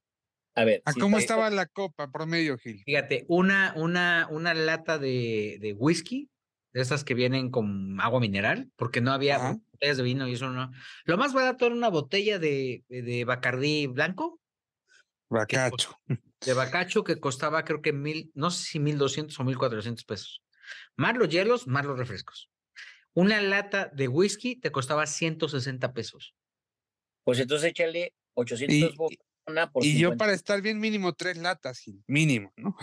A 0.55 0.65
ver. 0.65 0.83
¿A 0.85 0.93
cómo 0.93 1.19
estaba 1.19 1.51
la 1.51 1.67
copa 1.67 2.11
promedio, 2.11 2.59
Gil? 2.59 2.83
Fíjate, 2.85 3.25
una, 3.29 3.73
una, 3.77 4.27
una 4.31 4.55
lata 4.55 4.99
de, 4.99 5.59
de 5.61 5.73
whisky, 5.73 6.29
de 6.73 6.81
esas 6.81 7.05
que 7.05 7.15
vienen 7.15 7.51
con 7.51 8.01
agua 8.01 8.21
mineral, 8.21 8.71
porque 8.77 9.01
no 9.01 9.13
había 9.13 9.39
botellas 9.73 9.97
de 9.97 10.03
vino 10.03 10.29
y 10.29 10.35
eso 10.35 10.51
no. 10.51 10.71
Lo 11.05 11.17
más 11.17 11.33
barato 11.33 11.67
era 11.67 11.75
una 11.75 11.89
botella 11.89 12.39
de, 12.39 12.85
de 12.89 13.25
Bacardí 13.25 13.87
blanco. 13.87 14.41
Bacacho. 15.29 16.01
de 16.41 16.53
bacacho 16.55 17.05
que 17.05 17.21
costaba 17.21 17.65
creo 17.65 17.83
que 17.83 17.93
mil, 17.93 18.31
no 18.35 18.51
sé 18.51 18.65
si 18.65 18.79
mil 18.81 18.99
doscientos 18.99 19.39
o 19.41 19.45
mil 19.45 19.59
cuatrocientos 19.59 20.05
pesos. 20.05 20.43
Más 20.97 21.17
los 21.17 21.29
hielos, 21.29 21.67
más 21.67 21.85
los 21.85 21.99
refrescos. 21.99 22.51
Una 23.15 23.41
lata 23.41 23.91
de 23.93 24.09
whisky 24.09 24.57
te 24.57 24.71
costaba 24.71 25.07
160 25.07 25.93
pesos. 25.93 26.35
Pues 27.25 27.39
entonces 27.41 27.71
échale 27.71 28.15
800 28.35 28.91
pesos 28.91 28.97
una 28.99 29.28
por 29.73 29.85
Y 29.85 29.99
yo 29.99 30.17
para 30.17 30.33
estar 30.33 30.61
bien 30.63 30.79
mínimo 30.79 31.15
tres 31.15 31.37
latas, 31.37 31.83
mínimo, 32.07 32.53
¿no? 32.57 32.77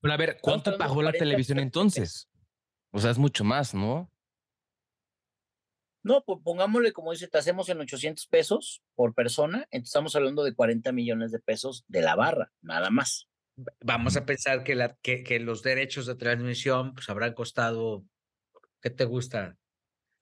Pero 0.00 0.14
a 0.14 0.16
ver, 0.16 0.38
¿cuánto 0.40 0.76
pagó 0.76 1.02
la 1.02 1.12
televisión 1.12 1.58
entonces? 1.58 2.28
O 2.90 2.98
sea, 2.98 3.10
es 3.10 3.18
mucho 3.18 3.44
más, 3.44 3.74
¿no? 3.74 4.10
No, 6.02 6.22
pues 6.24 6.38
pongámosle, 6.42 6.92
como 6.92 7.12
dice, 7.12 7.28
te 7.28 7.38
hacemos 7.38 7.68
en 7.68 7.80
800 7.80 8.26
pesos 8.28 8.82
por 8.94 9.14
persona, 9.14 9.66
entonces 9.70 9.90
estamos 9.90 10.16
hablando 10.16 10.44
de 10.44 10.54
40 10.54 10.90
millones 10.92 11.32
de 11.32 11.40
pesos 11.40 11.84
de 11.88 12.02
la 12.02 12.14
barra, 12.14 12.52
nada 12.62 12.88
más. 12.90 13.28
Vamos 13.84 14.16
a 14.16 14.24
pensar 14.24 14.62
que, 14.62 14.74
la, 14.74 14.96
que, 15.02 15.24
que 15.24 15.40
los 15.40 15.62
derechos 15.62 16.06
de 16.06 16.14
transmisión 16.14 16.94
pues 16.94 17.08
habrán 17.10 17.34
costado, 17.34 18.04
¿qué 18.80 18.90
te 18.90 19.04
gusta? 19.04 19.58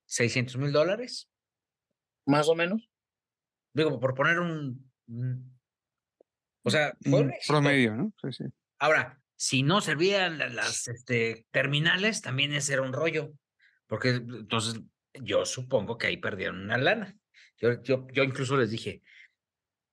¿600 0.09 0.57
mil 0.57 0.72
dólares? 0.72 1.28
Más 2.26 2.49
o 2.49 2.55
menos. 2.55 2.91
Digo, 3.74 4.01
por 4.01 4.14
poner 4.14 4.41
un... 4.41 4.91
o 6.67 6.71
sea, 6.71 6.97
promedio, 7.47 7.95
¿no? 7.95 8.12
Sí, 8.21 8.33
sí. 8.33 8.45
Ahora, 8.81 9.21
si 9.37 9.62
no 9.62 9.81
servían 9.81 10.39
las 10.57 10.89
este, 10.89 11.47
terminales, 11.53 12.23
también 12.23 12.53
ese 12.53 12.73
era 12.73 12.83
un 12.83 12.93
rollo. 12.93 13.33
Porque 13.87 14.09
entonces 14.09 14.81
yo 15.14 15.47
supongo 15.47 15.97
que 15.97 16.09
ahí 16.09 16.17
perdieron 16.17 16.61
una 16.61 16.77
lana. 16.77 17.17
Yo, 17.59 17.81
yo, 17.85 18.09
yo 18.12 18.25
incluso 18.25 18.57
les 18.57 18.73
dije, 18.73 19.01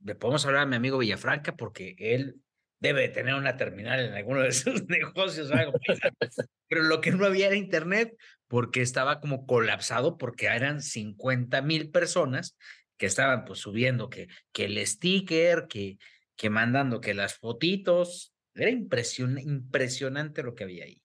le 0.03 0.15
podemos 0.15 0.47
hablar 0.47 0.63
a 0.63 0.65
mi 0.65 0.76
amigo 0.76 0.97
Villafranca 0.97 1.55
porque 1.55 1.95
él 1.99 2.38
debe 2.80 3.07
tener 3.07 3.36
una 3.36 3.55
terminal 3.55 3.99
en 3.99 4.13
alguno 4.13 4.41
de 4.41 4.51
sus 4.51 4.84
negocios 4.88 5.51
o 5.51 5.53
algo. 5.53 5.74
Pero 6.67 6.82
lo 6.82 7.01
que 7.01 7.11
no 7.11 7.24
había 7.28 7.49
era 7.49 7.55
internet 7.55 8.17
porque 8.47 8.82
estaba 8.82 9.19
como 9.19 9.45
colapsado 9.45 10.17
porque 10.17 10.47
eran 10.47 10.82
50 10.82 11.61
mil 11.61 11.91
personas 11.91 12.57
que 12.97 13.05
estaban 13.05 13.45
pues 13.45 13.59
subiendo 13.59 14.09
que, 14.09 14.28
que 14.51 14.65
el 14.65 14.88
sticker, 14.88 15.67
que, 15.69 15.99
que 16.43 16.49
mandando 16.49 16.99
que 16.99 17.13
las 17.13 17.35
fotitos 17.35 18.35
Era 18.53 18.69
impresionante 18.69 20.43
lo 20.43 20.53
que 20.53 20.65
había 20.65 20.83
ahí. 20.83 21.01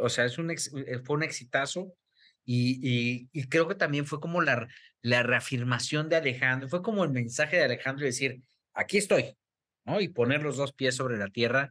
O 0.00 0.08
sea, 0.08 0.24
es 0.24 0.38
un 0.38 0.50
eh, 0.50 0.56
fue 1.04 1.16
un 1.16 1.22
exitazo 1.22 1.94
y, 2.42 3.28
y, 3.30 3.48
creo 3.48 3.68
que 3.68 3.74
también 3.74 4.06
fue 4.06 4.18
como 4.18 4.40
la, 4.40 4.68
la 5.02 5.22
reafirmación 5.22 6.08
de 6.08 6.16
Alejandro, 6.16 6.68
fue 6.68 6.80
como 6.80 7.04
el 7.04 7.10
mensaje 7.10 7.56
de 7.56 7.64
Alejandro 7.64 8.06
decir, 8.06 8.40
aquí 8.72 8.96
estoy, 8.96 9.36
¿no? 9.84 10.00
Y 10.00 10.08
poner 10.08 10.42
los 10.42 10.56
dos 10.56 10.72
pies 10.72 10.94
sobre 10.94 11.18
la 11.18 11.28
tierra 11.28 11.70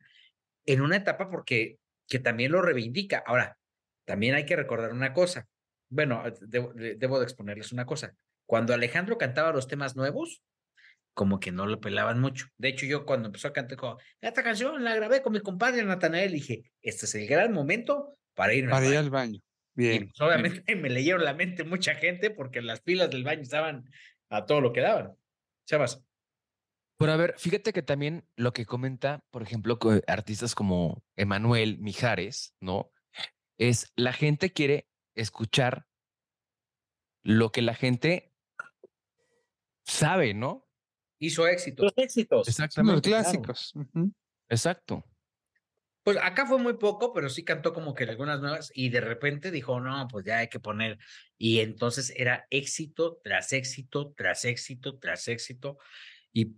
en 0.65 0.81
una 0.81 0.97
etapa 0.97 1.31
porque 1.31 1.79
que 2.07 2.19
también 2.19 2.51
lo 2.51 2.61
reivindica. 2.61 3.23
Ahora, 3.25 3.57
también 4.05 4.35
hay 4.35 4.45
que 4.45 4.55
recordar 4.55 4.91
una 4.91 5.13
cosa. 5.13 5.47
Bueno, 5.89 6.21
debo, 6.41 6.73
debo 6.75 7.17
de 7.17 7.25
exponerles 7.25 7.71
una 7.71 7.87
cosa. 7.87 8.13
Cuando 8.45 8.73
Alejandro 8.73 9.17
cantaba 9.17 9.51
los 9.51 9.67
temas 9.67 9.95
nuevos, 9.95 10.43
como 11.15 11.39
que 11.39 11.51
no 11.51 11.65
lo 11.65 11.79
pelaban 11.79 12.19
mucho. 12.19 12.47
De 12.57 12.67
hecho, 12.67 12.85
yo 12.85 13.05
cuando 13.05 13.29
empezó 13.29 13.47
a 13.47 13.53
cantar, 13.53 13.79
esta 14.21 14.43
canción 14.43 14.83
la 14.83 14.93
grabé 14.93 15.21
con 15.23 15.33
mi 15.33 15.39
compadre 15.39 15.83
Natanael, 15.83 16.31
y 16.31 16.35
dije, 16.35 16.71
este 16.81 17.05
es 17.05 17.15
el 17.15 17.25
gran 17.25 17.53
momento 17.53 18.17
para 18.35 18.53
ir, 18.53 18.69
para 18.69 18.85
ir 18.85 18.97
al 18.97 19.09
baño. 19.09 19.39
Bien. 19.73 20.09
Pues, 20.09 20.21
obviamente 20.21 20.75
me 20.75 20.89
leyeron 20.89 21.23
la 21.23 21.33
mente 21.33 21.63
mucha 21.63 21.95
gente 21.95 22.29
porque 22.29 22.61
las 22.61 22.81
pilas 22.81 23.09
del 23.09 23.23
baño 23.23 23.41
estaban 23.41 23.89
a 24.29 24.45
todo 24.45 24.61
lo 24.61 24.73
que 24.73 24.81
daban. 24.81 25.15
Chavas. 25.65 26.03
Pero 26.97 27.11
a 27.11 27.17
ver, 27.17 27.35
fíjate 27.37 27.73
que 27.73 27.81
también 27.81 28.27
lo 28.35 28.53
que 28.53 28.65
comenta, 28.65 29.23
por 29.31 29.41
ejemplo, 29.41 29.79
artistas 30.07 30.53
como 30.53 31.03
Emanuel 31.15 31.77
Mijares, 31.79 32.55
¿no? 32.59 32.91
Es 33.57 33.91
la 33.95 34.13
gente 34.13 34.51
quiere 34.51 34.87
escuchar 35.15 35.87
lo 37.23 37.51
que 37.51 37.61
la 37.61 37.73
gente 37.73 38.33
sabe, 39.85 40.33
¿no? 40.33 40.64
Hizo 41.19 41.47
éxito. 41.47 41.83
Los 41.83 41.93
éxitos. 41.95 42.47
Exactamente. 42.47 42.93
Los 42.93 43.01
clásicos. 43.01 43.73
Exacto. 44.49 45.05
Pues 46.03 46.17
acá 46.21 46.45
fue 46.45 46.59
muy 46.59 46.77
poco, 46.77 47.13
pero 47.13 47.29
sí 47.29 47.43
cantó 47.43 47.73
como 47.73 47.95
que 47.95 48.03
algunas 48.03 48.39
nuevas 48.39 48.71
y 48.75 48.89
de 48.89 49.01
repente 49.01 49.49
dijo, 49.49 49.79
no, 49.79 50.07
pues 50.07 50.23
ya 50.23 50.37
hay 50.37 50.49
que 50.49 50.59
poner. 50.59 50.99
Y 51.35 51.61
entonces 51.61 52.13
era 52.15 52.45
éxito 52.51 53.19
tras 53.23 53.53
éxito, 53.53 54.13
tras 54.15 54.45
éxito, 54.45 54.99
tras 54.99 55.27
éxito. 55.27 55.79
Y 56.31 56.57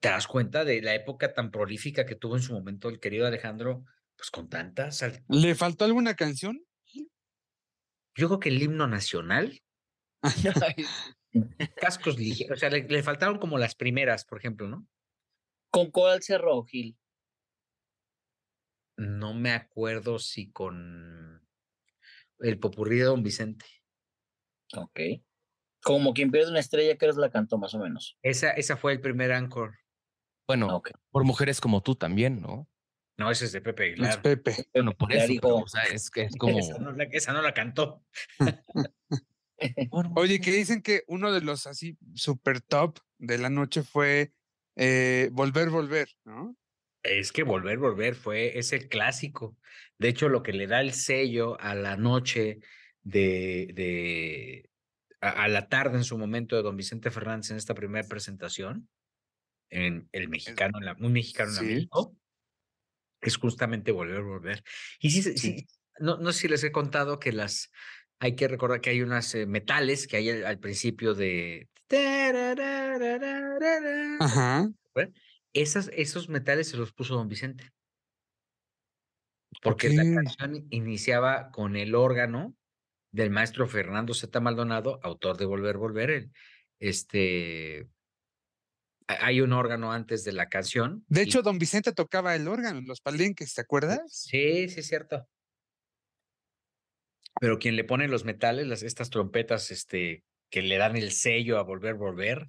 te 0.00 0.08
das 0.08 0.26
cuenta 0.26 0.64
de 0.64 0.82
la 0.82 0.96
época 0.96 1.32
tan 1.32 1.52
prolífica 1.52 2.06
que 2.06 2.16
tuvo 2.16 2.36
en 2.36 2.42
su 2.42 2.52
momento 2.52 2.88
el 2.88 2.98
querido 2.98 3.26
Alejandro, 3.26 3.84
pues 4.16 4.32
con 4.32 4.48
tantas. 4.48 5.04
¿Le 5.28 5.54
faltó 5.54 5.84
alguna 5.84 6.14
canción? 6.14 6.60
Yo 8.16 8.26
creo 8.26 8.40
que 8.40 8.48
el 8.48 8.60
himno 8.60 8.88
nacional. 8.88 9.62
Cascos 11.76 12.18
ligeros, 12.18 12.56
o 12.56 12.60
sea, 12.60 12.70
le, 12.70 13.02
faltaron 13.02 13.38
como 13.38 13.58
las 13.58 13.74
primeras, 13.74 14.24
por 14.24 14.38
ejemplo, 14.38 14.68
¿no? 14.68 14.86
¿Con 15.70 15.90
cuál 15.90 16.22
cerró, 16.22 16.64
Gil? 16.64 16.96
No 18.96 19.34
me 19.34 19.52
acuerdo 19.52 20.18
si 20.18 20.50
con 20.50 21.46
el 22.40 22.58
popurrí 22.58 22.98
de 22.98 23.04
Don 23.04 23.22
Vicente. 23.22 23.66
Ok. 24.74 25.00
Como 25.82 26.14
quien 26.14 26.30
pierde 26.30 26.50
una 26.50 26.60
estrella, 26.60 26.96
que 26.96 27.04
eres 27.04 27.16
la 27.16 27.30
cantó 27.30 27.58
más 27.58 27.74
o 27.74 27.78
menos. 27.78 28.18
Esa, 28.22 28.50
esa 28.50 28.76
fue 28.76 28.92
el 28.92 29.00
primer 29.00 29.32
anchor. 29.32 29.78
Bueno, 30.46 30.82
por 31.10 31.24
mujeres 31.24 31.60
como 31.60 31.82
tú 31.82 31.94
también, 31.94 32.40
¿no? 32.40 32.68
No, 33.18 33.30
ese 33.30 33.46
es 33.46 33.52
de 33.52 33.60
Pepe 33.60 33.94
Es 34.00 34.16
Pepe. 34.18 34.68
Bueno, 34.72 34.92
por 34.92 35.12
eso, 35.12 35.32
o 35.42 35.66
sea, 35.66 35.82
es, 35.82 36.10
es 36.14 36.36
como... 36.38 36.58
Esa 36.58 36.78
no, 36.78 36.92
la, 36.92 37.04
esa 37.04 37.32
no 37.32 37.42
la 37.42 37.52
cantó. 37.52 38.04
Oye, 40.16 40.40
que 40.40 40.52
dicen 40.52 40.82
que 40.82 41.04
uno 41.06 41.32
de 41.32 41.40
los 41.40 41.66
así 41.66 41.96
super 42.14 42.60
top 42.60 42.98
de 43.18 43.38
la 43.38 43.50
noche 43.50 43.82
fue 43.82 44.32
eh, 44.76 45.30
Volver, 45.32 45.70
Volver, 45.70 46.08
¿no? 46.24 46.56
Es 47.02 47.32
que 47.32 47.42
Volver, 47.42 47.78
Volver 47.78 48.14
fue 48.14 48.58
ese 48.58 48.88
clásico. 48.88 49.56
De 49.98 50.08
hecho, 50.08 50.28
lo 50.28 50.42
que 50.42 50.52
le 50.52 50.66
da 50.66 50.80
el 50.80 50.92
sello 50.92 51.60
a 51.60 51.74
la 51.74 51.96
noche 51.96 52.60
de, 53.02 53.70
de 53.74 54.70
a, 55.20 55.48
la 55.48 55.68
tarde 55.68 55.96
en 55.96 56.04
su 56.04 56.18
momento 56.18 56.56
de 56.56 56.62
don 56.62 56.76
Vicente 56.76 57.10
Fernández 57.10 57.50
en 57.50 57.56
esta 57.56 57.74
primera 57.74 58.06
presentación, 58.06 58.88
en 59.70 60.08
el 60.12 60.28
mexicano, 60.28 60.78
en 60.78 60.84
la, 60.84 60.96
un 60.98 61.12
mexicano 61.12 61.58
en 61.58 61.66
México, 61.66 62.16
es 63.20 63.36
justamente 63.36 63.92
Volver, 63.92 64.22
Volver. 64.22 64.62
Y 65.00 65.10
sí, 65.10 65.36
sí. 65.36 65.66
no, 65.98 66.18
no 66.18 66.32
sé 66.32 66.40
si 66.40 66.48
les 66.48 66.62
he 66.64 66.72
contado 66.72 67.18
que 67.18 67.32
las 67.32 67.70
hay 68.20 68.34
que 68.34 68.48
recordar 68.48 68.80
que 68.80 68.90
hay 68.90 69.02
unas 69.02 69.34
eh, 69.34 69.46
metales 69.46 70.06
que 70.06 70.16
hay 70.16 70.30
al, 70.30 70.58
principio 70.58 71.14
de... 71.14 71.68
Ajá. 74.20 74.68
Esas, 75.52 75.90
esos 75.94 76.28
metales 76.28 76.68
se 76.68 76.76
los 76.76 76.92
puso 76.92 77.14
don 77.14 77.28
Vicente. 77.28 77.70
Porque 79.62 79.88
la 79.88 80.02
canción 80.02 80.66
iniciaba 80.70 81.50
con 81.50 81.76
el 81.76 81.94
órgano 81.94 82.54
del 83.12 83.30
maestro 83.30 83.66
Fernando 83.66 84.12
Z. 84.12 84.38
Maldonado, 84.40 85.00
autor 85.02 85.36
de 85.38 85.46
Volver, 85.46 85.78
Volver. 85.78 86.28
este, 86.78 87.88
hay 89.06 89.40
un 89.40 89.54
órgano 89.54 89.90
antes 89.90 90.22
de 90.24 90.32
la 90.32 90.48
canción. 90.48 91.04
De 91.08 91.22
hecho, 91.22 91.42
don 91.42 91.58
Vicente 91.58 91.92
tocaba 91.92 92.36
el 92.36 92.46
órgano 92.46 92.78
en 92.78 92.86
los 92.86 93.00
palenques, 93.00 93.54
¿te 93.54 93.62
acuerdas? 93.62 94.02
Sí, 94.06 94.68
sí, 94.68 94.80
es 94.80 94.86
cierto 94.86 95.26
pero 97.40 97.58
quien 97.58 97.76
le 97.76 97.84
pone 97.84 98.08
los 98.08 98.24
metales, 98.24 98.66
las, 98.66 98.82
estas 98.82 99.10
trompetas, 99.10 99.70
este, 99.70 100.24
que 100.50 100.62
le 100.62 100.76
dan 100.78 100.96
el 100.96 101.12
sello 101.12 101.58
a 101.58 101.62
volver, 101.62 101.94
volver, 101.94 102.46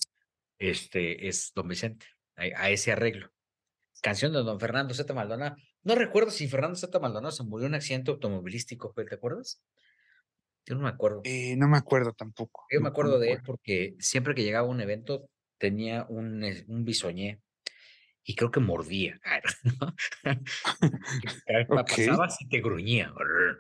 este, 0.57 1.27
es 1.27 1.51
Don 1.55 1.67
Vicente, 1.67 2.05
a, 2.35 2.69
ese 2.69 2.91
arreglo. 2.91 3.31
Canción 4.01 4.31
de 4.31 4.39
Don 4.39 4.59
Fernando 4.59 4.93
Z. 4.93 5.13
Maldonado. 5.13 5.55
No 5.83 5.95
recuerdo 5.95 6.31
si 6.31 6.47
Fernando 6.47 6.75
Z. 6.75 6.99
Maldonado 6.99 7.31
se 7.31 7.43
murió 7.43 7.67
en 7.67 7.71
un 7.71 7.75
accidente 7.75 8.11
automovilístico, 8.11 8.93
¿te 8.93 9.13
acuerdas? 9.13 9.61
Yo 10.65 10.75
no 10.75 10.81
me 10.81 10.89
acuerdo. 10.89 11.21
Eh, 11.23 11.55
no 11.57 11.67
me 11.67 11.77
acuerdo 11.77 12.13
tampoco. 12.13 12.65
Yo 12.71 12.79
me 12.79 12.89
acuerdo 12.89 13.19
de 13.19 13.33
él 13.33 13.39
porque 13.45 13.95
siempre 13.99 14.35
que 14.35 14.43
llegaba 14.43 14.67
a 14.67 14.71
un 14.71 14.81
evento 14.81 15.29
tenía 15.57 16.05
un, 16.09 16.43
un 16.67 16.85
bisoñé 16.85 17.41
y 18.30 18.36
creo 18.36 18.51
que 18.51 18.59
mordía. 18.59 19.19
Pasaba 21.67 22.27
y 22.39 22.47
te 22.47 22.61
gruñía, 22.61 23.11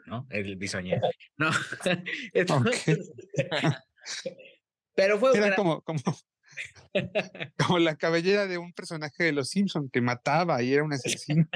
¿no? 0.05 0.27
El 0.29 0.57
bisoñé. 0.57 1.01
No. 1.37 1.49
Pero 4.93 5.17
fue. 5.17 5.35
Era 5.35 5.55
como, 5.55 5.81
como, 5.81 5.99
como 7.57 7.79
la 7.79 7.95
cabellera 7.95 8.45
de 8.45 8.59
un 8.59 8.71
personaje 8.73 9.23
de 9.23 9.31
Los 9.31 9.49
Simpson 9.49 9.89
que 9.89 10.01
mataba 10.01 10.61
y 10.61 10.71
era 10.71 10.83
un 10.83 10.93
asesino. 10.93 11.47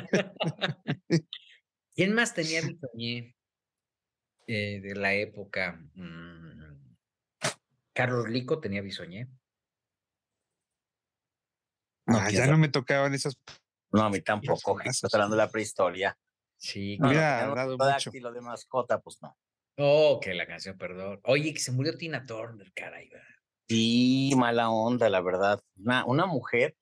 ¿Quién 1.94 2.16
más 2.16 2.34
tenía 2.34 2.62
bisoñé 2.62 3.36
eh, 4.48 4.80
de 4.82 4.96
la 4.96 5.14
época? 5.14 5.80
Mm, 5.94 6.96
Carlos 7.94 8.28
Lico 8.28 8.60
tenía 8.60 8.82
bisoñé. 8.82 9.28
No, 12.06 12.18
ah, 12.18 12.30
ya 12.30 12.48
no 12.48 12.58
me 12.58 12.70
tocaban 12.70 13.14
esos. 13.14 13.38
No, 13.92 14.04
a 14.04 14.10
mí 14.10 14.22
tampoco. 14.22 14.80
Estoy 14.82 15.10
hablando 15.14 15.36
de 15.36 15.44
la 15.44 15.50
prehistoria. 15.50 16.18
Sí, 16.58 16.98
no, 16.98 17.10
Mira, 17.10 17.46
no, 17.46 17.56
dado 17.56 17.78
mucho. 17.78 18.12
de 18.12 18.42
mascota, 18.42 19.00
pues 19.00 19.22
no. 19.22 19.38
Oh, 19.78 20.20
que 20.22 20.34
la 20.34 20.46
canción, 20.46 20.78
perdón. 20.78 21.20
Oye, 21.24 21.54
que 21.54 21.60
se 21.60 21.72
murió 21.72 21.98
Tina 21.98 22.26
Turner, 22.26 22.72
caray. 22.74 23.10
Sí, 23.68 24.32
mala 24.36 24.70
onda, 24.70 25.10
la 25.10 25.22
verdad. 25.22 25.62
Una, 25.78 26.06
una 26.06 26.26
mujer 26.26 26.76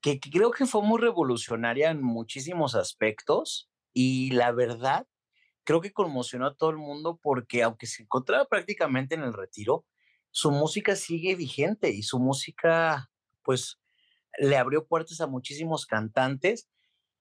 que, 0.00 0.18
que, 0.18 0.30
creo 0.30 0.50
que 0.50 0.66
fue 0.66 0.82
muy 0.82 1.00
revolucionaria 1.00 1.90
en 1.90 2.02
muchísimos 2.02 2.74
aspectos 2.74 3.70
y 3.92 4.30
la 4.32 4.52
verdad, 4.52 5.06
creo 5.64 5.80
que 5.80 5.92
conmocionó 5.92 6.46
a 6.46 6.54
todo 6.54 6.70
el 6.70 6.76
mundo 6.76 7.18
porque 7.22 7.62
aunque 7.62 7.86
se 7.86 8.02
encontraba 8.02 8.44
prácticamente 8.46 9.14
en 9.14 9.22
el 9.22 9.32
retiro, 9.32 9.86
su 10.30 10.50
música 10.50 10.96
sigue 10.96 11.36
vigente 11.36 11.90
y 11.90 12.02
su 12.02 12.18
música, 12.18 13.08
pues, 13.42 13.78
le 14.38 14.56
abrió 14.56 14.86
puertas 14.86 15.20
a 15.20 15.26
muchísimos 15.26 15.86
cantantes. 15.86 16.68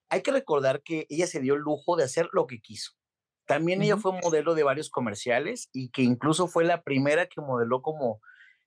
Hay 0.09 0.21
que 0.21 0.31
recordar 0.31 0.81
que 0.83 1.05
ella 1.09 1.27
se 1.27 1.39
dio 1.39 1.55
el 1.55 1.61
lujo 1.61 1.95
de 1.95 2.03
hacer 2.03 2.29
lo 2.33 2.47
que 2.47 2.59
quiso. 2.59 2.93
También 3.45 3.81
ella 3.81 3.97
fue 3.97 4.19
modelo 4.21 4.55
de 4.55 4.63
varios 4.63 4.89
comerciales 4.89 5.69
y 5.73 5.89
que 5.89 6.01
incluso 6.01 6.47
fue 6.47 6.63
la 6.63 6.81
primera 6.81 7.25
que 7.25 7.41
modeló 7.41 7.81
como, 7.81 8.21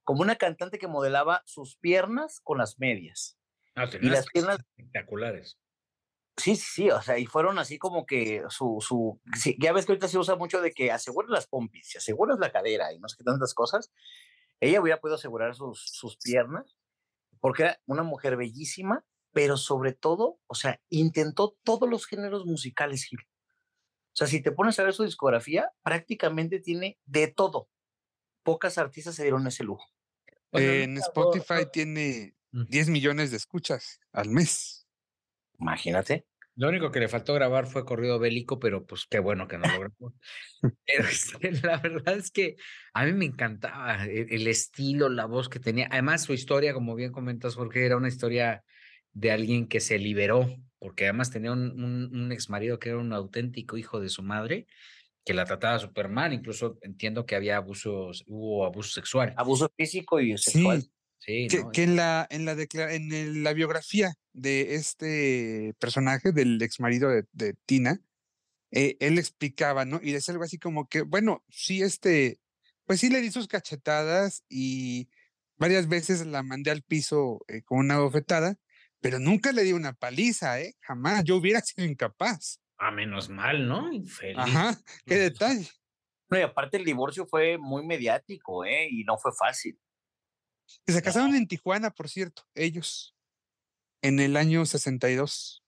como 0.05 0.21
una 0.21 0.37
cantante 0.37 0.79
que 0.79 0.87
modelaba 0.87 1.43
sus 1.47 1.77
piernas 1.77 2.41
con 2.43 2.59
las 2.59 2.79
medias. 2.79 3.39
Ah, 3.75 3.89
y 4.01 4.09
las 4.09 4.27
piernas 4.27 4.59
espectaculares. 4.59 5.59
Sí, 6.37 6.57
sí, 6.57 6.67
sí, 6.71 6.91
o 6.91 7.01
sea, 7.01 7.19
y 7.19 7.25
fueron 7.25 7.59
así 7.59 7.79
como 7.79 8.05
que 8.05 8.43
su, 8.51 8.79
su, 8.81 9.19
ya 9.59 9.73
ves 9.73 9.87
que 9.87 9.93
ahorita 9.93 10.09
se 10.09 10.19
usa 10.19 10.37
mucho 10.37 10.61
de 10.61 10.71
que 10.73 10.93
aseguras 10.93 11.31
las 11.31 11.47
pompis, 11.47 11.89
se 11.89 11.99
aseguras 11.99 12.39
la 12.39 12.53
cadera 12.53 12.93
y 12.93 12.99
no 12.99 13.09
sé 13.09 13.17
qué 13.17 13.25
tantas 13.25 13.55
cosas. 13.55 13.91
Ella 14.61 14.83
hubiera 14.83 15.01
podido 15.01 15.17
asegurar 15.17 15.55
sus, 15.55 15.81
sus 15.87 16.19
piernas 16.19 16.77
porque 17.41 17.65
era 17.65 17.81
una 17.87 18.03
mujer 18.03 18.37
bellísima, 18.37 19.05
pero 19.33 19.57
sobre 19.57 19.93
todo, 19.93 20.39
o 20.47 20.55
sea, 20.55 20.81
intentó 20.89 21.57
todos 21.63 21.89
los 21.89 22.07
géneros 22.07 22.47
musicales, 22.47 23.05
Gil. 23.05 23.21
O 23.21 24.17
sea, 24.17 24.27
si 24.27 24.41
te 24.41 24.51
pones 24.51 24.79
a 24.79 24.85
ver 24.85 24.95
su 24.95 25.05
discografía, 25.05 25.71
prácticamente 25.83 26.59
tiene 26.59 26.99
de 27.05 27.29
todo. 27.29 27.69
Pocas 28.43 28.79
artistas 28.79 29.15
se 29.15 29.23
dieron 29.23 29.47
ese 29.47 29.65
lujo. 29.65 29.87
en 30.53 30.97
Spotify 30.97 31.67
tiene 31.71 32.35
10 32.53 32.89
millones 32.89 33.31
de 33.31 33.37
escuchas 33.37 34.01
al 34.13 34.31
mes. 34.31 34.87
Imagínate. 35.59 36.27
Lo 36.57 36.69
único 36.69 36.91
que 36.91 37.01
le 37.01 37.09
faltó 37.09 37.35
grabar 37.35 37.67
fue 37.67 37.85
corrido 37.85 38.19
bélico, 38.19 38.59
pero 38.59 38.87
pues 38.87 39.07
qué 39.09 39.19
bueno 39.19 39.47
que 39.47 39.59
no 39.59 39.69
lo 39.69 39.81
grabó. 39.81 40.15
pero 40.63 41.09
este, 41.09 41.53
la 41.63 41.79
verdad 41.79 42.17
es 42.17 42.31
que 42.31 42.57
a 42.95 43.05
mí 43.05 43.13
me 43.13 43.27
encantaba 43.27 44.05
el, 44.07 44.33
el, 44.33 44.47
estilo, 44.47 45.11
la 45.11 45.27
voz 45.27 45.51
que 45.51 45.61
tenía. 45.61 45.87
Además, 45.91 46.25
su 46.25 46.33
historia, 46.33 46.73
como 46.73 46.95
bien 46.95 47.13
comentas, 47.13 47.55
Jorge, 47.55 47.85
era 47.85 47.99
una 47.99 48.09
historia 48.09 48.65
de 49.13 49.33
alguien 49.33 49.69
que 49.69 49.81
se 49.81 49.99
liberó, 49.99 50.49
porque 50.79 51.05
además 51.05 51.31
tenía 51.31 51.53
un, 51.53 51.73
un, 51.83 52.17
un 52.17 52.33
ex 52.33 52.49
marido 52.49 52.79
que 52.79 52.89
era 52.89 52.99
un 52.99 53.13
auténtico 53.13 53.77
hijo 53.77 54.01
de 54.01 54.09
su 54.09 54.23
madre, 54.23 54.67
que 55.27 55.35
la 55.35 55.45
trataba 55.45 55.79
súper 55.79 56.09
mal. 56.09 56.33
Incluso 56.33 56.79
entiendo 56.81 57.27
que 57.27 57.37
había 57.37 57.59
abusos, 57.59 58.25
hubo 58.27 58.65
abuso 58.65 58.93
sexual. 58.93 59.35
Abuso 59.37 59.71
físico 59.77 60.21
y 60.21 60.39
sexual. 60.39 60.83
Sí. 60.83 60.91
Sí, 61.19 61.49
que, 61.49 61.65
¿no? 61.65 61.73
que, 61.73 61.83
en 61.83 61.97
la 61.97 62.27
en 62.31 62.45
la 62.45 62.53
en 62.53 63.13
el, 63.13 63.43
la 63.43 63.53
biografía 63.53 64.15
de 64.33 64.75
este 64.75 65.75
personaje 65.79 66.33
del 66.33 66.61
ex 66.61 66.79
marido 66.79 67.09
de, 67.09 67.25
de 67.33 67.55
Tina 67.65 68.01
eh, 68.71 68.97
él 69.01 69.19
explicaba 69.19 69.85
no 69.85 69.99
y 70.03 70.13
decía 70.13 70.33
algo 70.33 70.45
así 70.45 70.59
como 70.59 70.89
que 70.89 71.03
bueno 71.03 71.45
sí 71.49 71.83
este 71.83 72.39
pues 72.85 73.01
sí 73.01 73.09
le 73.09 73.21
di 73.21 73.31
sus 73.31 73.49
cachetadas 73.49 74.45
y 74.49 75.09
varias 75.57 75.89
veces 75.89 76.27
la 76.27 76.43
mandé 76.43 76.71
al 76.71 76.83
piso 76.83 77.41
eh, 77.49 77.63
con 77.63 77.79
una 77.79 77.99
bofetada 77.99 78.57
pero 79.01 79.19
nunca 79.19 79.53
le 79.53 79.63
di 79.63 79.73
una 79.73 79.95
paliza 79.95 80.61
eh 80.61 80.75
jamás 80.81 81.25
yo 81.25 81.37
hubiera 81.37 81.61
sido 81.63 81.87
incapaz 81.87 82.61
a 82.79 82.89
ah, 82.89 82.91
menos 82.91 83.31
mal 83.31 83.67
no 83.67 83.91
Infeliz. 83.93 84.37
ajá 84.37 84.79
qué 85.07 85.17
detalle. 85.17 85.69
No, 86.29 86.37
y 86.37 86.43
aparte 86.43 86.77
el 86.77 86.85
divorcio 86.85 87.25
fue 87.27 87.57
muy 87.57 87.87
mediático 87.87 88.65
eh 88.65 88.89
y 88.91 89.05
no 89.05 89.17
fue 89.17 89.31
fácil 89.39 89.79
que 90.85 90.93
se 90.93 91.03
casaron 91.03 91.35
en 91.35 91.47
Tijuana, 91.47 91.91
por 91.91 92.09
cierto, 92.09 92.43
ellos, 92.55 93.15
en 94.03 94.21
el 94.21 94.37
año 94.37 94.65
62. 94.65 95.63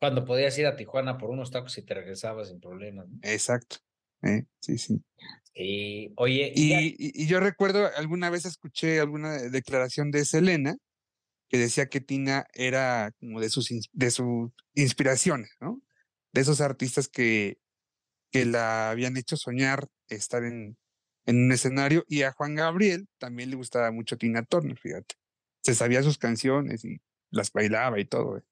Cuando 0.00 0.24
podías 0.24 0.56
ir 0.58 0.66
a 0.66 0.76
Tijuana 0.76 1.18
por 1.18 1.30
unos 1.30 1.50
tacos 1.50 1.76
y 1.78 1.82
te 1.82 1.94
regresabas 1.94 2.48
sin 2.48 2.60
problemas. 2.60 3.08
¿no? 3.08 3.18
Exacto. 3.22 3.76
Eh, 4.22 4.44
sí, 4.60 4.78
sí. 4.78 5.00
Y, 5.54 6.12
oye. 6.16 6.52
Y, 6.54 6.72
y, 6.72 6.94
y, 6.98 7.26
yo 7.26 7.40
recuerdo, 7.40 7.88
alguna 7.96 8.30
vez 8.30 8.44
escuché 8.44 9.00
alguna 9.00 9.32
declaración 9.38 10.10
de 10.10 10.24
Selena 10.24 10.76
que 11.48 11.58
decía 11.58 11.88
que 11.88 12.00
Tina 12.00 12.46
era 12.54 13.12
como 13.18 13.40
de 13.40 13.48
sus, 13.48 13.68
de 13.92 14.10
sus 14.10 14.50
inspiraciones, 14.74 15.50
¿no? 15.60 15.80
De 16.32 16.42
esos 16.42 16.60
artistas 16.60 17.08
que, 17.08 17.58
que 18.30 18.44
la 18.44 18.90
habían 18.90 19.16
hecho 19.16 19.36
soñar 19.36 19.88
estar 20.08 20.44
en, 20.44 20.76
en 21.28 21.44
un 21.44 21.52
escenario 21.52 22.06
y 22.08 22.22
a 22.22 22.32
Juan 22.32 22.54
Gabriel 22.54 23.06
también 23.18 23.50
le 23.50 23.56
gustaba 23.56 23.92
mucho 23.92 24.16
Tina 24.16 24.42
Turner, 24.42 24.78
fíjate. 24.78 25.14
Se 25.60 25.74
sabía 25.74 26.02
sus 26.02 26.16
canciones 26.16 26.86
y 26.86 27.02
las 27.30 27.52
bailaba 27.52 28.00
y 28.00 28.06
todo. 28.06 28.42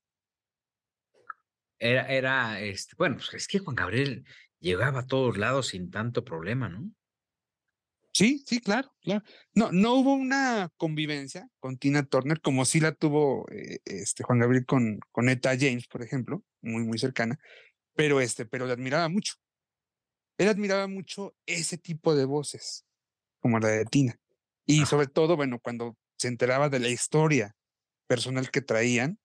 Era, 1.79 2.07
era, 2.07 2.61
este, 2.61 2.95
bueno, 2.99 3.17
pues 3.17 3.33
es 3.33 3.49
que 3.49 3.61
Juan 3.61 3.77
Gabriel 3.77 4.27
llegaba 4.61 5.01
a 5.01 5.07
todos 5.07 5.39
lados 5.39 5.69
sin 5.69 5.91
tanto 5.91 6.23
problema, 6.23 6.69
¿no? 6.69 6.91
Sí, 8.13 8.45
sí, 8.47 8.61
claro, 8.61 8.95
claro. 9.01 9.25
No, 9.55 9.73
no 9.73 9.95
hubo 9.95 10.13
una 10.13 10.71
convivencia 10.77 11.49
con 11.59 11.79
Tina 11.79 12.03
Turner 12.03 12.43
como 12.43 12.67
sí 12.67 12.81
la 12.81 12.93
tuvo 12.93 13.47
eh, 13.53 13.79
este 13.87 14.23
Juan 14.23 14.39
Gabriel 14.39 14.67
con, 14.67 15.01
con 15.13 15.31
Eta 15.31 15.57
James, 15.59 15.87
por 15.87 16.03
ejemplo, 16.03 16.45
muy, 16.61 16.83
muy 16.85 16.99
cercana, 16.99 17.39
pero 17.95 18.21
este, 18.21 18.45
pero 18.45 18.67
le 18.67 18.75
admiraba 18.75 19.09
mucho 19.09 19.37
él 20.39 20.49
admiraba 20.49 20.87
mucho 20.87 21.35
ese 21.47 21.79
tipo 21.79 22.15
de 22.15 22.25
voces, 22.25 22.85
como 23.41 23.59
la 23.59 23.69
de 23.69 23.85
Tina. 23.85 24.19
Y 24.67 24.85
sobre 24.87 25.07
todo, 25.07 25.37
bueno, 25.37 25.61
cuando 25.61 25.97
se 26.19 26.29
enteraba 26.29 26.69
de 26.69 26.81
la 26.81 26.89
historia 26.89 27.57
personal 28.07 28.51
que 28.51 28.63
traían, 28.63 29.19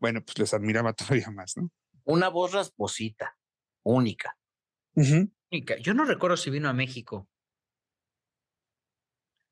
bueno, 0.00 0.24
pues 0.24 0.38
les 0.38 0.54
admiraba 0.54 0.92
todavía 0.94 1.30
más, 1.30 1.56
¿no? 1.56 1.70
Una 2.04 2.28
voz 2.28 2.52
rasposita, 2.52 3.36
única. 3.82 4.36
Uh 4.94 5.02
-huh. 5.02 5.32
Única. 5.50 5.76
Yo 5.78 5.94
no 5.94 6.04
recuerdo 6.04 6.36
si 6.36 6.50
vino 6.50 6.68
a 6.68 6.72
México. 6.72 7.28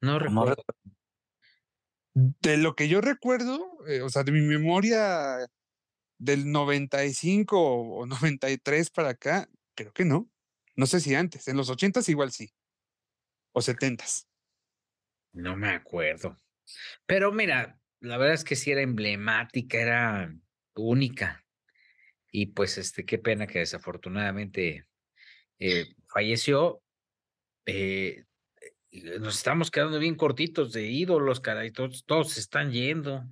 No 0.00 0.18
recuerdo. 0.18 0.62
De 2.14 2.56
lo 2.56 2.74
que 2.74 2.88
yo 2.88 3.00
recuerdo, 3.00 3.60
eh, 3.88 4.00
o 4.00 4.08
sea, 4.08 4.24
de 4.24 4.32
mi 4.32 4.40
memoria 4.40 5.46
del 6.18 6.50
95 6.50 7.58
o 7.60 8.06
93 8.06 8.90
para 8.90 9.10
acá, 9.10 9.48
creo 9.74 9.92
que 9.92 10.04
no. 10.04 10.30
No 10.76 10.86
sé 10.86 11.00
si 11.00 11.14
antes, 11.14 11.48
en 11.48 11.56
los 11.56 11.70
ochentas 11.70 12.08
igual 12.08 12.30
sí. 12.30 12.52
O 13.52 13.62
setentas. 13.62 14.28
No 15.32 15.56
me 15.56 15.70
acuerdo. 15.70 16.36
Pero 17.06 17.32
mira, 17.32 17.80
la 18.00 18.18
verdad 18.18 18.34
es 18.34 18.44
que 18.44 18.56
sí 18.56 18.70
era 18.70 18.82
emblemática, 18.82 19.78
era 19.78 20.34
única. 20.74 21.44
Y 22.30 22.46
pues, 22.46 22.76
este, 22.76 23.06
qué 23.06 23.18
pena 23.18 23.46
que 23.46 23.60
desafortunadamente 23.60 24.86
eh, 25.58 25.94
falleció. 26.06 26.82
Eh, 27.64 28.24
nos 29.20 29.36
estamos 29.36 29.70
quedando 29.70 29.98
bien 29.98 30.14
cortitos 30.14 30.72
de 30.72 30.84
ídolos, 30.84 31.40
caray. 31.40 31.70
Todos, 31.70 32.04
todos 32.04 32.32
se 32.32 32.40
están 32.40 32.70
yendo. 32.70 33.24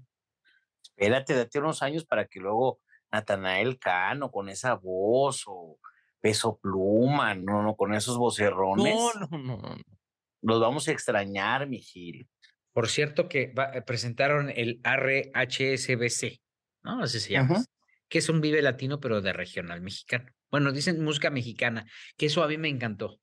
Espérate, 0.83 1.35
date 1.35 1.59
unos 1.59 1.83
años 1.83 2.05
para 2.05 2.27
que 2.27 2.41
luego 2.41 2.81
Natanael 3.13 3.79
Cano 3.79 4.31
con 4.31 4.49
esa 4.49 4.75
voz 4.75 5.45
o 5.47 5.79
peso 6.25 6.59
pluma, 6.59 7.35
no, 7.35 7.63
no, 7.63 7.77
con 7.77 7.93
esos 7.93 8.17
vocerrones. 8.17 8.95
No, 8.95 9.13
no, 9.13 9.39
no, 9.39 9.57
no. 9.59 9.77
Los 10.41 10.59
vamos 10.59 10.89
a 10.89 10.93
extrañar, 10.93 11.69
mi 11.69 11.81
Gil. 11.81 12.27
Por 12.73 12.89
cierto 12.89 13.29
que 13.29 13.53
va, 13.53 13.73
presentaron 13.85 14.49
el 14.49 14.81
RHSBC, 14.83 16.41
¿no? 16.83 17.03
Así 17.03 17.21
se 17.21 17.33
llama. 17.33 17.59
Uh 17.59 17.61
-huh. 17.61 17.67
Que 18.09 18.19
es 18.21 18.31
un 18.31 18.41
vive 18.41 18.63
latino, 18.63 19.01
pero 19.01 19.21
de 19.21 19.35
regional 19.35 19.83
mexicano. 19.83 20.25
Bueno, 20.51 20.73
dicen 20.73 21.05
música 21.05 21.29
mexicana, 21.29 21.85
que 22.17 22.27
eso 22.27 22.43
a 22.43 22.49
mí 22.49 22.57
me 22.57 22.71
encantó. 22.71 23.21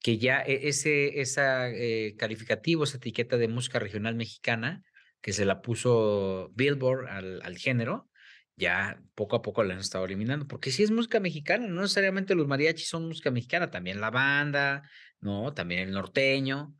Que 0.00 0.16
ya 0.16 0.40
ese 0.40 1.20
esa, 1.20 1.68
eh, 1.68 2.14
calificativo, 2.16 2.84
esa 2.84 2.96
etiqueta 2.96 3.36
de 3.36 3.48
música 3.48 3.78
regional 3.78 4.14
mexicana, 4.14 4.82
que 5.20 5.34
se 5.34 5.44
la 5.44 5.60
puso 5.60 6.48
Billboard 6.54 7.06
al, 7.06 7.42
al 7.42 7.58
género, 7.58 8.08
ya 8.60 9.02
poco 9.14 9.36
a 9.36 9.42
poco 9.42 9.64
la 9.64 9.74
han 9.74 9.80
estado 9.80 10.04
eliminando, 10.04 10.46
porque 10.46 10.70
si 10.70 10.84
es 10.84 10.90
música 10.90 11.18
mexicana, 11.18 11.66
no 11.66 11.80
necesariamente 11.82 12.34
los 12.34 12.46
mariachis 12.46 12.88
son 12.88 13.08
música 13.08 13.30
mexicana, 13.30 13.70
también 13.70 14.00
la 14.00 14.10
banda, 14.10 14.88
¿no? 15.20 15.52
También 15.52 15.80
el 15.80 15.92
norteño. 15.92 16.76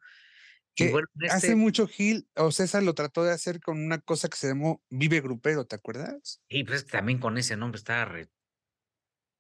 Que 0.75 0.91
bueno, 0.91 1.09
este... 1.15 1.35
Hace 1.35 1.57
mucho 1.57 1.89
Gil, 1.89 2.29
o 2.37 2.53
César 2.53 2.83
lo 2.83 2.95
trató 2.95 3.25
de 3.25 3.33
hacer 3.33 3.61
con 3.61 3.85
una 3.85 3.99
cosa 3.99 4.29
que 4.29 4.37
se 4.37 4.49
llamó 4.49 4.83
Vive 4.91 5.21
Grupero, 5.21 5.67
¿te 5.67 5.75
acuerdas? 5.75 6.41
Y 6.49 6.65
pues 6.65 6.87
también 6.87 7.19
con 7.19 7.37
ese 7.39 7.57
nombre 7.57 7.79
estaba 7.79 8.05
re... 8.05 8.29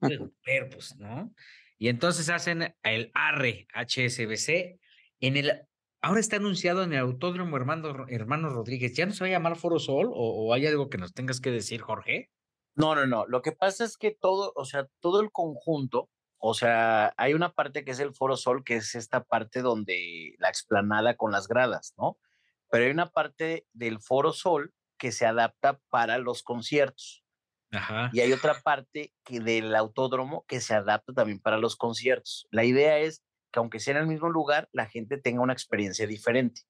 Grupero, 0.00 0.70
pues, 0.70 0.96
¿no? 0.96 1.34
Y 1.76 1.88
entonces 1.88 2.30
hacen 2.30 2.74
el 2.82 3.10
ARRE 3.12 3.66
HSBC 3.74 4.80
en 5.20 5.36
el 5.36 5.68
Ahora 6.04 6.20
está 6.20 6.36
anunciado 6.36 6.82
en 6.82 6.92
el 6.92 6.98
Autódromo 6.98 7.56
Hermano, 7.56 8.04
Hermano 8.08 8.50
Rodríguez. 8.50 8.94
¿Ya 8.94 9.06
no 9.06 9.12
se 9.12 9.24
va 9.24 9.28
a 9.28 9.30
llamar 9.30 9.56
Foro 9.56 9.78
Sol 9.78 10.10
o, 10.12 10.46
o, 10.46 10.52
hay 10.52 10.66
algo 10.66 10.90
que 10.90 10.98
nos 10.98 11.14
tengas 11.14 11.40
que 11.40 11.50
decir, 11.50 11.80
Jorge? 11.80 12.30
No, 12.74 12.94
no, 12.94 13.06
no. 13.06 13.26
Lo 13.26 13.40
que 13.40 13.52
pasa 13.52 13.84
es 13.84 13.96
que 13.96 14.10
todo, 14.10 14.52
o 14.54 14.66
sea, 14.66 14.86
todo 15.00 15.22
el 15.22 15.32
conjunto, 15.32 16.10
o 16.36 16.52
sea, 16.52 17.14
hay 17.16 17.32
una 17.32 17.54
parte 17.54 17.86
que 17.86 17.92
es 17.92 18.00
el 18.00 18.12
Foro 18.12 18.36
Sol, 18.36 18.64
que 18.64 18.76
es 18.76 18.94
esta 18.94 19.24
parte 19.24 19.62
donde 19.62 20.34
la 20.40 20.50
explanada 20.50 21.16
con 21.16 21.32
las 21.32 21.48
gradas, 21.48 21.94
¿no? 21.96 22.18
Pero 22.70 22.84
hay 22.84 22.90
una 22.90 23.10
parte 23.10 23.66
del 23.72 23.98
Foro 23.98 24.34
Sol 24.34 24.74
que 24.98 25.10
se 25.10 25.24
adapta 25.24 25.80
para 25.88 26.18
los 26.18 26.42
conciertos. 26.42 27.24
Ajá. 27.72 28.10
Y 28.12 28.20
hay 28.20 28.30
otra 28.34 28.60
parte 28.60 29.14
que 29.24 29.40
del 29.40 29.74
autódromo 29.74 30.44
que 30.46 30.60
se 30.60 30.74
adapta 30.74 31.14
también 31.14 31.40
para 31.40 31.56
los 31.56 31.76
conciertos. 31.76 32.46
La 32.50 32.64
idea 32.64 32.98
es 32.98 33.22
que 33.54 33.60
aunque 33.60 33.78
sea 33.78 33.92
en 33.92 34.00
el 34.00 34.08
mismo 34.08 34.28
lugar, 34.28 34.68
la 34.72 34.86
gente 34.86 35.16
tenga 35.16 35.40
una 35.40 35.52
experiencia 35.52 36.08
diferente. 36.08 36.62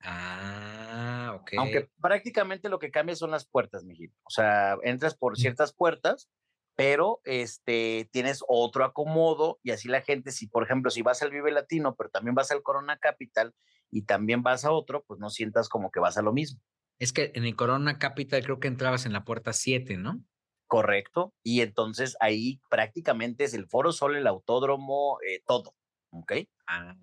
Ah, 0.00 1.36
ok. 1.38 1.52
Aunque 1.58 1.90
prácticamente 2.00 2.70
lo 2.70 2.78
que 2.78 2.90
cambia 2.90 3.14
son 3.14 3.30
las 3.30 3.46
puertas, 3.46 3.84
mijito. 3.84 4.16
O 4.24 4.30
sea, 4.30 4.78
entras 4.84 5.14
por 5.14 5.36
ciertas 5.36 5.74
puertas, 5.74 6.30
pero 6.76 7.20
este, 7.24 8.08
tienes 8.10 8.42
otro 8.48 8.86
acomodo 8.86 9.60
y 9.62 9.72
así 9.72 9.86
la 9.86 10.00
gente, 10.00 10.32
si 10.32 10.46
por 10.46 10.64
ejemplo, 10.64 10.90
si 10.90 11.02
vas 11.02 11.22
al 11.22 11.30
Vive 11.30 11.52
Latino, 11.52 11.94
pero 11.94 12.08
también 12.08 12.34
vas 12.34 12.50
al 12.50 12.62
Corona 12.62 12.96
Capital 12.96 13.54
y 13.90 14.06
también 14.06 14.42
vas 14.42 14.64
a 14.64 14.72
otro, 14.72 15.04
pues 15.06 15.20
no 15.20 15.28
sientas 15.28 15.68
como 15.68 15.90
que 15.90 16.00
vas 16.00 16.16
a 16.16 16.22
lo 16.22 16.32
mismo. 16.32 16.58
Es 16.98 17.12
que 17.12 17.32
en 17.34 17.44
el 17.44 17.54
Corona 17.54 17.98
Capital 17.98 18.42
creo 18.42 18.60
que 18.60 18.68
entrabas 18.68 19.04
en 19.04 19.12
la 19.12 19.24
puerta 19.24 19.52
7, 19.52 19.98
¿no? 19.98 20.24
Correcto. 20.68 21.34
Y 21.42 21.60
entonces 21.60 22.16
ahí 22.18 22.62
prácticamente 22.70 23.44
es 23.44 23.52
el 23.52 23.66
Foro 23.66 23.92
Sol, 23.92 24.16
el 24.16 24.26
autódromo, 24.26 25.18
eh, 25.28 25.42
todo. 25.46 25.74
¿Ok? 26.14 26.32
Ah, 26.66 26.96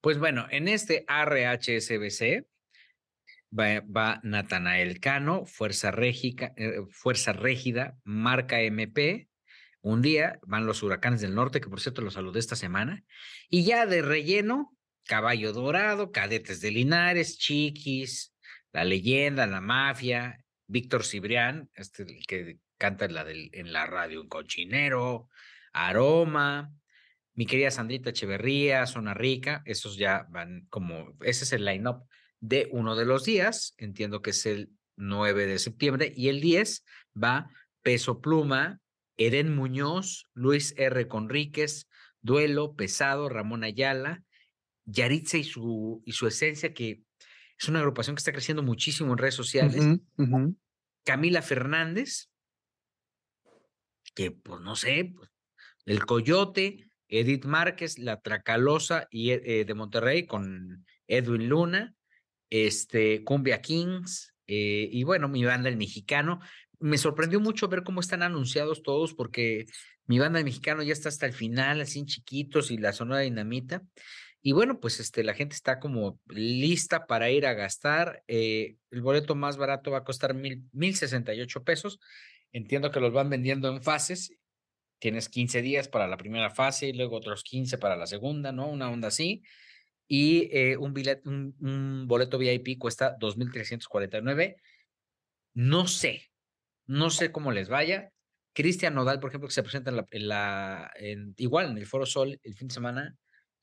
pues 0.00 0.18
bueno, 0.18 0.46
en 0.50 0.68
este 0.68 1.04
RHSBC 1.06 2.46
va, 3.56 3.80
va 3.80 4.20
Natanael 4.22 5.00
Cano, 5.00 5.44
Fuerza, 5.44 5.90
Régica, 5.90 6.52
eh, 6.56 6.80
Fuerza 6.90 7.32
Régida, 7.32 7.98
Marca 8.04 8.60
MP. 8.60 9.28
Un 9.80 10.02
día 10.02 10.38
van 10.42 10.66
los 10.66 10.82
huracanes 10.82 11.20
del 11.20 11.34
norte, 11.34 11.60
que 11.60 11.68
por 11.68 11.80
cierto 11.80 12.02
los 12.02 12.14
saludé 12.14 12.40
esta 12.40 12.56
semana. 12.56 13.04
Y 13.48 13.64
ya 13.64 13.86
de 13.86 14.02
relleno, 14.02 14.76
Caballo 15.04 15.52
Dorado, 15.52 16.10
Cadetes 16.10 16.60
de 16.60 16.70
Linares, 16.70 17.38
Chiquis, 17.38 18.34
La 18.72 18.84
Leyenda, 18.84 19.46
La 19.46 19.60
Mafia, 19.60 20.44
Víctor 20.66 21.04
Cibrián, 21.04 21.70
este 21.74 22.04
que 22.26 22.58
canta 22.76 23.04
en 23.04 23.14
la, 23.14 23.26
en 23.28 23.72
la 23.72 23.86
radio, 23.86 24.20
un 24.20 24.28
cochinero, 24.28 25.28
Aroma, 25.72 26.72
mi 27.38 27.46
querida 27.46 27.70
Sandrita 27.70 28.10
Echeverría, 28.10 28.84
Zona 28.88 29.14
Rica, 29.14 29.62
esos 29.64 29.96
ya 29.96 30.26
van 30.28 30.66
como, 30.70 31.16
ese 31.20 31.44
es 31.44 31.52
el 31.52 31.64
line-up 31.64 32.02
de 32.40 32.68
uno 32.72 32.96
de 32.96 33.04
los 33.04 33.24
días, 33.24 33.74
entiendo 33.78 34.22
que 34.22 34.30
es 34.30 34.44
el 34.44 34.72
9 34.96 35.46
de 35.46 35.60
septiembre, 35.60 36.12
y 36.16 36.30
el 36.30 36.40
10 36.40 36.84
va 37.14 37.48
Peso 37.82 38.20
Pluma, 38.20 38.80
Eden 39.16 39.54
Muñoz, 39.54 40.26
Luis 40.34 40.74
R. 40.76 41.06
Conríquez, 41.06 41.88
Duelo, 42.22 42.74
Pesado, 42.74 43.28
Ramón 43.28 43.62
Ayala, 43.62 44.24
Yaritza 44.84 45.38
y 45.38 45.44
su, 45.44 46.02
y 46.04 46.10
su 46.10 46.26
esencia, 46.26 46.74
que 46.74 47.04
es 47.56 47.68
una 47.68 47.78
agrupación 47.78 48.16
que 48.16 48.20
está 48.20 48.32
creciendo 48.32 48.64
muchísimo 48.64 49.12
en 49.12 49.18
redes 49.18 49.36
sociales. 49.36 49.84
Camila 51.04 51.42
Fernández, 51.42 52.30
que 54.16 54.32
pues 54.32 54.60
no 54.60 54.74
sé, 54.74 55.12
pues, 55.14 55.30
el 55.86 56.04
Coyote, 56.04 56.87
Edith 57.08 57.44
Márquez, 57.44 57.98
La 57.98 58.20
Tracalosa 58.20 59.08
y, 59.10 59.30
eh, 59.30 59.64
de 59.64 59.74
Monterrey 59.74 60.26
con 60.26 60.84
Edwin 61.06 61.48
Luna, 61.48 61.94
este, 62.50 63.24
Cumbia 63.24 63.60
Kings, 63.60 64.34
eh, 64.46 64.88
y 64.90 65.04
bueno, 65.04 65.28
mi 65.28 65.44
banda 65.44 65.68
El 65.68 65.76
Mexicano. 65.76 66.40
Me 66.80 66.96
sorprendió 66.96 67.40
mucho 67.40 67.68
ver 67.68 67.82
cómo 67.82 68.00
están 68.00 68.22
anunciados 68.22 68.82
todos, 68.82 69.14
porque 69.14 69.66
mi 70.06 70.18
banda 70.18 70.38
El 70.38 70.44
Mexicano 70.44 70.82
ya 70.82 70.92
está 70.92 71.08
hasta 71.08 71.26
el 71.26 71.32
final, 71.32 71.80
así 71.80 72.04
chiquitos, 72.04 72.70
y 72.70 72.78
la 72.78 72.92
Sonora 72.92 73.20
Dinamita. 73.20 73.82
Y 74.40 74.52
bueno, 74.52 74.78
pues 74.78 75.00
este, 75.00 75.24
la 75.24 75.34
gente 75.34 75.56
está 75.56 75.80
como 75.80 76.20
lista 76.28 77.06
para 77.06 77.30
ir 77.30 77.44
a 77.44 77.54
gastar. 77.54 78.22
Eh, 78.28 78.76
el 78.90 79.02
boleto 79.02 79.34
más 79.34 79.56
barato 79.56 79.90
va 79.90 79.98
a 79.98 80.04
costar 80.04 80.32
mil, 80.32 80.62
mil 80.72 80.94
sesenta 80.94 81.34
y 81.34 81.40
ocho 81.40 81.64
pesos. 81.64 81.98
Entiendo 82.52 82.90
que 82.90 83.00
los 83.00 83.12
van 83.12 83.28
vendiendo 83.28 83.68
en 83.68 83.82
fases. 83.82 84.32
Tienes 84.98 85.28
15 85.28 85.62
días 85.62 85.88
para 85.88 86.08
la 86.08 86.16
primera 86.16 86.50
fase 86.50 86.88
y 86.88 86.92
luego 86.92 87.16
otros 87.16 87.42
15 87.44 87.78
para 87.78 87.96
la 87.96 88.06
segunda, 88.06 88.52
¿no? 88.52 88.68
Una 88.68 88.90
onda 88.90 89.08
así. 89.08 89.42
Y 90.08 90.48
eh, 90.56 90.76
un, 90.76 90.94
un, 91.24 91.56
un, 91.60 92.08
boleto 92.08 92.38
VIP 92.38 92.78
cuesta 92.78 93.16
2.349. 93.18 94.56
No 95.54 95.86
sé, 95.86 96.30
no 96.86 97.10
sé 97.10 97.30
cómo 97.30 97.52
les 97.52 97.68
vaya. 97.68 98.10
Cristian 98.54 98.94
Nodal, 98.94 99.20
por 99.20 99.30
ejemplo, 99.30 99.48
que 99.48 99.54
se 99.54 99.62
presenta 99.62 99.90
en 99.90 99.96
la, 99.96 100.06
en 100.10 100.28
la 100.28 100.90
en, 100.96 101.34
igual 101.36 101.70
en 101.70 101.78
el 101.78 101.86
Foro 101.86 102.06
Sol 102.06 102.40
el 102.42 102.54
fin 102.54 102.68
de 102.68 102.74
semana, 102.74 103.16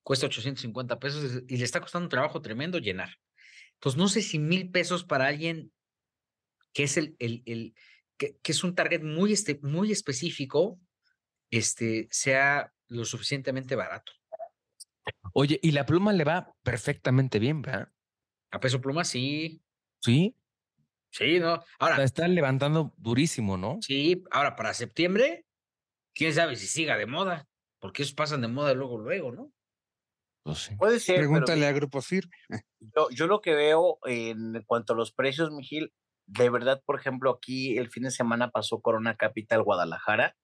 cuesta 0.04 0.28
850 0.28 1.00
pesos 1.00 1.44
y 1.48 1.58
le 1.58 1.64
está 1.66 1.82
costando 1.82 2.06
un 2.06 2.10
trabajo 2.10 2.42
tremendo 2.42 2.78
llenar. 2.78 3.10
Entonces, 3.74 3.98
no 3.98 4.08
sé 4.08 4.22
si 4.22 4.40
mil 4.40 4.72
pesos 4.72 5.04
para 5.04 5.28
alguien 5.28 5.72
que 6.72 6.84
es 6.84 6.98
el, 6.98 7.16
el, 7.20 7.42
el 7.46 7.74
que, 8.18 8.38
que, 8.42 8.52
es 8.52 8.64
un 8.64 8.76
target 8.76 9.02
muy, 9.02 9.34
este, 9.34 9.60
muy 9.64 9.92
específico, 9.92 10.80
este, 11.58 12.08
sea 12.12 12.74
lo 12.88 13.06
suficientemente 13.06 13.76
barato. 13.76 14.12
Oye, 15.34 15.60
y 15.62 15.72
la 15.72 15.86
pluma 15.86 16.14
le 16.14 16.24
va 16.24 16.54
perfectamente 16.64 17.40
bien, 17.40 17.62
¿verdad? 17.62 17.90
A 18.52 18.60
peso 18.60 18.82
pluma, 18.82 19.04
sí. 19.04 19.62
Sí. 20.02 20.36
Sí, 21.12 21.40
¿no? 21.40 21.64
Ahora. 21.80 21.98
La 21.98 22.04
están 22.04 22.36
levantando 22.36 22.94
durísimo, 22.98 23.58
¿no? 23.58 23.80
Sí, 23.82 24.24
ahora 24.32 24.56
para 24.56 24.74
septiembre, 24.74 25.46
quién 26.14 26.34
sabe 26.34 26.56
si 26.56 26.68
siga 26.68 26.98
de 26.98 27.06
moda, 27.06 27.48
porque 27.80 28.04
esos 28.04 28.16
pasan 28.16 28.42
de 28.42 28.48
moda 28.48 28.74
luego, 28.74 28.98
luego, 28.98 29.32
¿no? 29.32 29.52
Pues 30.44 30.60
sí. 30.60 30.76
Puede 30.76 31.00
ser. 31.00 31.18
Pregúntale 31.18 31.62
pero, 31.62 31.70
a 31.70 31.74
Grupo 31.74 32.02
Firme. 32.02 32.36
Yo, 32.96 33.10
yo 33.10 33.26
lo 33.26 33.42
que 33.42 33.56
veo 33.56 33.98
en 34.06 34.62
cuanto 34.68 34.94
a 34.94 34.96
los 34.96 35.12
precios, 35.12 35.50
Mijil, 35.52 35.92
de 36.28 36.50
verdad, 36.52 36.84
por 36.86 37.00
ejemplo, 37.00 37.32
aquí 37.32 37.80
el 37.80 37.90
fin 37.90 38.04
de 38.04 38.12
semana 38.12 38.52
pasó 38.52 38.80
Corona 38.80 39.16
Capital 39.16 39.64
Guadalajara 39.64 40.36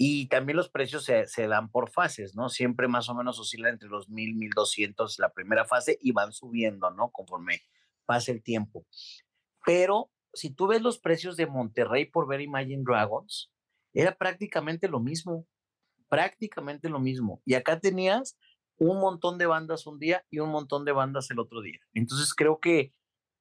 y 0.00 0.28
también 0.28 0.56
los 0.56 0.70
precios 0.70 1.04
se, 1.04 1.26
se, 1.26 1.48
dan 1.48 1.70
por 1.70 1.90
fases, 1.90 2.36
¿no? 2.36 2.48
Siempre 2.48 2.86
más 2.86 3.08
o 3.08 3.14
menos 3.16 3.40
oscilan 3.40 3.72
entre 3.72 3.88
los 3.88 4.08
1000, 4.08 4.36
1200 4.36 5.18
la 5.18 5.32
primera 5.32 5.64
fase 5.64 5.98
y 6.00 6.12
van 6.12 6.32
subiendo, 6.32 6.90
¿no? 6.92 7.10
Conforme 7.10 7.62
pasa 8.06 8.30
el 8.30 8.42
tiempo. 8.42 8.86
Pero 9.66 10.10
si 10.32 10.50
tú 10.50 10.68
ves 10.68 10.82
los 10.82 10.98
precios 11.00 11.36
de 11.36 11.48
Monterrey 11.48 12.04
por 12.06 12.28
ver 12.28 12.40
Imagine 12.40 12.84
Dragons, 12.84 13.50
era 13.92 14.16
prácticamente 14.16 14.88
lo 14.88 15.00
mismo, 15.00 15.46
prácticamente 16.08 16.88
lo 16.88 17.00
mismo. 17.00 17.42
Y 17.44 17.54
acá 17.54 17.80
tenías 17.80 18.38
un 18.76 19.00
montón 19.00 19.36
de 19.36 19.46
bandas 19.46 19.86
un 19.88 19.98
día 19.98 20.24
y 20.30 20.38
un 20.38 20.50
montón 20.50 20.84
de 20.84 20.92
bandas 20.92 21.30
el 21.32 21.40
otro 21.40 21.60
día. 21.60 21.80
Entonces 21.92 22.34
creo 22.34 22.60
que 22.60 22.92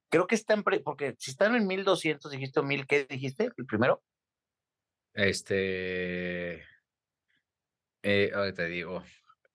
creo 0.09 0.25
que 0.25 0.35
están 0.35 0.63
porque 0.63 1.15
si 1.19 1.31
están 1.31 1.55
en 1.55 1.67
1200 1.67 2.31
dijiste 2.31 2.61
1000 2.61 2.87
¿qué 2.87 3.05
dijiste? 3.05 3.51
El 3.55 3.65
primero? 3.67 4.01
Este 5.17 6.63
eh, 8.03 8.31
ahorita 8.33 8.65
digo 8.65 9.03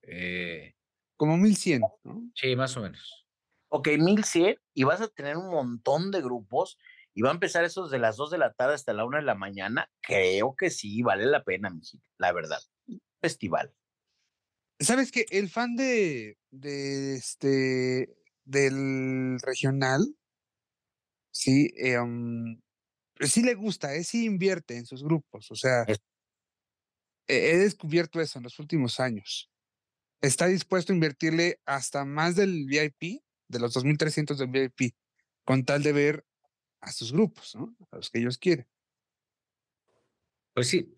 eh, 0.01 0.75
como 1.15 1.37
1100, 1.37 1.81
¿no? 2.03 2.29
Sí, 2.35 2.55
más 2.55 2.75
o 2.75 2.81
menos. 2.81 3.25
Ok, 3.69 3.87
1100 3.97 4.57
y 4.73 4.83
vas 4.83 5.01
a 5.01 5.07
tener 5.07 5.37
un 5.37 5.49
montón 5.49 6.11
de 6.11 6.21
grupos 6.21 6.77
y 7.13 7.21
va 7.21 7.29
a 7.29 7.33
empezar 7.33 7.63
esos 7.63 7.89
de 7.91 7.99
las 7.99 8.17
2 8.17 8.29
de 8.29 8.37
la 8.39 8.51
tarde 8.51 8.75
hasta 8.75 8.93
la 8.93 9.05
1 9.05 9.17
de 9.17 9.23
la 9.23 9.35
mañana. 9.35 9.89
Creo 10.01 10.55
que 10.57 10.69
sí, 10.69 11.01
vale 11.01 11.25
la 11.25 11.43
pena, 11.43 11.69
mi 11.69 11.79
la 12.17 12.33
verdad. 12.33 12.59
Festival. 13.21 13.73
¿Sabes 14.79 15.11
que 15.11 15.25
El 15.29 15.49
fan 15.49 15.75
de, 15.75 16.37
de 16.51 17.15
este 17.15 18.09
del 18.43 19.39
regional, 19.41 20.01
sí, 21.31 21.71
eh, 21.77 21.99
um, 21.99 22.59
sí 23.19 23.43
le 23.43 23.53
gusta, 23.55 23.93
eh, 23.95 24.03
sí 24.03 24.25
invierte 24.25 24.77
en 24.77 24.85
sus 24.85 25.03
grupos. 25.03 25.49
O 25.51 25.55
sea, 25.55 25.83
es... 25.83 25.99
he 27.27 27.57
descubierto 27.57 28.21
eso 28.21 28.39
en 28.39 28.43
los 28.43 28.59
últimos 28.59 28.99
años. 28.99 29.49
Está 30.21 30.47
dispuesto 30.47 30.93
a 30.93 30.95
invertirle 30.95 31.59
hasta 31.65 32.05
más 32.05 32.35
del 32.35 32.65
VIP, 32.65 33.21
de 33.49 33.59
los 33.59 33.75
2.300 33.75 34.37
del 34.37 34.47
VIP, 34.47 34.95
con 35.43 35.65
tal 35.65 35.83
de 35.83 35.91
ver 35.91 36.25
a 36.81 36.91
sus 36.91 37.11
grupos, 37.11 37.55
¿no? 37.55 37.75
A 37.91 37.97
los 37.97 38.09
que 38.09 38.19
ellos 38.19 38.37
quieren. 38.37 38.67
Pues 40.53 40.67
sí. 40.69 40.95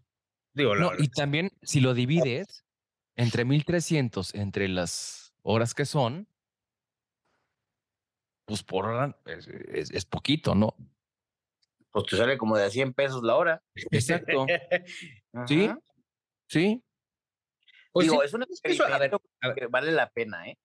Digo, 0.53 0.75
no, 0.75 0.91
y 0.97 1.09
también 1.09 1.51
si 1.63 1.81
lo 1.81 1.93
divides, 1.93 2.65
entre 3.15 3.45
1300, 3.45 4.35
entre 4.35 4.67
las 4.67 5.33
horas 5.41 5.73
que 5.73 5.85
son, 5.85 6.29
pues 8.45 8.63
por 8.63 8.85
hora 8.85 9.19
es, 9.25 9.47
es, 9.47 9.91
es, 9.91 10.05
poquito, 10.05 10.55
¿no? 10.55 10.75
Pues 11.95 12.07
te 12.07 12.17
sale 12.17 12.37
como 12.37 12.57
de 12.57 12.65
a 12.65 12.69
100 12.69 12.93
pesos 12.93 13.23
la 13.23 13.37
hora. 13.37 13.63
Exacto. 13.89 14.45
sí, 15.47 15.69
sí. 16.45 16.83
Pues 17.93 18.07
Digo, 18.07 18.19
sí, 18.19 18.25
es 18.25 18.33
un 18.33 18.43
experimento 18.43 18.93
a 18.93 18.99
ver, 18.99 19.13
a 19.39 19.47
ver. 19.47 19.55
que 19.55 19.67
vale 19.67 19.93
la 19.93 20.09
pena, 20.09 20.45
¿eh? 20.49 20.57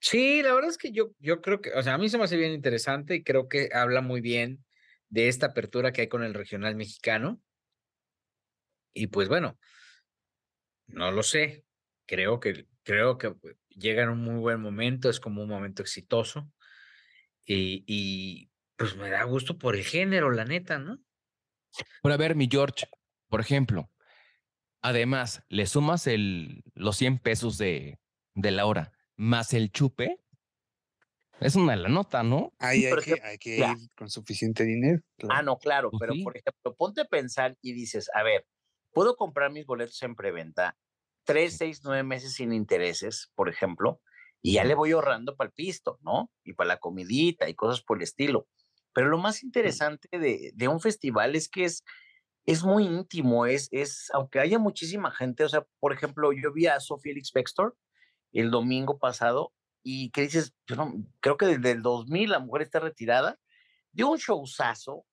Sí, 0.00 0.42
la 0.42 0.52
verdad 0.52 0.68
es 0.68 0.76
que 0.76 0.92
yo, 0.92 1.12
yo 1.18 1.40
creo 1.40 1.62
que, 1.62 1.72
o 1.72 1.82
sea, 1.82 1.94
a 1.94 1.98
mí 1.98 2.10
se 2.10 2.18
me 2.18 2.24
hace 2.24 2.36
bien 2.36 2.52
interesante 2.52 3.14
y 3.14 3.24
creo 3.24 3.48
que 3.48 3.70
habla 3.72 4.02
muy 4.02 4.20
bien 4.20 4.62
de 5.08 5.28
esta 5.28 5.46
apertura 5.46 5.94
que 5.94 6.02
hay 6.02 6.08
con 6.08 6.22
el 6.22 6.34
regional 6.34 6.76
mexicano. 6.76 7.40
Y 8.92 9.06
pues 9.06 9.30
bueno, 9.30 9.58
no 10.88 11.10
lo 11.10 11.22
sé. 11.22 11.64
Creo 12.04 12.38
que, 12.38 12.66
creo 12.82 13.16
que 13.16 13.34
llega 13.70 14.02
en 14.02 14.10
un 14.10 14.20
muy 14.20 14.40
buen 14.40 14.60
momento, 14.60 15.08
es 15.08 15.20
como 15.20 15.42
un 15.42 15.48
momento 15.48 15.80
exitoso. 15.80 16.52
Y, 17.46 17.82
y 17.86 18.50
pues 18.76 18.96
me 18.96 19.10
da 19.10 19.22
gusto 19.24 19.58
por 19.58 19.76
el 19.76 19.84
género, 19.84 20.30
la 20.30 20.44
neta, 20.44 20.78
¿no? 20.78 20.98
Pero 22.02 22.14
a 22.14 22.18
ver, 22.18 22.36
mi 22.36 22.48
George, 22.50 22.86
por 23.28 23.40
ejemplo, 23.40 23.90
además, 24.80 25.44
le 25.48 25.66
sumas 25.66 26.06
el, 26.06 26.62
los 26.74 26.96
100 26.96 27.18
pesos 27.18 27.58
de, 27.58 28.00
de 28.34 28.50
la 28.50 28.66
hora 28.66 28.92
más 29.16 29.54
el 29.54 29.70
chupe, 29.70 30.18
es 31.40 31.56
una 31.56 31.76
la 31.76 31.88
nota, 31.88 32.22
¿no? 32.22 32.52
Ahí 32.58 32.86
hay, 32.86 32.96
que, 33.02 33.20
hay 33.22 33.38
que 33.38 33.58
ir 33.58 33.90
con 33.96 34.08
suficiente 34.08 34.64
dinero. 34.64 35.02
Claro. 35.18 35.34
Ah, 35.36 35.42
no, 35.42 35.58
claro, 35.58 35.90
pues 35.90 36.00
pero 36.00 36.14
sí. 36.14 36.22
por 36.22 36.36
ejemplo, 36.36 36.74
ponte 36.76 37.00
a 37.02 37.04
pensar 37.06 37.56
y 37.60 37.72
dices, 37.72 38.08
a 38.14 38.22
ver, 38.22 38.46
puedo 38.92 39.16
comprar 39.16 39.50
mis 39.50 39.66
boletos 39.66 40.00
en 40.02 40.14
preventa 40.14 40.76
tres, 41.24 41.56
seis, 41.56 41.80
nueve 41.84 42.02
meses 42.02 42.34
sin 42.34 42.52
intereses, 42.52 43.32
por 43.34 43.48
ejemplo, 43.48 44.00
y 44.42 44.54
ya 44.54 44.64
le 44.64 44.74
voy 44.74 44.92
ahorrando 44.92 45.36
para 45.36 45.48
el 45.48 45.54
pisto, 45.54 45.98
¿no? 46.02 46.30
Y 46.44 46.52
para 46.52 46.68
la 46.68 46.76
comidita 46.76 47.48
y 47.48 47.54
cosas 47.54 47.82
por 47.82 47.96
el 47.98 48.04
estilo. 48.04 48.46
Pero 48.94 49.08
lo 49.08 49.18
más 49.18 49.42
interesante 49.42 50.08
de, 50.10 50.52
de 50.54 50.68
un 50.68 50.80
festival 50.80 51.34
es 51.36 51.48
que 51.48 51.64
es, 51.64 51.84
es 52.46 52.62
muy 52.62 52.84
íntimo, 52.84 53.46
es, 53.46 53.68
es, 53.72 54.10
aunque 54.12 54.40
haya 54.40 54.58
muchísima 54.58 55.10
gente, 55.10 55.44
o 55.44 55.48
sea, 55.48 55.66
por 55.80 55.92
ejemplo, 55.92 56.32
yo 56.32 56.52
vi 56.52 56.66
a 56.66 56.80
Sofía 56.80 57.12
Felix 57.12 57.32
Bextor 57.32 57.76
el 58.32 58.50
domingo 58.50 58.98
pasado 58.98 59.52
y 59.82 60.10
que 60.10 60.22
dices, 60.22 60.54
yo 60.66 60.76
no, 60.76 60.94
creo 61.20 61.36
que 61.36 61.46
desde 61.46 61.72
el 61.72 61.82
2000 61.82 62.30
la 62.30 62.38
mujer 62.38 62.62
está 62.62 62.80
retirada, 62.80 63.38
dio 63.92 64.08
un 64.08 64.18
showzazo, 64.18 65.04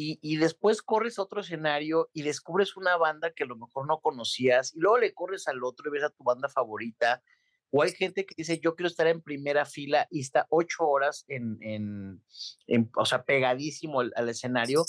y, 0.00 0.20
y, 0.22 0.36
después 0.36 0.80
corres 0.80 1.18
a 1.18 1.22
otro 1.22 1.40
escenario 1.40 2.08
y 2.12 2.22
descubres 2.22 2.76
una 2.76 2.96
banda 2.96 3.32
que 3.32 3.42
a 3.42 3.46
lo 3.48 3.56
mejor 3.56 3.84
no 3.88 3.98
conocías 3.98 4.72
y 4.76 4.78
luego 4.78 4.98
le 4.98 5.12
corres 5.12 5.48
al 5.48 5.64
otro 5.64 5.88
y 5.88 5.92
ves 5.92 6.04
a 6.04 6.10
tu 6.10 6.22
banda 6.22 6.48
favorita. 6.48 7.20
O 7.70 7.82
hay 7.82 7.92
gente 7.92 8.24
que 8.24 8.34
dice, 8.36 8.60
yo 8.60 8.74
quiero 8.74 8.88
estar 8.88 9.06
en 9.06 9.20
primera 9.20 9.64
fila 9.64 10.06
y 10.10 10.20
está 10.20 10.46
ocho 10.48 10.86
horas 10.86 11.24
en, 11.28 11.58
en, 11.60 12.90
o 12.96 13.04
sea, 13.04 13.24
pegadísimo 13.24 14.00
al, 14.00 14.28
escenario. 14.28 14.84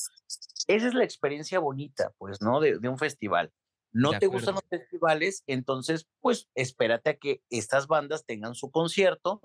Esa 0.68 0.88
es 0.88 0.94
la 0.94 1.04
experiencia 1.04 1.60
bonita, 1.60 2.14
pues, 2.18 2.42
¿no? 2.42 2.60
De, 2.60 2.80
de 2.80 2.88
un 2.88 2.98
festival. 2.98 3.52
No 3.92 4.18
te 4.18 4.28
gustan 4.28 4.54
los 4.54 4.64
festivales, 4.70 5.44
entonces, 5.48 6.08
pues, 6.22 6.48
espérate 6.54 7.10
a 7.10 7.18
que 7.18 7.42
estas 7.50 7.88
bandas 7.88 8.26
tengan 8.26 8.54
su 8.54 8.70
concierto, 8.70 9.42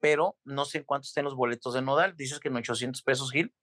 pero 0.00 0.36
no 0.44 0.64
sé 0.64 0.78
en 0.78 0.84
cuánto 0.84 1.06
estén 1.06 1.24
los 1.24 1.36
boletos 1.36 1.74
de 1.74 1.82
Nodal. 1.82 2.16
Dices 2.16 2.40
que 2.40 2.48
en 2.48 2.56
800 2.56 3.02
pesos, 3.02 3.30
Gil. 3.30 3.54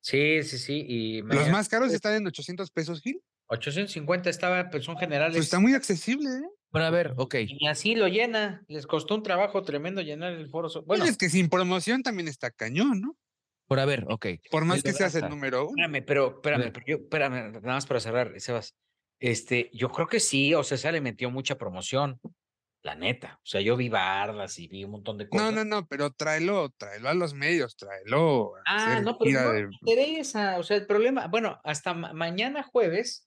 Sí, 0.00 0.42
sí, 0.42 0.58
sí. 0.58 0.84
Y 0.86 1.22
los 1.22 1.48
más 1.50 1.68
caros 1.68 1.92
están 1.92 2.14
en 2.14 2.26
800 2.26 2.70
pesos, 2.70 3.00
Gil. 3.00 3.22
850 3.46 4.28
estaba, 4.28 4.68
pues 4.68 4.84
son 4.84 4.98
generales. 4.98 5.36
Pues 5.36 5.46
está 5.46 5.60
muy 5.60 5.74
accesible, 5.74 6.28
¿eh? 6.28 6.50
Pero 6.72 6.84
a 6.84 6.90
ver, 6.90 7.14
ok. 7.16 7.36
Y 7.46 7.66
así 7.68 7.94
lo 7.94 8.08
llena. 8.08 8.64
Les 8.68 8.86
costó 8.86 9.14
un 9.14 9.22
trabajo 9.22 9.62
tremendo 9.62 10.02
llenar 10.02 10.32
el 10.32 10.48
foro. 10.48 10.68
Bueno, 10.84 11.04
es 11.04 11.16
que 11.16 11.30
sin 11.30 11.48
promoción 11.48 12.02
también 12.02 12.28
está 12.28 12.50
cañón, 12.50 13.00
¿no? 13.00 13.16
Por 13.66 13.80
a 13.80 13.84
ver, 13.84 14.04
ok. 14.08 14.26
Por 14.50 14.64
más 14.64 14.82
que 14.82 14.92
seas 14.92 15.14
el 15.16 15.28
número 15.28 15.68
uno. 15.68 15.70
Espérame, 15.70 16.04
pero 16.06 16.26
espérame, 16.36 16.72
pero 16.72 16.86
yo, 16.86 16.96
espérame, 16.96 17.52
nada 17.52 17.74
más 17.74 17.86
para 17.86 18.00
cerrar, 18.00 18.32
Sebas. 18.40 18.74
Este, 19.18 19.70
yo 19.72 19.90
creo 19.90 20.06
que 20.06 20.20
sí, 20.20 20.54
o 20.54 20.62
sea, 20.62 20.76
se 20.76 20.92
le 20.92 21.00
metió 21.00 21.30
mucha 21.30 21.56
promoción. 21.56 22.20
La 22.82 22.94
neta. 22.94 23.40
O 23.42 23.46
sea, 23.46 23.60
yo 23.60 23.76
vi 23.76 23.88
bardas 23.88 24.58
y 24.60 24.68
vi 24.68 24.84
un 24.84 24.92
montón 24.92 25.18
de 25.18 25.28
cosas. 25.28 25.52
No, 25.52 25.64
no, 25.64 25.64
no, 25.64 25.86
pero 25.88 26.12
tráelo, 26.12 26.70
tráelo 26.76 27.08
a 27.08 27.14
los 27.14 27.34
medios, 27.34 27.76
tráelo. 27.76 28.52
ah, 28.64 29.00
no, 29.02 29.18
pero 29.18 29.42
no 29.42 29.52
de... 29.52 29.68
interesa. 29.80 30.58
O 30.58 30.62
sea, 30.62 30.76
el 30.76 30.86
problema, 30.86 31.26
bueno, 31.26 31.58
hasta 31.64 31.94
mañana 31.94 32.62
jueves, 32.62 33.26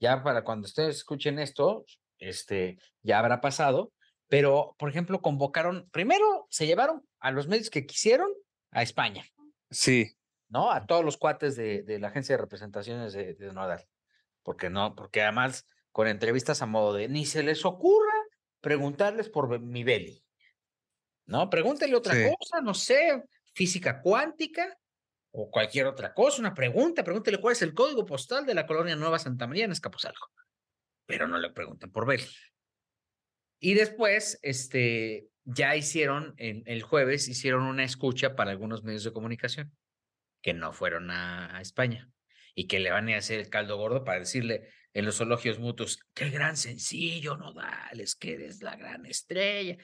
ya 0.00 0.22
para 0.22 0.44
cuando 0.44 0.66
ustedes 0.66 0.98
escuchen 0.98 1.40
esto, 1.40 1.84
este, 2.20 2.78
ya 3.02 3.18
habrá 3.18 3.40
pasado, 3.40 3.92
pero, 4.28 4.76
por 4.78 4.88
ejemplo, 4.88 5.20
convocaron, 5.20 5.88
primero 5.90 6.46
se 6.50 6.66
llevaron 6.66 7.04
a 7.18 7.32
los 7.32 7.48
medios 7.48 7.70
que 7.70 7.86
quisieron 7.86 8.30
a 8.70 8.82
España. 8.82 9.24
Sí. 9.70 10.16
¿No? 10.48 10.70
A 10.70 10.86
todos 10.86 11.04
los 11.04 11.16
cuates 11.16 11.56
de, 11.56 11.84
la 12.00 12.08
agencia 12.08 12.36
de 12.36 12.42
representaciones 12.42 13.12
de, 13.12 13.34
de 13.34 13.52
Nodal. 13.52 13.84
Porque 14.42 14.70
no, 14.70 14.94
porque 14.94 15.22
además 15.22 15.66
con 15.90 16.06
entrevistas 16.06 16.62
a 16.62 16.66
modo 16.66 16.94
de 16.94 17.08
ni 17.08 17.26
se 17.26 17.42
les 17.42 17.64
ocurra 17.64 18.14
preguntarles 18.60 19.28
por 19.28 19.60
mi 19.60 19.82
belly. 19.82 20.24
¿No? 21.26 21.48
Pregúntele 21.50 21.94
otra 21.94 22.14
cosa, 22.14 22.60
no 22.60 22.74
sé, 22.74 23.24
física 23.52 24.00
cuántica 24.00 24.76
o 25.32 25.50
cualquier 25.50 25.86
otra 25.86 26.12
cosa, 26.12 26.40
una 26.40 26.54
pregunta, 26.54 27.04
pregúntele 27.04 27.40
cuál 27.40 27.52
es 27.52 27.62
el 27.62 27.72
código 27.72 28.04
postal 28.04 28.44
de 28.44 28.54
la 28.54 28.66
colonia 28.66 28.96
Nueva 28.96 29.18
Santa 29.18 29.46
María 29.46 29.64
en 29.64 29.72
Escaposalco 29.72 30.30
pero 31.10 31.26
no 31.26 31.38
le 31.38 31.50
preguntan 31.50 31.90
por 31.90 32.06
ver. 32.06 32.20
Y 33.58 33.74
después, 33.74 34.38
este, 34.42 35.28
ya 35.44 35.74
hicieron, 35.74 36.34
en, 36.38 36.62
el 36.66 36.82
jueves, 36.82 37.28
hicieron 37.28 37.64
una 37.64 37.84
escucha 37.84 38.36
para 38.36 38.52
algunos 38.52 38.84
medios 38.84 39.02
de 39.02 39.12
comunicación 39.12 39.76
que 40.40 40.54
no 40.54 40.72
fueron 40.72 41.10
a, 41.10 41.60
España 41.60 42.08
y 42.54 42.68
que 42.68 42.78
le 42.78 42.90
van 42.90 43.08
a 43.08 43.16
hacer 43.16 43.40
el 43.40 43.50
caldo 43.50 43.76
gordo 43.76 44.04
para 44.04 44.20
decirle 44.20 44.68
en 44.94 45.04
los 45.04 45.20
elogios 45.20 45.58
mutuos, 45.58 46.00
qué 46.14 46.30
gran 46.30 46.56
sencillo, 46.56 47.36
Nodales, 47.36 48.14
que 48.14 48.34
eres 48.34 48.62
la 48.62 48.76
gran 48.76 49.04
estrella. 49.04 49.76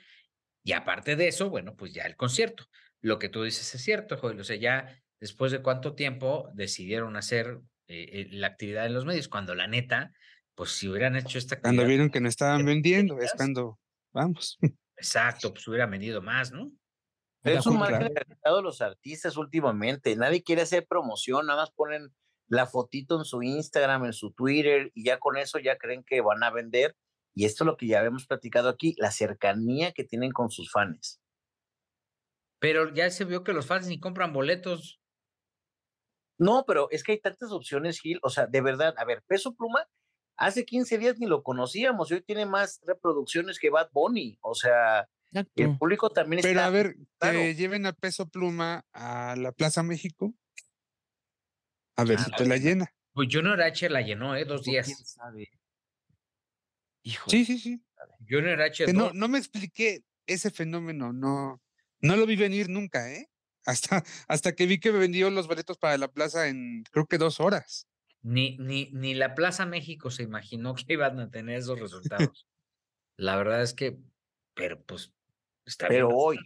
Y 0.65 0.73
aparte 0.73 1.17
de 1.17 1.29
eso, 1.29 1.51
bueno, 1.51 1.77
pues 1.77 1.93
ya 1.93 2.05
el 2.05 2.17
concierto. 2.17 2.67
Lo 3.01 3.19
que 3.19 3.29
tú 3.29 3.43
dices 3.43 3.73
es 3.75 3.83
cierto, 3.83 4.17
Joel. 4.17 4.41
O 4.41 4.45
sea, 4.45 4.57
ya 4.57 5.01
después 5.21 5.53
de 5.53 5.63
cuánto 5.63 5.95
tiempo 5.95 6.51
decidieron 6.55 7.17
hacer 7.17 7.59
eh, 7.89 8.09
eh, 8.13 8.29
la 8.33 8.49
actividad 8.49 8.87
en 8.87 8.95
los 8.95 9.05
medios, 9.05 9.29
cuando 9.29 9.55
la 9.55 9.69
neta, 9.69 10.13
pues 10.57 10.71
si 10.71 10.89
hubieran 10.89 11.15
hecho 11.17 11.39
esta 11.39 11.61
Cuando 11.61 11.87
vieron 11.87 12.11
que 12.11 12.21
no 12.21 12.29
estaban 12.29 12.65
vendiendo, 12.65 13.19
es 13.21 13.33
cuando 13.37 13.79
vamos. 14.13 14.59
Exacto, 14.97 15.53
pues 15.53 15.69
hubiera 15.69 15.87
vendido 15.87 16.23
más, 16.23 16.51
¿no? 16.51 16.73
Pero 17.43 17.61
es 17.61 17.67
un 17.67 17.79
mal 17.79 18.13
que 18.13 18.27
los 18.63 18.81
artistas 18.81 19.37
últimamente. 19.37 20.17
Nadie 20.17 20.43
quiere 20.43 20.63
hacer 20.63 20.87
promoción, 20.89 21.47
nada 21.47 21.63
más 21.63 21.71
ponen 21.71 22.13
la 22.49 22.67
fotito 22.67 23.19
en 23.19 23.25
su 23.25 23.43
Instagram, 23.43 24.07
en 24.07 24.13
su 24.15 24.33
Twitter, 24.33 24.91
y 24.95 25.05
ya 25.05 25.19
con 25.19 25.37
eso 25.37 25.59
ya 25.59 25.77
creen 25.77 26.03
que 26.03 26.23
van 26.23 26.43
a 26.43 26.51
vender. 26.51 26.97
Y 27.35 27.45
esto 27.45 27.63
es 27.63 27.67
lo 27.67 27.77
que 27.77 27.87
ya 27.87 27.99
habíamos 27.99 28.27
platicado 28.27 28.69
aquí, 28.69 28.95
la 28.97 29.11
cercanía 29.11 29.93
que 29.93 30.05
tienen 30.05 30.33
con 30.33 30.51
sus 30.51 30.73
fans. 30.73 31.21
Pero 32.59 32.93
ya 32.95 33.11
se 33.11 33.27
vio 33.27 33.45
que 33.45 33.53
los 33.53 33.67
fans 33.67 33.87
ni 33.87 34.01
compran 34.01 34.33
boletos. 34.33 35.01
No, 36.39 36.65
pero 36.67 36.89
es 36.91 37.05
que 37.05 37.13
hay 37.13 37.21
tantas 37.21 37.53
opciones, 37.53 38.01
Gil. 38.01 38.19
O 38.23 38.31
sea, 38.31 38.47
de 38.47 38.61
verdad, 38.63 38.95
a 38.97 39.05
ver, 39.05 39.23
Peso 39.27 39.55
Pluma 39.55 39.87
hace 40.37 40.65
15 40.65 40.99
días 40.99 41.19
ni 41.19 41.27
lo 41.27 41.43
conocíamos 41.43 42.11
y 42.11 42.15
hoy 42.15 42.23
tiene 42.23 42.47
más 42.47 42.81
reproducciones 42.87 43.59
que 43.59 43.71
Bad 43.71 43.91
Bunny. 43.93 44.39
O 44.43 44.55
sea, 44.55 45.09
el 45.33 45.79
público 45.79 46.11
también 46.11 46.39
está. 46.39 46.49
Pero 46.49 46.61
a 46.63 46.71
ver, 46.71 46.97
que 47.21 47.55
lleven 47.55 47.87
a 47.87 47.93
peso 47.93 48.29
pluma 48.29 48.85
a 48.93 49.35
la 49.37 49.53
Plaza 49.53 49.83
México. 49.83 50.35
A 51.97 52.05
ver 52.05 52.19
si 52.21 52.31
te 52.33 52.47
la 52.47 52.57
llena. 52.57 52.93
Pues 53.13 53.29
Junior 53.33 53.61
H 53.63 53.89
la 53.89 54.03
llenó, 54.03 54.37
¿eh? 54.37 54.45
Dos 54.45 54.63
días. 54.65 54.87
¿Quién 54.87 54.99
sabe? 54.99 55.51
Sí, 57.03 57.45
sí, 57.45 57.59
sí. 57.59 57.83
Junior 58.29 58.61
H. 58.61 58.93
No, 58.93 59.13
no 59.15 59.29
me 59.29 59.39
expliqué 59.39 60.05
ese 60.27 60.51
fenómeno, 60.51 61.13
no, 61.13 61.63
no 62.01 62.17
lo 62.17 62.27
vi 62.27 62.37
venir 62.37 62.69
nunca, 62.69 63.11
¿eh? 63.13 63.31
Hasta, 63.65 64.05
hasta 64.29 64.55
que 64.55 64.67
vi 64.67 64.79
que 64.79 64.93
me 64.93 64.99
vendió 64.99 65.31
los 65.31 65.49
boletos 65.49 65.79
para 65.79 65.97
la 65.99 66.09
plaza 66.09 66.49
en 66.49 66.85
creo 66.91 67.07
que 67.07 67.19
dos 67.19 67.41
horas. 67.41 67.89
Ni, 68.27 68.57
ni, 68.59 68.91
ni 68.93 69.15
la 69.15 69.37
Plaza 69.37 69.67
México 69.67 70.11
se 70.11 70.25
imaginó 70.25 70.75
que 70.89 70.95
iban 70.95 71.21
a 71.21 71.31
tener 71.31 71.59
esos 71.59 71.79
resultados. 71.79 72.49
la 73.17 73.37
verdad 73.37 73.63
es 73.63 73.73
que, 73.73 73.99
pero 74.55 74.83
pues, 74.83 75.15
está 75.65 75.87
pero 75.87 76.09
hoy. 76.09 76.37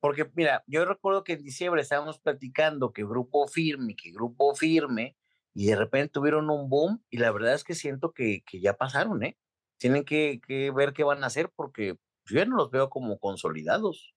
Porque 0.00 0.30
mira, 0.34 0.62
yo 0.66 0.84
recuerdo 0.84 1.24
que 1.24 1.32
en 1.32 1.42
diciembre 1.42 1.80
estábamos 1.80 2.18
platicando 2.18 2.92
que 2.92 3.04
grupo 3.04 3.48
firme, 3.48 3.96
que 3.96 4.12
grupo 4.12 4.54
firme, 4.54 5.16
y 5.54 5.68
de 5.68 5.76
repente 5.76 6.12
tuvieron 6.12 6.50
un 6.50 6.68
boom, 6.68 7.02
y 7.08 7.16
la 7.16 7.32
verdad 7.32 7.54
es 7.54 7.64
que 7.64 7.74
siento 7.74 8.12
que, 8.12 8.42
que 8.44 8.60
ya 8.60 8.76
pasaron, 8.76 9.22
¿eh? 9.22 9.38
Tienen 9.78 10.04
que, 10.04 10.42
que, 10.46 10.70
ver 10.70 10.92
qué 10.92 11.04
van 11.04 11.24
a 11.24 11.28
hacer 11.28 11.50
porque 11.56 11.96
yo 12.26 12.36
ya 12.36 12.44
no 12.44 12.56
los 12.56 12.70
veo 12.70 12.90
como 12.90 13.18
consolidados. 13.18 14.14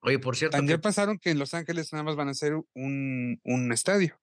Oye, 0.00 0.18
por 0.18 0.36
cierto. 0.36 0.58
También 0.58 0.80
pasaron 0.82 1.18
que 1.18 1.30
en 1.30 1.38
Los 1.38 1.54
Ángeles 1.54 1.90
nada 1.94 2.02
más 2.02 2.16
van 2.16 2.28
a 2.28 2.34
ser 2.34 2.52
un, 2.74 3.40
un 3.44 3.72
estadio 3.72 4.20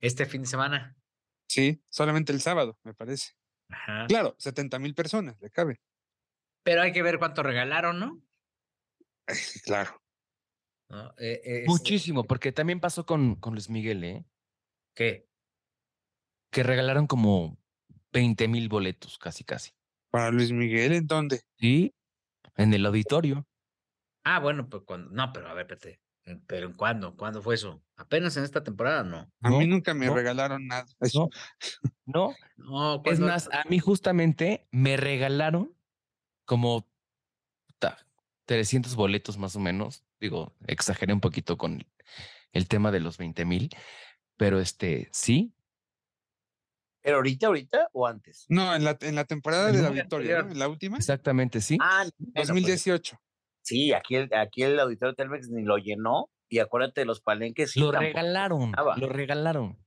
este 0.00 0.26
fin 0.26 0.42
de 0.42 0.48
semana. 0.48 0.96
Sí, 1.48 1.82
solamente 1.88 2.32
el 2.32 2.40
sábado, 2.40 2.78
me 2.84 2.94
parece. 2.94 3.32
Claro, 4.08 4.34
70 4.38 4.78
mil 4.78 4.94
personas, 4.94 5.40
le 5.40 5.50
cabe. 5.50 5.80
Pero 6.62 6.82
hay 6.82 6.92
que 6.92 7.02
ver 7.02 7.18
cuánto 7.18 7.42
regalaron, 7.42 7.98
¿no? 8.00 8.22
claro. 9.64 10.02
Eh, 11.18 11.40
este 11.44 11.64
Muchísimo, 11.66 12.24
porque 12.24 12.52
también 12.52 12.80
pasó 12.80 13.06
con, 13.06 13.36
con 13.36 13.54
Luis 13.54 13.70
Miguel, 13.70 14.02
¿eh? 14.04 14.24
¿Qué? 14.94 15.28
Que 16.50 16.62
regalaron 16.62 17.06
como 17.06 17.58
20 18.12 18.48
mil 18.48 18.68
boletos, 18.68 19.18
casi, 19.18 19.44
casi. 19.44 19.70
¿Para 20.10 20.30
Luis 20.30 20.50
Miguel 20.50 20.92
en 20.92 21.06
dónde? 21.06 21.42
Sí, 21.58 21.94
en 22.56 22.74
el 22.74 22.84
auditorio. 22.86 23.46
Ah, 24.24 24.40
bueno, 24.40 24.68
pues 24.68 24.82
cuando. 24.84 25.10
No, 25.10 25.32
pero 25.32 25.48
a 25.48 25.54
ver, 25.54 25.62
espérate. 25.62 26.00
¿Pero 26.46 26.66
en 26.66 26.74
cuándo? 26.74 27.16
¿Cuándo 27.16 27.42
fue 27.42 27.54
eso? 27.54 27.82
¿Apenas 27.96 28.36
en 28.36 28.44
esta 28.44 28.62
temporada? 28.62 29.02
No. 29.02 29.30
A 29.40 29.50
mí 29.50 29.66
nunca 29.66 29.94
me 29.94 30.08
regalaron 30.10 30.66
nada. 30.66 30.86
No. 32.06 32.34
No. 32.56 33.02
es 33.04 33.20
más, 33.20 33.48
a 33.52 33.62
mí 33.68 33.78
justamente 33.78 34.66
me 34.72 34.96
regalaron 34.96 35.76
como 36.44 36.90
300 38.50 38.96
boletos 38.96 39.38
más 39.38 39.54
o 39.54 39.60
menos. 39.60 40.04
Digo, 40.18 40.56
exageré 40.66 41.12
un 41.12 41.20
poquito 41.20 41.56
con 41.56 41.86
el 42.52 42.66
tema 42.66 42.90
de 42.90 42.98
los 42.98 43.16
20 43.16 43.44
mil, 43.44 43.70
pero 44.36 44.58
este, 44.58 45.08
sí. 45.12 45.54
¿Pero 47.00 47.18
ahorita, 47.18 47.46
ahorita 47.46 47.88
o 47.92 48.08
antes? 48.08 48.46
No, 48.48 48.74
en 48.74 48.82
la, 48.82 48.98
en 49.02 49.14
la 49.14 49.24
temporada 49.24 49.70
de 49.70 49.80
la 49.80 49.90
victoria, 49.90 50.42
¿no? 50.42 50.50
En 50.50 50.58
la 50.58 50.66
última. 50.66 50.96
Exactamente, 50.96 51.60
sí. 51.60 51.78
Ah, 51.80 52.04
2018. 52.18 53.20
Sí, 53.62 53.92
aquí 53.92 54.16
el, 54.16 54.34
aquí 54.34 54.62
el 54.62 54.78
auditorio 54.78 55.14
Telmex 55.14 55.48
ni 55.50 55.64
lo 55.64 55.78
llenó. 55.78 56.30
Y 56.48 56.58
acuérdate 56.58 57.02
de 57.02 57.04
los 57.04 57.20
palenques. 57.20 57.76
lo 57.76 57.92
regalaron. 57.92 58.72
Lo 58.96 59.08
regalaron. 59.08 59.78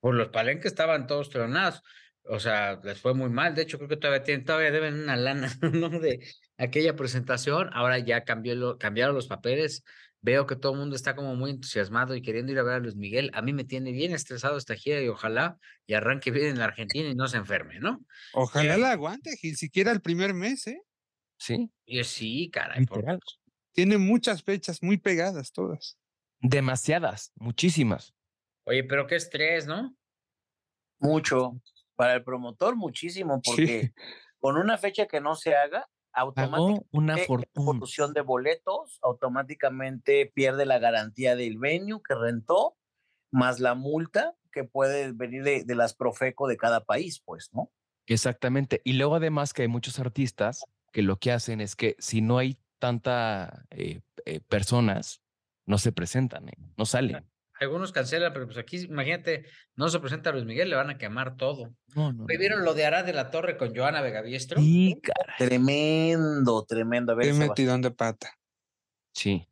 Pues 0.00 0.14
los 0.14 0.28
palenques 0.28 0.66
estaban 0.66 1.06
todos 1.06 1.30
tronados. 1.30 1.82
O 2.24 2.38
sea, 2.38 2.80
les 2.82 3.00
fue 3.00 3.14
muy 3.14 3.30
mal. 3.30 3.54
De 3.54 3.62
hecho, 3.62 3.78
creo 3.78 3.88
que 3.88 3.96
todavía 3.96 4.22
tienen, 4.22 4.44
todavía 4.44 4.70
deben 4.70 5.02
una 5.02 5.16
lana, 5.16 5.50
¿no? 5.62 5.88
De 5.88 6.20
aquella 6.58 6.94
presentación. 6.94 7.70
Ahora 7.72 7.98
ya 7.98 8.24
cambió 8.24 8.54
lo, 8.54 8.78
cambiaron 8.78 9.14
los 9.14 9.28
papeles. 9.28 9.82
Veo 10.20 10.46
que 10.46 10.54
todo 10.54 10.72
el 10.72 10.78
mundo 10.78 10.94
está 10.94 11.16
como 11.16 11.34
muy 11.34 11.50
entusiasmado 11.50 12.14
y 12.14 12.22
queriendo 12.22 12.52
ir 12.52 12.58
a 12.58 12.62
ver 12.62 12.74
a 12.74 12.78
Luis 12.78 12.94
Miguel. 12.94 13.30
A 13.34 13.42
mí 13.42 13.52
me 13.52 13.64
tiene 13.64 13.90
bien 13.90 14.12
estresado 14.12 14.56
esta 14.56 14.76
gira 14.76 15.00
y 15.00 15.08
ojalá 15.08 15.56
y 15.86 15.94
arranque 15.94 16.30
bien 16.30 16.46
en 16.46 16.58
la 16.58 16.66
Argentina 16.66 17.08
y 17.08 17.14
no 17.14 17.26
se 17.26 17.38
enferme, 17.38 17.80
¿no? 17.80 18.04
Ojalá 18.32 18.76
la 18.76 18.92
aguante, 18.92 19.36
Gil, 19.36 19.56
siquiera 19.56 19.90
el 19.90 20.00
primer 20.00 20.32
mes, 20.32 20.68
¿eh? 20.68 20.80
Sí. 21.42 21.68
sí, 22.04 22.50
caray. 22.50 22.86
Tiene 23.72 23.98
muchas 23.98 24.44
fechas 24.44 24.80
muy 24.80 24.96
pegadas 24.96 25.50
todas. 25.50 25.98
Demasiadas, 26.38 27.32
muchísimas. 27.34 28.14
Oye, 28.64 28.84
pero 28.84 29.08
qué 29.08 29.16
estrés, 29.16 29.66
¿no? 29.66 29.96
Mucho. 31.00 31.60
Para 31.96 32.14
el 32.14 32.22
promotor, 32.22 32.76
muchísimo, 32.76 33.40
porque 33.44 33.92
con 34.38 34.56
una 34.56 34.78
fecha 34.78 35.06
que 35.06 35.20
no 35.20 35.34
se 35.34 35.56
haga, 35.56 35.88
automáticamente 36.12 36.86
una 36.92 37.16
fortuna. 37.18 38.12
de 38.14 38.20
boletos, 38.20 39.00
automáticamente 39.02 40.30
pierde 40.32 40.64
la 40.64 40.78
garantía 40.78 41.34
del 41.34 41.58
venue 41.58 42.00
que 42.06 42.14
rentó, 42.14 42.76
más 43.32 43.58
la 43.58 43.74
multa 43.74 44.36
que 44.52 44.62
puede 44.62 45.10
venir 45.10 45.42
de, 45.42 45.64
de 45.64 45.74
las 45.74 45.94
Profeco 45.94 46.46
de 46.46 46.56
cada 46.56 46.84
país, 46.84 47.20
pues, 47.24 47.50
¿no? 47.52 47.72
Exactamente. 48.06 48.80
Y 48.84 48.92
luego 48.92 49.16
además 49.16 49.52
que 49.52 49.62
hay 49.62 49.68
muchos 49.68 49.98
artistas 49.98 50.64
que 50.92 51.02
lo 51.02 51.16
que 51.16 51.32
hacen 51.32 51.60
es 51.60 51.74
que 51.74 51.96
si 51.98 52.20
no 52.20 52.38
hay 52.38 52.58
tanta 52.78 53.64
eh, 53.70 54.02
eh, 54.24 54.40
personas, 54.40 55.22
no 55.66 55.78
se 55.78 55.92
presentan, 55.92 56.48
¿eh? 56.48 56.56
no 56.76 56.86
salen. 56.86 57.26
Algunos 57.60 57.92
cancelan, 57.92 58.32
pero 58.32 58.46
pues 58.46 58.58
aquí, 58.58 58.78
imagínate, 58.78 59.46
no 59.76 59.88
se 59.88 60.00
presenta 60.00 60.32
Luis 60.32 60.44
Miguel, 60.44 60.68
le 60.68 60.76
van 60.76 60.90
a 60.90 60.98
quemar 60.98 61.36
todo. 61.36 61.72
No, 61.94 62.12
no, 62.12 62.26
¿Vieron 62.26 62.64
lo 62.64 62.74
de 62.74 62.84
Arad 62.84 63.04
de 63.04 63.12
la 63.12 63.30
Torre 63.30 63.56
con 63.56 63.74
Joana 63.74 64.00
Vegaviestro? 64.00 64.60
Sí. 64.60 65.00
Tremendo, 65.38 66.64
tremendo. 66.64 67.12
A 67.12 67.14
ver, 67.14 67.32
metidón 67.34 67.80
de 67.80 67.92
pata. 67.92 68.36
Sí. 69.14 69.48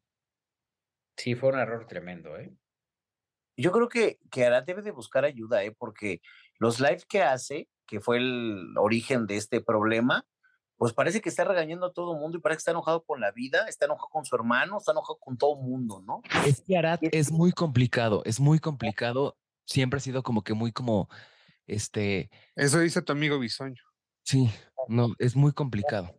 Sí, 1.17 1.37
fue 1.37 1.51
un 1.51 1.59
error 1.61 1.87
tremendo, 1.87 2.37
¿eh? 2.37 2.53
Yo 3.57 3.71
creo 3.71 3.89
que, 3.89 4.19
que 4.31 4.45
Arad 4.45 4.65
debe 4.65 4.83
de 4.83 4.91
buscar 4.91 5.25
ayuda, 5.25 5.63
¿eh? 5.63 5.73
Porque 5.77 6.21
los 6.59 6.81
lives 6.81 7.07
que 7.07 7.23
hace, 7.23 7.69
que 7.87 8.01
fue 8.01 8.17
el 8.17 8.75
origen 8.77 9.27
de 9.27 9.37
este 9.37 9.61
problema, 9.61 10.27
pues 10.81 10.95
parece 10.95 11.21
que 11.21 11.29
está 11.29 11.45
regañando 11.45 11.85
a 11.85 11.93
todo 11.93 12.15
el 12.15 12.19
mundo 12.19 12.39
y 12.39 12.41
parece 12.41 12.57
que 12.57 12.61
está 12.61 12.71
enojado 12.71 13.05
con 13.05 13.21
la 13.21 13.33
vida, 13.33 13.67
está 13.69 13.85
enojado 13.85 14.09
con 14.09 14.25
su 14.25 14.35
hermano, 14.35 14.79
está 14.79 14.93
enojado 14.93 15.19
con 15.19 15.37
todo 15.37 15.59
el 15.59 15.63
mundo, 15.63 16.03
¿no? 16.07 16.23
Es 16.47 16.63
que 16.63 16.79
Arad 16.79 17.01
es 17.03 17.31
muy 17.31 17.53
complicado, 17.53 18.23
es 18.25 18.41
muy 18.41 18.61
complicado. 18.61 19.37
Siempre 19.67 19.99
ha 19.99 20.01
sido 20.01 20.23
como 20.23 20.43
que 20.43 20.55
muy 20.55 20.73
como, 20.73 21.11
este... 21.67 22.31
Eso 22.57 22.79
dice 22.79 23.03
tu 23.03 23.13
amigo 23.13 23.39
Bisoño. 23.39 23.83
Sí, 24.25 24.51
no, 24.89 25.15
es 25.19 25.37
muy 25.37 25.53
complicado. 25.53 26.19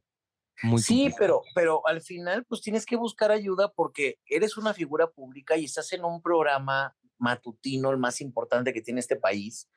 Muy 0.61 0.79
sí, 0.79 1.11
pero, 1.17 1.41
pero 1.55 1.81
al 1.87 2.03
final 2.03 2.45
pues 2.45 2.61
tienes 2.61 2.85
que 2.85 2.97
buscar 2.97 3.31
ayuda 3.31 3.73
porque 3.75 4.19
eres 4.27 4.57
una 4.57 4.75
figura 4.75 5.07
pública 5.07 5.57
y 5.57 5.65
estás 5.65 5.91
en 5.91 6.05
un 6.05 6.21
programa 6.21 6.95
matutino, 7.17 7.89
el 7.89 7.97
más 7.97 8.21
importante 8.21 8.73
que 8.73 8.81
tiene 8.83 8.99
este 8.99 9.15
país. 9.15 9.67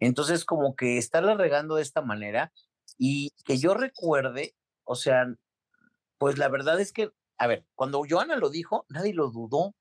Entonces, 0.00 0.44
como 0.44 0.76
que 0.76 0.98
estarla 0.98 1.34
regando 1.34 1.76
de 1.76 1.82
esta 1.82 2.02
manera, 2.02 2.52
y 2.98 3.32
que 3.44 3.58
yo 3.58 3.74
recuerde, 3.74 4.54
o 4.84 4.94
sea, 4.94 5.26
pues 6.18 6.38
la 6.38 6.48
verdad 6.48 6.80
es 6.80 6.92
que, 6.92 7.10
a 7.38 7.46
ver, 7.46 7.66
cuando 7.74 8.02
Joana 8.08 8.36
lo 8.36 8.50
dijo, 8.50 8.86
nadie 8.88 9.14
lo 9.14 9.30
dudó. 9.30 9.74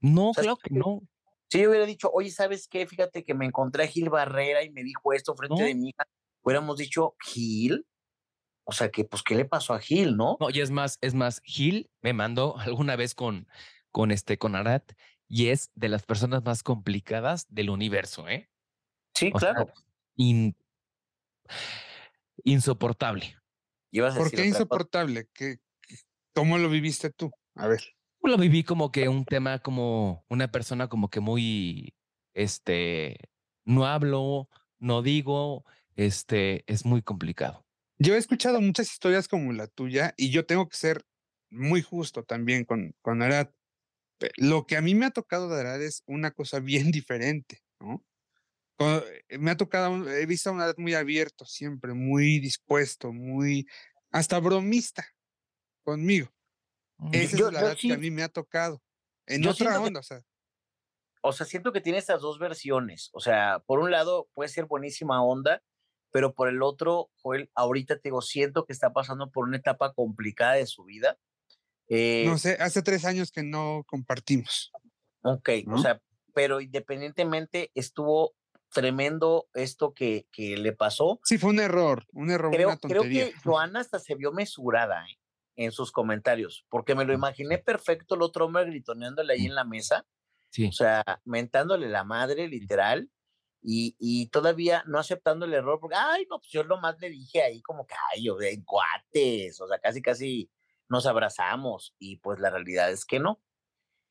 No, 0.00 0.32
creo 0.34 0.56
que 0.56 0.74
no. 0.74 1.02
Si 1.50 1.60
yo 1.62 1.70
hubiera 1.70 1.86
dicho, 1.86 2.10
oye, 2.12 2.30
¿sabes 2.30 2.68
qué? 2.68 2.86
Fíjate 2.86 3.24
que 3.24 3.34
me 3.34 3.46
encontré 3.46 3.84
a 3.84 3.86
Gil 3.86 4.10
Barrera 4.10 4.62
y 4.62 4.70
me 4.70 4.82
dijo 4.82 5.12
esto 5.12 5.34
frente 5.34 5.62
de 5.62 5.74
mi 5.74 5.88
hija, 5.88 6.04
hubiéramos 6.42 6.76
dicho, 6.76 7.16
¿Gil? 7.24 7.86
O 8.64 8.72
sea, 8.72 8.90
que, 8.90 9.04
pues, 9.04 9.22
¿qué 9.22 9.34
le 9.34 9.46
pasó 9.46 9.72
a 9.72 9.80
Gil, 9.80 10.16
no? 10.16 10.36
No, 10.40 10.50
y 10.50 10.60
es 10.60 10.70
más, 10.70 10.98
es 11.00 11.14
más, 11.14 11.40
Gil 11.42 11.90
me 12.02 12.12
mandó 12.12 12.58
alguna 12.58 12.96
vez 12.96 13.14
con, 13.14 13.48
con 13.90 14.10
este, 14.10 14.36
con 14.36 14.54
Arat, 14.54 14.92
y 15.26 15.48
es 15.48 15.70
de 15.74 15.88
las 15.88 16.04
personas 16.04 16.44
más 16.44 16.62
complicadas 16.62 17.46
del 17.48 17.70
universo, 17.70 18.28
¿eh? 18.28 18.50
Sí, 19.14 19.32
claro 19.32 19.72
insoportable. 22.44 23.36
¿Por 23.90 24.30
qué 24.30 24.46
insoportable? 24.46 25.28
¿Qué, 25.32 25.58
¿Cómo 26.34 26.58
lo 26.58 26.68
viviste 26.68 27.10
tú? 27.10 27.30
A 27.54 27.66
ver. 27.66 27.82
Lo 28.22 28.36
viví 28.36 28.64
como 28.64 28.92
que 28.92 29.08
un 29.08 29.24
tema 29.24 29.60
como 29.60 30.24
una 30.28 30.50
persona 30.50 30.88
como 30.88 31.08
que 31.08 31.20
muy, 31.20 31.94
este, 32.34 33.16
no 33.64 33.86
hablo, 33.86 34.48
no 34.78 35.02
digo, 35.02 35.64
este, 35.96 36.64
es 36.66 36.84
muy 36.84 37.02
complicado. 37.02 37.64
Yo 37.98 38.14
he 38.14 38.18
escuchado 38.18 38.60
muchas 38.60 38.92
historias 38.92 39.26
como 39.26 39.52
la 39.52 39.66
tuya 39.66 40.14
y 40.16 40.30
yo 40.30 40.46
tengo 40.46 40.68
que 40.68 40.76
ser 40.76 41.04
muy 41.50 41.82
justo 41.82 42.22
también 42.24 42.64
con, 42.64 42.94
con 43.02 43.22
Arad. 43.22 43.48
Lo 44.36 44.66
que 44.66 44.76
a 44.76 44.80
mí 44.80 44.94
me 44.94 45.06
ha 45.06 45.10
tocado 45.10 45.48
de 45.48 45.60
Arad 45.60 45.82
es 45.82 46.02
una 46.06 46.30
cosa 46.30 46.60
bien 46.60 46.90
diferente, 46.90 47.60
¿no? 47.80 48.04
Eh, 48.78 49.38
me 49.38 49.50
ha 49.50 49.56
tocado, 49.56 50.08
he 50.08 50.26
visto 50.26 50.50
a 50.50 50.52
una 50.52 50.66
edad 50.66 50.76
muy 50.78 50.94
abierto 50.94 51.44
siempre, 51.44 51.94
muy 51.94 52.38
dispuesto, 52.38 53.12
muy, 53.12 53.66
hasta 54.10 54.38
bromista 54.38 55.06
conmigo. 55.82 56.28
Mm, 56.98 57.10
Esa 57.12 57.36
es 57.36 57.52
la 57.52 57.60
edad 57.60 57.76
que 57.80 57.92
a 57.92 57.98
mí 57.98 58.10
me 58.10 58.22
ha 58.22 58.28
tocado. 58.28 58.80
En 59.26 59.46
otra 59.46 59.80
onda, 59.80 60.00
o 60.00 60.02
sea. 60.02 60.22
O 61.22 61.32
sea, 61.32 61.44
siento 61.44 61.72
que 61.72 61.80
tiene 61.80 61.98
estas 61.98 62.20
dos 62.20 62.38
versiones. 62.38 63.10
O 63.12 63.20
sea, 63.20 63.62
por 63.66 63.80
un 63.80 63.90
lado 63.90 64.28
puede 64.34 64.48
ser 64.48 64.66
buenísima 64.66 65.22
onda, 65.22 65.62
pero 66.10 66.32
por 66.32 66.48
el 66.48 66.62
otro, 66.62 67.10
Joel, 67.16 67.50
ahorita 67.54 67.96
te 67.96 68.08
digo, 68.08 68.22
siento 68.22 68.64
que 68.64 68.72
está 68.72 68.92
pasando 68.92 69.30
por 69.30 69.46
una 69.46 69.56
etapa 69.56 69.92
complicada 69.92 70.54
de 70.54 70.66
su 70.66 70.84
vida. 70.84 71.18
Eh, 71.88 72.24
no 72.26 72.38
sé, 72.38 72.56
hace 72.60 72.82
tres 72.82 73.04
años 73.04 73.32
que 73.32 73.42
no 73.42 73.82
compartimos. 73.86 74.70
Ok, 75.22 75.50
o 75.66 75.78
sea, 75.78 76.00
pero 76.32 76.60
independientemente 76.60 77.70
estuvo 77.74 78.34
tremendo 78.70 79.48
esto 79.54 79.94
que, 79.94 80.26
que 80.30 80.56
le 80.56 80.72
pasó. 80.72 81.20
Sí, 81.24 81.38
fue 81.38 81.50
un 81.50 81.60
error, 81.60 82.06
un 82.12 82.30
error. 82.30 82.52
Creo, 82.52 82.68
una 82.68 82.78
creo 82.78 83.02
que 83.02 83.32
Joana 83.42 83.80
hasta 83.80 83.98
se 83.98 84.14
vio 84.14 84.32
mesurada 84.32 85.04
¿eh? 85.06 85.18
en 85.56 85.72
sus 85.72 85.90
comentarios, 85.92 86.66
porque 86.68 86.94
me 86.94 87.04
lo 87.04 87.12
imaginé 87.12 87.58
perfecto 87.58 88.14
el 88.14 88.22
otro 88.22 88.46
hombre 88.46 88.64
gritoneándole 88.66 89.34
ahí 89.34 89.46
en 89.46 89.54
la 89.54 89.64
mesa. 89.64 90.06
Sí. 90.50 90.66
O 90.66 90.72
sea, 90.72 91.04
mentándole 91.24 91.88
la 91.88 92.04
madre, 92.04 92.48
literal, 92.48 93.10
y, 93.60 93.96
y 93.98 94.28
todavía 94.28 94.82
no 94.86 94.98
aceptando 94.98 95.44
el 95.44 95.52
error, 95.52 95.78
porque, 95.80 95.96
ay, 95.98 96.26
no, 96.30 96.38
pues 96.38 96.50
yo 96.50 96.62
lo 96.64 96.80
más 96.80 96.98
le 97.00 97.10
dije 97.10 97.42
ahí 97.42 97.60
como 97.60 97.86
que, 97.86 97.94
ay, 98.14 98.24
yo, 98.24 98.40
en 98.40 98.62
cuates, 98.62 99.60
o 99.60 99.68
sea, 99.68 99.78
casi, 99.78 100.00
casi 100.00 100.50
nos 100.88 101.06
abrazamos, 101.06 101.94
y 101.98 102.16
pues 102.16 102.40
la 102.40 102.48
realidad 102.50 102.90
es 102.90 103.04
que 103.04 103.18
no. 103.18 103.42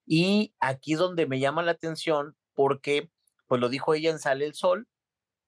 Y 0.06 0.54
aquí 0.60 0.94
es 0.94 1.00
donde 1.00 1.26
me 1.26 1.40
llama 1.40 1.64
la 1.64 1.72
atención, 1.72 2.38
porque 2.54 3.10
pues 3.48 3.62
lo 3.62 3.70
dijo 3.70 3.94
ella 3.94 4.12
en 4.12 4.20
Sale 4.20 4.46
el 4.46 4.54
Sol, 4.54 4.88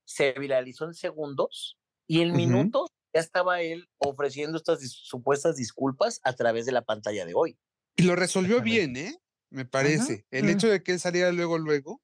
se 0.06 0.34
viralizó 0.34 0.86
en 0.86 0.94
segundos 0.94 1.78
y 2.08 2.22
en 2.22 2.34
minutos 2.34 2.90
ya 3.14 3.22
estaba 3.22 3.62
él 3.62 3.90
ofreciendo 3.98 4.58
estas 4.58 4.82
supuestas 4.90 5.56
disculpas 5.56 6.20
a 6.24 6.34
través 6.34 6.66
de 6.66 6.72
la 6.72 6.84
pantalla 6.84 7.26
de 7.26 7.34
hoy. 7.36 7.60
Y 7.96 8.04
lo 8.04 8.16
resolvió 8.16 8.62
bien, 8.62 8.98
¿eh? 8.98 9.20
Me 9.52 9.66
parece. 9.66 10.26
El 10.32 10.50
hecho 10.50 10.68
de 10.68 10.84
que 10.84 10.94
él 10.94 11.00
saliera 11.00 11.32
luego, 11.32 11.58
luego 11.58 12.02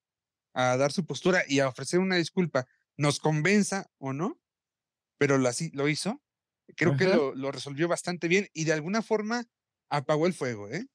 a 0.53 0.77
dar 0.77 0.91
su 0.91 1.05
postura 1.05 1.43
y 1.47 1.59
a 1.59 1.67
ofrecer 1.67 1.99
una 1.99 2.15
disculpa, 2.15 2.67
nos 2.97 3.19
convenza 3.19 3.91
o 3.97 4.13
no, 4.13 4.39
pero 5.17 5.37
lo, 5.37 5.49
así, 5.49 5.69
lo 5.73 5.87
hizo. 5.87 6.21
Creo 6.75 6.97
que 6.97 7.05
lo, 7.05 7.35
lo, 7.35 7.51
resolvió 7.51 7.87
bastante 7.87 8.27
bien 8.27 8.47
y 8.53 8.63
de 8.63 8.73
alguna 8.73 9.01
forma 9.01 9.45
apagó 9.89 10.27
el 10.27 10.33
fuego, 10.33 10.69
¿eh? 10.69 10.87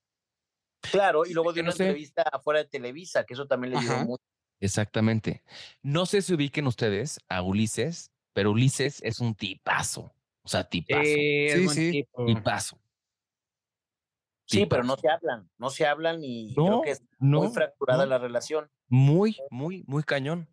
Claro, 0.80 1.26
y 1.26 1.32
luego 1.32 1.53
dio 1.53 1.62
una 1.62 1.72
entrevista 1.72 2.22
afuera 2.22 2.61
de 2.61 2.68
Televisa, 2.68 3.24
que 3.24 3.34
eso 3.34 3.46
también 3.46 3.74
le 3.74 3.80
dio 3.80 3.96
mucho 4.05 4.24
Exactamente. 4.61 5.43
No 5.83 6.07
sé 6.07 6.23
si 6.23 6.35
ubiquen 6.35 6.67
ustedes 6.67 7.19
a 7.29 7.43
Ulises, 7.43 8.13
pero 8.33 8.53
Ulises 8.53 9.03
es 9.03 9.21
un 9.21 9.35
tipazo. 9.35 10.13
O 10.43 10.49
sea, 10.49 10.65
tipazo. 10.65 11.03
sí, 11.05 11.69
sí. 11.69 12.09
Tipazo. 12.27 12.79
Sí, 14.51 14.67
pero 14.67 14.83
no 14.83 14.97
se 14.97 15.09
hablan, 15.09 15.49
no 15.59 15.71
se 15.71 15.87
hablan 15.87 16.25
y 16.25 16.53
creo 16.55 16.83
que 16.83 16.91
es 16.91 17.03
muy 17.21 17.49
fracturada 17.49 18.05
la 18.05 18.19
relación. 18.19 18.69
Muy, 18.89 19.37
muy, 19.49 19.85
muy 19.87 20.03
cañón. 20.03 20.49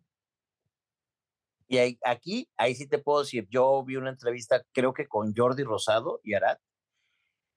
Y 1.66 1.78
ahí, 1.78 1.98
aquí, 2.04 2.48
ahí 2.56 2.76
sí 2.76 2.86
te 2.86 2.98
puedo 2.98 3.20
decir, 3.20 3.48
yo 3.50 3.82
vi 3.84 3.96
una 3.96 4.10
entrevista, 4.10 4.62
creo 4.72 4.94
que 4.94 5.08
con 5.08 5.34
Jordi 5.34 5.64
Rosado 5.64 6.20
y 6.22 6.34
Arad, 6.34 6.58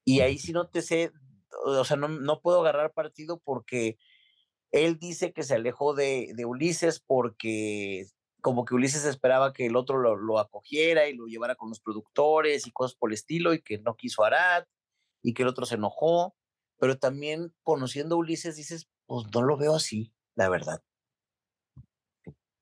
y 0.04 0.22
ahí 0.22 0.40
sí 0.40 0.52
no 0.52 0.68
te 0.68 0.82
sé, 0.82 1.12
o 1.64 1.86
sea, 1.86 1.96
no, 1.96 2.08
no 2.08 2.42
puedo 2.42 2.62
agarrar 2.62 2.92
partido 2.92 3.40
porque 3.40 3.98
él 4.72 4.98
dice 4.98 5.34
que 5.34 5.44
se 5.44 5.56
alejó 5.56 5.94
de, 5.94 6.34
Ulises 6.46 7.00
porque 7.00 8.08
como 8.42 8.66
que 8.66 8.74
Ulises 8.74 9.06
esperaba 9.06 9.54
que 9.54 9.68
el 9.68 9.76
otro 9.76 9.98
lo, 9.98 10.40
acogiera 10.40 11.08
y 11.08 11.16
lo 11.16 11.28
llevara 11.28 11.56
con 11.56 11.70
los 11.70 11.80
productores 11.80 12.66
y 12.66 12.72
cosas 12.72 12.96
por 12.96 13.12
el 13.12 13.16
estilo 13.16 13.54
y 13.54 13.62
que 13.62 13.78
no 13.80 13.96
quiso 13.96 14.24
Arad 14.24 14.66
y 15.22 15.34
que 15.34 15.44
el 15.44 15.50
otro 15.50 15.66
se 15.66 15.76
enojó. 15.76 16.36
Pero 16.80 16.98
también 16.98 17.54
conociendo 17.62 18.18
Ulises 18.18 18.56
dices, 18.56 18.90
pues 19.06 19.28
no 19.34 19.44
lo 19.44 19.58
veo 19.58 19.76
así, 19.76 20.14
la 20.36 20.50
verdad. 20.50 20.82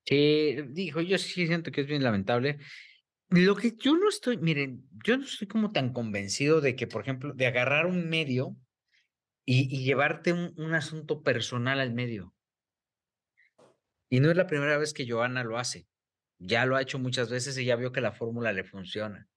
Sí, 0.04 0.56
dijo, 0.68 1.00
yo 1.00 1.16
sí 1.16 1.46
siento 1.46 1.70
que 1.70 1.82
es 1.82 1.86
bien 1.86 2.02
lamentable. 2.02 2.58
Lo 3.30 3.54
que 3.54 3.76
yo 3.78 3.96
no 3.96 4.08
estoy, 4.08 4.38
miren, 4.38 4.88
yo 5.04 5.16
no 5.16 5.24
estoy 5.24 5.46
como 5.46 5.70
tan 5.70 5.92
convencido 5.92 6.60
de 6.60 6.74
que, 6.74 6.88
por 6.88 7.02
ejemplo, 7.02 7.32
de 7.32 7.46
agarrar 7.46 7.86
un 7.86 8.08
medio 8.08 8.56
y, 9.52 9.82
llevarte 9.82 10.32
un, 10.32 10.74
asunto 10.74 11.24
personal 11.24 11.80
al 11.80 11.92
medio. 11.92 12.32
Y 14.08 14.20
no 14.20 14.30
es 14.30 14.36
la 14.36 14.46
primera 14.46 14.78
vez 14.78 14.94
que 14.94 15.08
Joana 15.08 15.42
lo 15.42 15.58
hace. 15.58 15.88
Ya 16.38 16.66
lo 16.66 16.76
ha 16.76 16.82
hecho 16.82 17.00
muchas 17.00 17.30
veces 17.30 17.58
y 17.58 17.64
ya 17.64 17.74
vio 17.74 17.90
que 17.90 18.00
la 18.00 18.12
fórmula 18.12 18.52
le 18.52 18.62
funciona. 18.62 19.28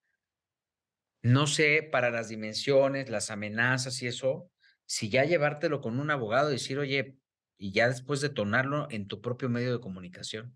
No 1.24 1.47
sé 1.47 1.89
para 1.91 2.11
las 2.11 2.30
dimensiones, 2.30 3.09
las 3.09 3.32
amenazas 3.32 4.01
y 4.03 4.07
eso, 4.07 4.51
si 4.86 5.09
ya 5.09 5.24
llevártelo 5.24 5.82
con 5.82 5.99
un 5.99 6.11
abogado 6.11 6.49
y 6.49 6.53
decir, 6.53 6.78
oye, 6.78 7.18
y 7.57 7.72
ya 7.72 7.88
después 7.88 8.22
detonarlo 8.22 8.88
en 8.91 9.07
tu 9.07 9.20
propio 9.20 9.49
medio 9.49 9.72
de 9.72 9.82
comunicación. 9.82 10.55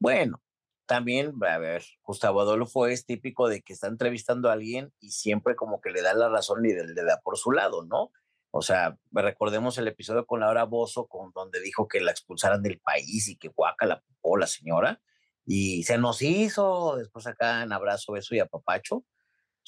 Bueno, 0.00 0.42
también, 0.86 1.34
a 1.42 1.58
ver, 1.58 1.84
Gustavo 2.02 2.40
Adolfo 2.40 2.86
es 2.86 3.04
típico 3.04 3.48
de 3.48 3.62
que 3.62 3.72
está 3.72 3.88
entrevistando 3.88 4.48
a 4.48 4.52
alguien 4.52 4.92
y 5.00 5.10
siempre 5.10 5.56
como 5.56 5.80
que 5.80 5.90
le 5.90 6.02
da 6.02 6.14
la 6.14 6.28
razón 6.28 6.64
y 6.64 6.72
le, 6.72 6.94
da 6.94 7.20
por 7.22 7.36
su 7.36 7.52
lado, 7.52 7.84
¿no? 7.84 8.12
O 8.50 8.62
sea, 8.62 8.98
recordemos 9.10 9.76
el 9.78 9.88
episodio 9.88 10.26
con 10.26 10.40
Laura 10.40 10.64
Bozo, 10.64 11.06
con 11.08 11.32
donde 11.32 11.60
dijo 11.60 11.88
que 11.88 12.00
la 12.00 12.12
expulsaran 12.12 12.62
del 12.62 12.80
país 12.80 13.28
y 13.28 13.36
que 13.36 13.48
guaca 13.48 13.86
la 13.86 14.00
popó 14.00 14.38
la 14.38 14.46
señora, 14.46 15.00
y 15.44 15.84
se 15.84 15.98
nos 15.98 16.22
hizo, 16.22 16.96
después 16.96 17.26
acá 17.26 17.62
en 17.62 17.72
abrazo, 17.72 18.12
beso 18.12 18.34
y 18.34 18.40
apapacho. 18.40 18.96
O 18.96 19.04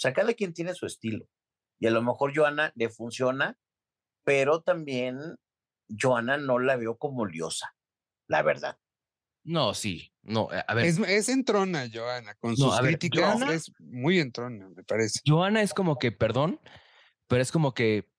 sea, 0.01 0.13
cada 0.13 0.33
quien 0.35 0.53
tiene 0.53 0.75
su 0.75 0.87
estilo. 0.87 1.27
Y 1.79 1.87
a 1.87 1.91
lo 1.91 2.03
mejor 2.03 2.33
Joana 2.35 2.73
le 2.75 2.89
funciona, 2.89 3.59
pero 4.25 4.63
también 4.63 5.37
Joana 5.89 6.37
no 6.37 6.59
la 6.59 6.77
veo 6.77 6.99
como 6.99 7.27
liosa, 7.27 7.75
la 8.27 8.43
verdad. 8.43 8.79
No, 9.49 9.73
sí, 9.73 10.13
no, 10.21 10.49
a 10.67 10.75
ver. 10.75 10.85
Es, 10.85 10.99
es 10.99 11.31
entrona, 11.31 11.89
Joana, 11.91 12.35
con 12.35 12.55
sus 12.55 12.79
críticas 12.81 13.41
es 13.51 13.73
muy 13.79 14.21
entrona, 14.21 14.69
me 14.69 14.85
parece. 14.85 15.21
Joana 15.27 15.63
es 15.63 15.73
como 15.73 15.99
que, 15.99 16.13
perdón, 16.13 16.61
pero 17.29 17.41
es 17.41 17.51
como 17.51 17.73
que, 17.73 18.13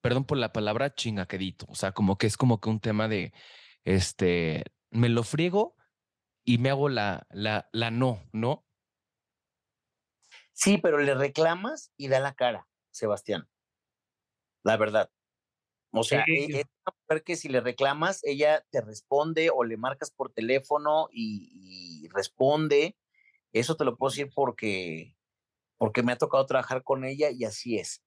perdón 0.00 0.24
por 0.24 0.38
la 0.38 0.54
palabra, 0.54 0.94
chingaquedito. 0.94 1.66
O 1.68 1.74
sea, 1.74 1.92
como 1.92 2.16
que 2.16 2.26
es 2.26 2.38
como 2.38 2.58
que 2.58 2.70
un 2.70 2.80
tema 2.80 3.06
de, 3.06 3.34
este, 3.84 4.64
me 4.90 5.10
lo 5.10 5.24
friego 5.24 5.76
y 6.42 6.56
me 6.56 6.70
hago 6.70 6.88
la, 6.88 7.26
la, 7.28 7.68
la 7.72 7.90
no, 7.90 8.22
¿no? 8.32 8.64
Sí, 10.54 10.78
pero 10.78 10.96
le 11.00 11.14
reclamas 11.14 11.92
y 11.98 12.08
da 12.08 12.18
la 12.18 12.32
cara, 12.32 12.66
Sebastián. 12.90 13.46
La 14.64 14.78
verdad. 14.78 15.10
O 15.90 16.02
sea, 16.02 16.24
e, 16.26 16.44
es 16.44 16.66
una 16.86 16.95
mujer 16.95 16.95
que 17.24 17.36
si 17.36 17.48
le 17.48 17.60
reclamas, 17.60 18.20
ella 18.24 18.64
te 18.70 18.80
responde 18.80 19.50
o 19.50 19.64
le 19.64 19.76
marcas 19.76 20.10
por 20.10 20.32
teléfono 20.32 21.08
y, 21.12 22.08
responde. 22.12 22.96
Eso 23.52 23.76
te 23.76 23.84
lo 23.84 23.96
puedo 23.96 24.10
decir 24.10 24.30
porque, 24.34 25.16
porque 25.76 26.02
me 26.02 26.12
ha 26.12 26.18
tocado 26.18 26.46
trabajar 26.46 26.82
con 26.82 27.04
ella 27.04 27.30
y 27.30 27.44
así 27.44 27.78
es. 27.78 28.02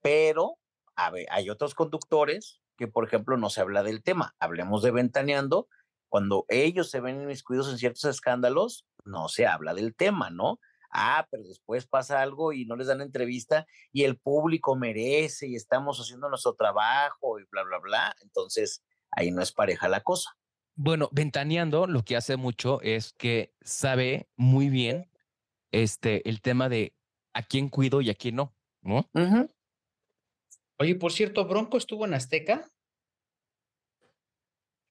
Pero, 0.00 0.58
a 0.96 1.10
ver, 1.10 1.26
hay 1.30 1.50
otros 1.50 1.74
conductores 1.74 2.60
que, 2.76 2.88
por 2.88 3.04
ejemplo, 3.04 3.36
no 3.36 3.50
se 3.50 3.60
habla 3.60 3.82
del 3.82 4.02
tema. 4.02 4.34
Hablemos 4.38 4.82
de 4.82 4.90
ventaneando. 4.90 5.68
Cuando 6.08 6.44
ellos 6.48 6.90
se 6.90 7.00
ven 7.00 7.22
inmiscuidos 7.22 7.70
en 7.70 7.78
ciertos 7.78 8.04
escándalos, 8.04 8.86
no 9.04 9.28
se 9.28 9.46
habla 9.46 9.74
del 9.74 9.94
tema, 9.94 10.30
¿no? 10.30 10.60
Ah, 10.92 11.26
pero 11.30 11.42
después 11.44 11.86
pasa 11.86 12.20
algo 12.20 12.52
y 12.52 12.64
no 12.64 12.76
les 12.76 12.86
dan 12.86 13.00
entrevista 13.00 13.66
y 13.92 14.04
el 14.04 14.18
público 14.18 14.76
merece 14.76 15.48
y 15.48 15.56
estamos 15.56 15.98
haciendo 15.98 16.28
nuestro 16.28 16.54
trabajo 16.54 17.38
y 17.40 17.44
bla, 17.50 17.62
bla, 17.64 17.78
bla. 17.78 18.16
Entonces, 18.22 18.84
ahí 19.10 19.30
no 19.30 19.42
es 19.42 19.52
pareja 19.52 19.88
la 19.88 20.00
cosa. 20.00 20.30
Bueno, 20.74 21.08
Ventaneando 21.12 21.86
lo 21.86 22.02
que 22.02 22.16
hace 22.16 22.36
mucho 22.36 22.80
es 22.82 23.12
que 23.12 23.54
sabe 23.60 24.28
muy 24.36 24.68
bien 24.70 25.10
este, 25.70 26.28
el 26.28 26.40
tema 26.40 26.68
de 26.68 26.94
a 27.34 27.42
quién 27.42 27.68
cuido 27.68 28.00
y 28.00 28.10
a 28.10 28.14
quién 28.14 28.36
no, 28.36 28.54
¿no? 28.82 29.10
Oye, 30.78 30.94
por 30.96 31.12
cierto, 31.12 31.46
Bronco 31.46 31.76
estuvo 31.76 32.04
en 32.06 32.14
Azteca. 32.14 32.70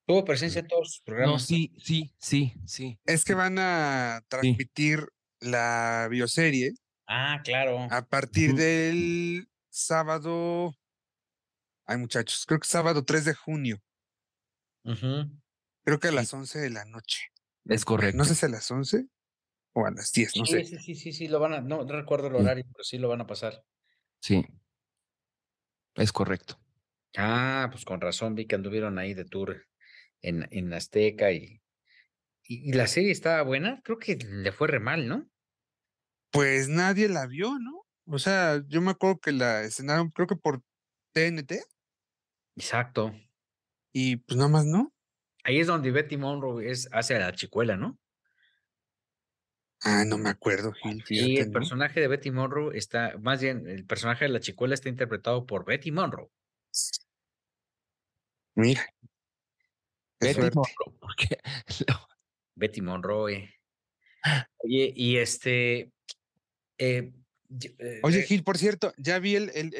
Tuvo 0.07 0.25
presencia 0.25 0.59
en 0.59 0.67
todos 0.67 0.81
los 0.81 1.01
programas. 1.03 1.33
No, 1.33 1.39
sí, 1.39 1.73
sí, 1.77 2.13
sí, 2.17 2.53
sí. 2.65 2.99
Es 3.05 3.23
que 3.23 3.33
van 3.33 3.57
a 3.59 4.23
transmitir 4.27 5.07
la 5.41 6.07
bioserie. 6.09 6.73
Ah, 7.07 7.41
claro. 7.43 7.87
A 7.89 8.05
partir 8.05 8.55
del 8.55 9.47
sábado. 9.69 10.73
Ay, 11.85 11.97
muchachos, 11.97 12.45
creo 12.45 12.59
que 12.59 12.67
sábado 12.67 13.03
3 13.03 13.25
de 13.25 13.33
junio. 13.33 13.81
Creo 14.83 15.99
que 15.99 16.07
a 16.07 16.11
las 16.11 16.33
11 16.33 16.59
de 16.59 16.69
la 16.69 16.85
noche. 16.85 17.27
Es 17.65 17.85
correcto. 17.85 18.17
No 18.17 18.25
sé 18.25 18.35
si 18.35 18.45
a 18.45 18.49
las 18.49 18.69
11 18.71 19.07
o 19.73 19.85
a 19.85 19.91
las 19.91 20.11
10, 20.13 20.37
no 20.37 20.45
sé. 20.45 20.63
Sí, 20.63 20.77
sí, 20.77 20.95
sí, 20.95 21.13
sí, 21.13 21.27
lo 21.27 21.39
van 21.39 21.53
a, 21.53 21.61
no, 21.61 21.83
recuerdo 21.85 22.27
el 22.27 22.35
horario, 22.35 22.65
pero 22.71 22.83
sí 22.83 22.97
lo 22.97 23.09
van 23.09 23.21
a 23.21 23.27
pasar. 23.27 23.63
Sí. 24.19 24.45
Es 25.95 26.11
correcto. 26.11 26.59
Ah, 27.17 27.67
pues 27.71 27.83
con 27.83 27.99
razón 27.99 28.35
vi 28.35 28.47
que 28.47 28.55
anduvieron 28.55 28.97
ahí 28.97 29.13
de 29.13 29.25
tour 29.25 29.67
en, 30.21 30.47
en 30.51 30.73
Azteca 30.73 31.31
y, 31.31 31.60
y, 32.43 32.73
la 32.73 32.87
serie 32.87 33.11
estaba 33.11 33.41
buena. 33.43 33.81
Creo 33.83 33.99
que 33.99 34.15
le 34.15 34.51
fue 34.51 34.67
re 34.67 34.79
mal, 34.79 35.07
¿no? 35.07 35.31
pues 36.31 36.69
nadie 36.69 37.09
la 37.09 37.27
vio, 37.27 37.59
¿no? 37.59 37.85
O 38.05 38.17
sea, 38.17 38.63
yo 38.67 38.81
me 38.81 38.91
acuerdo 38.91 39.19
que 39.19 39.31
la 39.31 39.61
escenaron, 39.61 40.09
creo 40.09 40.27
que 40.27 40.35
por 40.35 40.63
TNT. 41.13 41.63
Exacto. 42.55 43.13
Y 43.93 44.17
pues 44.17 44.37
nada 44.37 44.49
más, 44.49 44.65
¿no? 44.65 44.93
Ahí 45.43 45.59
es 45.59 45.67
donde 45.67 45.91
Betty 45.91 46.17
Monroe 46.17 46.69
es, 46.69 46.89
hace 46.91 47.15
a 47.15 47.19
la 47.19 47.33
chicuela, 47.33 47.75
¿no? 47.75 47.99
Ah, 49.83 50.03
no 50.05 50.17
me 50.17 50.29
acuerdo, 50.29 50.71
Gil. 50.73 51.03
Sí, 51.05 51.37
el 51.37 51.51
personaje 51.51 51.99
de 51.99 52.07
Betty 52.07 52.29
Monroe 52.29 52.77
está, 52.77 53.17
más 53.17 53.41
bien, 53.41 53.67
el 53.67 53.85
personaje 53.85 54.25
de 54.25 54.29
la 54.29 54.39
chicuela 54.39 54.75
está 54.75 54.89
interpretado 54.89 55.45
por 55.47 55.65
Betty 55.65 55.91
Monroe. 55.91 56.29
Mira. 58.53 58.85
Betty 60.19 60.39
Monroe, 60.39 60.97
porque 60.99 61.39
Betty 62.61 62.81
Monroe. 62.81 63.53
Oye, 64.57 64.93
y 64.95 65.17
este, 65.17 65.91
eh, 66.77 67.11
Oye, 68.03 68.19
eh 68.19 68.23
Gil, 68.23 68.43
por 68.43 68.57
cierto, 68.57 68.93
ya 68.97 69.19
vi 69.19 69.35
el, 69.35 69.49
el, 69.55 69.73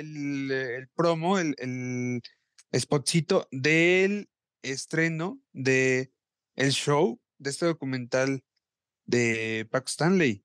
el, 0.52 0.90
promo, 0.96 1.38
el, 1.38 1.56
el 1.60 2.22
spotcito 2.74 3.48
del 3.52 4.30
estreno 4.64 5.40
de 5.54 6.12
el 6.56 6.72
show 6.72 7.22
de 7.38 7.52
este 7.52 7.68
documental 7.68 8.44
de 9.06 9.68
Paco 9.70 9.88
Stanley. 9.88 10.44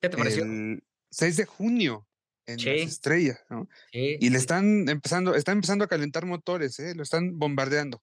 ¿Qué 0.00 0.08
te 0.08 0.16
pareció? 0.16 0.44
El 0.44 0.82
6 1.10 1.36
de 1.36 1.44
junio 1.46 2.08
en 2.46 2.56
las 2.56 2.88
estrellas, 2.88 3.44
¿no? 3.50 3.68
y 3.92 4.30
le 4.30 4.38
están 4.38 4.88
empezando, 4.88 5.34
están 5.34 5.58
empezando 5.58 5.84
a 5.84 5.88
calentar 5.88 6.24
motores, 6.24 6.78
¿eh? 6.80 6.94
Lo 6.94 7.02
están 7.02 7.38
bombardeando. 7.38 8.02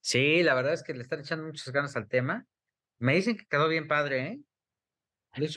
Sí, 0.00 0.42
la 0.42 0.54
verdad 0.54 0.74
es 0.74 0.82
que 0.82 0.94
le 0.94 1.02
están 1.02 1.20
echando 1.20 1.46
muchas 1.46 1.72
ganas 1.72 1.96
al 1.96 2.08
tema. 2.08 2.46
Me 3.04 3.14
dicen 3.14 3.36
que 3.36 3.44
quedó 3.44 3.68
bien 3.68 3.86
padre, 3.86 4.26
¿eh? 4.26 4.40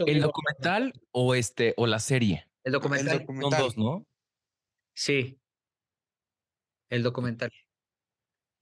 ¿El 0.05 0.21
documental 0.21 0.91
o 1.11 1.33
este 1.33 1.73
o 1.77 1.87
la 1.87 1.99
serie? 1.99 2.45
El 2.65 2.73
documental. 2.73 3.25
Son 3.25 3.39
dos, 3.39 3.77
¿no? 3.77 4.05
Sí. 4.93 5.39
El 6.89 7.03
documental. 7.03 7.49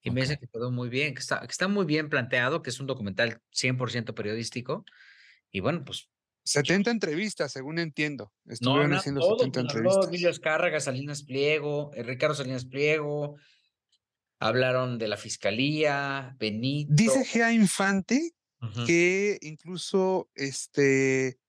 Y 0.03 0.11
me 0.11 0.21
dice 0.21 0.37
que 0.37 0.47
quedó 0.47 0.69
muy 0.69 0.89
bien, 0.89 1.15
que 1.15 1.21
está, 1.21 1.39
que 1.39 1.51
está 1.51 1.67
muy 1.67 1.87
bien 1.87 2.09
planteado, 2.09 2.61
que 2.61 2.69
es 2.69 2.79
un 2.79 2.85
documental 2.85 3.41
100% 3.51 4.13
periodístico. 4.13 4.85
Y 5.49 5.61
bueno, 5.61 5.83
pues 5.83 6.07
70 6.43 6.91
entrevistas, 6.91 7.53
según 7.53 7.79
entiendo. 7.79 8.31
Estuvieron 8.45 8.93
haciendo 8.93 9.21
70 9.35 9.61
entrevistas. 9.61 10.07
Emilio 10.09 10.29
Escárraga, 10.29 10.79
Salinas 10.79 11.23
Pliego, 11.23 11.89
eh, 11.95 12.03
Ricardo 12.03 12.35
Salinas 12.35 12.65
Pliego. 12.65 13.35
Hablaron 14.39 14.99
de 14.99 15.07
la 15.07 15.17
fiscalía, 15.17 16.35
Benito. 16.37 16.93
Dice 16.93 17.25
Gea 17.25 17.51
Infante 17.51 18.35
que 18.85 19.37
incluso 19.41 20.29
este, 20.35 21.39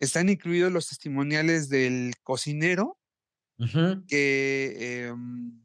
están 0.00 0.28
incluidos 0.28 0.72
los 0.72 0.88
testimoniales 0.88 1.68
del 1.68 2.14
cocinero, 2.22 2.98
que 4.08 5.06
em, 5.06 5.64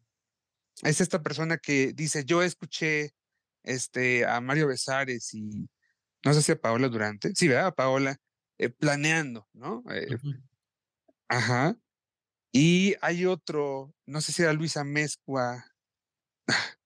es 0.83 1.01
esta 1.01 1.21
persona 1.21 1.57
que 1.57 1.93
dice, 1.93 2.23
yo 2.25 2.43
escuché 2.43 3.13
este, 3.63 4.25
a 4.25 4.39
Mario 4.41 4.67
Besares 4.67 5.33
y 5.33 5.69
no 6.23 6.33
sé 6.33 6.41
si 6.41 6.51
a 6.51 6.59
Paola 6.59 6.89
Durante, 6.89 7.33
sí, 7.35 7.47
¿verdad? 7.47 7.67
A 7.67 7.75
Paola, 7.75 8.17
eh, 8.57 8.69
planeando, 8.69 9.47
¿no? 9.53 9.83
Eh, 9.91 10.17
ajá. 11.27 11.77
Y 12.51 12.95
hay 13.01 13.25
otro, 13.25 13.93
no 14.05 14.21
sé 14.21 14.31
si 14.31 14.41
era 14.41 14.53
Luisa 14.53 14.83
Mezcua, 14.83 15.65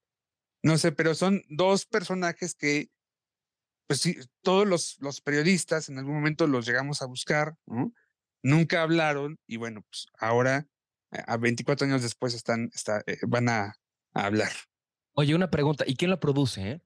no 0.64 0.78
sé, 0.78 0.92
pero 0.92 1.16
son 1.16 1.42
dos 1.50 1.86
personajes 1.86 2.54
que 2.54 2.90
pues 3.88 4.00
sí, 4.02 4.18
todos 4.42 4.68
los, 4.68 4.98
los 5.00 5.22
periodistas 5.22 5.90
en 5.90 5.98
algún 5.98 6.16
momento 6.16 6.48
los 6.48 6.66
llegamos 6.66 7.02
a 7.02 7.06
buscar, 7.06 7.56
¿no? 7.66 7.94
Nunca 8.42 8.82
hablaron 8.82 9.40
y 9.48 9.58
bueno, 9.58 9.84
pues 9.90 10.08
ahora, 10.18 10.68
a 11.12 11.38
24 11.38 11.88
años 11.88 12.02
después, 12.02 12.34
están, 12.34 12.70
está, 12.74 13.02
eh, 13.08 13.18
van 13.28 13.50
a, 13.50 13.76
hablar. 14.14 14.52
Oye, 15.14 15.34
una 15.34 15.50
pregunta, 15.50 15.86
¿y 15.88 15.96
quién 15.96 16.12
lo 16.12 16.20
produce? 16.20 16.72
Eh? 16.72 16.82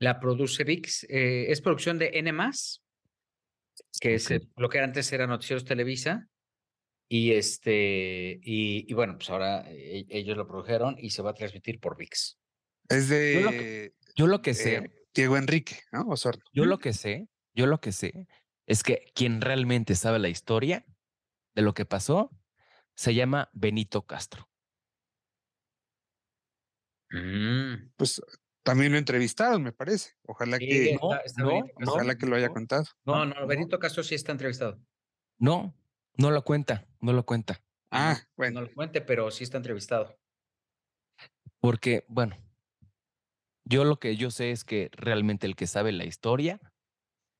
La 0.00 0.18
produce 0.18 0.64
VIX, 0.64 1.04
eh, 1.04 1.50
es 1.50 1.60
producción 1.60 1.98
de 1.98 2.10
N+, 2.14 2.32
que 4.00 4.14
es 4.14 4.28
lo 4.56 4.68
que 4.68 4.80
antes 4.80 5.12
era 5.12 5.26
Noticieros 5.26 5.64
Televisa, 5.64 6.28
y 7.08 7.32
este, 7.32 8.40
y, 8.42 8.92
bueno, 8.92 9.16
pues 9.16 9.30
ahora 9.30 9.64
ellos 9.70 10.36
lo 10.36 10.46
produjeron 10.46 10.96
y 10.98 11.10
se 11.10 11.22
va 11.22 11.30
a 11.30 11.34
transmitir 11.34 11.80
por 11.80 11.96
VIX. 11.96 12.38
Es 12.88 13.08
de... 13.08 13.94
Yo 14.14 14.26
lo 14.26 14.42
que, 14.42 14.54
sé... 14.54 14.97
Diego 15.18 15.36
Enrique, 15.36 15.80
¿no? 15.90 16.02
Osorno. 16.02 16.44
Yo 16.52 16.64
lo 16.64 16.78
que 16.78 16.92
sé, 16.92 17.28
yo 17.52 17.66
lo 17.66 17.80
que 17.80 17.90
sé 17.90 18.28
es 18.66 18.84
que 18.84 19.10
quien 19.16 19.40
realmente 19.40 19.96
sabe 19.96 20.20
la 20.20 20.28
historia 20.28 20.86
de 21.56 21.62
lo 21.62 21.74
que 21.74 21.84
pasó 21.84 22.30
se 22.94 23.14
llama 23.14 23.50
Benito 23.52 24.06
Castro. 24.06 24.48
Mm. 27.10 27.90
Pues 27.96 28.22
También 28.62 28.92
lo 28.92 28.98
entrevistaron, 28.98 29.60
me 29.60 29.72
parece. 29.72 30.12
Ojalá 30.24 30.56
que, 30.60 30.92
está- 30.92 31.18
está 31.24 31.42
no, 31.42 31.64
ojalá 31.84 32.16
que 32.16 32.26
lo 32.26 32.36
haya 32.36 32.50
contado. 32.50 32.84
No, 33.04 33.24
no, 33.26 33.44
Benito 33.48 33.80
Castro 33.80 34.04
sí 34.04 34.14
está 34.14 34.30
entrevistado. 34.30 34.78
No, 35.40 35.74
no 36.16 36.30
lo 36.30 36.44
cuenta, 36.44 36.86
no 37.00 37.12
lo 37.12 37.26
cuenta. 37.26 37.60
Ah, 37.90 38.18
No 38.20 38.28
bueno. 38.36 38.60
lo 38.60 38.72
cuente, 38.72 39.00
pero 39.00 39.32
sí 39.32 39.42
está 39.42 39.56
entrevistado. 39.56 40.16
Porque, 41.58 42.04
bueno, 42.08 42.36
yo 43.68 43.84
lo 43.84 43.98
que 43.98 44.16
yo 44.16 44.30
sé 44.30 44.50
es 44.50 44.64
que 44.64 44.90
realmente 44.92 45.46
el 45.46 45.54
que 45.56 45.66
sabe 45.66 45.92
la 45.92 46.04
historia 46.04 46.60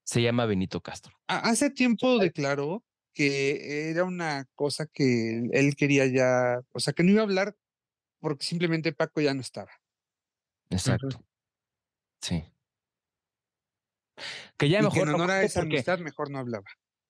se 0.05 0.22
llama 0.22 0.46
Benito 0.46 0.80
Castro. 0.82 1.14
Ah, 1.28 1.40
Hace 1.44 1.70
tiempo 1.70 2.18
declaró 2.18 2.84
que 3.14 3.90
era 3.90 4.05
una 4.05 4.46
cosa 4.55 4.86
que 4.86 5.48
él 5.52 5.74
quería 5.76 6.06
ya, 6.06 6.60
o 6.72 6.80
sea, 6.80 6.92
que 6.92 7.02
no 7.02 7.10
iba 7.10 7.20
a 7.20 7.24
hablar 7.24 7.56
porque 8.20 8.44
simplemente 8.44 8.92
Paco 8.92 9.20
ya 9.20 9.34
no 9.34 9.40
estaba. 9.40 9.70
Exacto. 10.70 11.24
Sí. 12.20 12.44
Que 14.56 14.68
ya 14.68 14.78
y 14.78 14.80
que 14.80 14.84
mejor 14.88 15.02
en 15.02 15.09
no 15.09 15.14
honor 15.14 15.30
a 15.30 15.34
cuento 15.34 15.46
esa 15.46 15.60
porque- 15.60 15.76
amistad 15.76 15.98
mejor 16.00 16.30
no 16.30 16.38
hablaba. 16.38 16.66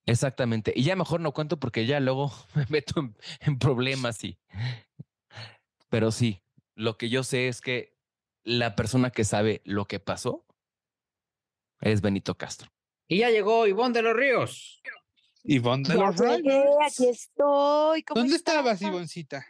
Exactamente. 0.07 0.73
Y 0.75 0.85
ya 0.85 0.97
mejor 0.97 1.21
no 1.21 1.33
cuento 1.33 1.59
porque 1.61 1.85
ya 1.87 2.01
luego 2.01 2.33
me 2.55 2.67
meto 2.69 3.01
en, 3.01 3.17
en 3.41 3.59
problemas 3.59 4.23
y. 4.25 4.39
Pero 5.91 6.11
sí, 6.13 6.43
lo 6.75 6.97
que 6.97 7.09
yo 7.09 7.23
sé 7.25 7.49
es 7.49 7.61
que 7.61 7.97
la 8.49 8.75
persona 8.75 9.11
que 9.11 9.25
sabe 9.25 9.61
lo 9.65 9.85
que 9.85 10.01
pasó 10.01 10.47
es 11.81 12.01
Benito 12.01 12.37
Castro. 12.37 12.71
Y 13.07 13.19
ya 13.19 13.31
llegó 13.31 13.67
Ivonne 13.67 13.93
de 13.93 14.03
los 14.03 14.17
Ríos. 14.17 14.83
Ivonne 15.45 15.87
de 15.89 15.95
Ya 15.95 16.01
los 16.07 16.17
llegué, 16.17 16.59
Rayos. 16.65 16.77
aquí 16.87 17.09
estoy. 17.09 18.03
¿cómo 18.03 18.21
¿Dónde 18.21 18.37
estás? 18.37 18.55
estabas, 18.55 18.83
Ivoncita? 18.83 19.47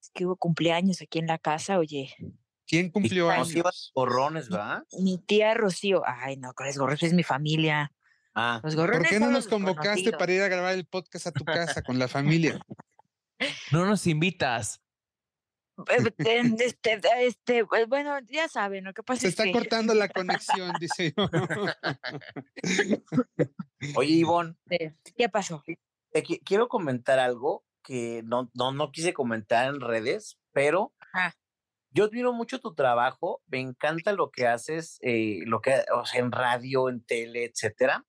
Es 0.00 0.10
que 0.14 0.24
hubo 0.26 0.36
cumpleaños 0.36 1.00
aquí 1.02 1.18
en 1.18 1.26
la 1.26 1.38
casa, 1.38 1.78
oye. 1.78 2.14
¿Quién 2.66 2.90
cumplió 2.90 3.28
Nos 3.34 3.54
iba 3.54 3.68
años? 3.68 3.92
gorrones, 3.94 4.48
¿verdad? 4.48 4.82
Mi 4.98 5.18
tía 5.18 5.54
Rocío. 5.54 6.02
Ay, 6.06 6.36
no, 6.36 6.52
con 6.54 6.66
los 6.66 6.76
gorros 6.78 7.02
es 7.02 7.12
mi 7.14 7.22
familia. 7.22 7.92
Ah, 8.34 8.60
Los 8.62 8.74
¿Por 8.76 8.86
gorrones 8.86 9.10
qué 9.10 9.20
no 9.20 9.30
nos 9.30 9.46
convocaste 9.48 10.12
para 10.12 10.32
ir 10.32 10.42
a 10.42 10.48
grabar 10.48 10.74
el 10.74 10.86
podcast 10.86 11.26
a 11.26 11.32
tu 11.32 11.44
casa 11.44 11.82
con 11.82 11.98
la 11.98 12.08
familia? 12.08 12.58
No 13.70 13.86
nos 13.86 14.06
invitas. 14.08 14.80
Eh, 15.86 16.12
Este, 16.58 17.00
este, 17.26 17.58
eh, 17.58 17.84
bueno, 17.88 18.18
ya 18.26 18.48
saben, 18.48 18.84
lo 18.84 18.92
que 18.92 19.02
pasa 19.02 19.20
Se 19.22 19.26
es 19.28 19.32
está 19.34 19.44
que 19.44 19.52
cortando 19.52 19.94
la 19.94 20.08
conexión, 20.08 20.72
dice 20.80 21.14
yo. 21.16 21.28
oye, 23.96 24.12
Ivonne, 24.12 24.56
¿Qué 25.16 25.28
pasó? 25.28 25.62
te 26.10 26.22
qui- 26.24 26.40
quiero 26.44 26.68
comentar 26.68 27.18
algo 27.18 27.64
que 27.82 28.22
no, 28.24 28.50
no, 28.54 28.72
no 28.72 28.90
quise 28.92 29.12
comentar 29.12 29.68
en 29.72 29.80
redes, 29.80 30.38
pero 30.52 30.92
Ah. 31.14 31.32
yo 31.90 32.04
admiro 32.04 32.32
mucho 32.32 32.60
tu 32.60 32.74
trabajo, 32.74 33.42
me 33.46 33.60
encanta 33.60 34.12
lo 34.12 34.30
que 34.30 34.46
haces, 34.46 34.98
eh, 35.02 35.40
lo 35.46 35.60
que, 35.60 35.84
o 35.94 36.04
sea, 36.04 36.20
en 36.20 36.32
radio, 36.32 36.88
en 36.88 37.02
tele, 37.04 37.44
etcétera. 37.44 38.04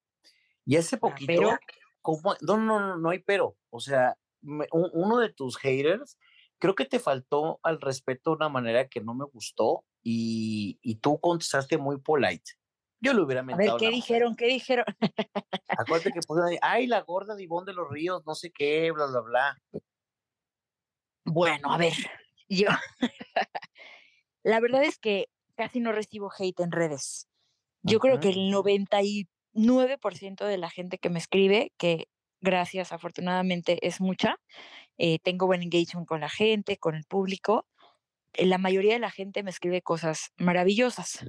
Y 0.66 0.76
hace 0.78 0.98
poquito, 0.98 1.28
pero? 1.28 1.58
¿cómo? 2.02 2.36
No, 2.41 2.58
no, 2.58 2.80
no, 2.80 2.98
no 2.98 3.10
hay 3.10 3.20
pero. 3.20 3.58
O 3.70 3.80
sea, 3.80 4.18
me- 4.41 4.68
un- 4.72 4.90
uno 4.94 5.18
de 5.20 5.30
tus 5.34 5.58
haters, 5.58 6.18
creo 6.60 6.76
que 6.76 6.86
te 6.86 6.99
faltó 6.99 7.60
al 7.64 7.81
respeto 7.81 8.31
de 8.31 8.36
una 8.38 8.49
manera 8.49 8.88
que 8.88 9.02
no 9.02 9.14
me 9.14 9.26
gustó 9.26 9.84
y, 10.03 10.77
y 10.81 10.95
tú 10.95 11.19
contestaste 11.19 11.77
muy 11.77 11.99
polite. 11.99 12.52
Yo 13.02 13.14
le 13.14 13.22
hubiera 13.22 13.41
A 13.41 13.45
ver, 13.45 13.56
mentado 13.56 13.77
¿qué 13.77 13.90
dijeron? 13.90 14.36
¿Qué 14.36 14.48
dijeron? 14.48 14.86
Acuérdate 15.69 16.11
que 16.11 16.19
pusieron 16.27 16.52
ay, 16.61 16.88
la 16.88 17.02
gorda 17.02 17.36
de 17.36 17.44
Ivonne 17.44 17.65
de 17.65 17.73
los 17.73 17.90
Ríos, 17.90 18.23
no 18.26 18.36
sé 18.36 18.52
qué, 18.52 18.91
bla, 18.91 19.07
bla, 19.07 19.22
bla. 19.22 19.57
Bueno, 21.26 21.72
a 21.72 21.77
ver, 21.77 21.94
yo. 22.49 22.68
La 24.44 24.60
verdad 24.60 24.84
es 24.84 24.98
que 24.98 25.27
casi 25.56 25.80
no 25.80 25.91
recibo 25.91 26.31
hate 26.38 26.60
en 26.61 26.72
redes. 26.72 27.27
Yo 27.84 27.99
creo 27.99 28.19
que 28.19 28.30
el 28.30 28.52
99% 28.52 30.45
de 30.45 30.57
la 30.57 30.69
gente 30.69 30.98
que 30.98 31.10
me 31.10 31.19
escribe, 31.19 31.72
que 31.77 32.07
gracias, 32.41 32.91
afortunadamente 32.91 33.86
es 33.86 34.02
mucha, 34.02 34.38
eh, 34.99 35.19
tengo 35.23 35.47
buen 35.47 35.63
engagement 35.63 36.07
con 36.07 36.21
la 36.21 36.30
gente, 36.30 36.77
con 36.77 36.95
el 36.95 37.05
público. 37.05 37.67
eh, 38.34 38.45
La 38.47 38.57
mayoría 38.59 38.93
de 38.93 38.99
la 38.99 39.11
gente 39.11 39.43
me 39.43 39.51
escribe 39.51 39.81
cosas 39.84 40.31
maravillosas. 40.38 41.26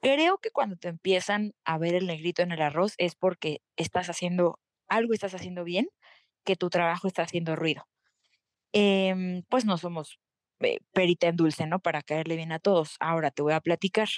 Creo 0.00 0.38
que 0.38 0.50
cuando 0.50 0.76
te 0.76 0.88
empiezan 0.88 1.54
a 1.64 1.78
ver 1.78 1.94
el 1.94 2.06
negrito 2.06 2.42
en 2.42 2.52
el 2.52 2.62
arroz 2.62 2.94
es 2.98 3.16
porque 3.16 3.62
estás 3.76 4.08
haciendo 4.08 4.60
algo, 4.88 5.12
estás 5.12 5.34
haciendo 5.34 5.64
bien, 5.64 5.88
que 6.44 6.56
tu 6.56 6.70
trabajo 6.70 7.08
está 7.08 7.22
haciendo 7.22 7.56
ruido. 7.56 7.88
Em, 8.72 9.42
pues 9.48 9.64
no 9.64 9.78
somos 9.78 10.20
eh, 10.60 10.78
perita 10.92 11.28
en 11.28 11.36
dulce, 11.36 11.66
¿no? 11.66 11.80
Para 11.80 12.02
caerle 12.02 12.36
bien 12.36 12.52
a 12.52 12.58
todos. 12.60 12.96
Ahora 13.00 13.30
te 13.30 13.42
voy 13.42 13.54
a 13.54 13.60
platicar. 13.60 14.08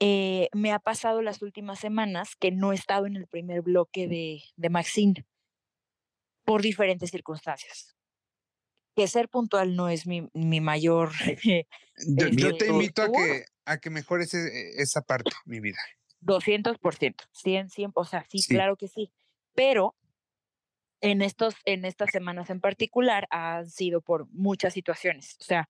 Eh, 0.00 0.48
me 0.52 0.72
ha 0.72 0.78
pasado 0.78 1.22
las 1.22 1.42
últimas 1.42 1.80
semanas 1.80 2.36
que 2.36 2.52
no 2.52 2.72
he 2.72 2.74
estado 2.76 3.06
en 3.06 3.16
el 3.16 3.26
primer 3.26 3.62
bloque 3.62 4.06
de, 4.08 4.42
de 4.56 4.70
Maxine 4.70 5.24
por 6.48 6.62
diferentes 6.62 7.10
circunstancias. 7.10 7.94
Que 8.96 9.06
ser 9.06 9.28
puntual 9.28 9.76
no 9.76 9.90
es 9.90 10.06
mi, 10.06 10.30
mi 10.32 10.62
mayor... 10.62 11.10
Yo, 12.06 12.28
yo 12.28 12.56
te 12.56 12.64
Este, 12.64 12.68
invito 12.68 13.02
a 13.02 13.12
que, 13.12 13.44
a 13.66 13.76
que 13.78 13.90
mejores 13.90 14.32
e- 14.32 14.80
esa 14.80 15.02
parte, 15.02 15.30
mi 15.44 15.60
vida. 15.60 15.76
200%, 16.22 17.24
100, 17.32 17.68
100, 17.68 17.90
o 17.94 18.04
sea, 18.04 18.24
sí, 18.30 18.38
Sí. 18.38 18.54
claro 18.54 18.76
que 18.76 18.88
sí, 18.88 19.12
pero 19.54 19.94
en, 21.02 21.20
estos, 21.22 21.54
en 21.66 21.84
estas 21.84 22.10
semanas 22.12 22.48
en 22.50 22.60
particular 22.60 23.26
han 23.30 23.68
sido 23.68 24.00
por 24.00 24.26
muchas 24.30 24.72
situaciones, 24.72 25.36
o 25.40 25.44
sea, 25.44 25.68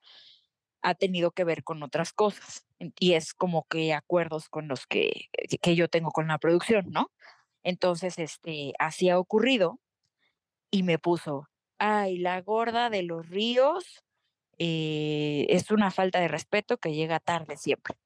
ha 0.83 0.95
tenido 0.95 1.33
que 1.33 1.45
ver 1.45 1.65
con 1.65 1.83
otras 1.83 2.13
cosas 2.13 2.67
y 3.01 3.15
es 3.15 3.35
como 3.35 3.67
que 3.67 3.93
acuerdos 3.95 4.49
con 4.49 4.69
los 4.69 4.87
que- 4.87 5.29
que 5.61 5.75
yo 5.75 5.89
tengo 5.89 6.11
con 6.13 6.29
la 6.29 6.39
producción, 6.39 6.87
¿no? 6.91 7.11
Entonces, 7.65 8.19
este, 8.19 8.75
así 8.79 9.09
ha 9.11 9.19
ocurrido 9.19 9.81
y 10.71 10.83
me 10.83 10.99
puso, 10.99 11.49
ay, 11.79 12.19
la 12.19 12.41
gorda 12.43 12.91
de 12.91 13.03
los 13.03 13.29
ríos 13.29 14.03
eh, 14.59 15.47
es 15.51 15.71
una 15.71 15.91
falta 15.91 16.21
de 16.21 16.29
respeto 16.29 16.79
que 16.79 16.95
llega 16.95 17.21
tarde 17.21 17.57
siempre. 17.57 17.97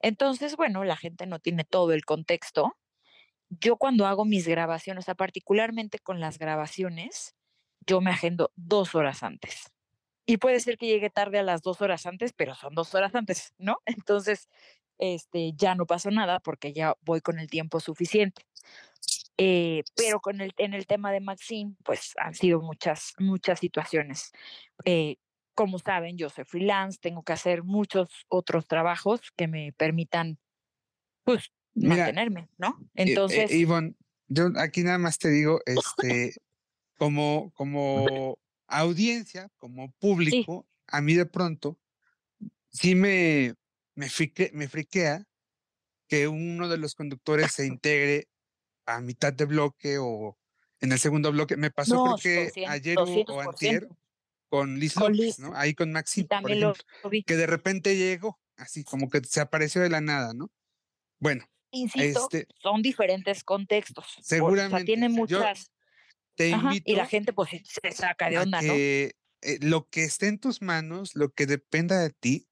Entonces, 0.00 0.56
bueno, 0.56 0.84
la 0.84 0.96
gente 0.96 1.26
no 1.26 1.40
tiene 1.40 1.64
todo 1.64 1.92
el 1.92 2.04
contexto. 2.04 2.76
Yo 3.50 3.76
cuando 3.76 4.06
hago 4.06 4.24
mis 4.24 4.46
grabaciones, 4.48 5.04
o 5.04 5.06
sea, 5.06 5.14
particularmente 5.14 5.98
con 5.98 6.20
las 6.20 6.38
grabaciones, 6.38 7.34
yo 7.86 8.00
me 8.00 8.10
agendo 8.10 8.52
dos 8.56 8.94
horas 8.94 9.22
antes. 9.22 9.72
Y 10.26 10.36
puede 10.38 10.60
ser 10.60 10.78
que 10.78 10.86
llegue 10.86 11.10
tarde 11.10 11.38
a 11.38 11.42
las 11.42 11.62
dos 11.62 11.80
horas 11.80 12.06
antes, 12.06 12.32
pero 12.34 12.54
son 12.54 12.74
dos 12.74 12.94
horas 12.94 13.14
antes, 13.14 13.54
¿no? 13.58 13.78
Entonces, 13.86 14.48
este, 14.98 15.52
ya 15.54 15.74
no 15.74 15.86
pasó 15.86 16.10
nada 16.10 16.40
porque 16.40 16.72
ya 16.72 16.94
voy 17.02 17.20
con 17.20 17.38
el 17.38 17.48
tiempo 17.48 17.80
suficiente. 17.80 18.42
Eh, 19.38 19.82
pero 19.94 20.20
con 20.20 20.40
el, 20.40 20.52
en 20.58 20.74
el 20.74 20.86
tema 20.86 21.12
de 21.12 21.20
Maxine, 21.20 21.74
pues 21.84 22.12
han 22.18 22.34
sido 22.34 22.60
muchas, 22.60 23.14
muchas 23.18 23.60
situaciones. 23.60 24.32
Eh, 24.84 25.16
como 25.54 25.78
saben, 25.78 26.16
yo 26.18 26.28
soy 26.28 26.44
freelance, 26.44 26.98
tengo 27.00 27.22
que 27.22 27.32
hacer 27.32 27.62
muchos 27.62 28.08
otros 28.28 28.66
trabajos 28.66 29.20
que 29.36 29.48
me 29.48 29.72
permitan, 29.72 30.38
pues, 31.24 31.52
Mira, 31.74 31.96
mantenerme, 31.96 32.48
¿no? 32.58 32.80
Eh, 32.96 33.02
Entonces, 33.08 33.52
Ivonne, 33.52 33.94
yo 34.28 34.48
aquí 34.56 34.82
nada 34.82 34.98
más 34.98 35.18
te 35.18 35.28
digo, 35.30 35.60
este, 35.66 36.34
como, 36.98 37.52
como 37.54 38.38
audiencia, 38.66 39.48
como 39.58 39.92
público, 40.00 40.66
a 40.88 41.00
mí 41.00 41.14
de 41.14 41.26
pronto, 41.26 41.78
sí 42.70 42.94
me, 42.94 43.54
me, 43.94 44.06
frique- 44.08 44.50
me 44.52 44.68
friquea 44.68 45.24
que 46.08 46.28
uno 46.28 46.68
de 46.68 46.78
los 46.78 46.94
conductores 46.94 47.52
se 47.52 47.66
integre 47.78 48.28
a 48.88 49.00
mitad 49.00 49.32
de 49.32 49.44
bloque 49.44 49.98
o 49.98 50.38
en 50.80 50.92
el 50.92 50.98
segundo 50.98 51.30
bloque. 51.32 51.56
Me 51.56 51.70
pasó 51.70 51.94
no, 51.94 52.16
creo 52.16 52.18
que 52.18 52.44
200, 52.46 52.70
ayer 52.74 52.98
o, 52.98 53.02
o 53.02 53.06
200%. 53.06 53.48
antier 53.48 53.88
con 54.48 54.78
Liz 54.78 54.94
Con 54.94 55.12
López, 55.12 55.18
Liz. 55.26 55.38
¿no? 55.38 55.54
Ahí 55.54 55.74
con 55.74 55.90
Y 55.90 55.92
Maxine, 55.92 56.28
por 56.40 56.50
ejemplo, 56.50 56.74
lo 57.04 57.10
vi. 57.10 57.22
que 57.22 57.36
de 57.36 57.46
repente 57.46 57.96
llegó, 57.96 58.40
así 58.56 58.82
como 58.84 59.08
que 59.10 59.20
se 59.24 59.40
apareció 59.40 59.82
de 59.82 59.90
la 59.90 60.00
nada, 60.00 60.32
¿no? 60.32 60.50
Bueno, 61.18 61.44
Insisto, 61.70 62.28
este, 62.32 62.46
son 62.62 62.80
diferentes 62.80 63.44
contextos. 63.44 64.04
por- 64.06 64.20
O 64.22 64.24
sea, 64.24 64.38
seguramente, 64.38 64.84
tiene 64.84 65.08
muchas. 65.10 65.70
te 66.34 66.54
ajá, 66.54 66.64
invito 66.68 66.90
y 66.90 66.96
la 66.96 67.04
gente, 67.06 67.32
pues, 67.34 67.50
se 67.64 67.92
saca 67.92 68.30
de 68.30 68.38
onda, 68.38 68.62
¿no? 68.62 68.72
que 68.72 69.16
eh, 69.42 69.58
lo 69.60 69.86
que 69.88 70.04
esté 70.04 70.28
en 70.28 70.38
tus 70.38 70.62
manos, 70.62 71.14
lo 71.14 71.30
que 71.32 71.44
dependa 71.46 71.98
de 72.00 72.10
ti, 72.10 72.48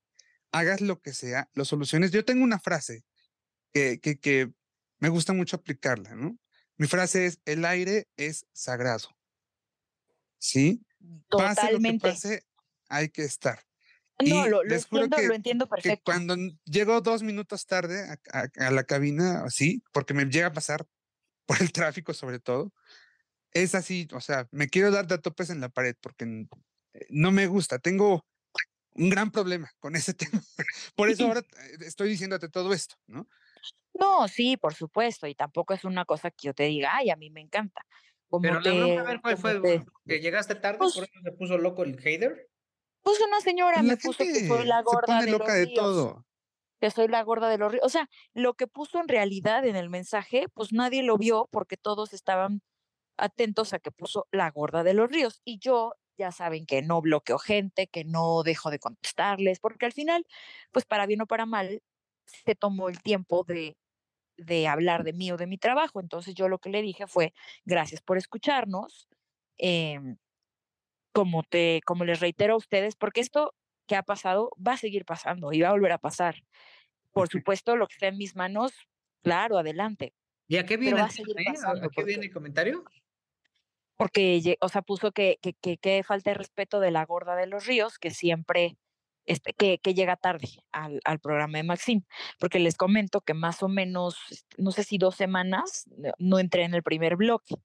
hagas 0.53 0.81
lo 0.83 1.01
que 1.01 1.13
sea, 1.15 1.49
lo 1.55 1.65
soluciones. 1.65 2.11
Yo 2.11 2.25
tengo 2.27 2.45
una 2.45 2.59
frase 2.61 3.05
que, 3.73 3.99
que, 4.01 4.19
que 4.19 4.51
me 4.99 5.09
gusta 5.09 5.33
mucho 5.33 5.57
aplicarla, 5.57 6.15
¿no? 6.15 6.39
Mi 6.77 6.87
frase 6.87 7.27
es, 7.27 7.41
el 7.45 7.65
aire 7.65 8.09
es 8.17 8.47
sagrado. 8.53 9.09
¿Sí? 10.39 10.83
Pase 11.29 11.63
lo 11.73 11.79
que 11.79 11.93
Totalmente. 11.99 12.09
pase, 12.09 12.47
hay 12.89 13.09
que 13.09 13.23
estar. 13.25 13.61
No, 14.19 14.47
y 14.47 14.51
lo, 14.51 14.63
lo 14.63 14.65
les 14.65 14.87
juro 14.87 15.05
entiendo, 15.05 15.17
que- 15.17 15.29
lo 15.29 15.35
entiendo 15.35 15.65
Que 15.67 15.71
perfecto. 15.71 16.03
cuando 16.05 16.35
n- 16.35 16.59
llego 16.65 17.01
dos 17.01 17.23
minutos 17.23 17.67
tarde 17.67 18.03
a, 18.09 18.19
a- 18.33 18.67
a 18.67 18.71
la 18.71 18.85
cabina, 18.85 19.43
así, 19.45 19.83
porque 19.93 20.15
me 20.15 20.25
llega 20.25 20.49
a 20.49 20.53
pasar 20.53 20.87
por 21.47 21.61
el 21.61 21.73
tráfico 21.73 22.15
sobre 22.15 22.41
todo, 22.41 22.73
es 23.53 23.75
así, 23.75 24.09
o 24.13 24.21
sea, 24.21 24.49
me 24.51 24.69
quiero 24.69 24.91
dar 24.91 25.07
de 25.07 25.15
a 25.15 25.19
topes 25.19 25.51
en 25.51 25.61
la 25.61 25.69
pared 25.69 25.97
porque 26.01 26.25
eh, 26.95 27.07
no 27.11 27.31
me 27.31 27.47
gusta. 27.47 27.79
Tengo 27.79 28.27
un 28.95 29.11
gran 29.11 29.31
problema 29.31 29.71
con 29.79 29.97
ese 29.97 30.15
tema. 30.41 30.43
Por 30.95 31.09
eso 31.11 31.27
ahora 31.27 31.41
eh, 31.41 31.77
estoy 31.81 32.09
diciéndote 32.11 32.49
todo 32.49 32.73
esto, 32.73 32.97
¿no? 33.07 33.29
No, 33.95 34.29
sí, 34.29 34.57
por 34.57 34.75
supuesto, 34.75 35.27
y 35.27 35.35
tampoco 35.35 35.75
es 35.75 35.85
una 35.85 36.05
cosa 36.05 36.31
que 36.31 36.47
yo 36.49 36.55
te 36.55 36.65
diga, 36.65 36.91
ay, 36.97 37.11
a 37.11 37.17
mí 37.17 37.31
me 37.31 37.41
encanta. 37.41 37.83
Como 38.29 38.43
Pero 38.43 38.61
te, 38.61 38.71
la 38.71 38.77
bronca, 38.77 39.01
a 39.01 39.05
ver, 39.05 39.21
¿cuál 39.21 39.39
fue? 39.39 39.61
te- 39.61 39.85
¿Que 40.07 40.21
llegaste 40.21 40.55
tarde? 40.57 40.79
Pues- 40.79 40.95
¿Por 40.95 41.05
eso 41.05 41.21
se 41.23 41.33
puso 41.33 41.59
loco 41.59 41.83
el 41.85 41.99
hater? 42.01 42.49
Pues 43.03 43.21
una 43.21 43.41
señora 43.41 43.77
La 43.77 43.83
me 43.85 43.97
puso 43.97 44.19
que 44.19 44.27
gente 44.27 44.49
soy 44.49 44.67
la 44.67 44.83
gorda 44.83 45.21
de 45.23 45.31
loca 45.31 45.45
los 45.47 45.55
de 45.55 45.65
ríos, 45.67 45.81
todo. 45.81 46.27
que 46.81 46.91
soy 46.91 47.07
la 47.09 47.23
gorda 47.23 47.49
de 47.49 47.57
los 47.59 47.71
ríos. 47.71 47.85
O 47.87 47.89
sea, 47.89 48.09
lo 48.35 48.55
que 48.55 48.67
puso 48.67 48.99
en 49.01 49.09
realidad 49.09 49.65
en 49.65 49.77
el 49.77 49.89
mensaje, 49.91 50.49
pues 50.53 50.73
nadie 50.73 51.03
lo 51.05 51.17
vio 51.17 51.49
porque 51.53 51.77
todos 51.77 52.13
estaban 52.13 52.63
atentos 53.17 53.73
a 53.73 53.79
que 53.79 53.93
puso 53.93 54.27
la 54.33 54.51
gorda 54.51 54.83
de 54.83 54.95
los 54.95 55.11
ríos. 55.11 55.41
Y 55.45 55.59
yo, 55.61 55.93
ya 56.19 56.33
saben 56.33 56.67
que 56.67 56.83
no 56.83 57.01
bloqueo 57.01 57.39
gente, 57.39 57.87
que 57.87 58.05
no 58.05 58.43
dejo 58.43 58.71
de 58.71 58.79
contestarles, 58.81 59.61
porque 59.61 59.87
al 59.87 59.93
final, 59.93 60.27
pues 60.73 60.85
para 60.85 61.07
bien 61.07 61.21
o 61.23 61.27
para 61.27 61.47
mal, 61.47 61.83
se 62.27 62.55
tomó 62.55 62.89
el 62.89 63.03
tiempo 63.03 63.45
de, 63.45 63.77
de 64.39 64.69
hablar 64.69 65.05
de 65.05 65.13
mí 65.15 65.33
o 65.33 65.37
de 65.39 65.47
mi 65.49 65.59
trabajo. 65.59 66.01
Entonces 66.01 66.35
yo 66.35 66.49
lo 66.49 66.59
que 66.61 66.71
le 66.71 66.83
dije 66.83 67.07
fue, 67.09 67.35
gracias 67.65 68.03
por 68.03 68.19
escucharnos. 68.19 69.09
em, 69.59 70.17
como, 71.13 71.43
te, 71.43 71.81
como 71.87 72.05
les 72.05 72.21
reitero 72.21 72.55
a 72.55 72.57
ustedes, 72.59 72.97
porque 72.97 73.21
esto 73.21 73.55
que 73.87 73.97
ha 73.97 74.03
pasado 74.03 74.51
va 74.65 74.73
a 74.73 74.77
seguir 74.77 75.05
pasando 75.05 75.53
y 75.53 75.61
va 75.61 75.69
a 75.69 75.73
volver 75.73 75.93
a 75.93 75.99
pasar. 75.99 76.37
Por 77.13 77.29
supuesto, 77.29 77.77
lo 77.77 77.87
que 77.87 77.95
esté 77.95 78.09
en 78.09 78.19
mis 78.19 78.37
manos, 78.37 78.73
claro, 79.23 79.59
adelante. 79.59 80.15
¿Y 80.49 80.57
a 80.59 80.67
qué 80.67 80.77
viene 80.77 81.01
va 81.01 81.07
a 81.07 81.09
el 81.09 81.15
seguir 81.15 81.37
tema? 81.37 81.51
¿A- 81.51 81.55
pasando, 81.55 81.87
¿A 81.87 81.91
qué 81.91 82.05
viene 82.05 82.27
el 82.27 82.33
comentario? 82.33 82.85
Porque, 83.97 84.57
o 84.61 84.69
sea, 84.69 84.83
puso 84.83 85.13
que, 85.13 85.39
que, 85.41 85.55
que, 85.55 85.79
que 85.79 86.03
falta 86.05 86.31
de 86.31 86.35
respeto 86.35 86.81
de 86.81 86.91
la 86.91 87.05
gorda 87.07 87.35
de 87.35 87.47
los 87.47 87.67
ríos, 87.67 87.99
que 87.99 88.11
siempre, 88.11 88.77
este, 89.27 89.53
que, 89.53 89.95
llega 89.95 90.17
tarde 90.17 90.49
al, 90.73 91.01
al 91.05 91.19
programa 91.21 91.59
de 91.59 91.65
Maxim, 91.65 92.03
porque 92.39 92.59
les 92.59 92.77
comento 92.77 93.21
que 93.21 93.35
más 93.35 93.63
o 93.63 93.69
menos, 93.69 94.17
este, 94.31 94.63
no 94.63 94.71
sé 94.71 94.85
si 94.85 94.99
dos 94.99 95.17
semanas, 95.17 95.89
no 96.19 96.39
entré 96.39 96.65
en 96.65 96.75
el 96.75 96.83
primer 96.83 97.17
bloque. 97.17 97.57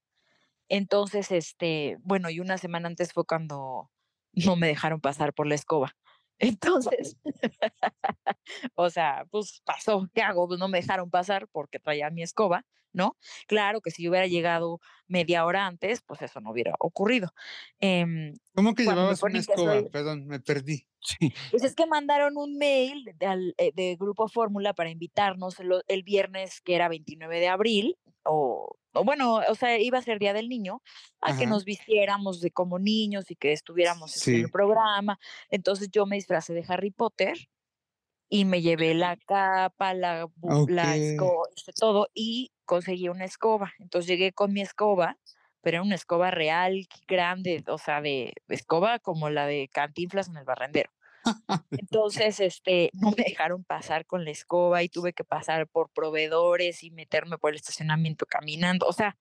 Entonces, 0.68 1.30
este, 1.32 1.98
bueno, 2.02 2.30
y 2.30 2.40
una 2.40 2.58
semana 2.58 2.88
antes 2.88 3.12
fue 3.12 3.24
cuando 3.24 3.90
no 4.32 4.56
me 4.56 4.66
dejaron 4.66 5.00
pasar 5.00 5.34
por 5.34 5.46
la 5.46 5.54
escoba. 5.54 5.94
Entonces, 6.42 7.16
o 8.74 8.90
sea, 8.90 9.26
pues 9.30 9.62
pasó, 9.64 10.08
¿qué 10.12 10.22
hago? 10.22 10.48
Pues 10.48 10.58
no 10.58 10.68
me 10.68 10.80
dejaron 10.80 11.08
pasar 11.10 11.48
porque 11.48 11.78
traía 11.78 12.10
mi 12.10 12.22
escoba, 12.22 12.66
¿no? 12.92 13.16
Claro 13.46 13.80
que 13.80 13.90
si 13.90 14.02
yo 14.02 14.10
hubiera 14.10 14.26
llegado 14.26 14.80
media 15.06 15.44
hora 15.46 15.66
antes, 15.66 16.02
pues 16.02 16.20
eso 16.22 16.40
no 16.40 16.50
hubiera 16.50 16.74
ocurrido. 16.80 17.32
Em, 17.78 18.34
¿Cómo 18.54 18.74
que 18.74 18.82
llevabas 18.82 19.22
una 19.22 19.38
escoba? 19.38 19.80
soy- 19.80 19.88
Perdón, 19.88 20.26
me 20.26 20.40
perdí. 20.40 20.86
Sí. 21.04 21.32
pues 21.50 21.64
es 21.64 21.74
que 21.74 21.84
mandaron 21.86 22.36
un 22.36 22.56
mail 22.58 23.04
de, 23.16 23.52
eh, 23.58 23.72
de 23.74 23.96
Grupo 23.98 24.28
Fórmula 24.28 24.72
para 24.72 24.88
invitarnos 24.88 25.58
el, 25.58 25.82
el 25.88 26.04
viernes, 26.04 26.60
que 26.60 26.76
era 26.76 26.88
29 26.88 27.40
de 27.40 27.48
abril, 27.48 27.98
o, 28.24 28.76
o 28.94 29.04
bueno, 29.04 29.36
o 29.48 29.54
sea, 29.54 29.78
iba 29.78 29.98
a 29.98 30.02
ser 30.02 30.18
Día 30.18 30.32
del 30.32 30.48
Niño, 30.48 30.82
a 31.20 31.32
que 31.36 31.46
nos 31.46 31.64
vistiéramos 31.64 32.40
de 32.40 32.50
como 32.50 32.78
niños 32.78 33.30
y 33.30 33.36
que 33.36 33.52
estuviéramos 33.52 34.16
en 34.28 34.34
el 34.44 34.50
programa. 34.50 35.18
Entonces 35.50 35.88
yo 35.90 36.06
me 36.06 36.16
disfracé 36.16 36.52
de 36.54 36.64
Harry 36.68 36.90
Potter 36.90 37.36
y 38.28 38.44
me 38.46 38.62
llevé 38.62 38.94
la 38.94 39.16
capa, 39.16 39.94
la, 39.94 40.26
bu- 40.26 40.56
la 40.66 40.96
escoba, 40.96 41.48
este, 41.56 41.72
todo, 41.72 42.08
y 42.14 42.50
conseguí 42.64 43.08
una 43.08 43.24
escoba. 43.26 43.72
Entonces 43.78 44.08
llegué 44.08 44.32
con 44.32 44.52
mi 44.52 44.62
escoba, 44.62 45.18
pero 45.60 45.76
era 45.76 45.82
una 45.82 45.94
escoba 45.96 46.30
real, 46.30 46.86
grande, 47.06 47.62
o 47.68 47.78
sea, 47.78 48.00
de 48.00 48.32
escoba 48.48 48.98
como 48.98 49.28
la 49.30 49.46
de 49.46 49.68
Cantinflas 49.72 50.28
en 50.28 50.36
el 50.38 50.44
barrendero. 50.44 50.90
Entonces, 51.70 52.40
este, 52.40 52.90
no 52.94 53.10
me 53.16 53.24
dejaron 53.24 53.64
pasar 53.64 54.06
con 54.06 54.24
la 54.24 54.30
escoba 54.30 54.82
y 54.82 54.88
tuve 54.88 55.12
que 55.12 55.24
pasar 55.24 55.68
por 55.68 55.90
proveedores 55.90 56.82
y 56.82 56.90
meterme 56.90 57.38
por 57.38 57.50
el 57.50 57.56
estacionamiento 57.56 58.26
caminando. 58.26 58.86
O 58.86 58.92
sea, 58.92 59.16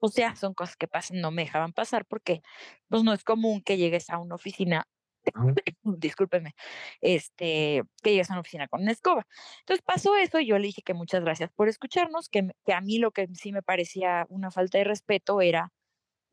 o 0.00 0.08
sea, 0.08 0.36
son 0.36 0.54
cosas 0.54 0.76
que 0.76 0.88
pasan, 0.88 1.20
no 1.20 1.30
me 1.30 1.42
dejaban 1.42 1.72
pasar 1.72 2.06
porque 2.06 2.42
pues 2.88 3.02
no 3.02 3.12
es 3.12 3.24
común 3.24 3.62
que 3.62 3.76
llegues 3.76 4.10
a 4.10 4.18
una 4.18 4.36
oficina, 4.36 4.86
discúlpeme, 5.82 6.54
este, 7.00 7.82
que 8.02 8.10
llegues 8.10 8.30
a 8.30 8.34
una 8.34 8.40
oficina 8.40 8.68
con 8.68 8.82
una 8.82 8.92
escoba. 8.92 9.26
Entonces 9.60 9.82
pasó 9.84 10.16
eso 10.16 10.38
y 10.40 10.46
yo 10.46 10.58
le 10.58 10.66
dije 10.68 10.82
que 10.82 10.94
muchas 10.94 11.22
gracias 11.24 11.50
por 11.52 11.68
escucharnos, 11.68 12.28
que 12.28 12.52
a 12.72 12.80
mí 12.80 12.98
lo 12.98 13.10
que 13.10 13.28
sí 13.34 13.52
me 13.52 13.62
parecía 13.62 14.26
una 14.28 14.50
falta 14.50 14.78
de 14.78 14.84
respeto 14.84 15.40
era 15.40 15.72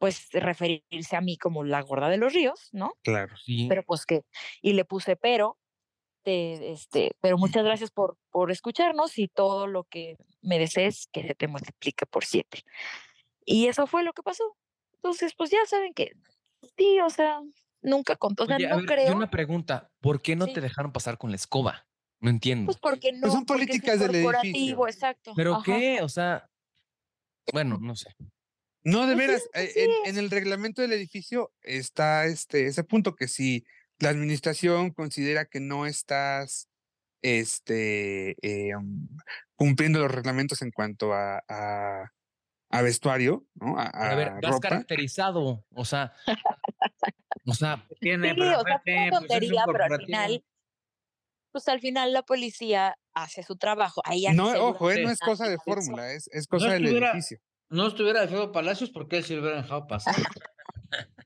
pues 0.05 0.29
referirse 0.33 1.15
a 1.15 1.21
mí 1.21 1.35
como 1.35 1.63
la 1.63 1.81
gorda 1.81 2.09
de 2.09 2.17
los 2.17 2.31
ríos, 2.31 2.69
¿no? 2.71 2.93
Claro. 3.03 3.35
Sí. 3.37 3.65
pero 3.67 3.81
pues 3.81 4.05
que, 4.05 4.21
y 4.61 4.73
le 4.73 4.85
puse 4.85 5.15
pero, 5.15 5.57
te- 6.23 6.71
este, 6.71 7.15
pero 7.21 7.39
muchas 7.39 7.63
gracias 7.63 7.89
por, 7.89 8.19
por 8.29 8.51
escucharnos 8.51 9.17
y 9.17 9.27
todo 9.27 9.65
lo 9.65 9.85
que 9.85 10.15
me 10.43 10.59
desees 10.59 11.07
que 11.11 11.25
se 11.25 11.33
te 11.33 11.47
multiplique 11.47 12.05
por 12.05 12.23
siete. 12.23 12.61
Y 13.45 13.65
eso 13.65 13.87
fue 13.87 14.03
lo 14.03 14.13
que 14.13 14.21
pasó. 14.21 14.43
Entonces, 14.93 15.33
pues 15.35 15.49
ya 15.49 15.57
saben 15.67 15.91
que, 15.95 16.11
sí, 16.77 16.99
o 16.99 17.09
sea, 17.09 17.41
nunca 17.81 18.15
contó, 18.15 18.43
o 18.43 18.45
sea, 18.45 18.57
Oye, 18.57 18.67
no 18.67 18.77
ver, 18.77 18.85
creo, 18.85 19.15
una 19.15 19.31
pregunta, 19.31 19.89
¿por 20.01 20.21
qué 20.21 20.35
no 20.35 20.45
Sí. 20.45 20.53
te 20.53 20.61
dejaron 20.61 20.91
pasar 20.91 21.17
con 21.17 21.31
la 21.31 21.35
escoba? 21.37 21.87
No 22.19 22.29
entiendo. 22.29 22.67
pues 22.67 22.77
porque 22.77 23.11
no. 23.11 23.31
son 23.31 23.43
porque 23.47 23.63
es 23.63 23.67
políticas 23.69 23.99
del 23.99 24.13
edificio. 24.15 24.87
Exacto. 24.87 25.33
¿Pero 25.35 25.55
ajá. 25.55 25.63
qué? 25.63 26.01
O 26.03 26.09
sea, 26.09 26.47
bueno, 27.51 27.79
no 27.81 27.95
sé. 27.95 28.15
No, 28.85 29.07
de 29.07 29.15
Pues 29.15 29.25
sí, 29.25 29.49
veras, 29.51 29.75
eh, 29.75 29.87
en, 30.05 30.17
el 30.17 30.29
reglamento 30.29 30.83
del 30.83 30.93
edificio 30.93 31.51
está 31.63 32.25
este 32.25 32.67
ese 32.67 32.83
punto 32.83 33.15
que 33.15 33.27
si 33.27 33.65
la 33.97 34.09
administración 34.09 34.91
considera 34.91 35.45
que 35.45 35.59
no 35.59 35.87
estás 35.87 36.69
este 37.23 38.35
eh, 38.43 38.75
um, 38.75 39.07
cumpliendo 39.55 39.99
los 39.99 40.11
reglamentos 40.11 40.61
en 40.61 40.69
cuanto 40.69 41.13
a, 41.13 41.43
a, 41.49 42.11
a 42.69 42.81
vestuario, 42.83 43.47
¿no? 43.55 43.75
A, 43.75 44.13
ver, 44.13 44.33
vas 44.33 44.51
ropa. 44.51 44.69
caracterizado, 44.69 45.65
o 45.71 45.85
sea, 45.85 46.13
o 47.43 47.53
sea, 47.55 47.87
Tiene, 47.99 48.29
Sí, 48.29 48.35
pero 48.37 48.59
o 48.59 48.63
sea, 48.63 48.81
fue 48.83 48.93
una 48.93 49.05
pues, 49.07 49.07
es 49.07 49.11
un 49.11 49.19
tontería, 49.19 49.63
pero 49.65 49.83
al 49.85 50.05
final, 50.05 50.45
pues 51.51 51.67
al 51.69 51.79
final 51.79 52.13
la 52.13 52.21
policía 52.21 52.95
hace 53.15 53.41
su 53.41 53.55
trabajo. 53.55 54.01
Ahí 54.05 54.25
No, 54.35 54.49
ojo, 54.63 54.91
eh, 54.91 55.01
no 55.01 55.09
es 55.09 55.19
cosa 55.19 55.49
de 55.49 55.57
fórmula, 55.57 56.11
es, 56.11 56.27
es 56.31 56.45
cosa 56.45 56.73
del 56.73 56.85
edificio. 56.85 57.39
No 57.69 57.87
estuviera 57.87 58.21
Alfredo 58.21 58.51
Palacios, 58.51 58.89
¿por 58.91 59.07
qué 59.07 59.17
él 59.17 59.23
se 59.23 59.35
lo 59.35 59.41
hubiera 59.41 59.61
dejado 59.61 59.87
pasar? 59.87 60.15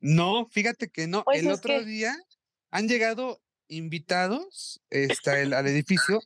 No, 0.01 0.47
fíjate 0.49 0.89
que 0.89 1.07
no. 1.07 1.23
Pues 1.25 1.41
el 1.41 1.51
otro 1.51 1.79
que- 1.79 1.85
día 1.85 2.15
han 2.71 2.87
llegado 2.87 3.41
invitados 3.67 4.81
este, 4.89 5.29
al, 5.29 5.53
al 5.53 5.67
edificio 5.67 6.21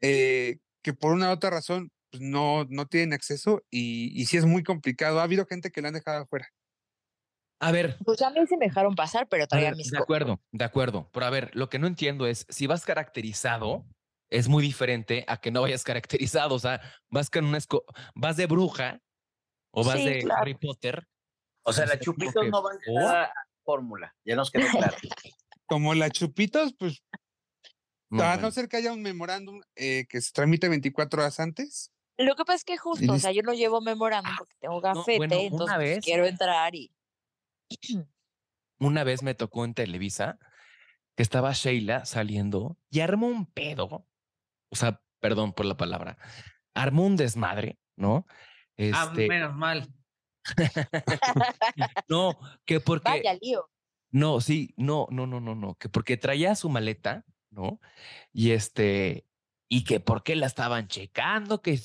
eh, 0.00 0.58
que 0.82 0.94
por 0.94 1.12
una 1.12 1.28
u 1.28 1.32
otra 1.32 1.50
razón 1.50 1.92
pues, 2.10 2.22
no, 2.22 2.64
no 2.70 2.86
tienen 2.86 3.12
acceso 3.12 3.62
y, 3.70 4.10
y 4.20 4.26
sí 4.26 4.38
es 4.38 4.46
muy 4.46 4.62
complicado. 4.62 5.20
Ha 5.20 5.24
habido 5.24 5.46
gente 5.46 5.70
que 5.70 5.82
la 5.82 5.88
han 5.88 5.94
dejado 5.94 6.22
afuera. 6.22 6.48
a 7.60 7.70
ver, 7.70 7.98
Pues 8.04 8.22
a 8.22 8.30
mí 8.30 8.40
se 8.48 8.56
me 8.56 8.66
dejaron 8.66 8.94
pasar, 8.94 9.28
pero 9.28 9.44
a 9.44 9.46
traía 9.46 9.66
ver, 9.68 9.76
mis 9.76 9.90
de 9.90 9.98
acuerdo, 9.98 10.40
de 10.50 10.64
acuerdo. 10.64 11.10
Pero 11.12 11.26
a 11.26 11.30
ver, 11.30 11.50
lo 11.54 11.68
que 11.68 11.78
no 11.78 11.86
entiendo 11.86 12.26
es, 12.26 12.46
si 12.48 12.66
vas 12.66 12.84
caracterizado, 12.86 13.84
es 14.30 14.48
muy 14.48 14.62
diferente 14.62 15.24
a 15.28 15.36
que 15.40 15.50
no 15.50 15.60
vayas 15.62 15.84
caracterizado. 15.84 16.54
O 16.54 16.58
sea, 16.58 16.80
vas 17.10 17.28
con 17.30 17.44
una 17.44 17.58
vas 18.14 18.36
de 18.36 18.46
bruja 18.46 19.00
o 19.70 19.84
vas 19.84 19.96
Sí, 19.98 20.04
de 20.04 20.18
claro. 20.20 20.42
Harry 20.42 20.54
Potter. 20.54 21.06
O 21.62 21.72
sea, 21.72 21.86
la 21.86 21.98
Chupitos 21.98 22.42
que, 22.44 22.50
no 22.50 22.62
va 22.62 22.72
entrar 22.72 23.24
a 23.24 23.32
fórmula, 23.64 24.14
ya 24.24 24.34
nos 24.36 24.50
quedó 24.50 24.66
claro. 24.70 24.96
Como 25.66 25.94
la 25.94 26.08
Chupitos, 26.10 26.74
pues 26.78 27.02
No, 28.10 28.22
a 28.22 28.28
bueno. 28.28 28.42
no 28.42 28.50
ser 28.50 28.68
que 28.68 28.78
haya 28.78 28.92
un 28.92 29.02
memorándum 29.02 29.60
eh, 29.76 30.06
que 30.08 30.20
se 30.22 30.32
tramite 30.32 30.68
24 30.68 31.20
horas 31.20 31.38
antes. 31.40 31.92
Lo 32.16 32.34
que 32.34 32.44
pasa 32.44 32.56
es 32.56 32.64
que 32.64 32.78
justo, 32.78 33.12
o 33.12 33.18
sea, 33.18 33.30
yo 33.32 33.42
no 33.42 33.52
llevo 33.52 33.80
memorándum 33.80 34.34
porque 34.38 34.54
tengo 34.58 34.80
gafete, 34.80 35.18
bueno, 35.18 35.36
una 35.36 35.44
entonces 35.44 35.76
pues, 35.76 35.88
vez- 35.96 36.04
quiero 36.04 36.26
entrar 36.26 36.74
y 36.74 36.90
Una 38.80 39.04
vez 39.04 39.22
me 39.22 39.34
tocó 39.34 39.64
en 39.64 39.74
Televisa 39.74 40.38
que 41.16 41.22
estaba 41.22 41.52
Sheila 41.52 42.04
saliendo 42.06 42.78
y 42.90 43.00
armó 43.00 43.26
un 43.26 43.44
pedo. 43.46 44.06
O 44.70 44.76
sea, 44.76 45.02
perdón 45.20 45.52
por 45.52 45.66
la 45.66 45.76
palabra. 45.76 46.16
Armó 46.74 47.04
un 47.04 47.16
desmadre, 47.16 47.78
¿no? 47.96 48.24
Ah, 48.78 49.08
Este, 49.10 49.28
menos 49.28 49.54
mal. 49.54 49.88
no, 52.08 52.38
que 52.64 52.80
porque 52.80 53.10
vaya 53.10 53.34
lío. 53.40 53.68
No, 54.10 54.40
sí, 54.40 54.72
no, 54.76 55.06
no, 55.10 55.26
no, 55.26 55.40
no, 55.40 55.54
no, 55.54 55.74
que 55.74 55.88
porque 55.88 56.16
traía 56.16 56.54
su 56.54 56.70
maleta, 56.70 57.26
¿no? 57.50 57.80
Y 58.32 58.52
este, 58.52 59.26
y 59.68 59.84
que 59.84 60.00
por 60.00 60.22
qué 60.22 60.34
la 60.34 60.46
estaban 60.46 60.88
checando, 60.88 61.60
que, 61.60 61.78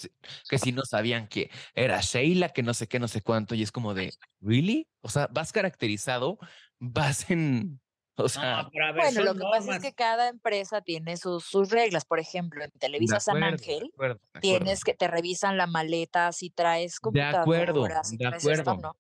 que 0.50 0.58
si 0.58 0.72
no 0.72 0.84
sabían 0.86 1.28
que 1.28 1.52
era 1.76 2.00
Sheila, 2.00 2.50
que 2.50 2.64
no 2.64 2.74
sé 2.74 2.88
qué, 2.88 3.00
no 3.00 3.10
sé 3.10 3.22
cuánto, 3.22 3.56
y 3.56 3.64
es 3.64 3.72
como 3.74 3.94
de, 3.94 4.14
¿really? 4.40 4.88
O 5.02 5.10
sea, 5.10 5.28
vas 5.28 5.52
caracterizado, 5.52 6.38
vas 6.80 7.30
en, 7.30 7.82
o 8.16 8.30
sea, 8.30 8.64
No, 8.64 8.70
pero 8.72 8.86
a 8.86 8.92
ver, 8.92 9.04
Bueno, 9.06 9.24
lo 9.24 9.34
que 9.36 9.44
pasa 9.52 9.76
es 9.78 9.82
que 9.82 9.94
cada 9.94 10.30
empresa 10.30 10.82
tiene 10.82 11.18
sus, 11.18 11.44
sus 11.46 11.70
reglas. 11.72 12.06
Por 12.06 12.20
ejemplo, 12.20 12.64
en 12.64 12.72
Televisa 12.72 13.20
San 13.20 13.40
de 13.40 13.46
Ángel 13.46 13.90
acuerdo, 13.94 14.16
de 14.16 14.40
acuerdo. 14.40 14.40
tienes 14.42 14.84
que 14.84 14.94
te 14.94 15.08
revisan 15.08 15.58
la 15.58 15.68
maleta 15.68 16.32
si 16.32 16.50
traes 16.50 17.00
De 17.12 17.22
acuerdo, 17.22 17.88
si 18.04 18.18
de 18.18 18.26
esto, 18.26 18.38
acuerdo. 18.38 18.78
¿no? 18.78 18.96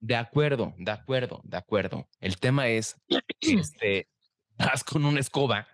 De 0.00 0.16
acuerdo, 0.16 0.74
de 0.76 0.90
acuerdo, 0.92 1.40
de 1.44 1.56
acuerdo. 1.56 2.08
El 2.20 2.38
tema 2.38 2.68
es, 2.68 2.96
este, 3.40 4.08
vas 4.56 4.84
con 4.84 5.04
una 5.04 5.20
escoba 5.20 5.66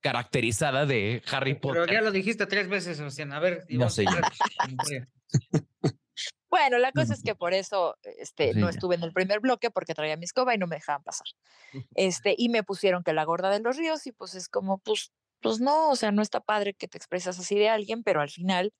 caracterizada 0.00 0.84
de 0.86 1.22
Harry 1.30 1.54
Potter. 1.54 1.82
Pero 1.86 1.92
ya 1.92 2.00
lo 2.02 2.10
dijiste 2.10 2.46
tres 2.46 2.68
veces, 2.68 2.96
Sebastián. 2.96 3.32
A 3.32 3.38
ver, 3.38 3.64
Ya 3.68 3.88
sé. 3.88 4.04
Bueno, 6.62 6.78
la 6.78 6.92
cosa 6.92 7.14
es 7.14 7.22
que 7.22 7.34
por 7.34 7.54
eso 7.54 7.96
este, 8.02 8.52
Sí, 8.52 8.60
no 8.60 8.68
estuve 8.68 8.94
en 8.94 9.02
el 9.02 9.12
primer 9.12 9.40
bloque 9.40 9.70
porque 9.70 9.94
traía 9.94 10.16
mi 10.16 10.24
escoba 10.24 10.54
y 10.54 10.58
no 10.58 10.68
me 10.68 10.76
dejaban 10.76 11.02
pasar. 11.02 11.26
Este, 11.94 12.34
y 12.38 12.48
me 12.50 12.62
pusieron 12.62 13.02
que 13.02 13.12
la 13.12 13.24
gorda 13.24 13.50
de 13.50 13.60
los 13.60 13.76
ríos 13.76 14.06
y 14.06 14.12
pues 14.12 14.34
es 14.34 14.48
como, 14.48 14.78
pues, 14.78 15.12
pues 15.40 15.60
no, 15.60 15.90
o 15.90 15.96
sea, 15.96 16.12
no 16.12 16.22
está 16.22 16.40
padre 16.40 16.74
que 16.74 16.86
te 16.86 16.98
expresas 16.98 17.38
así 17.38 17.56
de 17.56 17.68
alguien, 17.68 18.04
pero 18.04 18.20
al 18.20 18.30
final 18.30 18.72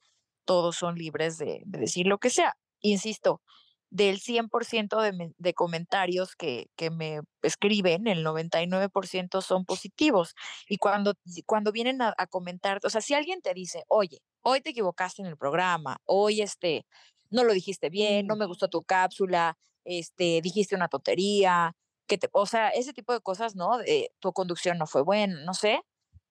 todos 0.45 0.77
son 0.77 0.97
libres 0.97 1.39
de, 1.39 1.63
de 1.65 1.79
decir 1.81 2.07
lo 2.07 2.19
que 2.19 2.31
sea. 2.31 2.57
Insisto, 2.81 3.43
del 3.91 4.21
100% 4.21 5.01
de, 5.03 5.33
de 5.37 5.55
comentarios 5.55 6.35
que, 6.35 6.67
que 6.77 6.91
me 6.91 7.21
escriben, 7.43 8.07
el 8.07 8.25
99% 8.25 9.43
son 9.43 9.65
positivos. 9.67 10.35
Y 10.69 10.79
cuando, 10.79 11.15
cuando 11.47 11.73
vienen 11.73 12.01
a, 12.01 12.15
a 12.17 12.27
comentar, 12.27 12.81
o 12.85 12.91
sea, 12.91 13.03
si 13.03 13.15
alguien 13.15 13.43
te 13.43 13.53
dice, 13.55 13.85
oye, 13.89 14.21
hoy 14.43 14.63
te 14.63 14.71
equivocaste 14.71 15.23
en 15.23 15.29
el 15.29 15.37
programa, 15.37 15.99
hoy 16.07 16.41
este, 16.41 16.87
no 17.33 17.45
lo 17.45 17.53
dijiste 17.53 17.91
bien, 17.91 18.27
no 18.27 18.37
me 18.37 18.47
gustó 18.47 18.69
tu 18.69 18.83
cápsula, 18.83 19.59
este, 19.85 20.41
dijiste 20.43 20.75
una 20.75 20.89
tontería, 20.89 21.75
que 22.07 22.19
te, 22.19 22.29
o 22.33 22.47
sea, 22.47 22.69
ese 22.71 22.93
tipo 22.93 23.13
de 23.13 23.21
cosas, 23.21 23.57
¿no? 23.57 23.79
De, 23.79 24.13
tu 24.21 24.33
conducción 24.33 24.79
no 24.79 24.87
fue 24.87 25.03
buena, 25.03 25.43
no 25.45 25.55
sé, 25.55 25.83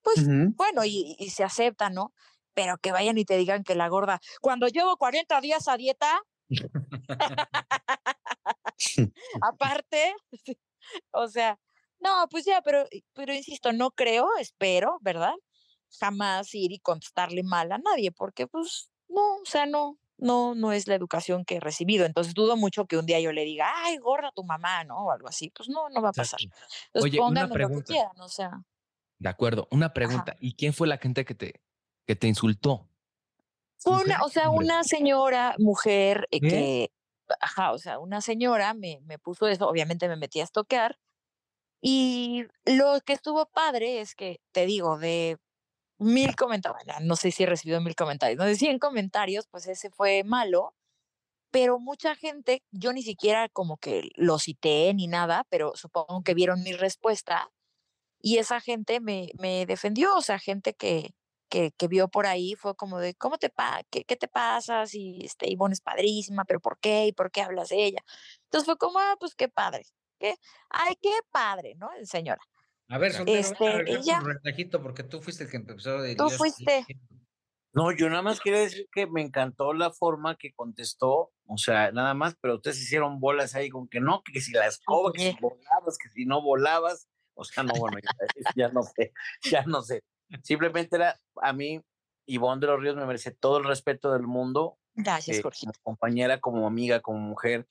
pues 0.02 0.26
bueno, 0.56 0.84
y, 0.84 1.16
y 1.18 1.30
se 1.30 1.44
acepta, 1.44 1.90
¿no? 1.90 2.12
Pero 2.54 2.76
que 2.78 2.92
vayan 2.92 3.18
y 3.18 3.24
te 3.24 3.36
digan 3.36 3.64
que 3.64 3.74
la 3.74 3.88
gorda, 3.88 4.20
cuando 4.40 4.68
llevo 4.68 4.96
40 4.96 5.40
días 5.40 5.68
a 5.68 5.76
dieta, 5.76 6.22
aparte, 9.40 10.14
o 11.12 11.28
sea, 11.28 11.58
no, 12.00 12.26
pues 12.30 12.44
ya, 12.44 12.60
pero, 12.62 12.84
pero 13.12 13.32
insisto, 13.32 13.72
no 13.72 13.92
creo, 13.92 14.28
espero, 14.38 14.98
¿verdad? 15.02 15.34
Jamás 16.00 16.54
ir 16.54 16.72
y 16.72 16.80
contestarle 16.80 17.42
mal 17.42 17.70
a 17.72 17.78
nadie, 17.78 18.10
porque 18.10 18.46
pues 18.46 18.90
no, 19.08 19.36
o 19.36 19.44
sea, 19.44 19.66
no, 19.66 19.98
no, 20.18 20.54
no 20.54 20.72
es 20.72 20.86
la 20.88 20.94
educación 20.94 21.44
que 21.44 21.56
he 21.56 21.60
recibido. 21.60 22.06
Entonces 22.06 22.34
dudo 22.34 22.56
mucho 22.56 22.86
que 22.86 22.96
un 22.96 23.06
día 23.06 23.20
yo 23.20 23.32
le 23.32 23.44
diga, 23.44 23.70
ay, 23.84 23.98
gorda 23.98 24.32
tu 24.34 24.44
mamá, 24.44 24.84
¿no? 24.84 25.06
O 25.06 25.10
algo 25.10 25.28
así. 25.28 25.50
Pues 25.50 25.68
no, 25.68 25.88
no 25.90 26.02
va 26.02 26.10
a 26.10 26.12
pasar. 26.12 26.40
Entonces 26.86 27.12
Oye, 27.12 27.20
una 27.26 27.46
pónganme 27.46 27.56
lo 27.56 27.68
que 27.68 27.82
pregunta. 27.82 27.92
quieran, 27.92 28.20
o 28.20 28.28
sea. 28.28 28.62
De 29.18 29.28
acuerdo. 29.28 29.68
Una 29.70 29.92
pregunta. 29.92 30.36
¿Y 30.40 30.54
quién 30.54 30.72
fue 30.72 30.88
la 30.88 30.98
gente 30.98 31.24
que 31.24 31.34
te, 31.34 31.62
que 32.06 32.16
te 32.16 32.28
insultó? 32.28 32.88
Una, 33.84 34.22
o 34.24 34.28
sea, 34.28 34.50
una 34.50 34.84
señora, 34.84 35.56
mujer, 35.58 36.28
eh, 36.30 36.40
¿Qué? 36.40 36.48
que, 36.48 36.92
ajá, 37.40 37.72
o 37.72 37.78
sea, 37.78 37.98
una 37.98 38.20
señora 38.20 38.74
me, 38.74 39.00
me 39.02 39.18
puso 39.18 39.48
eso, 39.48 39.68
obviamente 39.68 40.08
me 40.08 40.16
metí 40.16 40.40
a 40.40 40.44
estoquear. 40.44 40.98
Y 41.80 42.44
lo 42.64 43.00
que 43.04 43.12
estuvo 43.12 43.46
padre 43.46 44.00
es 44.00 44.14
que, 44.14 44.40
te 44.52 44.66
digo, 44.66 44.98
de 44.98 45.38
mil 46.02 46.36
comentarios, 46.36 47.00
no 47.02 47.16
sé 47.16 47.30
si 47.30 47.44
he 47.44 47.46
recibido 47.46 47.80
mil 47.80 47.94
comentarios, 47.94 48.38
no 48.38 48.44
de 48.44 48.56
100 48.56 48.78
comentarios, 48.78 49.46
pues 49.50 49.66
ese 49.66 49.90
fue 49.90 50.24
malo, 50.24 50.74
pero 51.50 51.78
mucha 51.78 52.14
gente, 52.16 52.62
yo 52.70 52.92
ni 52.92 53.02
siquiera 53.02 53.48
como 53.50 53.76
que 53.78 54.10
lo 54.16 54.38
cité 54.38 54.92
ni 54.94 55.06
nada, 55.08 55.46
pero 55.50 55.72
supongo 55.76 56.22
que 56.24 56.34
vieron 56.34 56.62
mi 56.62 56.72
respuesta 56.72 57.50
y 58.20 58.38
esa 58.38 58.60
gente 58.60 59.00
me, 59.00 59.30
me 59.38 59.66
defendió, 59.66 60.14
o 60.16 60.22
sea, 60.22 60.38
gente 60.38 60.74
que, 60.74 61.14
que, 61.48 61.72
que 61.72 61.88
vio 61.88 62.08
por 62.08 62.26
ahí 62.26 62.54
fue 62.56 62.74
como 62.76 62.98
de, 63.00 63.14
¿cómo 63.14 63.38
te 63.38 63.50
pa 63.50 63.82
qué, 63.90 64.04
qué 64.04 64.16
te 64.16 64.28
pasa? 64.28 64.86
Si 64.86 65.20
este, 65.24 65.50
Ivonne 65.50 65.74
es 65.74 65.80
padrísima, 65.82 66.44
pero 66.46 66.60
¿por 66.60 66.78
qué? 66.80 67.06
¿Y 67.08 67.12
por 67.12 67.30
qué 67.30 67.42
hablas 67.42 67.68
de 67.70 67.84
ella? 67.84 68.04
Entonces 68.44 68.66
fue 68.66 68.78
como, 68.78 68.98
ah, 69.00 69.16
pues 69.20 69.34
qué 69.34 69.48
padre, 69.48 69.84
qué, 70.18 70.36
ay, 70.70 70.94
qué 71.02 71.10
padre, 71.30 71.74
¿no? 71.76 71.90
Señora, 72.04 72.40
A 72.92 72.98
ver, 72.98 73.12
soltero, 73.12 73.36
a 73.36 73.40
Este, 73.40 73.68
arreglar 73.68 74.00
y 74.00 74.02
ya. 74.04 74.20
tu 74.20 74.26
relajito 74.26 74.82
porque 74.82 75.02
tú 75.02 75.22
fuiste 75.22 75.44
el 75.44 75.50
que 75.50 75.56
empezó. 75.56 76.02
de 76.02 76.14
Tú 76.14 76.26
Dios, 76.26 76.36
fuiste. 76.36 76.84
No, 77.72 77.90
yo 77.90 78.10
nada 78.10 78.20
más 78.20 78.38
quería 78.38 78.60
decir 78.60 78.86
que 78.92 79.06
me 79.06 79.22
encantó 79.22 79.72
la 79.72 79.90
forma 79.90 80.36
que 80.36 80.52
contestó, 80.52 81.32
o 81.46 81.56
sea, 81.56 81.90
nada 81.90 82.12
más, 82.12 82.36
pero 82.38 82.56
ustedes 82.56 82.82
hicieron 82.82 83.18
bolas 83.18 83.54
ahí 83.54 83.70
con 83.70 83.88
que 83.88 83.98
no, 83.98 84.22
que 84.22 84.42
si 84.42 84.52
la 84.52 84.66
escoba, 84.66 85.10
que 85.10 85.32
si 85.32 85.38
volabas, 85.40 85.96
que 85.96 86.10
si 86.10 86.26
no 86.26 86.42
volabas, 86.42 87.08
o 87.32 87.44
sea, 87.44 87.62
no, 87.62 87.72
bueno, 87.78 87.96
ya, 87.98 88.10
ya 88.56 88.68
no 88.68 88.82
sé, 88.82 89.14
ya 89.42 89.64
no 89.64 89.80
sé. 89.80 90.04
Simplemente 90.42 90.96
era, 90.96 91.18
a 91.40 91.54
mí, 91.54 91.80
Ivonne 92.26 92.60
de 92.60 92.66
los 92.66 92.78
Ríos 92.80 92.96
me 92.96 93.06
merece 93.06 93.30
todo 93.30 93.56
el 93.56 93.64
respeto 93.64 94.12
del 94.12 94.24
mundo, 94.24 94.76
Gracias, 94.94 95.38
eh, 95.38 95.42
Jorgito. 95.42 95.72
como 95.82 95.96
compañera, 95.96 96.40
como 96.40 96.66
amiga, 96.66 97.00
como 97.00 97.20
mujer, 97.20 97.66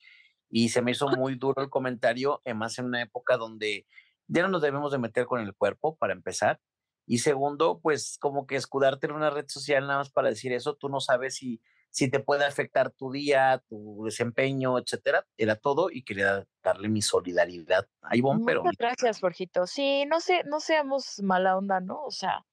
y 0.50 0.70
se 0.70 0.82
me 0.82 0.90
hizo 0.90 1.06
muy 1.10 1.36
duro 1.36 1.62
el 1.62 1.70
comentario, 1.70 2.42
además 2.44 2.76
en 2.80 2.86
una 2.86 3.02
época 3.02 3.36
donde 3.36 3.86
ya 4.28 4.42
no 4.42 4.48
nos 4.48 4.62
debemos 4.62 4.92
de 4.92 4.98
meter 4.98 5.26
con 5.26 5.40
el 5.40 5.54
cuerpo, 5.54 5.96
para 5.96 6.12
empezar, 6.12 6.60
y 7.06 7.18
segundo, 7.18 7.80
pues 7.80 8.16
como 8.20 8.46
que 8.46 8.56
escudarte 8.56 9.06
en 9.06 9.12
una 9.12 9.30
red 9.30 9.46
social 9.48 9.86
nada 9.86 9.98
más 9.98 10.10
para 10.10 10.28
decir 10.28 10.52
eso, 10.52 10.74
tú 10.74 10.88
no 10.88 11.00
sabes 11.00 11.34
si, 11.34 11.60
si 11.90 12.08
te 12.08 12.20
puede 12.20 12.44
afectar 12.44 12.90
tu 12.90 13.10
día, 13.10 13.62
tu 13.68 14.04
desempeño, 14.04 14.78
etcétera, 14.78 15.26
era 15.36 15.56
todo, 15.56 15.90
y 15.90 16.04
quería 16.04 16.46
darle 16.62 16.88
mi 16.88 17.02
solidaridad 17.02 17.88
a 18.02 18.16
Ivonne, 18.16 18.44
pero 18.46 18.62
Muchas 18.62 18.78
gracias, 18.78 19.20
Jorgito. 19.20 19.66
Sí, 19.66 20.06
no 20.06 20.20
sé, 20.20 20.44
no 20.44 20.60
seamos 20.60 21.20
mala 21.22 21.56
onda, 21.56 21.80
¿no? 21.80 22.02
O 22.04 22.10
sea, 22.10 22.46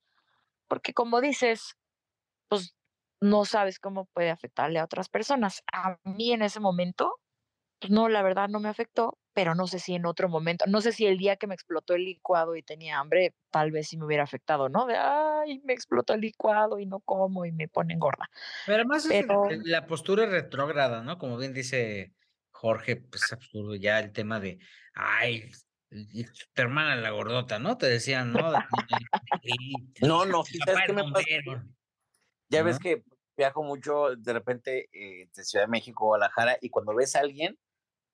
porque 0.68 0.94
como 0.94 1.22
dices, 1.22 1.78
pues 2.48 2.76
no 3.22 3.46
sabes 3.46 3.80
cómo 3.80 4.06
puede 4.06 4.32
afectarle 4.32 4.80
a 4.80 4.86
otras 4.86 5.10
personas. 5.10 5.64
A 5.72 6.00
mí 6.04 6.32
en 6.32 6.42
ese 6.42 6.60
momento, 6.60 7.20
pues 7.80 7.92
no, 7.92 8.10
la 8.10 8.24
verdad 8.24 8.50
no 8.50 8.60
me 8.60 8.70
afectó, 8.70 9.18
pero 9.40 9.56
no 9.56 9.68
sé 9.68 9.80
si 9.80 9.96
en 9.96 10.06
otro 10.06 10.28
momento, 10.28 10.66
no 10.68 10.82
sé 10.82 10.92
si 10.92 11.06
el 11.06 11.18
día 11.18 11.38
que 11.38 11.48
me 11.48 11.54
explotó 11.54 11.94
el 11.94 12.04
licuado 12.04 12.58
y 12.58 12.62
tenía 12.62 13.00
hambre, 13.00 13.34
tal 13.52 13.72
vez 13.72 13.88
sí 13.88 13.96
me 13.98 14.04
hubiera 14.04 14.24
afectado, 14.26 14.68
¿no? 14.68 14.86
De, 14.86 14.98
ay, 14.98 15.62
me 15.64 15.72
explotó 15.72 16.14
el 16.14 16.20
licuado 16.20 16.78
y 16.78 16.86
no 16.86 17.00
como 17.00 17.46
y 17.46 17.54
me 17.54 17.70
ponen 17.70 18.00
gorda. 18.00 18.30
Pero 18.66 18.76
además 18.80 19.06
es 19.06 19.12
Pero- 19.26 19.48
la 19.64 19.88
postura 19.88 20.26
es 20.26 20.30
retrógrada, 20.30 21.04
¿no? 21.04 21.18
Como 21.18 21.38
bien 21.38 21.54
dice 21.54 22.12
Jorge, 22.52 22.98
pues 22.98 23.24
es 23.24 23.32
absurdo 23.32 23.76
ya 23.76 23.98
el 24.00 24.12
tema 24.12 24.42
de, 24.42 24.60
ay, 24.94 25.50
tu 25.90 26.62
hermana 26.62 26.98
la 26.98 27.12
gordota, 27.12 27.60
¿no? 27.60 27.78
Te 27.78 27.86
decían, 27.86 28.34
¿no? 28.34 28.52
No, 30.02 30.26
no, 30.26 30.40
tu 30.44 30.50
sí, 30.52 30.60
papá 30.60 30.72
¿sabes 30.74 30.86
qué 30.86 30.92
es 30.92 30.96
me 30.98 31.04
pasa? 31.14 31.26
bombero. 31.46 31.64
ya 32.50 32.64
ves 32.64 32.78
que 32.78 33.04
viajo 33.38 33.64
mucho 33.64 34.18
de 34.18 34.34
repente 34.34 34.90
eh, 34.92 35.30
de 35.34 35.44
Ciudad 35.46 35.64
de 35.64 35.72
México, 35.72 36.08
Guadalajara, 36.08 36.58
y 36.60 36.70
cuando 36.70 36.94
ves 36.94 37.16
a 37.16 37.22
alguien, 37.22 37.58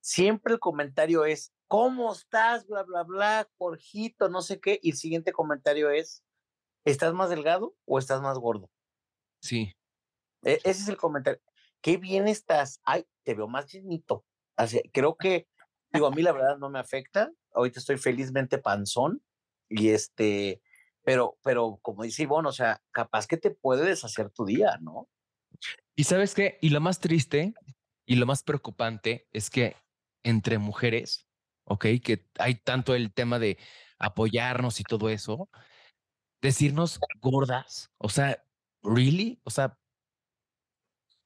siempre 0.06 0.53
el 0.53 0.60
comentario 0.60 1.26
es, 1.26 1.52
¿cómo 1.68 2.14
estás? 2.14 2.68
Bla, 2.68 2.84
bla, 2.84 3.02
bla, 3.02 3.49
Jorgito, 3.57 4.30
no 4.30 4.44
sé 4.44 4.60
qué, 4.60 4.80
y 4.84 4.91
el 4.91 4.98
siguiente 4.98 5.34
comentario 5.34 5.90
es, 5.90 6.23
¿estás 6.86 7.15
más 7.15 7.32
delgado 7.32 7.76
o 7.86 7.98
estás 7.98 8.22
más 8.22 8.38
gordo? 8.38 8.69
Sí. 9.41 9.73
E- 10.44 10.60
ese 10.64 10.84
es 10.84 10.88
el 10.90 10.98
comentario. 10.98 11.41
Qué 11.82 11.98
bien 11.98 12.27
estás. 12.27 12.80
Ay, 12.84 13.07
te 13.23 13.34
veo 13.34 13.48
más 13.48 13.65
llenito. 13.65 14.23
Así, 14.56 14.80
creo 14.94 15.15
que, 15.18 15.48
digo, 15.91 16.06
a 16.06 16.11
mí 16.11 16.22
la 16.22 16.34
verdad 16.34 16.60
no 16.60 16.69
me 16.69 16.77
afecta. 16.77 17.32
Ahorita 17.52 17.80
estoy 17.80 17.98
felizmente 17.98 18.60
panzón. 18.60 19.23
Y 19.69 19.90
este, 19.90 20.61
pero, 21.03 21.40
pero 21.41 21.80
como 21.82 22.03
dice 22.03 22.23
Ivonne, 22.23 22.49
o 22.49 22.53
sea, 22.53 22.80
capaz 22.91 23.26
que 23.26 23.38
te 23.38 23.49
puede 23.49 23.84
deshacer 23.84 24.30
tu 24.30 24.45
día, 24.45 24.77
¿no? 24.82 25.10
Y 25.95 26.03
sabes 26.03 26.36
qué? 26.36 26.60
Y 26.61 26.69
lo 26.69 26.80
más 26.80 26.99
triste 26.99 27.56
y 28.06 28.18
lo 28.18 28.27
más 28.27 28.44
preocupante 28.44 29.27
es 29.32 29.49
que 29.49 29.76
entre 30.26 30.57
mujeres, 30.57 31.27
¿ok? 31.64 31.85
Que 32.03 32.27
hay 32.39 32.56
tanto 32.56 32.95
el 32.95 33.14
tema 33.14 33.39
de 33.39 33.57
apoyarnos 33.97 34.80
y 34.81 34.84
todo 34.84 35.10
eso, 35.10 35.49
decirnos 36.41 36.99
gordas, 37.22 37.91
o 37.97 38.10
sea, 38.10 38.43
¿really? 38.84 39.39
O 39.43 39.49
sea, 39.49 39.77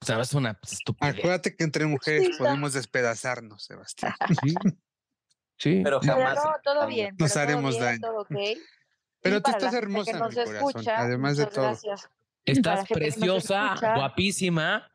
o 0.01 0.05
sea, 0.05 0.21
es 0.21 0.33
una 0.33 0.59
estupidez. 0.61 1.17
Acuérdate 1.17 1.55
que 1.55 1.63
entre 1.63 1.85
mujeres 1.85 2.37
podemos 2.37 2.73
despedazarnos, 2.73 3.63
Sebastián. 3.63 4.13
Sí. 5.61 5.81
Pero 5.83 5.99
Pero 5.99 6.13
jamás. 6.13 6.35
no, 6.35 6.51
todo 6.63 6.87
bien. 6.87 7.17
Nos 7.19 7.33
pero 7.33 7.33
todo 7.33 7.43
haremos 7.43 7.71
bien, 7.71 7.83
daño. 7.83 7.99
todo 7.99 8.21
ok. 8.21 8.31
Y 9.21 9.21
Pero 9.21 9.41
tú 9.41 9.51
estás 9.51 9.73
hermosa 9.73 10.13
mi 10.13 10.19
corazón, 10.19 10.55
escucha, 10.55 10.97
además 10.99 11.35
de 11.35 11.45
todo. 11.47 11.65
Gracias. 11.65 12.09
Estás 12.45 12.87
preciosa, 12.87 13.75
guapísima 13.97 14.89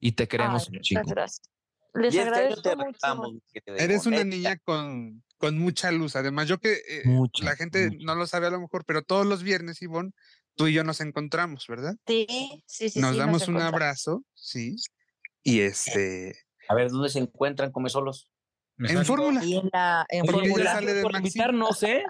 y 0.00 0.10
te 0.10 0.26
queremos 0.26 0.68
Ay, 0.68 0.76
un 0.78 0.82
chingo. 0.82 1.02
gracias. 1.06 1.53
Les 1.94 2.12
Y 2.14 2.18
este 2.18 2.28
agradezco 2.28 2.62
te 2.62 2.76
mucho. 2.76 2.86
retamos, 2.92 3.32
Eres 3.66 4.06
una 4.06 4.24
niña 4.24 4.56
con, 4.64 5.22
con 5.38 5.58
mucha 5.58 5.92
luz. 5.92 6.16
Además, 6.16 6.48
yo 6.48 6.58
que 6.58 6.72
eh, 6.88 7.02
la 7.40 7.54
gente 7.56 7.90
no 8.00 8.14
lo 8.16 8.26
sabe 8.26 8.48
a 8.48 8.50
lo 8.50 8.60
mejor, 8.60 8.84
pero 8.84 9.02
todos 9.02 9.24
los 9.26 9.42
viernes, 9.42 9.80
Ivonne, 9.80 10.10
tú 10.56 10.66
y 10.66 10.72
yo 10.72 10.82
nos 10.84 11.00
encontramos, 11.00 11.66
¿verdad? 11.68 11.94
Sí, 12.06 12.26
sí, 12.66 12.90
sí. 12.90 13.00
nos 13.00 13.12
sí, 13.12 13.18
damos 13.18 13.46
un 13.48 13.58
abrazo, 13.58 14.24
sí. 14.34 14.76
Y 15.42 15.60
este, 15.60 16.34
A 16.68 16.74
ver, 16.74 16.90
¿dónde 16.90 17.08
se 17.10 17.20
encuentran? 17.20 17.70
Come 17.70 17.90
solos. 17.90 18.28
En 18.78 19.04
fórmula. 19.04 19.44
Y 19.44 19.56
en 19.58 19.70
la 19.72 20.04
en 20.08 20.24
Porque 20.26 20.40
ella 20.40 20.50
fórmula. 20.50 20.72
sale 20.72 20.94
de 20.94 21.02
por 21.02 21.16
invitarnos, 21.16 21.82
¿eh? 21.84 22.04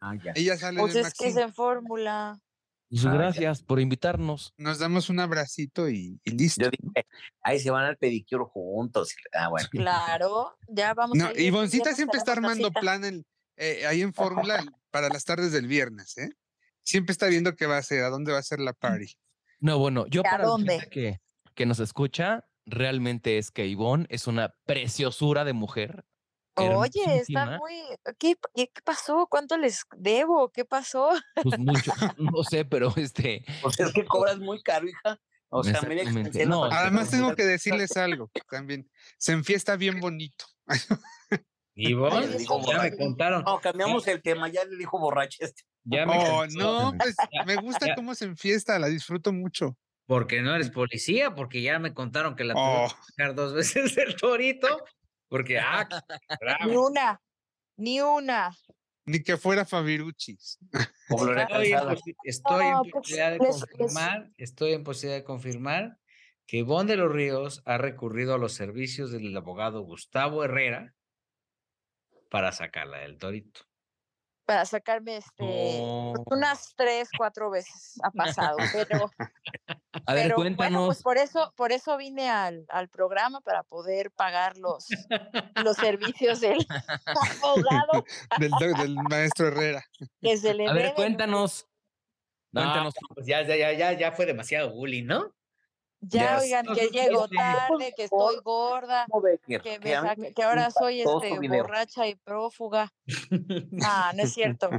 Ah, 0.00 0.14
ya. 0.24 0.32
Ella 0.34 0.56
sale 0.56 0.80
Pues 0.80 0.94
de 0.94 1.00
es 1.00 1.12
que 1.14 1.28
es 1.28 1.36
en 1.36 1.52
fórmula. 1.52 2.38
Pues 2.88 3.04
Ah, 3.04 3.10
ya. 3.10 3.14
gracias 3.18 3.62
por 3.62 3.80
invitarnos. 3.80 4.54
Nos 4.56 4.78
damos 4.78 5.08
un 5.10 5.18
abracito 5.20 5.88
y, 5.88 6.20
y 6.24 6.30
listo. 6.30 6.62
Yo 6.64 6.70
dije, 6.70 7.06
ahí 7.42 7.58
se 7.58 7.70
van 7.70 7.84
al 7.84 7.96
pedicure 7.96 8.44
juntos. 8.44 9.14
Ah, 9.32 9.48
bueno. 9.48 9.66
Claro, 9.70 10.56
ya 10.68 10.94
vamos. 10.94 11.16
No, 11.18 11.26
a 11.26 11.32
ir. 11.32 11.40
Ivoncita 11.40 11.94
siempre 11.94 12.18
está 12.18 12.32
armando 12.32 12.70
plan 12.70 13.04
en, 13.04 13.26
eh, 13.56 13.84
ahí 13.86 14.02
en 14.02 14.12
Fórmula 14.12 14.64
para 14.90 15.08
las 15.08 15.24
tardes 15.24 15.52
del 15.52 15.66
viernes, 15.66 16.16
¿eh? 16.18 16.28
Siempre 16.82 17.10
está 17.12 17.26
viendo 17.26 17.56
qué 17.56 17.66
va 17.66 17.76
a 17.76 17.80
hacer, 17.80 18.04
a 18.04 18.08
dónde 18.10 18.30
va 18.32 18.38
a 18.38 18.42
ser 18.42 18.60
la 18.60 18.72
party. 18.72 19.12
No, 19.58 19.78
bueno, 19.78 20.06
yo 20.06 20.20
¿A 20.20 20.24
para 20.24 20.38
la 20.44 20.44
dónde? 20.44 20.74
gente 20.80 20.90
que, 20.90 21.20
que 21.54 21.66
nos 21.66 21.80
escucha, 21.80 22.44
realmente 22.66 23.38
es 23.38 23.50
que 23.50 23.66
Ivonne 23.66 24.06
es 24.10 24.28
una 24.28 24.54
preciosura 24.64 25.44
de 25.44 25.52
mujer. 25.54 26.04
Oye, 26.56 27.18
está 27.18 27.58
muy... 27.58 27.74
¿Qué, 28.18 28.36
qué, 28.54 28.68
qué 28.68 28.82
pasó? 28.84 29.26
¿Cuánto 29.30 29.56
les 29.58 29.82
debo? 29.96 30.50
¿Qué 30.50 30.64
pasó? 30.64 31.10
Pues 31.42 31.58
mucho, 31.58 31.92
no 32.18 32.42
sé, 32.44 32.64
pero 32.64 32.92
este, 32.96 33.44
Pues 33.62 33.78
es 33.80 33.92
que 33.92 34.04
cobras 34.04 34.38
muy 34.38 34.62
caro, 34.62 34.88
hija. 34.88 35.20
O 35.48 35.62
sea, 35.62 35.80
media 35.82 36.04
No, 36.46 36.64
Además 36.64 37.10
tengo 37.10 37.34
que 37.34 37.44
decirles 37.44 37.96
algo 37.96 38.30
también. 38.50 38.90
Se 39.16 39.32
enfiesta 39.32 39.76
bien 39.76 40.00
bonito. 40.00 40.44
Y 41.74 41.94
vos, 41.94 42.12
ya 42.66 42.82
me 42.82 42.96
contaron. 42.96 43.44
No, 43.44 43.60
cambiamos 43.60 44.06
el 44.08 44.22
tema, 44.22 44.48
ya 44.48 44.64
le 44.64 44.76
dijo 44.76 44.98
borracho 44.98 45.38
este. 45.40 45.62
Ya 45.84 46.04
me 46.04 46.14
Oh, 46.18 46.46
no, 46.48 46.94
pues 46.98 47.14
me 47.46 47.56
gusta 47.56 47.94
cómo 47.94 48.14
se 48.14 48.24
enfiesta, 48.24 48.78
la 48.78 48.88
disfruto 48.88 49.32
mucho. 49.32 49.78
Porque 50.06 50.40
no 50.40 50.54
eres 50.54 50.70
policía, 50.70 51.34
porque 51.34 51.62
ya 51.62 51.78
me 51.78 51.92
contaron 51.94 52.34
que 52.34 52.44
la 52.44 52.54
Oh. 52.56 52.58
tuvieron 52.58 52.88
que 52.88 53.04
sacar 53.12 53.34
dos 53.34 53.52
veces 53.54 53.96
el 53.98 54.16
torito. 54.16 54.84
Porque, 55.28 55.58
ah, 55.58 55.88
Ni 56.66 56.76
una, 56.76 57.20
ni 57.76 58.00
una. 58.00 58.56
Ni 59.04 59.22
que 59.22 59.36
fuera 59.36 59.64
Fabiruchis. 59.64 60.58
Gloria 61.08 61.46
Estoy 62.24 62.66
en, 62.66 62.78
pues, 62.82 62.92
posibilidad 62.92 63.30
de 63.32 63.38
les- 63.38 63.48
les- 63.48 63.64
confirmar, 63.64 64.30
estoy 64.36 64.72
en 64.72 64.84
posibilidad 64.84 65.18
de 65.18 65.24
confirmar 65.24 65.98
que 66.46 66.58
Ivonne 66.58 66.90
de 66.92 66.96
los 66.96 67.12
Ríos 67.12 67.62
ha 67.66 67.76
recurrido 67.78 68.34
a 68.34 68.38
los 68.38 68.52
servicios 68.54 69.10
del 69.10 69.36
abogado 69.36 69.82
Gustavo 69.82 70.44
Herrera 70.44 70.94
para 72.30 72.52
sacarla 72.52 72.98
del 72.98 73.18
torito. 73.18 73.60
Para 74.46 74.64
sacarme 74.64 75.16
este 75.16 75.34
pues, 75.38 76.22
unas 76.26 76.72
tres, 76.76 77.08
cuatro 77.18 77.50
veces 77.50 77.98
ha 78.02 78.10
pasado, 78.12 78.56
pero, 78.72 79.10
A 80.06 80.14
ver, 80.14 80.24
pero 80.24 80.36
bueno, 80.36 80.56
cuéntanos. 80.56 80.86
pues 80.86 81.02
por 81.02 81.18
eso, 81.18 81.52
por 81.56 81.72
eso 81.72 81.96
vine 81.96 82.30
al, 82.30 82.64
al 82.68 82.88
programa 82.88 83.40
para 83.40 83.64
poder 83.64 84.12
pagar 84.12 84.56
los, 84.56 84.86
los 85.64 85.76
servicios 85.76 86.40
del 86.40 86.64
abogado 87.42 88.04
Del, 88.38 88.94
maestro 89.10 89.48
Herrera. 89.48 89.84
A 90.22 90.72
ver, 90.72 90.94
cuéntanos. 90.94 91.66
No, 92.52 92.62
Cuéntanos. 92.62 92.94
pues 93.14 93.26
ya, 93.26 93.42
ya, 93.42 93.56
ya, 93.56 93.72
ya, 93.72 93.92
ya 93.92 94.12
fue 94.12 94.24
demasiado 94.26 94.70
bullying, 94.70 95.06
¿no? 95.06 95.34
Ya, 96.00 96.20
Ya 96.20 96.38
oigan, 96.38 96.66
no 96.66 96.74
que 96.74 96.88
llego 96.88 97.28
tarde, 97.28 97.92
que 97.96 98.04
estoy 98.04 98.36
gorda, 98.44 99.06
que, 99.46 99.78
me 99.80 99.94
ahora 100.44 100.70
soy 100.70 101.00
este 101.00 101.38
borracha 101.48 102.06
y 102.06 102.14
prófuga. 102.16 102.92
Ah, 103.82 104.12
no 104.14 104.22
es 104.22 104.34
cierto. 104.34 104.70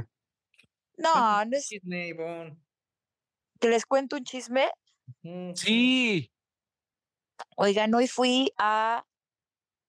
No, 0.96 1.44
no 1.44 1.56
es 1.56 1.68
Chisme, 1.68 2.14
que 3.60 3.68
les 3.68 3.84
cuento 3.84 4.16
un 4.16 4.24
chisme. 4.24 4.70
Sí. 5.54 6.30
Oigan, 7.56 7.94
hoy 7.94 8.06
fui 8.06 8.52
a 8.56 9.04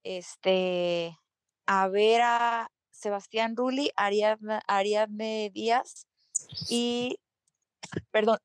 este 0.04 1.18
a 1.66 1.88
ver 1.88 2.22
a 2.22 2.72
Sebastián 2.90 3.56
Rulli, 3.56 3.92
Ariadna, 3.96 4.62
Ariadne 4.68 5.52
Díaz 5.54 6.08
y 6.70 7.20
perdón 8.12 8.40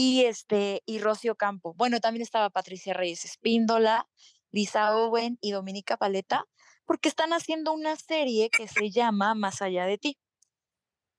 y 0.00 0.24
este 0.24 0.82
y 0.86 0.98
Rocío 0.98 1.34
Campo. 1.34 1.74
Bueno, 1.74 2.00
también 2.00 2.22
estaba 2.22 2.48
Patricia 2.48 2.94
Reyes 2.94 3.26
Espíndola, 3.26 4.08
Lisa 4.50 4.96
Owen 4.96 5.36
y 5.42 5.50
Dominica 5.50 5.98
Paleta, 5.98 6.46
porque 6.86 7.10
están 7.10 7.34
haciendo 7.34 7.74
una 7.74 7.96
serie 7.96 8.48
que 8.48 8.66
se 8.66 8.90
llama 8.90 9.34
Más 9.34 9.60
allá 9.60 9.84
de 9.84 9.98
ti. 9.98 10.18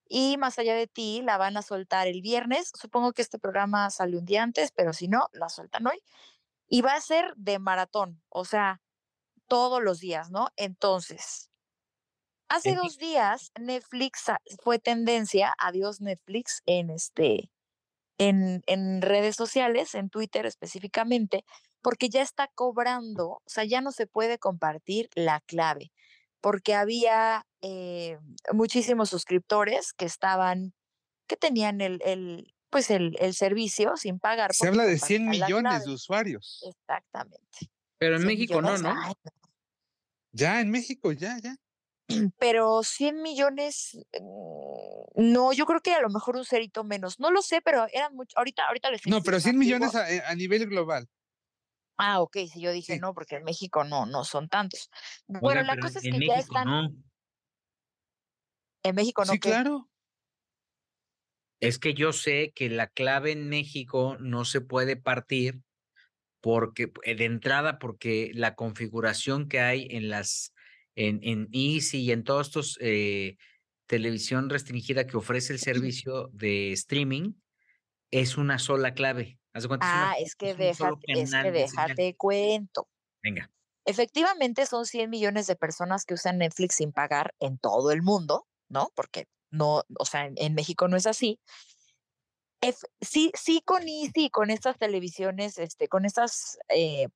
Y 0.10 0.36
Más 0.38 0.58
allá 0.58 0.74
de 0.74 0.88
ti 0.88 1.22
la 1.22 1.38
van 1.38 1.58
a 1.58 1.62
soltar 1.62 2.08
el 2.08 2.24
viernes. 2.24 2.72
Supongo 2.74 3.14
que 3.14 3.22
este 3.22 3.38
programa 3.38 3.92
salió 3.92 4.18
un 4.18 4.26
día 4.26 4.42
antes, 4.42 4.72
pero 4.72 4.94
si 4.94 5.08
no, 5.08 5.30
la 5.32 5.50
sueltan 5.50 5.86
hoy. 5.86 6.02
Y 6.68 6.82
va 6.82 6.96
a 6.96 7.02
ser 7.02 7.36
de 7.36 7.60
maratón, 7.60 8.24
o 8.30 8.46
sea, 8.46 8.82
todos 9.48 9.80
los 9.84 10.00
días, 10.00 10.32
¿no? 10.32 10.48
Entonces, 10.56 11.52
hace 12.50 12.74
dos 12.74 12.98
días 12.98 13.52
Netflix 13.60 14.24
fue 14.64 14.80
tendencia, 14.80 15.54
adiós 15.60 16.02
Netflix, 16.02 16.64
en 16.66 16.90
este, 16.90 17.52
en, 18.22 18.62
en 18.68 19.02
redes 19.02 19.36
sociales, 19.36 19.96
en 19.96 20.12
Twitter 20.12 20.46
específicamente, 20.46 21.44
porque 21.82 22.08
ya 22.08 22.22
está 22.22 22.48
cobrando, 22.54 23.28
o 23.30 23.42
sea, 23.48 23.64
ya 23.64 23.82
no 23.82 23.92
se 23.92 24.06
puede 24.06 24.38
compartir 24.38 25.10
la 25.16 25.42
clave, 25.42 25.92
porque 26.40 26.76
había 26.76 27.48
eh, 27.62 28.20
muchísimos 28.54 29.10
suscriptores 29.10 29.94
que 29.94 30.06
estaban, 30.06 30.76
que 31.28 31.36
tenían 31.36 31.82
el, 31.82 32.00
el 32.06 32.54
pues 32.70 32.92
el, 32.92 33.18
el 33.20 33.34
servicio 33.34 33.98
sin 33.98 34.20
pagar. 34.20 34.54
Se 34.54 34.68
habla 34.68 34.86
de 34.86 35.00
100 35.00 35.24
compartían 35.24 35.40
la 35.40 35.48
millones 35.48 35.86
de 35.86 35.92
usuarios. 35.92 36.64
Exactamente. 36.64 37.72
Pero 37.98 38.16
en 38.18 38.22
100 38.22 38.28
México 38.28 38.62
no, 38.62 38.74
millones, 38.74 38.82
¿no? 38.84 39.02
ay, 39.04 39.14
Ya 40.32 40.62
en 40.62 40.70
México, 40.70 41.12
ya, 41.12 41.40
ya. 41.40 41.56
pero 42.40 42.84
100 42.84 43.22
millones, 43.22 43.98
mm, 44.20 45.32
no, 45.34 45.54
yo 45.54 45.66
creo 45.66 45.82
que 45.82 45.94
a 45.94 46.02
lo 46.02 46.10
mejor 46.10 46.36
un 46.38 46.46
cerito 46.46 46.84
menos, 46.84 47.20
no 47.20 47.32
lo 47.32 47.42
sé, 47.42 47.62
pero 47.62 47.86
eran 47.92 48.16
muchos, 48.16 48.38
ahorita, 48.38 48.68
ahorita 48.68 48.92
les 48.92 49.06
No, 49.06 49.22
pero 49.24 49.40
100 49.40 49.58
millones 49.58 49.94
informativo. 49.94 50.24
a, 50.26 50.30
a 50.32 50.36
nivel 50.36 50.66
global. 50.68 51.08
Ah, 51.98 52.20
ok, 52.22 52.38
si 52.52 52.62
yo 52.62 52.72
dije 52.72 52.96
Sí. 52.96 53.00
no, 53.00 53.14
porque 53.14 53.36
en 53.36 53.44
México 53.44 53.84
no, 53.84 54.06
no 54.06 54.24
son 54.26 54.50
tantos. 54.50 54.90
Bueno, 55.28 55.62
la 55.64 55.78
cosa 55.78 56.00
es 56.00 56.08
que 56.10 56.22
ya 56.26 56.38
están, 56.40 56.66
no. 56.68 56.92
en 58.84 58.96
México 58.96 59.26
no, 59.26 59.34
Sí, 59.34 59.40
¿qué? 59.40 59.50
claro. 59.54 59.90
Es 61.60 61.78
que 61.78 61.94
yo 61.94 62.12
sé 62.12 62.52
que 62.56 62.70
la 62.70 62.88
clave 62.88 63.32
en 63.32 63.48
México 63.50 64.18
no 64.20 64.46
se 64.46 64.62
puede 64.62 64.96
partir 64.98 65.62
porque 66.42 66.92
eh, 67.04 67.16
de 67.16 67.26
entrada 67.26 67.80
porque 67.80 68.32
la 68.34 68.56
configuración 68.56 69.50
que 69.50 69.60
hay 69.62 69.88
en 69.92 70.10
las 70.10 70.54
en, 70.96 71.20
en 71.24 71.48
Easy 71.52 72.00
y 72.02 72.12
en 72.12 72.24
todos 72.24 72.48
estos 72.48 72.78
eh, 72.82 73.38
televisión 73.88 74.50
restringida 74.50 75.06
que 75.08 75.18
ofrece 75.18 75.54
el 75.54 75.60
servicio 75.60 76.30
de 76.34 76.72
streaming 76.74 77.34
es 78.12 78.38
una 78.38 78.60
sola 78.60 78.94
clave. 78.94 79.40
Haz 79.54 79.64
de 79.64 79.68
cuenta, 79.70 79.86
es 79.88 79.94
una- 79.94 80.12
Ah, 80.12 80.16
es 80.20 80.36
que 80.36 80.52
solo 80.74 80.98
déjate, 81.08 81.22
es 81.22 81.32
que 81.32 81.52
déjate 81.52 82.16
cuento. 82.16 82.88
Venga. 83.24 83.52
Efectivamente, 83.86 84.66
son 84.66 84.86
100 84.86 85.10
millones 85.10 85.48
de 85.48 85.56
personas 85.56 86.06
que 86.06 86.14
usan 86.14 86.38
Netflix 86.38 86.76
sin 86.76 86.92
pagar 86.92 87.34
en 87.40 87.58
todo 87.58 87.92
el 87.92 88.02
mundo, 88.02 88.48
¿no? 88.70 88.92
Porque 88.96 89.26
no, 89.50 89.84
o 89.98 90.06
sea, 90.06 90.26
en, 90.28 90.36
en 90.38 90.54
México 90.54 90.88
no 90.88 90.98
es 90.98 91.08
así. 91.08 91.40
Sí, 93.02 93.32
sí 93.34 93.62
con 93.66 93.88
Easy, 93.88 94.30
con 94.30 94.52
estas 94.52 94.78
televisiones, 94.78 95.58
este, 95.58 95.88
con 95.88 96.06
estas, 96.06 96.60
eh, 96.70 97.08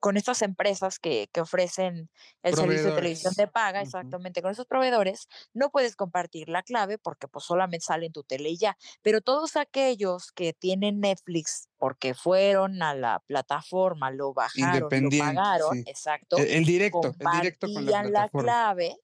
con 0.00 0.16
estas 0.16 0.42
empresas 0.42 0.98
que, 0.98 1.28
que 1.32 1.40
ofrecen 1.40 2.10
el 2.42 2.54
servicio 2.54 2.90
de 2.90 2.92
televisión 2.92 3.34
de 3.36 3.48
paga, 3.48 3.82
exactamente, 3.82 4.42
con 4.42 4.52
esos 4.52 4.66
proveedores, 4.66 5.28
no 5.54 5.70
puedes 5.70 5.96
compartir 5.96 6.48
la 6.48 6.62
clave 6.62 6.98
porque 6.98 7.28
pues 7.28 7.44
solamente 7.44 7.86
sale 7.86 8.06
en 8.06 8.12
tu 8.12 8.22
tele 8.22 8.50
y 8.50 8.58
ya. 8.58 8.76
Pero 9.02 9.20
todos 9.20 9.56
aquellos 9.56 10.32
que 10.32 10.52
tienen 10.52 11.00
Netflix 11.00 11.68
porque 11.78 12.14
fueron 12.14 12.82
a 12.82 12.94
la 12.94 13.20
plataforma, 13.26 14.10
lo 14.10 14.32
bajaron, 14.32 14.88
lo 14.90 15.18
pagaron, 15.18 15.76
sí. 15.76 15.84
exacto, 15.86 16.36
El, 16.36 16.48
el 16.48 16.64
directo, 16.64 17.14
el 17.18 17.40
directo 17.40 17.66
con 17.72 17.84
la 17.84 18.02
compartían 18.02 18.12
la, 18.12 18.28
clave, 18.28 18.96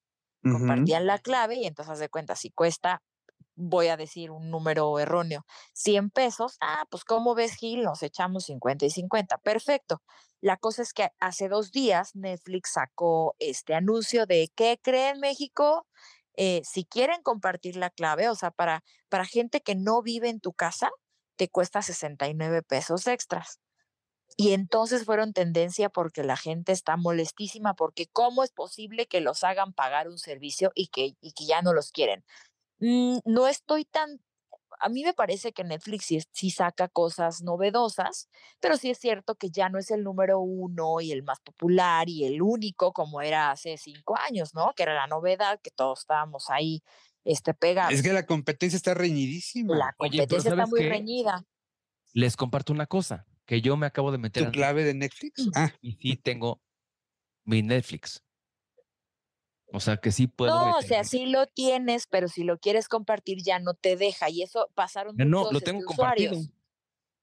compartían 0.42 1.06
la 1.06 1.18
clave 1.18 1.54
y 1.56 1.66
entonces 1.66 1.92
haz 1.92 1.98
de 1.98 2.08
cuenta, 2.08 2.36
si 2.36 2.50
cuesta, 2.50 3.02
voy 3.56 3.88
a 3.88 3.96
decir 3.96 4.30
un 4.30 4.50
número 4.50 4.98
erróneo, 4.98 5.44
100 5.74 6.10
pesos, 6.10 6.56
ah, 6.60 6.84
pues 6.90 7.04
como 7.04 7.34
ves 7.34 7.54
Gil, 7.56 7.82
nos 7.82 8.02
echamos 8.02 8.44
50 8.44 8.86
y 8.86 8.90
50, 8.90 9.38
perfecto. 9.38 10.02
La 10.40 10.56
cosa 10.56 10.82
es 10.82 10.92
que 10.92 11.08
hace 11.20 11.48
dos 11.48 11.72
días 11.72 12.14
Netflix 12.14 12.72
sacó 12.74 13.34
este 13.38 13.74
anuncio 13.74 14.26
de 14.26 14.50
¿qué 14.54 14.78
creen 14.82 15.20
México? 15.20 15.86
Eh, 16.36 16.62
si 16.64 16.84
quieren 16.84 17.22
compartir 17.22 17.76
la 17.76 17.90
clave, 17.90 18.28
o 18.28 18.34
sea, 18.34 18.50
para, 18.50 18.82
para 19.08 19.24
gente 19.24 19.60
que 19.60 19.74
no 19.74 20.02
vive 20.02 20.28
en 20.28 20.40
tu 20.40 20.52
casa, 20.52 20.90
te 21.36 21.48
cuesta 21.48 21.82
69 21.82 22.62
pesos 22.62 23.06
extras. 23.06 23.60
Y 24.36 24.52
entonces 24.52 25.04
fueron 25.04 25.32
tendencia 25.32 25.88
porque 25.90 26.24
la 26.24 26.36
gente 26.36 26.72
está 26.72 26.96
molestísima 26.96 27.74
porque 27.74 28.08
cómo 28.08 28.42
es 28.42 28.50
posible 28.50 29.06
que 29.06 29.20
los 29.20 29.44
hagan 29.44 29.72
pagar 29.72 30.08
un 30.08 30.18
servicio 30.18 30.72
y 30.74 30.88
que, 30.88 31.14
y 31.20 31.32
que 31.32 31.46
ya 31.46 31.62
no 31.62 31.72
los 31.72 31.92
quieren. 31.92 32.24
Mm, 32.84 33.18
no 33.24 33.48
estoy 33.48 33.84
tan... 33.84 34.20
A 34.80 34.88
mí 34.88 35.04
me 35.04 35.14
parece 35.14 35.52
que 35.52 35.64
Netflix 35.64 36.06
sí, 36.06 36.16
es- 36.16 36.28
sí 36.32 36.50
saca 36.50 36.88
cosas 36.88 37.42
novedosas, 37.42 38.28
pero 38.60 38.76
sí 38.76 38.90
es 38.90 38.98
cierto 38.98 39.36
que 39.36 39.48
ya 39.50 39.68
no 39.68 39.78
es 39.78 39.90
el 39.90 40.02
número 40.04 40.40
uno 40.40 41.00
y 41.00 41.12
el 41.12 41.22
más 41.22 41.40
popular 41.40 42.08
y 42.08 42.24
el 42.26 42.42
único 42.42 42.92
como 42.92 43.22
era 43.22 43.50
hace 43.52 43.76
cinco 43.78 44.16
años, 44.18 44.52
¿no? 44.54 44.72
Que 44.76 44.82
era 44.82 44.94
la 44.94 45.06
novedad, 45.06 45.60
que 45.62 45.70
todos 45.70 46.00
estábamos 46.00 46.50
ahí 46.50 46.82
este, 47.24 47.54
pegados. 47.54 47.94
Es 47.94 48.02
que 48.02 48.12
la 48.12 48.26
competencia 48.26 48.76
está 48.76 48.92
reñidísima. 48.94 49.76
La 49.76 49.92
Oye, 49.98 50.18
competencia 50.18 50.38
está 50.38 50.50
¿sabes 50.56 50.68
muy 50.70 50.80
qué? 50.80 50.88
reñida. 50.90 51.44
Les 52.12 52.36
comparto 52.36 52.72
una 52.72 52.86
cosa, 52.86 53.26
que 53.46 53.60
yo 53.60 53.76
me 53.76 53.86
acabo 53.86 54.12
de 54.12 54.18
meter 54.18 54.46
¿Tu 54.46 54.52
clave 54.52 54.84
de 54.84 54.94
Netflix? 54.94 55.48
Ah, 55.54 55.72
y 55.80 55.92
sí 55.92 56.16
tengo 56.16 56.60
mi 57.44 57.62
Netflix. 57.62 58.22
O 59.74 59.80
sea, 59.80 59.96
que 59.96 60.12
sí 60.12 60.26
puedo. 60.28 60.54
No, 60.54 60.78
o 60.78 60.82
sea, 60.82 61.02
sí 61.04 61.26
lo 61.26 61.46
tienes, 61.46 62.06
pero 62.06 62.28
si 62.28 62.44
lo 62.44 62.58
quieres 62.58 62.88
compartir 62.88 63.38
ya 63.42 63.58
no 63.58 63.74
te 63.74 63.96
deja. 63.96 64.30
Y 64.30 64.42
eso 64.42 64.70
pasaron 64.74 65.16
no, 65.16 65.40
muchos 65.40 65.52
lo 65.52 65.60
tengo 65.60 65.80
este, 65.80 65.86
compartido. 65.86 66.30
usuarios. 66.32 66.52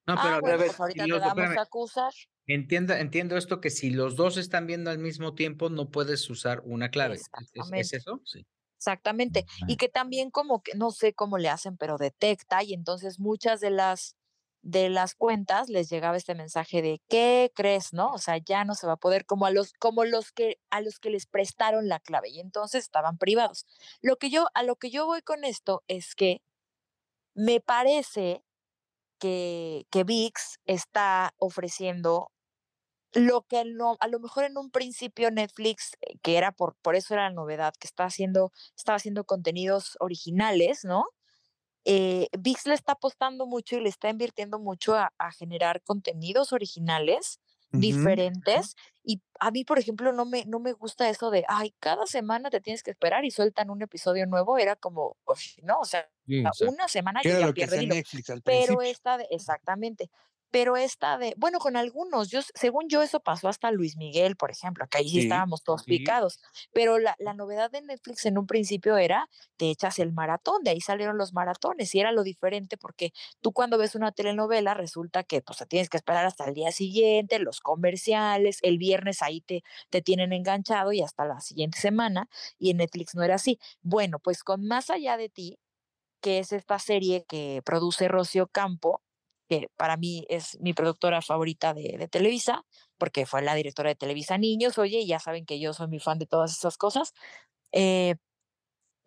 No, 0.07 0.13
Ah, 0.17 0.19
pero 0.23 0.41
bueno, 0.41 0.55
a 0.55 0.57
ver, 0.57 0.67
pues 0.67 0.79
ahorita 0.79 1.03
si 1.05 1.09
te 1.11 1.15
espérame, 1.17 1.57
a 1.57 1.61
acusar. 1.61 2.13
entiendo, 2.47 2.93
entiendo 2.93 3.37
esto 3.37 3.61
que 3.61 3.69
si 3.69 3.91
los 3.91 4.15
dos 4.17 4.35
están 4.37 4.67
viendo 4.67 4.89
al 4.91 4.97
mismo 4.99 5.33
tiempo, 5.35 5.69
no 5.69 5.89
puedes 5.91 6.29
usar 6.29 6.61
una 6.65 6.89
clave. 6.89 7.15
¿Es- 7.15 7.21
¿Es, 7.21 7.27
es 7.29 7.41
Exactamente. 7.53 7.97
eso? 7.97 8.21
Sí. 8.25 8.45
Exactamente. 8.77 9.45
Y 9.67 9.77
que 9.77 9.89
también 9.89 10.31
como 10.31 10.61
que 10.63 10.73
no 10.75 10.91
sé 10.91 11.13
cómo 11.13 11.37
le 11.37 11.49
hacen, 11.49 11.77
pero 11.77 11.97
detecta 11.97 12.63
y 12.63 12.73
entonces 12.73 13.19
muchas 13.19 13.61
de 13.61 13.69
las 13.69 14.17
de 14.63 14.89
las 14.89 15.15
cuentas 15.15 15.69
les 15.69 15.89
llegaba 15.89 16.17
este 16.17 16.35
mensaje 16.35 16.81
de 16.81 17.01
¿qué 17.09 17.51
crees, 17.55 17.93
no? 17.93 18.11
O 18.11 18.17
sea, 18.19 18.37
ya 18.37 18.63
no 18.65 18.75
se 18.75 18.87
va 18.87 18.93
a 18.93 18.97
poder 18.97 19.25
como 19.25 19.45
a 19.45 19.51
los 19.51 19.73
como 19.79 20.05
los 20.05 20.31
que 20.31 20.59
a 20.69 20.81
los 20.81 20.99
que 20.99 21.09
les 21.09 21.25
prestaron 21.25 21.87
la 21.87 21.99
clave 21.99 22.29
y 22.29 22.39
entonces 22.39 22.83
estaban 22.83 23.17
privados. 23.17 23.65
Lo 24.01 24.17
que 24.17 24.29
yo 24.29 24.47
a 24.53 24.63
lo 24.63 24.75
que 24.77 24.91
yo 24.91 25.05
voy 25.05 25.21
con 25.21 25.43
esto 25.45 25.83
es 25.87 26.15
que 26.15 26.41
me 27.35 27.59
parece 27.61 28.43
que 29.19 29.85
que 29.91 30.03
ViX 30.03 30.59
está 30.65 31.33
ofreciendo 31.37 32.31
lo 33.13 33.43
que 33.43 33.65
no, 33.65 33.97
a 33.99 34.07
lo 34.07 34.19
mejor 34.19 34.45
en 34.45 34.57
un 34.57 34.71
principio 34.71 35.31
Netflix, 35.31 35.97
eh, 36.01 36.17
que 36.21 36.37
era 36.37 36.51
por, 36.51 36.75
por 36.81 36.95
eso 36.95 37.13
era 37.13 37.23
la 37.29 37.35
novedad, 37.35 37.73
que 37.79 37.87
está 37.87 38.05
haciendo, 38.05 38.51
estaba 38.77 38.95
haciendo 38.97 39.25
contenidos 39.25 39.97
originales, 39.99 40.85
¿no? 40.85 41.05
Eh, 41.85 42.27
ViX 42.37 42.67
le 42.67 42.73
está 42.75 42.93
apostando 42.93 43.45
mucho 43.47 43.75
y 43.77 43.81
le 43.81 43.89
está 43.89 44.09
invirtiendo 44.09 44.59
mucho 44.59 44.95
a, 44.95 45.13
a 45.17 45.31
generar 45.31 45.81
contenidos 45.83 46.53
originales 46.53 47.39
diferentes. 47.73 48.75
Y 49.03 49.21
a 49.39 49.51
mí, 49.51 49.63
por 49.65 49.79
ejemplo, 49.79 50.11
no 50.13 50.25
me, 50.25 50.45
no 50.45 50.59
me 50.59 50.73
gusta 50.73 51.09
eso 51.09 51.31
de, 51.31 51.45
ay, 51.47 51.73
cada 51.79 52.05
semana 52.05 52.49
te 52.49 52.61
tienes 52.61 52.83
que 52.83 52.91
esperar 52.91 53.25
y 53.25 53.31
sueltan 53.31 53.69
un 53.71 53.81
episodio 53.81 54.25
nuevo. 54.27 54.57
Era 54.57 54.75
como, 54.75 55.17
"Ush, 55.25 55.59
no, 55.63 55.79
o 55.79 55.85
sea, 55.85 56.09
Sí, 56.25 56.39
exacto. 56.39 56.75
una 56.75 56.87
semana 56.87 57.23
yo 57.23 57.35
ya 57.35 57.49
pierdo 57.49 57.75
Pero 58.43 58.81
esta 58.81 59.17
exactamente, 59.29 60.09
pero 60.51 60.77
esta 60.77 61.17
de, 61.17 61.33
bueno, 61.37 61.59
con 61.59 61.77
algunos, 61.77 62.29
yo, 62.29 62.41
según 62.55 62.89
yo, 62.89 63.01
eso 63.01 63.21
pasó 63.21 63.47
hasta 63.49 63.71
Luis 63.71 63.97
Miguel, 63.97 64.35
por 64.35 64.51
ejemplo, 64.51 64.85
que 64.89 64.97
ahí 64.99 65.09
sí 65.09 65.19
estábamos 65.19 65.63
todos 65.63 65.85
sí. 65.85 65.87
picados, 65.87 66.39
pero 66.73 66.99
la, 66.99 67.15
la 67.19 67.33
novedad 67.33 67.71
de 67.71 67.81
Netflix 67.81 68.25
en 68.25 68.37
un 68.37 68.47
principio 68.47 68.97
era, 68.97 69.27
te 69.57 69.69
echas 69.69 69.99
el 69.99 70.11
maratón, 70.13 70.63
de 70.63 70.71
ahí 70.71 70.81
salieron 70.81 71.17
los 71.17 71.33
maratones, 71.33 71.95
y 71.95 71.99
era 72.01 72.11
lo 72.11 72.23
diferente 72.23 72.77
porque 72.77 73.13
tú 73.41 73.53
cuando 73.53 73.77
ves 73.77 73.95
una 73.95 74.11
telenovela 74.11 74.73
resulta 74.73 75.23
que 75.23 75.41
pues 75.41 75.57
te 75.59 75.65
tienes 75.65 75.89
que 75.89 75.97
esperar 75.97 76.25
hasta 76.25 76.45
el 76.45 76.53
día 76.53 76.71
siguiente, 76.71 77.39
los 77.39 77.61
comerciales, 77.61 78.59
el 78.61 78.77
viernes 78.77 79.21
ahí 79.21 79.41
te, 79.41 79.63
te 79.89 80.01
tienen 80.01 80.33
enganchado 80.33 80.91
y 80.91 81.01
hasta 81.01 81.25
la 81.25 81.39
siguiente 81.39 81.79
semana, 81.79 82.27
y 82.59 82.71
en 82.71 82.77
Netflix 82.77 83.15
no 83.15 83.23
era 83.23 83.35
así. 83.35 83.59
Bueno, 83.81 84.19
pues 84.19 84.43
con 84.43 84.65
Más 84.65 84.89
allá 84.89 85.17
de 85.17 85.29
ti, 85.29 85.57
que 86.21 86.39
es 86.39 86.51
esta 86.51 86.79
serie 86.79 87.25
que 87.27 87.61
produce 87.65 88.07
Rocío 88.07 88.47
Campo, 88.47 89.01
que 89.51 89.67
para 89.75 89.97
mí 89.97 90.25
es 90.29 90.57
mi 90.61 90.73
productora 90.73 91.21
favorita 91.21 91.73
de, 91.73 91.97
de 91.99 92.07
Televisa, 92.07 92.63
porque 92.97 93.25
fue 93.25 93.41
la 93.41 93.53
directora 93.53 93.89
de 93.89 93.95
Televisa 93.95 94.37
Niños, 94.37 94.77
oye, 94.77 94.99
y 94.99 95.07
ya 95.07 95.19
saben 95.19 95.45
que 95.45 95.59
yo 95.59 95.73
soy 95.73 95.89
muy 95.89 95.99
fan 95.99 96.19
de 96.19 96.25
todas 96.25 96.53
esas 96.57 96.77
cosas. 96.77 97.11
eh, 97.73 98.15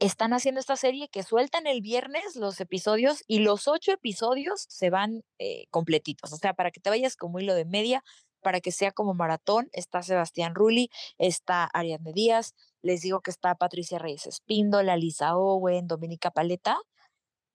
están 0.00 0.34
haciendo 0.34 0.60
esta 0.60 0.76
serie 0.76 1.08
que 1.08 1.22
sueltan 1.22 1.66
el 1.66 1.80
viernes 1.80 2.36
los 2.36 2.60
episodios 2.60 3.22
y 3.26 3.38
los 3.38 3.68
ocho 3.68 3.92
episodios 3.92 4.66
se 4.68 4.90
van 4.90 5.22
eh, 5.38 5.64
completitos, 5.70 6.30
o 6.32 6.36
sea, 6.36 6.52
para 6.52 6.70
que 6.70 6.80
te 6.80 6.90
vayas 6.90 7.16
como 7.16 7.40
hilo 7.40 7.54
de 7.54 7.64
media, 7.64 8.02
para 8.42 8.60
que 8.60 8.70
sea 8.70 8.92
como 8.92 9.14
maratón, 9.14 9.70
está 9.72 10.02
Sebastián 10.02 10.54
Rulli, 10.54 10.90
está 11.16 11.64
Ariadne 11.72 12.12
Díaz, 12.12 12.54
les 12.82 13.00
digo 13.00 13.22
que 13.22 13.30
está 13.30 13.54
Patricia 13.54 13.98
Reyes 13.98 14.26
Espíndola, 14.26 14.98
Lisa 14.98 15.36
Owen, 15.38 15.86
Dominica 15.86 16.30
Paleta, 16.30 16.76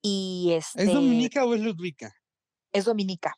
y 0.02 0.54
este 0.54 0.86
¿Es 0.86 0.94
Dominica 0.94 1.46
o 1.46 1.54
es 1.54 1.62
Ludwika? 1.62 2.16
Es 2.74 2.86
Dominica. 2.86 3.36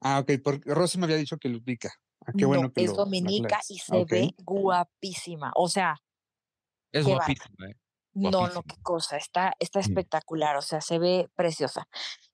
Ah, 0.00 0.20
ok, 0.20 0.32
porque 0.44 0.74
Rosy 0.74 0.98
me 0.98 1.04
había 1.04 1.16
dicho 1.16 1.36
que 1.38 1.48
Ludwika. 1.48 1.90
Ah, 2.26 2.32
qué 2.36 2.44
bueno 2.46 2.70
no, 2.70 2.72
que 2.72 2.82
es 2.82 2.92
lo 2.92 2.94
Dominica 2.94 3.24
aclaras. 3.24 3.64
y 3.68 3.78
se 3.78 4.04
Ok. 4.04 4.10
ve 4.10 4.34
guapísima. 4.38 5.52
O 5.54 5.68
sea, 5.68 5.96
Es 6.92 7.06
guapísima, 7.06 7.68
¿eh? 7.70 7.74
no, 8.14 8.48
no, 8.48 8.62
Guapísima. 8.62 8.62
qué 8.62 8.76
cosa, 8.82 9.16
está, 9.18 9.52
está 9.60 9.78
Mm. 9.84 9.98
espectacular, 9.98 10.56
o 10.56 10.62
sea, 10.62 10.80
se 10.80 10.98
ve 10.98 11.28
preciosa. 11.34 11.86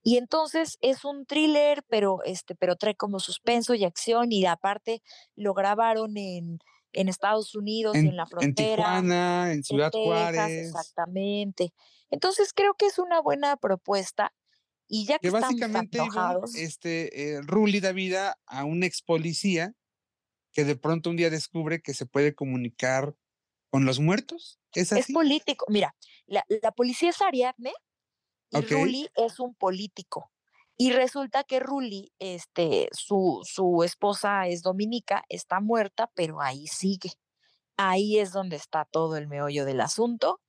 Y 0.03 0.17
entonces 0.19 0.79
es 0.81 1.05
un 1.05 1.27
thriller, 1.27 1.85
pero 1.89 2.21
este, 2.25 2.55
pero 2.55 2.77
trae 2.77 2.95
como 2.97 3.19
suspenso 3.21 3.75
y 3.75 3.85
acción, 3.85 4.31
y 4.33 4.47
aparte 4.47 5.03
lo 5.37 5.55
grabaron 5.55 6.17
en, 6.17 6.59
en 6.93 7.09
Estados 7.09 7.55
Unidos 7.57 8.05
y 8.05 8.09
En, 8.09 8.11
en 8.11 8.17
la 8.17 8.27
en 8.39 8.55
frontera. 8.55 9.05
Tijuana, 9.05 9.53
en 9.53 9.63
en 9.69 9.83
Ciudad 9.83 9.93
Texas, 9.93 10.57
Juárez, 10.57 10.73
exactamente. 10.73 11.73
Entonces 12.11 12.53
creo 12.55 12.75
que 12.75 12.87
es 12.87 12.99
una 12.99 13.21
buena 13.23 13.57
propuesta. 13.57 14.33
Y 14.95 15.07
ya 15.07 15.19
que 15.19 15.31
básicamente 15.31 15.99
este, 16.55 17.37
eh, 17.37 17.41
Ruli 17.41 17.81
da 17.81 17.93
vida 17.93 18.39
a 18.45 18.65
un 18.65 18.83
ex 18.83 19.01
policía 19.01 19.73
que 20.53 20.67
de 20.67 20.77
pronto 20.77 21.09
un 21.09 21.17
día 21.17 21.31
descubre 21.31 21.81
que 21.81 21.95
se 21.95 22.05
puede 22.05 22.35
comunicar 22.35 23.17
con 23.71 23.87
los 23.87 24.01
muertos. 24.01 24.61
¿Es 24.75 25.11
político. 25.11 25.65
Mira, 25.71 25.97
la, 26.27 26.45
la 26.61 26.73
policía 26.73 27.09
es 27.09 27.23
Ariadne 27.23 27.73
y. 28.51 28.61
Ruli 28.61 29.09
es 29.15 29.41
un 29.41 29.55
político. 29.55 30.31
Y 30.77 30.93
resulta 30.93 31.43
que 31.45 31.59
Ruli, 31.59 32.13
este, 32.19 32.91
su, 32.93 33.41
su 33.45 33.85
esposa 33.85 34.47
es 34.47 34.61
Dominica, 34.61 35.25
está 35.31 35.61
muerta, 35.61 36.11
pero 36.15 36.43
ahí 36.43 36.67
sigue. 36.67 37.13
Ahí 37.79 38.19
es 38.19 38.33
donde 38.33 38.57
está 38.57 38.85
todo 38.85 39.17
el 39.17 39.27
meollo 39.27 39.65
del 39.65 39.81
asunto. 39.81 40.43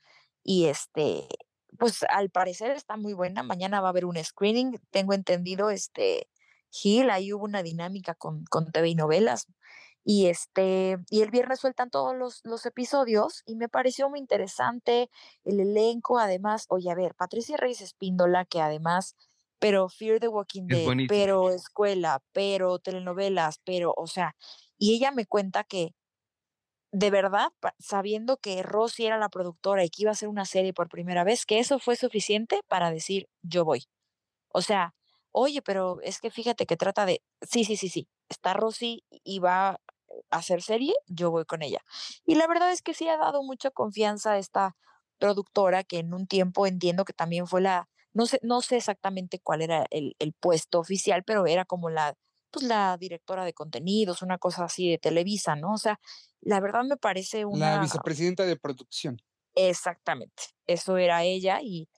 Y 0.44 0.65
este, 0.65 1.30
pues 1.78 2.04
al 2.10 2.30
parecer 2.30 2.72
está 2.72 2.98
muy 2.98 3.14
buena. 3.14 3.44
Mañana 3.44 3.82
va 3.82 3.88
a 3.88 3.90
haber 3.91 4.06
un 4.06 4.22
screening. 4.24 4.80
Tengo 4.91 5.14
entendido, 5.14 5.70
este, 5.70 6.28
Gil, 6.70 7.10
ahí 7.10 7.32
hubo 7.34 7.45
una 7.45 7.64
dinámica 7.64 8.16
con, 8.16 8.45
con 8.45 8.72
TV 8.72 8.90
y 8.90 8.95
novelas. 8.95 9.48
Y 10.06 10.26
este, 10.28 10.98
y 11.10 11.22
el 11.22 11.32
viernes 11.32 11.60
sueltan 11.60 11.90
todos 11.90 12.16
los, 12.16 12.41
los 12.44 12.66
episodios 12.66 13.41
y 13.45 13.56
me 13.56 13.70
pareció 13.70 14.10
muy 14.10 14.20
interesante 14.20 15.10
el 15.45 15.62
elenco, 15.62 16.20
además, 16.20 16.66
oye, 16.68 16.91
a 16.91 16.95
ver, 16.95 17.16
Patricia 17.16 17.56
Reyes 17.56 17.80
Espíndola, 17.80 18.44
que 18.44 18.60
además, 18.60 19.16
pero 19.60 19.88
Fear 19.88 20.20
the 20.20 20.28
Walking 20.28 20.68
Dead, 20.68 21.08
pero 21.08 21.52
escuela, 21.52 22.22
pero 22.34 22.80
telenovelas, 22.80 23.60
pero, 23.64 23.94
o 23.95 24.08
sea, 24.08 24.36
y 24.78 24.94
ella 24.94 25.12
me 25.12 25.26
cuenta 25.26 25.64
que 25.64 25.95
de 26.94 27.10
verdad, 27.10 27.49
sabiendo 27.80 28.38
que 28.38 28.61
Rosy 28.61 29.07
era 29.07 29.18
la 29.18 29.30
productora 29.30 29.84
y 29.84 29.90
que 29.90 30.03
iba 30.03 30.11
a 30.11 30.14
hacer 30.14 30.30
una 30.30 30.45
serie 30.45 30.74
por 30.74 30.90
primera 30.90 31.24
vez, 31.24 31.45
que 31.48 31.57
eso 31.57 31.80
fue 31.80 31.95
suficiente 31.95 32.61
para 32.68 32.91
decir, 32.91 33.28
yo 33.41 33.65
voy. 33.65 33.86
O 34.49 34.61
sea, 34.61 34.95
oye, 35.32 35.61
pero 35.64 35.99
es 36.03 36.20
que 36.22 36.32
fíjate 36.32 36.65
que 36.68 36.78
trata 36.78 37.06
de, 37.06 37.24
sí, 37.41 37.65
sí, 37.65 37.78
sí, 37.78 37.90
sí, 37.90 38.07
está 38.30 38.53
Rosy 38.53 39.03
y 39.10 39.40
va 39.40 39.70
a 39.72 39.80
hacer 40.32 40.61
serie, 40.61 40.94
yo 41.07 41.32
voy 41.32 41.45
con 41.45 41.64
ella. 41.64 41.80
Y 42.26 42.36
la 42.36 42.48
verdad 42.48 42.72
es 42.72 42.84
que 42.84 42.94
sí 42.94 43.07
ha 43.10 43.18
dado 43.18 43.44
mucha 43.44 43.72
confianza 43.72 44.34
a 44.34 44.38
esta 44.38 44.76
productora 45.20 45.84
que 45.84 45.99
en 45.99 46.14
un 46.14 46.28
tiempo 46.28 46.68
entiendo 46.68 47.06
que 47.06 47.14
también 47.14 47.48
fue 47.48 47.61
la, 47.61 47.90
no 48.14 48.28
sé, 48.28 48.40
no 48.44 48.61
sé 48.61 48.78
exactamente 48.78 49.40
cuál 49.40 49.64
era 49.64 49.86
el, 49.90 50.15
el 50.20 50.34
puesto 50.34 50.80
oficial, 50.80 51.24
pero 51.24 51.48
era 51.48 51.65
como 51.65 51.90
la, 51.90 52.15
pues 52.53 52.65
la 52.67 52.97
directora 52.99 53.45
de 53.45 53.53
contenidos, 53.53 54.23
una 54.23 54.39
cosa 54.39 54.65
así 54.65 54.89
de 54.91 54.99
Televisa, 54.99 55.57
¿no? 55.57 55.73
O 55.73 55.80
sea, 55.80 55.99
la 56.41 56.61
verdad 56.61 56.84
me 56.85 56.97
parece 56.97 57.45
La 57.51 57.77
una, 57.77 57.77
vicepresidenta 57.77 58.45
de 58.45 58.57
producción. 58.57 59.17
exactamente, 59.55 60.43
eso 60.67 60.97
era 60.97 61.23
ella 61.23 61.59
y, 61.61 61.89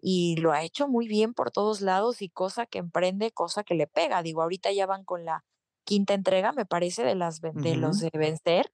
y 0.00 0.36
lo 0.38 0.52
ha 0.52 0.62
hecho 0.64 0.88
muy 0.88 1.08
bien 1.08 1.34
por 1.34 1.50
todos 1.52 1.80
lados 1.80 2.22
y 2.22 2.30
cosa 2.30 2.66
que 2.66 2.78
emprende, 2.78 3.32
cosa 3.32 3.64
que 3.64 3.74
le 3.74 3.86
pega. 3.86 4.22
Digo, 4.22 4.42
ahorita 4.42 4.72
ya 4.72 4.86
van 4.86 5.04
con 5.04 5.24
la 5.24 5.44
quinta 5.84 6.14
entrega, 6.14 6.52
me 6.52 6.66
parece, 6.66 7.04
de 7.04 7.14
las 7.16 7.40
de 7.42 7.76
los 7.76 7.98
Ujú. 7.98 8.00
de 8.00 8.10
vencer 8.14 8.72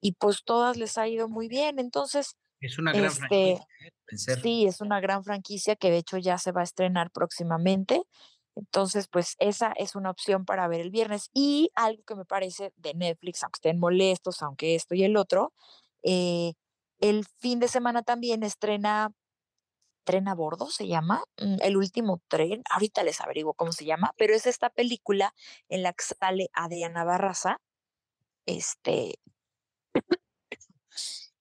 y 0.00 0.14
pues 0.14 0.44
todas 0.44 0.76
les 0.78 0.98
ha 0.98 1.08
ido 1.08 1.28
muy 1.28 1.48
bien. 1.48 1.78
Entonces, 1.80 2.36
Es 2.60 2.78
una 2.78 2.94
gran 2.94 3.14
este, 3.14 3.14
franquicia. 3.14 3.66
¿eh? 3.84 3.90
Vencer. 4.10 4.38
sí, 4.42 4.66
es 4.66 4.80
una 4.80 5.00
gran 5.00 5.24
franquicia 5.24 5.76
que 5.76 5.90
de 5.90 5.98
hecho 5.98 6.18
ya 6.18 6.38
se 6.38 6.52
va 6.52 6.62
a 6.62 6.64
estrenar 6.64 7.10
próximamente. 7.10 8.04
Entonces, 8.56 9.08
pues 9.08 9.36
esa 9.38 9.72
es 9.76 9.94
una 9.96 10.10
opción 10.10 10.44
para 10.44 10.68
ver 10.68 10.80
el 10.80 10.90
viernes. 10.90 11.30
Y 11.34 11.70
algo 11.74 12.02
que 12.04 12.14
me 12.14 12.24
parece 12.24 12.72
de 12.76 12.94
Netflix, 12.94 13.42
aunque 13.42 13.58
estén 13.58 13.78
molestos, 13.80 14.42
aunque 14.42 14.74
esto 14.74 14.94
y 14.94 15.04
el 15.04 15.16
otro, 15.16 15.52
eh, 16.02 16.54
el 17.00 17.26
fin 17.38 17.60
de 17.60 17.68
semana 17.68 18.02
también 18.02 18.42
estrena 18.42 19.12
Tren 20.04 20.28
a 20.28 20.34
Bordo, 20.34 20.68
se 20.70 20.86
llama, 20.88 21.24
mm, 21.38 21.56
El 21.62 21.76
último 21.76 22.20
tren, 22.28 22.62
ahorita 22.70 23.02
les 23.04 23.20
averiguo 23.20 23.54
cómo 23.54 23.72
se 23.72 23.84
llama, 23.84 24.12
pero 24.16 24.34
es 24.34 24.46
esta 24.46 24.70
película 24.70 25.32
en 25.68 25.82
la 25.82 25.92
que 25.92 26.04
sale 26.04 26.48
Adriana 26.54 27.04
Barraza, 27.04 27.58
este, 28.46 29.20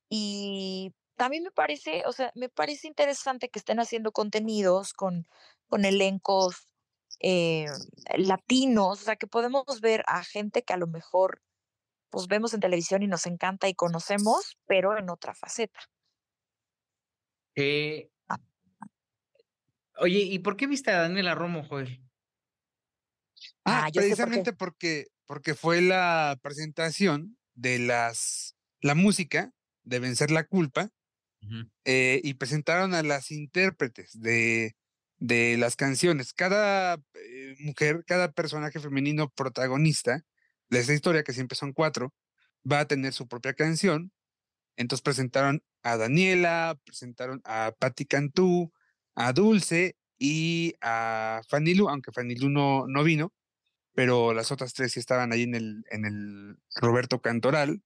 y 0.10 0.94
también 1.16 1.44
me 1.44 1.52
parece, 1.52 2.04
o 2.06 2.12
sea, 2.12 2.32
me 2.36 2.50
parece 2.50 2.88
interesante 2.88 3.50
que 3.50 3.60
estén 3.60 3.80
haciendo 3.80 4.12
contenidos 4.12 4.94
con, 4.94 5.28
con 5.70 5.86
elencos 5.86 6.71
eh, 7.22 7.68
latinos, 8.18 9.02
o 9.02 9.04
sea, 9.04 9.16
que 9.16 9.28
podemos 9.28 9.82
ver 9.82 10.04
a 10.08 10.24
gente 10.24 10.64
que 10.64 10.74
a 10.74 10.78
lo 10.78 10.88
mejor 10.88 11.42
pues 12.10 12.28
vemos 12.28 12.54
en 12.54 12.60
televisión 12.60 13.04
y 13.04 13.08
nos 13.08 13.26
encanta 13.26 13.70
y 13.70 13.74
conocemos, 13.74 14.58
pero 14.66 14.98
en 14.98 15.10
otra 15.10 15.34
faceta. 15.34 15.80
Eh, 17.56 18.10
oye, 19.98 20.20
¿y 20.20 20.40
por 20.40 20.58
qué 20.58 20.68
viste 20.68 20.92
a 20.92 21.02
Daniela 21.02 21.36
Romo, 21.36 21.64
Joel? 21.64 22.02
Ah, 23.64 23.88
precisamente 23.94 24.52
porque, 24.52 25.08
porque 25.26 25.56
fue 25.56 25.82
la 25.82 26.38
presentación 26.42 27.38
de 27.54 27.80
las 27.80 28.56
la 28.82 28.96
música 28.96 29.54
de 29.84 30.00
Vencer 30.00 30.32
la 30.32 30.46
Culpa 30.46 30.90
eh, 31.86 32.22
y 32.24 32.34
presentaron 32.36 32.94
a 32.94 33.04
las 33.04 33.32
intérpretes 33.32 34.20
de, 34.20 34.76
de 35.22 35.56
las 35.58 35.76
canciones. 35.76 36.34
Cada 36.34 36.96
eh, 37.14 37.56
mujer, 37.60 38.04
cada 38.06 38.32
personaje 38.34 38.80
femenino 38.80 39.30
protagonista 39.30 40.26
de 40.70 40.80
esta 40.80 40.94
historia, 40.94 41.24
que 41.24 41.34
siempre 41.34 41.56
son 41.56 41.74
cuatro, 41.74 42.14
va 42.70 42.82
a 42.82 42.88
tener 42.88 43.14
su 43.14 43.28
propia 43.28 43.54
canción. 43.54 44.12
Entonces 44.78 45.04
presentaron 45.04 45.64
a 45.84 45.98
Daniela, 45.98 46.78
presentaron 46.86 47.42
a 47.46 47.74
Patti 47.78 48.06
Cantú, 48.06 48.74
a 49.16 49.32
Dulce 49.32 49.96
y 50.18 50.76
a 50.82 51.42
Fanilu, 51.48 51.88
aunque 51.88 52.12
Fanilu 52.12 52.50
no, 52.50 52.88
no 52.88 53.04
vino, 53.04 53.32
pero 53.94 54.34
las 54.34 54.52
otras 54.52 54.74
tres 54.74 54.94
sí 54.94 55.00
estaban 55.00 55.32
ahí 55.34 55.44
en 55.44 55.56
el, 55.56 55.86
en 55.92 56.06
el 56.06 56.58
Roberto 56.76 57.22
Cantoral. 57.22 57.84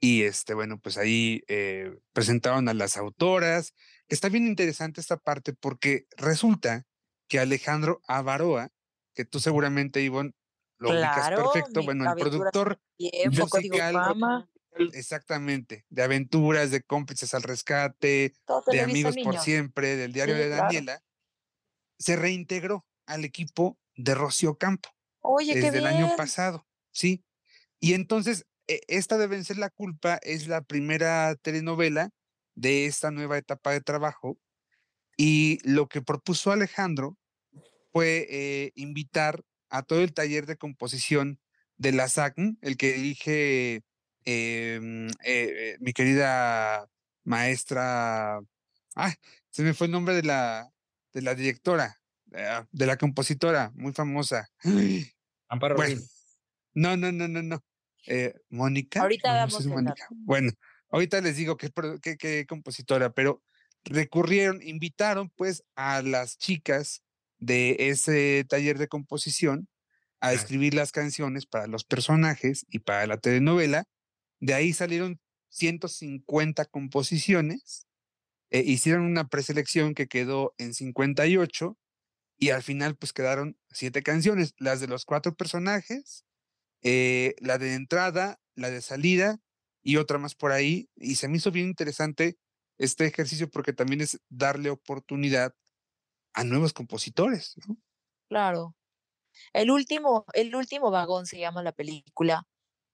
Y 0.00 0.22
este, 0.22 0.54
bueno, 0.54 0.78
pues 0.78 0.96
ahí 0.96 1.42
eh, 1.48 1.98
presentaron 2.12 2.68
a 2.68 2.74
las 2.74 2.96
autoras. 2.96 3.74
Está 4.08 4.28
bien 4.28 4.46
interesante 4.46 5.00
esta 5.00 5.16
parte 5.16 5.52
porque 5.52 6.06
resulta 6.16 6.86
que 7.28 7.38
Alejandro 7.38 8.00
Avaroa, 8.06 8.70
que 9.14 9.24
tú 9.24 9.40
seguramente, 9.40 10.00
Ivonne, 10.00 10.32
lo 10.78 10.90
ubicas 10.90 11.30
perfecto, 11.30 11.82
bueno, 11.82 12.08
el 12.08 12.16
productor 12.16 12.80
musical, 13.26 14.48
exactamente, 14.92 15.84
de 15.88 16.02
aventuras, 16.04 16.70
de 16.70 16.82
cómplices 16.82 17.34
al 17.34 17.42
rescate, 17.42 18.32
de 18.70 18.80
amigos 18.80 19.16
por 19.24 19.38
siempre, 19.38 19.96
del 19.96 20.12
diario 20.12 20.36
de 20.36 20.48
Daniela, 20.48 21.02
se 21.98 22.14
reintegró 22.14 22.86
al 23.06 23.24
equipo 23.24 23.76
de 23.96 24.14
Rocío 24.14 24.56
Campo. 24.56 24.88
Oye, 25.20 25.54
desde 25.60 25.78
el 25.78 25.86
año 25.86 26.14
pasado, 26.16 26.66
sí. 26.92 27.24
Y 27.80 27.94
entonces 27.94 28.46
esta 28.68 29.18
de 29.18 29.26
Vencer 29.26 29.58
la 29.58 29.70
Culpa 29.70 30.18
es 30.22 30.46
la 30.46 30.62
primera 30.62 31.34
telenovela 31.36 32.10
de 32.54 32.86
esta 32.86 33.10
nueva 33.10 33.38
etapa 33.38 33.72
de 33.72 33.80
trabajo 33.80 34.38
y 35.16 35.58
lo 35.68 35.88
que 35.88 36.00
propuso 36.00 36.52
Alejandro 36.52 37.18
fue 37.92 38.26
eh, 38.30 38.72
invitar 38.76 39.42
a 39.68 39.82
todo 39.82 40.00
el 40.00 40.14
taller 40.14 40.46
de 40.46 40.56
composición 40.56 41.40
de 41.76 41.92
la 41.92 42.08
SACN, 42.08 42.58
el 42.62 42.76
que 42.76 42.92
dirige 42.92 43.82
em, 44.24 45.08
eh, 45.08 45.12
eh, 45.24 45.76
mi 45.80 45.92
querida 45.92 46.88
maestra, 47.24 48.40
ah, 48.94 49.14
se 49.50 49.62
me 49.62 49.74
fue 49.74 49.86
el 49.86 49.92
nombre 49.92 50.14
de 50.14 50.22
la, 50.22 50.72
de 51.12 51.22
la 51.22 51.34
directora, 51.34 52.00
de 52.70 52.86
la 52.86 52.96
compositora, 52.96 53.72
muy 53.74 53.92
famosa. 53.92 54.48
Amparo 55.48 55.76
No, 56.74 56.96
no, 56.96 57.10
no, 57.10 57.26
no, 57.26 57.42
no. 57.42 57.64
Eh, 58.10 58.32
Mónica. 58.48 59.02
Ahorita 59.02 59.34
damos 59.34 59.66
Bueno, 60.10 60.52
ahorita 60.90 61.20
les 61.20 61.36
digo 61.36 61.58
qué, 61.58 61.70
qué, 62.18 62.46
compositora, 62.48 63.12
pero 63.12 63.42
recurrieron, 63.84 64.62
invitaron 64.62 65.30
pues 65.36 65.62
a 65.76 66.00
las 66.00 66.38
chicas 66.38 67.02
de 67.38 67.76
ese 67.78 68.46
taller 68.48 68.78
de 68.78 68.88
composición 68.88 69.68
a 70.20 70.32
escribir 70.32 70.72
las 70.72 70.90
canciones 70.90 71.44
para 71.44 71.66
los 71.66 71.84
personajes 71.84 72.64
y 72.70 72.78
para 72.78 73.06
la 73.06 73.18
telenovela. 73.18 73.84
De 74.40 74.54
ahí 74.54 74.72
salieron 74.72 75.20
150 75.50 76.64
composiciones, 76.64 77.86
eh, 78.50 78.62
hicieron 78.64 79.04
una 79.04 79.28
preselección 79.28 79.92
que 79.94 80.08
quedó 80.08 80.54
en 80.56 80.72
58 80.72 81.76
y 82.38 82.50
al 82.50 82.62
final 82.62 82.96
pues 82.96 83.12
quedaron 83.12 83.58
siete 83.70 84.02
canciones, 84.02 84.54
las 84.56 84.80
de 84.80 84.88
los 84.88 85.04
cuatro 85.04 85.34
personajes, 85.34 86.24
eh, 86.82 87.34
la 87.40 87.58
de 87.58 87.74
entrada, 87.74 88.40
la 88.54 88.70
de 88.70 88.80
salida 88.82 89.38
y 89.82 89.96
otra 89.96 90.18
más 90.18 90.34
por 90.34 90.52
ahí. 90.52 90.88
Y 90.96 91.16
se 91.16 91.28
me 91.28 91.38
hizo 91.38 91.50
bien 91.50 91.66
interesante 91.66 92.38
este 92.78 93.06
ejercicio 93.06 93.50
porque 93.50 93.72
también 93.72 94.00
es 94.00 94.20
darle 94.28 94.70
oportunidad 94.70 95.54
a 96.34 96.44
nuevos 96.44 96.72
compositores. 96.72 97.56
Claro. 98.28 98.76
El 99.52 99.70
último, 99.70 100.24
el 100.32 100.54
último 100.54 100.90
vagón 100.90 101.26
se 101.26 101.38
llama 101.38 101.62
la 101.62 101.72
película, 101.72 102.46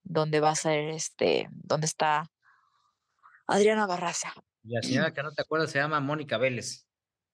donde 0.03 0.41
va 0.41 0.51
a 0.51 0.57
ser 0.57 0.89
este, 0.91 1.49
donde 1.51 1.87
está 1.87 2.31
Adriana 3.47 3.87
Barraza. 3.87 4.33
Y 4.63 4.75
la 4.75 4.83
señora 4.83 5.13
que 5.13 5.23
no 5.23 5.33
te 5.33 5.43
acuerdas 5.43 5.71
se 5.71 5.79
llama 5.79 6.01
Mónica 6.01 6.39
Vélez. 6.39 6.87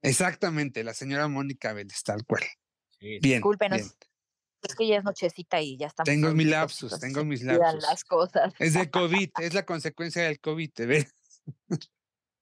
Exactamente, 0.03 0.83
la 0.83 0.95
señora 0.95 1.29
Mónica 1.29 1.73
Vélez, 1.73 2.03
tal 2.03 2.25
cual. 2.25 2.43
Bien. 3.01 3.21
Discúlpenos. 3.21 3.97
Es 4.63 4.75
que 4.75 4.87
ya 4.87 4.99
es 4.99 5.05
nochecita 5.05 5.61
y 5.61 5.77
ya 5.77 5.87
estamos. 5.87 6.07
Tengo 6.07 6.35
mis 6.35 6.47
lapsus, 6.47 7.01
tengo 7.01 7.25
mis 7.25 7.43
lapsus. 7.43 7.83
las 7.83 8.05
cosas. 8.05 8.53
Es 8.59 8.75
de 8.75 8.91
COVID, 8.91 9.31
es 9.41 9.55
la 9.55 9.65
consecuencia 9.65 10.23
del 10.23 10.39
COVID, 10.41 10.71
¿te 10.71 10.87
ves? 10.87 11.15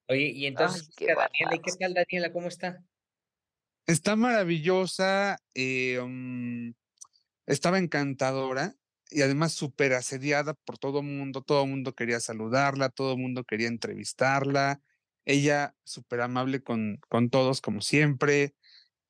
Oye, 0.08 0.28
y 0.34 0.46
entonces, 0.46 0.90
qué 0.96 1.06
Daniela, 1.06 1.62
¿qué 1.62 1.72
tal 1.78 1.94
Daniela? 1.94 2.32
¿Cómo 2.32 2.48
está? 2.48 2.82
Está 3.86 4.16
maravillosa, 4.16 5.38
eh, 5.54 6.00
mm, 6.00 6.72
estaba 7.46 7.78
encantadora 7.78 8.74
y 9.10 9.22
además 9.22 9.52
súper 9.52 9.94
asediada 9.94 10.54
por 10.54 10.78
todo 10.78 11.00
el 11.00 11.06
mundo, 11.06 11.42
todo 11.42 11.64
el 11.64 11.70
mundo 11.70 11.94
quería 11.94 12.20
saludarla, 12.20 12.90
todo 12.90 13.12
el 13.12 13.18
mundo 13.18 13.44
quería 13.44 13.68
entrevistarla, 13.68 14.80
ella 15.24 15.74
súper 15.84 16.22
amable 16.22 16.62
con, 16.62 17.00
con 17.08 17.30
todos 17.30 17.60
como 17.60 17.80
siempre, 17.80 18.54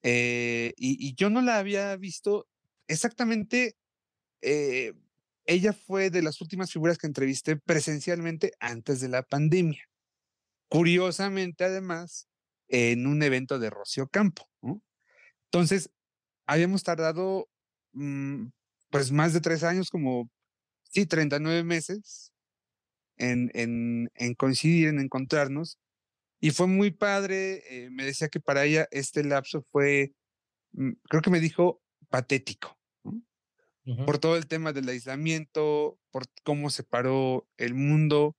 eh, 0.03 0.75
y, 0.77 0.97
y, 1.05 1.15
yo 1.17 1.29
no 1.29 1.43
la 1.43 1.59
había 1.59 1.97
visto 1.97 2.47
exactamente, 2.89 3.77
eh, 4.43 4.95
ella 5.45 5.73
fue 5.73 6.11
de 6.11 6.23
las 6.23 6.41
últimas 6.41 6.73
figuras 6.73 6.99
que 6.99 7.07
entrevisté 7.07 7.57
presencialmente 7.57 8.53
antes 8.61 9.01
de 9.01 9.09
la 9.09 9.23
pandemia. 9.23 9.85
Curiosamente, 10.69 11.65
además, 11.65 12.29
en 12.69 13.07
un 13.07 13.23
evento 13.23 13.59
de 13.59 13.71
Rocío 13.71 14.09
Campo. 14.09 14.49
Entonces, 15.45 15.91
habíamos 16.47 16.83
tardado 16.83 17.49
mm, 17.93 18.49
pues 18.91 19.13
más 19.13 19.33
de 19.33 19.41
tres 19.41 19.63
años, 19.63 19.91
como, 19.91 20.31
sí, 20.83 21.07
39 21.07 21.65
meses 21.65 22.33
en, 23.17 23.51
en, 23.55 24.11
en 24.15 24.35
coincidir, 24.35 24.89
en 24.89 25.01
encontrarnos. 25.01 25.79
Y 26.41 26.51
fue 26.51 26.67
muy 26.67 26.91
padre. 26.91 27.63
Eh, 27.71 27.91
me 27.91 28.05
decía 28.05 28.29
que 28.29 28.41
para 28.41 28.65
ella 28.65 28.87
este 28.91 29.25
lapso 29.25 29.65
fue, 29.73 30.13
mm, 30.73 30.93
creo 31.09 31.23
que 31.23 31.31
me 31.31 31.41
dijo, 31.41 31.83
patético 32.11 32.78
por 33.97 34.19
todo 34.19 34.37
el 34.37 34.47
tema 34.47 34.73
del 34.73 34.89
aislamiento, 34.89 35.99
por 36.11 36.25
cómo 36.45 36.71
se 36.71 36.83
paró 36.85 37.49
el 37.57 37.75
mundo. 37.75 38.37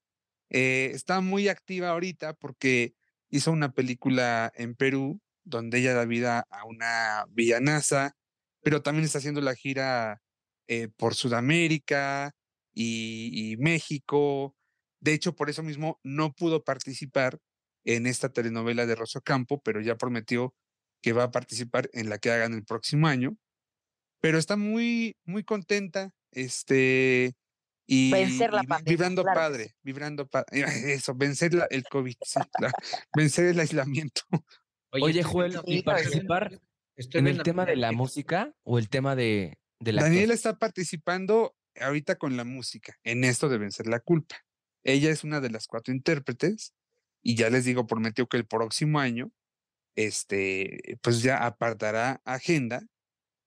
Eh, 0.49 0.91
está 0.93 1.21
muy 1.21 1.47
activa 1.47 1.89
ahorita 1.89 2.33
porque 2.33 2.93
hizo 3.29 3.51
una 3.51 3.71
película 3.71 4.51
en 4.55 4.75
Perú 4.75 5.21
donde 5.43 5.79
ella 5.79 5.93
da 5.93 6.05
vida 6.05 6.45
a 6.49 6.65
una 6.65 7.25
villanaza, 7.29 8.15
pero 8.61 8.81
también 8.81 9.05
está 9.05 9.17
haciendo 9.19 9.41
la 9.41 9.55
gira 9.55 10.21
eh, 10.67 10.89
por 10.89 11.15
Sudamérica 11.15 12.35
y, 12.73 13.55
México. 13.59 14.55
De 14.99 15.13
hecho, 15.13 15.35
por 15.35 15.49
eso 15.49 15.63
mismo 15.63 15.99
no 16.03 16.33
pudo 16.33 16.63
participar 16.63 17.39
en 17.85 18.05
esta 18.05 18.29
telenovela 18.29 18.85
de 18.85 18.95
Rosso 18.95 19.21
Campo, 19.21 19.61
pero 19.63 19.81
ya 19.81 19.97
prometió 19.97 20.53
que 21.01 21.13
va 21.13 21.23
a 21.23 21.31
participar 21.31 21.89
en 21.93 22.09
la 22.09 22.19
que 22.19 22.31
hagan 22.31 22.53
el 22.53 22.65
próximo 22.65 23.07
año 23.07 23.35
pero 24.21 24.37
está 24.37 24.55
muy, 24.55 25.15
muy 25.25 25.43
contenta, 25.43 26.11
este, 26.31 27.35
y, 27.85 28.11
vencer 28.11 28.53
la 28.53 28.63
pandemia, 28.63 28.91
vibrando 28.91 29.23
padre, 29.23 29.75
vibrando 29.81 30.27
padre, 30.27 30.47
eso, 30.93 31.15
vencer 31.15 31.53
la, 31.53 31.65
el 31.65 31.83
COVID, 31.85 32.15
vencer 33.15 33.45
el 33.45 33.59
aislamiento. 33.59 34.21
Oye, 34.91 35.23
Joel, 35.23 35.59
¿y 35.65 35.83
participar 35.83 36.59
en 36.95 37.27
el 37.27 37.43
tema 37.43 37.65
de 37.65 37.75
la 37.75 37.91
música 37.91 38.53
o 38.63 38.77
el 38.77 38.89
tema 38.89 39.15
de, 39.15 39.57
de 39.79 39.93
la 39.93 40.03
Daniela 40.03 40.33
está 40.33 40.57
participando 40.57 41.55
ahorita 41.79 42.17
con 42.17 42.37
la 42.37 42.43
música, 42.43 42.97
en 43.03 43.23
esto 43.23 43.49
de 43.49 43.57
vencer 43.57 43.87
la 43.87 43.99
culpa. 43.99 44.35
Ella 44.83 45.09
es 45.09 45.23
una 45.23 45.39
de 45.39 45.49
las 45.49 45.67
cuatro 45.67 45.93
intérpretes 45.93 46.73
y 47.21 47.35
ya 47.35 47.49
les 47.49 47.65
digo, 47.65 47.87
prometió 47.87 48.27
que 48.27 48.37
el 48.37 48.45
próximo 48.45 48.99
año, 48.99 49.31
este, 49.95 50.99
pues 51.01 51.21
ya 51.21 51.45
apartará 51.45 52.21
agenda 52.25 52.85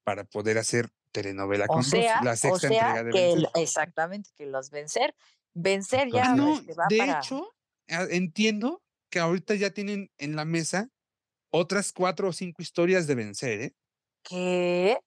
para 0.04 0.24
poder 0.24 0.58
hacer 0.58 0.90
telenovela 1.12 1.66
con 1.66 1.82
la 2.22 2.36
sexta 2.36 2.66
entrega 2.66 3.04
de 3.04 3.10
que 3.10 3.60
exactamente, 3.60 4.30
que 4.34 4.46
los 4.46 4.70
vencer, 4.70 5.14
vencer 5.54 6.10
ya. 6.10 6.34
No, 6.34 6.60
de 6.88 7.10
hecho, 7.10 7.54
entiendo 7.86 8.82
que 9.10 9.20
ahorita 9.20 9.54
ya 9.54 9.70
tienen 9.70 10.10
en 10.18 10.36
la 10.36 10.44
mesa 10.44 10.88
otras 11.50 11.92
cuatro 11.92 12.28
o 12.28 12.32
cinco 12.32 12.62
historias 12.62 13.06
de 13.06 13.14
vencer, 13.14 13.60
¿eh? 13.60 13.74
¿Qué? 14.22 14.98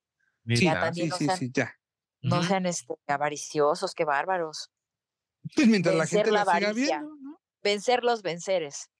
Sí, 0.46 1.10
sí, 1.10 1.28
sí, 1.36 1.50
ya. 1.52 1.74
No 2.20 2.42
sean 2.42 2.66
este, 2.66 2.94
avariciosos, 3.08 3.94
qué 3.94 4.04
bárbaros. 4.04 4.70
Pues 5.54 5.66
mientras 5.66 5.94
la 5.94 6.06
gente 6.06 6.30
la 6.30 6.44
la 6.44 6.54
siga 6.54 6.72
viendo, 6.72 7.16
¿no? 7.16 7.40
Vencer 7.62 8.04
los 8.04 8.22
venceres. 8.22 8.90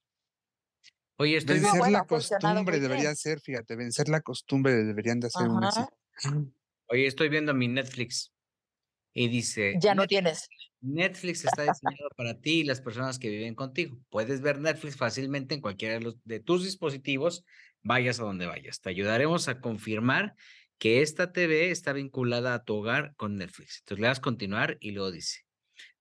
Oye, 1.19 1.37
estoy 1.37 1.59
Vencer 1.59 1.61
viendo, 1.61 1.89
bueno, 1.89 1.91
la 1.91 2.05
funcionado 2.09 2.65
costumbre 2.65 2.81
debería 2.81 3.15
bien. 3.15 3.15
ser, 3.15 3.41
fíjate, 3.41 3.77
vencer 3.77 4.09
la 4.09 4.21
costumbre 4.21 4.73
deberían 4.75 5.21
de 5.21 5.29
hacer 5.29 5.49
una 5.49 5.71
oye, 6.89 7.07
estoy 7.07 7.29
viendo 7.29 7.55
mi 7.55 7.69
Netflix 7.69 8.33
y 9.15 9.29
dice, 9.29 9.85
Ya 9.85 9.95
no 9.95 10.07
"Net- 10.07 10.09
tienes. 10.09 10.51
Netflix 10.81 11.45
está 11.45 11.65
diseñado 11.65 12.11
para 12.17 12.41
ti 12.41 12.61
y 12.63 12.65
las 12.65 12.81
personas 12.83 13.19
que 13.19 13.31
viven 13.31 13.55
contigo. 13.57 14.01
Puedes 14.11 14.43
ver 14.43 14.61
Netflix 14.61 14.97
fácilmente 14.97 15.55
en 15.57 15.63
cualquiera 15.63 15.95
de, 15.97 16.03
los, 16.03 16.17
de 16.25 16.41
tus 16.41 16.65
dispositivos, 16.65 17.45
vayas 17.83 18.21
a 18.21 18.25
donde 18.25 18.47
vayas. 18.47 18.81
Te 18.83 18.91
ayudaremos 18.91 19.49
a 19.49 19.61
confirmar 19.61 20.37
que 20.79 21.03
esta 21.03 21.33
TV 21.33 21.71
está 21.73 21.93
vinculada 21.95 22.55
a 22.55 22.65
tu 22.65 22.77
hogar 22.77 23.15
con 23.17 23.37
Netflix. 23.39 23.81
Entonces 23.81 24.03
le 24.03 24.09
das 24.09 24.21
continuar 24.21 24.79
y 24.81 24.93
luego 24.93 25.13
dice, 25.13 25.46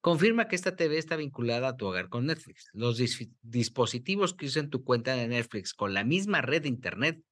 confirma 0.05 0.47
que 0.47 0.55
esta 0.55 0.75
TV 0.75 0.99
está 0.99 1.15
vinculada 1.15 1.69
a 1.69 1.77
tu 1.77 1.87
hogar 1.87 2.09
con 2.09 2.27
Netflix. 2.27 2.69
Los 2.73 2.99
dis- 2.99 3.31
dispositivos 3.41 4.35
que 4.35 4.45
usen 4.45 4.69
tu 4.69 4.83
cuenta 4.83 5.15
de 5.15 5.27
Netflix 5.27 5.73
con 5.73 5.95
la 5.95 6.03
misma 6.03 6.43
red 6.43 6.61
de 6.61 6.67
Internet 6.67 7.23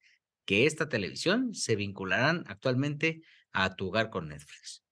que 0.44 0.66
esta 0.66 0.90
televisión 0.90 1.54
se 1.54 1.76
vincularán 1.76 2.44
actualmente 2.48 3.22
a 3.52 3.76
tu 3.76 3.90
hogar 3.90 4.10
con 4.10 4.28
Netflix. 4.30 4.84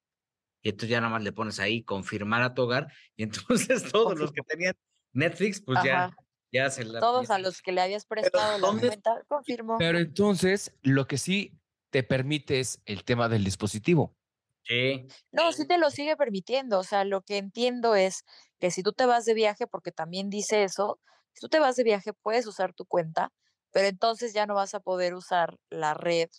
Y 0.61 0.69
entonces 0.69 0.89
ya 0.91 1.01
nada 1.01 1.11
más 1.13 1.23
le 1.23 1.31
pones 1.31 1.59
ahí 1.59 1.81
confirmar 1.81 2.43
a 2.43 2.53
tu 2.53 2.61
hogar 2.61 2.85
y 3.15 3.23
entonces 3.23 3.91
todos 3.91 4.15
los 4.19 4.31
que 4.31 4.41
tenían 4.47 4.75
Netflix 5.13 5.59
pues 5.59 5.79
ya, 5.83 6.05
Ajá. 6.05 6.15
ya 6.51 6.69
se 6.69 6.85
la... 6.85 6.99
Todos 6.99 7.29
ya 7.29 7.35
a 7.35 7.39
los 7.39 7.63
que 7.63 7.71
le 7.71 7.81
habías 7.81 8.05
prestado 8.05 8.59
la 8.59 8.67
¿dónde- 8.67 8.89
cuenta, 8.89 9.23
confirmo. 9.27 9.79
Pero 9.79 9.97
entonces, 9.97 10.71
lo 10.83 11.07
que 11.07 11.17
sí 11.17 11.57
te 11.89 12.03
permite 12.03 12.59
es 12.59 12.79
el 12.85 13.03
tema 13.03 13.27
del 13.27 13.43
dispositivo. 13.43 14.15
Sí, 14.63 15.07
No, 15.31 15.51
sí 15.51 15.65
te 15.65 15.77
lo 15.77 15.89
sigue 15.89 16.15
permitiendo. 16.15 16.79
O 16.79 16.83
sea, 16.83 17.03
lo 17.03 17.21
que 17.21 17.37
entiendo 17.37 17.95
es 17.95 18.23
que 18.59 18.71
si 18.71 18.83
tú 18.83 18.93
te 18.93 19.05
vas 19.05 19.25
de 19.25 19.33
viaje, 19.33 19.67
porque 19.67 19.91
también 19.91 20.29
dice 20.29 20.63
eso, 20.63 20.99
si 21.33 21.41
tú 21.41 21.49
te 21.49 21.59
vas 21.59 21.75
de 21.75 21.83
viaje 21.83 22.13
puedes 22.13 22.45
usar 22.47 22.73
tu 22.73 22.85
cuenta, 22.85 23.31
pero 23.71 23.87
entonces 23.87 24.33
ya 24.33 24.45
no 24.45 24.55
vas 24.55 24.73
a 24.75 24.79
poder 24.79 25.15
usar 25.15 25.57
la 25.69 25.93
red 25.93 26.29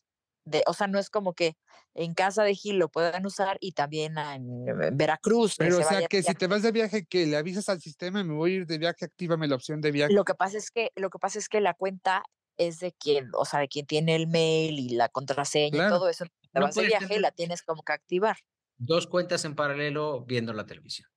de, 0.44 0.62
o 0.66 0.74
sea, 0.74 0.86
no 0.86 0.98
es 0.98 1.08
como 1.08 1.34
que 1.34 1.56
en 1.94 2.14
casa 2.14 2.42
de 2.42 2.54
Gil 2.54 2.78
lo 2.78 2.88
puedan 2.88 3.24
usar 3.26 3.58
y 3.60 3.72
también 3.72 4.18
en, 4.18 4.96
Veracruz. 4.96 5.54
Pero, 5.56 5.76
se 5.76 5.82
o 5.82 5.88
sea, 5.88 6.08
que 6.08 6.22
si 6.22 6.34
te 6.34 6.46
vas 6.46 6.62
de 6.62 6.72
viaje, 6.72 7.04
que 7.04 7.26
le 7.26 7.36
avisas 7.36 7.68
al 7.68 7.80
sistema, 7.80 8.24
me 8.24 8.34
voy 8.34 8.52
a 8.52 8.54
ir 8.56 8.66
de 8.66 8.78
viaje, 8.78 9.04
actívame 9.04 9.46
la 9.46 9.54
opción 9.54 9.80
de 9.80 9.92
viaje. 9.92 10.12
Lo 10.12 10.24
que 10.24 10.34
pasa 10.34 10.58
es 10.58 10.70
que, 10.70 10.90
lo 10.96 11.10
que 11.10 11.18
pasa 11.18 11.38
es 11.38 11.48
que 11.48 11.60
la 11.60 11.74
cuenta 11.74 12.24
es 12.66 12.78
de 12.80 12.92
quien, 12.92 13.30
o 13.34 13.44
sea, 13.44 13.60
de 13.60 13.68
quien 13.68 13.86
tiene 13.86 14.14
el 14.16 14.26
mail 14.26 14.78
y 14.78 14.90
la 14.90 15.08
contraseña 15.08 15.70
Claro. 15.72 15.96
y 15.96 15.98
todo 15.98 16.08
eso. 16.08 16.24
Te 16.52 16.60
No 16.60 16.62
vas 16.66 16.74
de 16.74 16.86
viaje 16.86 17.20
la 17.20 17.30
tienes 17.32 17.62
como 17.62 17.82
que 17.82 17.92
activar. 17.92 18.36
dos 18.78 19.06
cuentas 19.06 19.44
en 19.44 19.54
paralelo 19.54 20.24
viendo 20.24 20.52
la 20.52 20.66
televisión. 20.66 21.08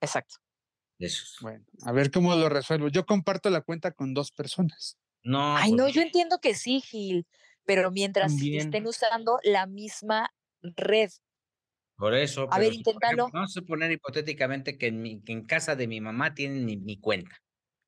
Exacto. 0.00 0.36
Eso 0.98 1.22
es. 1.24 1.36
Bueno, 1.40 1.64
a 1.84 1.92
ver 1.92 2.10
cómo 2.10 2.34
lo 2.36 2.48
resuelvo. 2.48 2.88
Yo 2.88 3.06
comparto 3.06 3.50
la 3.50 3.60
cuenta 3.62 3.92
con 3.92 4.14
dos 4.14 4.30
personas. 4.32 4.98
No, 5.24 5.56
Ay, 5.56 5.70
pues 5.70 5.80
no, 5.80 5.88
yo 5.88 6.02
entiendo 6.02 6.38
que 6.40 6.54
sí, 6.54 6.80
Gil, 6.80 7.26
pero 7.64 7.90
mientras 7.90 8.32
También. 8.32 8.60
estén 8.60 8.86
usando 8.86 9.38
la 9.44 9.66
misma 9.66 10.30
red. 10.62 11.10
Por 11.96 12.14
eso. 12.14 12.48
A 12.50 12.58
ver, 12.58 12.72
ejemplo, 12.72 12.92
inténtalo. 12.92 13.30
Vamos 13.32 13.50
a 13.56 13.60
suponer 13.60 13.92
hipotéticamente 13.92 14.76
que 14.78 14.88
en, 14.88 15.00
mi- 15.02 15.22
que 15.22 15.32
en 15.32 15.44
casa 15.46 15.76
de 15.76 15.86
mi 15.86 16.00
mamá 16.00 16.34
tienen 16.34 16.64
mi, 16.64 16.76
mi 16.76 16.98
cuenta. 16.98 17.36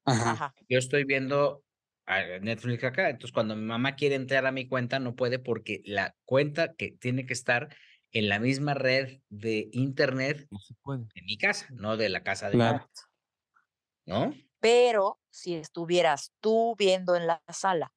Ajá. 0.05 0.31
Ajá. 0.33 0.55
Yo 0.69 0.79
estoy 0.79 1.05
viendo 1.05 1.64
Netflix 2.07 2.85
acá, 2.85 3.09
entonces 3.09 3.33
cuando 3.33 3.57
mi 3.57 3.63
mamá 3.65 3.97
quiere 3.97 4.15
entrar 4.17 4.45
a 4.47 4.53
mi 4.53 4.69
cuenta 4.69 4.99
no 4.99 5.15
puede 5.17 5.39
porque 5.39 5.81
la 5.85 6.15
cuenta 6.25 6.75
que 6.75 6.93
tiene 6.93 7.25
que 7.27 7.33
estar 7.33 7.75
en 8.13 8.29
la 8.29 8.39
misma 8.39 8.75
red 8.75 9.21
de 9.31 9.69
internet 9.73 10.47
No 10.51 10.59
se 10.59 10.75
puede. 10.83 11.07
de 11.15 11.23
mi 11.23 11.39
casa, 11.39 11.69
no 11.73 11.97
de 11.97 12.09
la 12.11 12.23
casa 12.23 12.51
de 12.51 12.57
Claro. 12.57 12.75
mi 12.75 12.81
mamá. 12.81 12.91
¿No? 14.07 14.35
Pero 14.63 15.21
si 15.31 15.55
estuvieras 15.55 16.33
tú 16.41 16.75
viendo 16.79 17.17
en 17.17 17.27
la 17.27 17.43
sala 17.53 17.93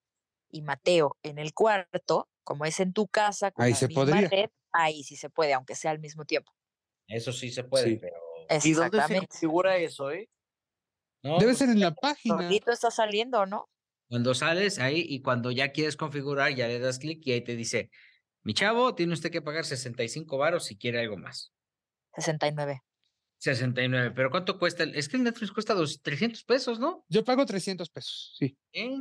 y 0.49 0.61
Mateo 0.61 1.17
en 1.23 1.39
el 1.39 1.53
cuarto, 1.53 2.29
como 2.43 2.65
es 2.65 2.79
en 2.79 2.93
tu 2.93 3.07
casa, 3.07 3.51
con 3.51 3.65
Ahí 3.65 3.71
la 3.71 3.77
se 3.77 3.87
misma 3.87 4.05
podría. 4.05 4.29
red, 4.29 4.49
ahí 4.73 5.03
sí 5.03 5.15
se 5.17 5.29
puede, 5.29 5.53
aunque 5.53 5.75
sea 5.75 5.91
al 5.91 5.99
mismo 5.99 6.25
tiempo. 6.25 6.51
Eso 7.07 7.31
sí 7.31 7.51
se 7.51 7.63
puede, 7.63 7.85
Sí. 7.85 7.97
pero. 8.01 8.17
¿Y 8.63 8.73
dónde 8.73 9.01
se 9.01 9.17
configura 9.17 9.77
eso, 9.77 10.11
eh? 10.11 10.29
No, 11.23 11.39
Debe 11.39 11.45
pues, 11.45 11.57
ser 11.57 11.69
en 11.69 11.79
la 11.79 11.93
página. 11.95 12.35
Solito 12.43 12.71
está 12.71 12.91
saliendo, 12.91 13.45
¿no? 13.45 13.67
Cuando 14.09 14.33
sales 14.33 14.79
ahí 14.79 15.05
y 15.07 15.21
cuando 15.21 15.51
ya 15.51 15.71
quieres 15.71 15.97
configurar, 15.97 16.55
ya 16.55 16.67
le 16.67 16.79
das 16.79 16.99
clic 16.99 17.25
y 17.25 17.31
ahí 17.33 17.41
te 17.41 17.55
dice, 17.55 17.89
mi 18.43 18.53
chavo, 18.53 18.95
tiene 18.95 19.13
usted 19.13 19.31
que 19.31 19.41
pagar 19.41 19.65
65 19.65 20.37
varos 20.37 20.65
si 20.65 20.77
quiere 20.77 20.99
algo 21.01 21.17
más. 21.17 21.51
69. 22.15 22.81
69, 23.39 24.11
pero 24.15 24.31
¿cuánto 24.31 24.57
cuesta? 24.57 24.83
el- 24.83 24.95
Es 24.95 25.07
que 25.09 25.17
el 25.17 25.23
Netflix 25.23 25.51
cuesta 25.51 25.73
dos, 25.73 26.01
300 26.01 26.43
pesos, 26.43 26.79
¿no? 26.79 27.05
Yo 27.09 27.23
pago 27.23 27.45
300 27.45 27.89
pesos, 27.89 28.35
sí. 28.39 28.57
¿Eh? 28.73 28.95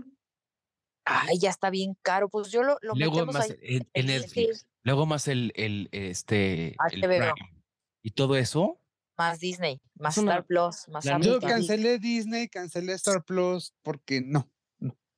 Ay, 1.05 1.39
ya 1.39 1.51
está 1.51 1.71
bien 1.71 1.97
caro. 2.03 2.29
Pues 2.29 2.51
yo 2.51 2.63
lo, 2.65 2.77
lo 2.83 2.95
Luego 2.95 3.13
metemos 3.13 3.35
más 3.35 3.51
ahí. 3.51 3.57
el, 3.63 3.89
el 3.95 4.07
Netflix. 4.07 4.67
Luego 4.83 5.07
más 5.07 5.29
el, 5.29 5.53
el, 5.55 5.89
este, 5.93 6.77
el 6.93 7.01
HBO. 7.01 7.09
Prime. 7.35 7.63
Y 8.03 8.11
todo 8.11 8.37
eso. 8.37 8.81
Más 9.17 9.39
Disney, 9.41 9.81
más 9.95 10.19
Star 10.19 10.45
Plus, 10.45 10.89
más 10.89 11.05
Yo 11.23 11.41
cancelé 11.41 11.99
Disney, 11.99 12.49
cancelé 12.49 12.93
Star 12.95 13.25
Plus, 13.25 13.73
porque 13.83 14.21
no. 14.21 14.51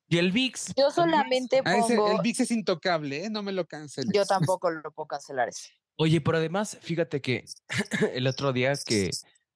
Y 0.09 0.17
el 0.17 0.31
VIX. 0.31 0.73
Yo 0.75 0.87
el 0.87 0.93
VIX. 0.93 0.95
solamente 0.95 1.61
A 1.63 1.77
ese, 1.77 1.95
pongo. 1.95 2.11
el 2.11 2.21
VIX 2.21 2.39
es 2.41 2.51
intocable, 2.51 3.25
¿eh? 3.25 3.29
No 3.29 3.43
me 3.43 3.51
lo 3.51 3.65
canceles. 3.67 4.11
Yo 4.13 4.25
tampoco 4.25 4.69
lo 4.71 4.91
puedo 4.91 5.07
cancelar 5.07 5.49
ese. 5.49 5.69
Oye, 5.97 6.21
pero 6.21 6.37
además, 6.37 6.77
fíjate 6.81 7.21
que 7.21 7.45
el 8.13 8.27
otro 8.27 8.53
día 8.53 8.73
que 8.85 9.09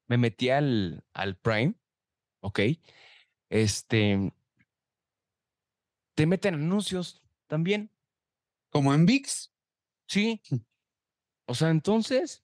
me 0.07 0.17
metí 0.17 0.49
al, 0.49 1.03
al 1.13 1.37
Prime, 1.37 1.73
¿ok? 2.41 2.59
Este, 3.49 4.33
te 6.15 6.25
meten 6.25 6.55
anuncios 6.55 7.21
también, 7.47 7.91
Como 8.69 8.93
en 8.93 9.05
VIX. 9.05 9.51
sí. 10.07 10.41
O 11.45 11.55
sea, 11.55 11.71
entonces, 11.71 12.41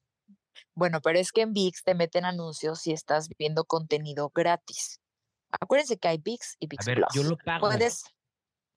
Bueno, 0.74 1.00
pero 1.00 1.18
es 1.18 1.32
que 1.32 1.40
en 1.40 1.54
VIX 1.54 1.82
te 1.84 1.94
meten 1.94 2.26
anuncios 2.26 2.82
si 2.82 2.92
estás 2.92 3.28
viendo 3.38 3.64
contenido 3.64 4.30
gratis. 4.34 5.00
Acuérdense 5.58 5.98
que 5.98 6.08
hay 6.08 6.18
VIX 6.18 6.56
y 6.60 6.66
a 6.66 6.68
VIX 6.68 6.86
ver, 6.86 6.96
Plus. 6.96 7.14
yo 7.14 7.22
lo 7.24 7.36
pago. 7.38 7.60
Puedes, 7.66 8.04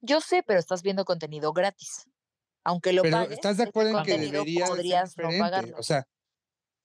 yo 0.01 0.21
sé, 0.21 0.43
pero 0.43 0.59
estás 0.59 0.81
viendo 0.81 1.05
contenido 1.05 1.53
gratis. 1.53 2.09
Aunque 2.63 2.93
lo 2.93 3.01
Pero 3.01 3.17
pagues, 3.17 3.33
¿estás 3.33 3.57
de 3.57 3.63
acuerdo 3.63 3.99
en 3.99 4.05
que 4.05 4.17
debería 4.17 4.65
podrías 4.65 5.17
no 5.17 5.29
pagarlo. 5.37 5.77
O 5.77 5.83
sea, 5.83 6.07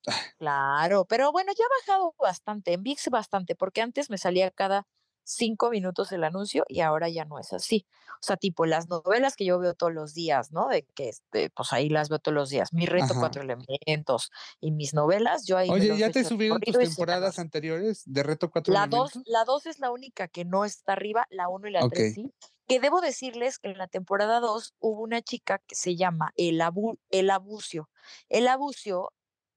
Claro, 0.39 1.05
pero 1.05 1.33
bueno, 1.33 1.53
ya 1.57 1.65
ha 1.65 1.93
bajado 1.93 2.15
bastante, 2.19 2.73
en 2.73 2.83
VIX 2.83 3.09
bastante, 3.11 3.55
porque 3.55 3.83
antes 3.83 4.11
me 4.11 4.19
salía 4.19 4.51
cada 4.51 4.87
cinco 5.29 5.71
minutos 5.71 6.11
el 6.13 6.25
anuncio 6.25 6.65
y 6.69 6.81
ahora 6.81 7.09
ya 7.09 7.25
no 7.25 7.39
es 7.39 7.53
así. 7.53 7.87
O 8.15 8.23
sea, 8.23 8.37
tipo 8.37 8.67
las 8.67 8.89
novelas 8.89 9.37
que 9.37 9.45
yo 9.45 9.59
veo 9.59 9.75
todos 9.75 9.93
los 9.93 10.15
días, 10.15 10.53
¿no? 10.53 10.69
De 10.69 10.85
que, 10.95 11.09
este, 11.11 11.51
pues 11.51 11.73
ahí 11.73 11.89
las 11.89 12.09
veo 12.09 12.19
todos 12.19 12.35
los 12.35 12.51
días. 12.51 12.73
Mi 12.73 12.87
reto, 12.87 13.15
Ajá. 13.15 13.21
cuatro 13.21 13.43
elementos 13.43 14.31
y 14.61 14.73
mis 14.73 14.95
novelas, 14.95 15.47
yo 15.47 15.57
ahí. 15.59 15.69
oye, 15.71 15.97
¿ya 15.97 16.11
te 16.11 16.25
subieron 16.25 16.61
tus 16.63 16.77
sin 16.77 16.85
temporadas 16.87 17.39
anteriores 17.39 18.03
de 18.07 18.23
Reto 18.23 18.51
4 18.51 18.73
La 18.73 18.87
2, 18.87 19.17
Elementos? 19.17 19.23
la 19.27 19.45
dos 19.45 19.67
es 19.67 19.79
la 19.79 19.91
única 19.91 20.29
que 20.29 20.45
no 20.45 20.65
está 20.65 20.93
arriba, 20.95 21.27
la 21.31 21.49
1 21.49 21.69
y 21.69 21.71
la 21.73 21.85
3 21.85 22.03
Ok. 22.03 22.15
sí. 22.15 22.33
Que 22.67 22.81
debo 22.81 23.01
decirles 23.01 23.59
que 23.59 23.71
en 23.71 23.79
la 23.79 23.89
temporada 23.89 24.41
2 24.41 24.75
hubo 24.81 25.03
una 25.03 25.23
chica 25.23 25.59
que 25.67 25.75
se 25.75 25.97
llama 25.97 26.33
El, 26.37 26.61
Abu, 26.61 26.99
El 27.11 27.31
Abucio. 27.31 27.89
El 28.29 28.47
Abucio 28.49 29.13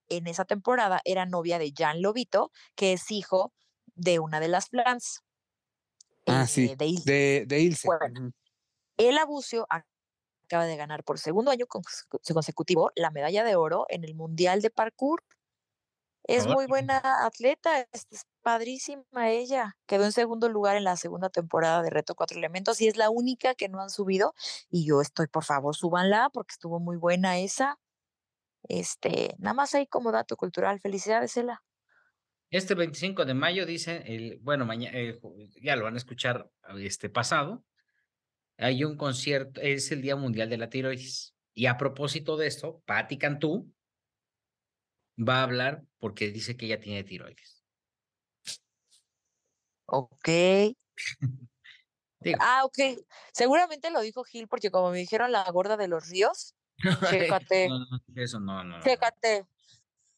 en 0.10 0.28
esa 0.28 0.46
temporada 0.46 1.02
era 1.06 1.26
novia 1.26 1.60
de 1.60 1.74
Jan 1.78 2.02
Lobito, 2.02 2.52
que 2.76 2.94
es 2.94 3.12
hijo 3.12 3.54
de 3.96 4.20
una 4.20 4.40
de 4.40 4.48
las 4.50 4.70
Flans. 4.70 5.22
Ah, 6.28 6.44
eh, 6.44 6.48
sí, 6.48 6.76
De 6.76 6.86
Ilse. 6.86 7.12
De, 7.12 7.46
de 7.48 7.60
Ilse. 7.60 7.88
Bueno. 7.88 8.20
Ujú. 8.20 8.32
El 8.98 9.18
Abucio 9.18 9.66
ac- 9.70 9.86
acaba 10.46 10.66
de 10.66 10.76
ganar 10.78 11.04
por 11.04 11.18
segundo 11.20 11.52
año 11.52 11.66
cons- 11.66 12.06
consecutivo 12.34 12.92
la 12.96 13.10
medalla 13.12 13.44
de 13.44 13.56
oro 13.56 13.86
en 13.90 14.04
el 14.04 14.16
Mundial 14.16 14.62
de 14.62 14.70
Parkour. 14.70 15.24
Es 16.24 16.46
muy 16.46 16.68
buena 16.68 17.02
atleta, 17.26 17.80
es, 17.92 18.06
es 18.12 18.26
padrísima 18.44 19.30
ella. 19.32 19.76
Quedó 19.88 20.06
en 20.06 20.12
segundo 20.12 20.50
lugar 20.50 20.78
en 20.78 20.84
la 20.84 20.96
segunda 20.96 21.30
temporada 21.30 21.82
de 21.82 21.90
Reto 21.90 22.14
Cuatro 22.16 22.38
Elementos 22.38 22.80
y 22.80 22.88
es 22.88 22.96
la 22.96 23.10
única 23.10 23.56
que 23.56 23.70
no 23.70 23.82
han 23.82 23.90
subido. 23.90 24.34
Y 24.70 24.86
yo 24.86 25.02
estoy, 25.02 25.28
por 25.28 25.44
favor, 25.44 25.76
súbanla 25.76 26.30
porque 26.32 26.52
estuvo 26.54 26.80
muy 26.80 26.96
buena 26.96 27.40
esa. 27.40 27.80
Este, 28.64 29.36
nada 29.40 29.56
más 29.56 29.74
ahí 29.74 29.88
como 29.88 30.12
dato 30.12 30.38
cultural. 30.38 30.80
Felicidades, 30.80 31.36
Ela. 31.38 31.64
Este 32.52 32.76
25 32.76 33.24
de 33.26 33.34
mayo 33.34 33.66
dice, 33.66 34.04
el, 34.06 34.38
bueno, 34.42 34.66
mañana, 34.66 34.98
ya 35.62 35.76
lo 35.78 35.86
van 35.86 35.94
a 35.96 35.98
escuchar 35.98 36.52
este 36.78 37.10
pasado, 37.10 37.66
hay 38.58 38.84
un 38.84 38.98
concierto, 38.98 39.62
es 39.62 39.92
el 39.92 40.02
Día 40.02 40.18
Mundial 40.18 40.50
de 40.50 40.58
la 40.58 40.70
Tiroides. 40.70 41.34
Y 41.54 41.66
a 41.66 41.78
propósito 41.78 42.38
de 42.38 42.48
esto, 42.48 42.84
Patti 42.86 43.18
Cantú 43.18 43.74
va 45.18 45.40
a 45.40 45.44
hablar 45.44 45.84
porque 45.98 46.30
dice 46.30 46.56
que 46.58 46.66
ella 46.66 46.80
tiene 46.80 47.04
tiroides. 47.04 47.64
Ok. 49.86 50.30
Ah, 52.40 52.62
ok. 52.66 52.78
Seguramente 53.34 53.90
lo 53.90 54.00
dijo 54.02 54.24
Gil 54.24 54.48
porque 54.48 54.70
como 54.70 54.92
me 54.92 55.00
dijeron 55.00 55.32
la 55.32 55.44
gorda 55.50 55.76
de 55.76 55.88
los 55.88 56.08
ríos, 56.08 56.54
Chécate, 57.10 57.68
No, 57.68 57.80
no, 57.80 58.00
eso 58.16 58.40
no, 58.40 58.64
no. 58.64 58.78
no. 58.78 58.84
chécate. 58.84 59.48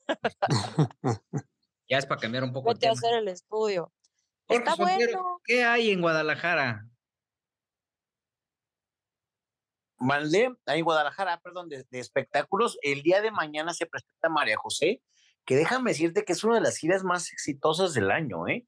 Ya 1.89 1.97
es 1.97 2.05
para 2.05 2.21
cambiar 2.21 2.43
un 2.43 2.53
poco 2.53 2.69
el 2.69 2.75
Vete 2.75 2.87
a 2.87 2.91
hacer 2.91 3.15
el 3.15 3.27
estudio. 3.27 3.91
Jorge 4.47 4.63
Está 4.69 4.75
bueno. 4.75 5.39
¿Qué 5.43 5.63
hay 5.63 5.91
en 5.91 6.01
Guadalajara? 6.01 6.85
Mandé 9.97 10.53
ahí 10.65 10.79
en 10.79 10.85
Guadalajara, 10.85 11.39
perdón, 11.41 11.69
de, 11.69 11.85
de 11.89 11.99
espectáculos. 11.99 12.77
El 12.81 13.03
día 13.03 13.21
de 13.21 13.31
mañana 13.31 13.73
se 13.73 13.85
presenta 13.85 14.29
María 14.29 14.57
José, 14.57 15.01
que 15.45 15.55
déjame 15.55 15.91
decirte 15.91 16.25
que 16.25 16.33
es 16.33 16.43
una 16.43 16.55
de 16.55 16.61
las 16.61 16.77
giras 16.77 17.03
más 17.03 17.31
exitosas 17.31 17.93
del 17.93 18.11
año, 18.11 18.47
¿eh? 18.47 18.67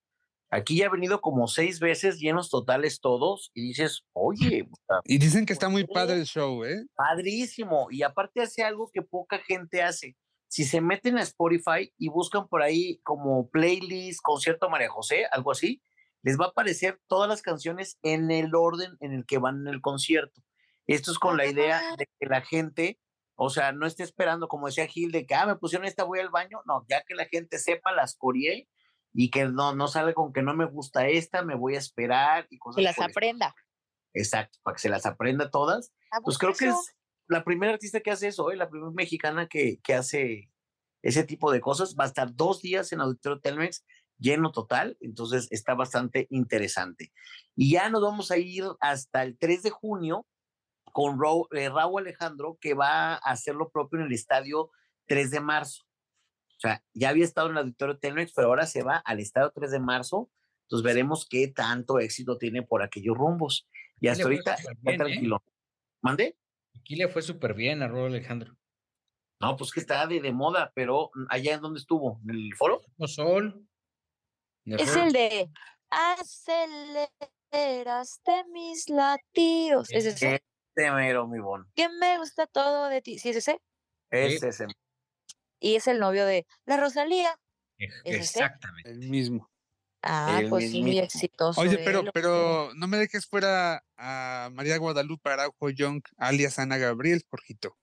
Aquí 0.52 0.78
ya 0.78 0.88
ha 0.88 0.90
venido 0.90 1.22
como 1.22 1.48
seis 1.48 1.80
veces, 1.80 2.20
llenos 2.20 2.50
totales 2.50 3.02
todos, 3.02 3.52
y 3.54 3.68
dices, 3.68 4.06
oye, 4.14 4.70
Y 5.04 5.18
dicen 5.18 5.46
que 5.46 5.54
está 5.54 5.70
muy 5.70 5.86
padre 5.86 6.16
el 6.16 6.26
show, 6.26 6.64
¿eh? 6.64 6.86
padrísimo. 6.96 7.88
Y 7.90 8.04
aparte 8.04 8.42
hace 8.42 8.64
algo 8.64 8.90
que 8.94 9.02
poca 9.02 9.40
gente 9.40 9.82
hace. 9.82 10.16
Si 10.48 10.64
se 10.64 10.80
meten 10.82 11.18
a 11.18 11.22
Spotify 11.24 11.94
y 11.98 12.10
buscan 12.10 12.48
por 12.48 12.62
ahí 12.62 13.00
como 13.04 13.50
playlist, 13.50 14.22
concierto 14.22 14.70
María 14.70 14.90
José, 14.90 15.26
algo 15.32 15.52
así, 15.52 15.82
les 16.22 16.40
va 16.40 16.46
a 16.46 16.50
aparecer 16.50 17.00
todas 17.08 17.28
las 17.30 17.42
canciones 17.42 18.00
en 18.04 18.32
el 18.32 18.56
orden 18.56 18.96
en 19.00 19.12
el 19.14 19.26
que 19.26 19.38
van 19.38 19.62
en 19.62 19.74
el 19.74 19.82
concierto. 19.82 20.42
Esto 20.88 21.12
es 21.12 21.20
con 21.20 21.38
la 21.38 21.46
idea 21.46 21.82
Ah. 21.84 21.96
de 21.98 22.08
que 22.20 22.26
la 22.28 22.42
gente, 22.42 23.00
o 23.36 23.50
sea, 23.50 23.72
no 23.74 23.86
esté 23.86 24.04
esperando, 24.04 24.48
como 24.48 24.68
decía 24.68 24.88
Gil, 24.88 25.12
de 25.12 25.26
que, 25.26 25.36
ah, 25.36 25.46
me 25.46 25.56
pusieron 25.58 25.86
esta, 25.86 26.04
voy 26.04 26.20
al 26.20 26.30
baño. 26.30 26.62
No, 26.66 26.86
ya 26.90 27.04
que 27.04 27.16
la 27.16 27.26
gente 27.26 27.58
sepa, 27.60 27.92
las 27.92 28.16
coreé 28.16 28.68
y 29.14 29.30
que 29.32 29.46
no, 29.46 29.76
no 29.76 29.88
sale 29.88 30.14
con 30.14 30.32
que 30.34 30.42
no 30.42 30.54
me 30.56 30.66
gusta 30.66 31.08
esta, 31.08 31.42
me 31.44 31.56
voy 31.56 31.76
a 31.76 31.80
esperar 31.80 32.48
y 32.50 32.58
cosas 32.60 32.78
Que 32.78 32.82
las 32.84 33.00
aprenda. 33.00 33.54
Exacto, 34.14 34.58
para 34.64 34.76
que 34.76 34.82
se 34.82 34.90
las 34.90 35.06
aprenda 35.06 35.50
todas. 35.52 35.92
Ah, 36.12 36.20
Pues 36.24 36.38
creo 36.38 36.54
que 36.54 36.68
es 36.68 36.96
la 37.28 37.44
primera 37.44 37.74
artista 37.74 38.00
que 38.00 38.12
hace 38.12 38.28
eso, 38.28 38.52
¿eh? 38.52 38.56
la 38.56 38.70
primera 38.70 38.92
mexicana 38.92 39.48
que, 39.48 39.80
que 39.84 39.94
hace 39.94 40.52
ese 41.02 41.24
tipo 41.24 41.52
de 41.52 41.62
cosas. 41.62 41.96
Va 42.00 42.06
a 42.06 42.08
estar 42.08 42.36
dos 42.36 42.62
días 42.62 42.92
en 42.92 43.02
Auditorio 43.02 43.40
Telmex, 43.40 43.86
lleno 44.18 44.52
total, 44.52 44.98
entonces 45.00 45.48
está 45.52 45.76
bastante 45.76 46.28
interesante. 46.30 47.12
Y 47.56 47.72
ya 47.72 47.90
nos 47.90 48.02
vamos 48.02 48.32
a 48.32 48.38
ir 48.38 48.66
hasta 48.80 49.24
el 49.24 49.38
3 49.38 49.64
de 49.64 49.70
junio 49.70 50.26
con 50.94 51.20
eh, 51.52 51.70
Raúl 51.70 52.02
Alejandro, 52.02 52.58
que 52.60 52.74
va 52.74 53.14
a 53.14 53.18
hacer 53.18 53.56
lo 53.56 53.70
propio 53.70 54.00
en 54.00 54.06
el 54.06 54.14
estadio 54.14 54.72
3 55.08 55.32
de 55.32 55.40
marzo. 55.42 55.84
O 56.58 56.60
sea, 56.60 56.84
ya 56.94 57.10
había 57.10 57.26
estado 57.26 57.48
en 57.48 57.54
el 57.54 57.64
Auditorio 57.64 58.00
Telmex, 58.00 58.34
pero 58.34 58.48
ahora 58.48 58.66
se 58.66 58.82
va 58.82 58.98
al 58.98 59.20
estadio 59.20 59.52
3 59.54 59.72
de 59.72 59.80
marzo. 59.80 60.32
Entonces 60.64 60.84
veremos 60.84 61.28
qué 61.30 61.50
tanto 61.50 62.00
éxito 62.00 62.38
tiene 62.38 62.64
por 62.64 62.82
aquellos 62.82 63.16
rumbos. 63.16 63.68
Y 64.00 64.08
hasta 64.08 64.24
ahorita 64.24 64.56
está 64.56 64.92
¿eh? 64.92 64.98
tranquilo. 64.98 65.44
¿Mande? 66.02 66.38
Aquí 66.80 66.96
le 66.96 67.08
fue 67.08 67.22
súper 67.22 67.54
bien 67.54 67.82
a 67.82 67.88
Raúl 67.88 68.08
Alejandro. 68.08 68.56
No, 69.42 69.56
pues 69.58 69.72
que 69.72 69.80
está 69.80 70.08
de, 70.08 70.22
de 70.22 70.32
moda, 70.32 70.72
pero 70.76 71.12
allá 71.30 71.56
en 71.56 71.62
donde 71.62 71.80
estuvo, 71.80 72.20
en 72.24 72.32
el 72.32 72.56
foro. 72.56 72.82
No, 72.98 73.08
Sol. 73.08 73.68
Es 74.66 74.90
foro. 74.90 75.06
el 75.06 75.14
de 75.14 75.50
aceleraste 77.52 78.46
mis 78.52 78.90
latidos. 78.90 79.92
¿Es 79.92 80.06
ese? 80.06 80.36
Este 80.36 80.92
mero, 80.92 81.28
mi 81.28 81.40
bon. 81.40 81.70
Que 81.76 81.90
me 81.90 82.18
gusta 82.18 82.48
todo 82.48 82.90
de 82.90 83.02
ti. 83.02 83.20
¿Sí 83.20 83.30
es 83.30 83.38
ese? 83.38 83.62
Es 84.12 84.44
ese. 84.44 84.68
Y 85.60 85.76
es 85.76 85.88
el 85.88 86.00
novio 86.00 86.26
de 86.26 86.46
la 86.66 86.78
Rosalía. 86.78 87.38
Exactamente. 88.04 88.92
El 88.92 89.10
mismo. 89.10 89.50
Ah, 90.06 90.38
El 90.40 90.50
pues 90.50 90.70
sí, 90.70 90.82
muy 90.82 91.00
exitoso. 91.00 91.60
Oye, 91.60 91.72
él, 91.78 91.82
pero, 91.84 92.04
pero 92.14 92.70
no 92.76 92.88
me 92.88 92.98
dejes 92.98 93.26
fuera 93.26 93.84
a 93.98 94.50
María 94.54 94.78
Guadalupe 94.78 95.30
Araujo 95.32 95.70
Young, 95.72 96.02
alias 96.18 96.60
Ana 96.60 96.78
Gabriel, 96.78 97.24
Jorgito. 97.30 97.76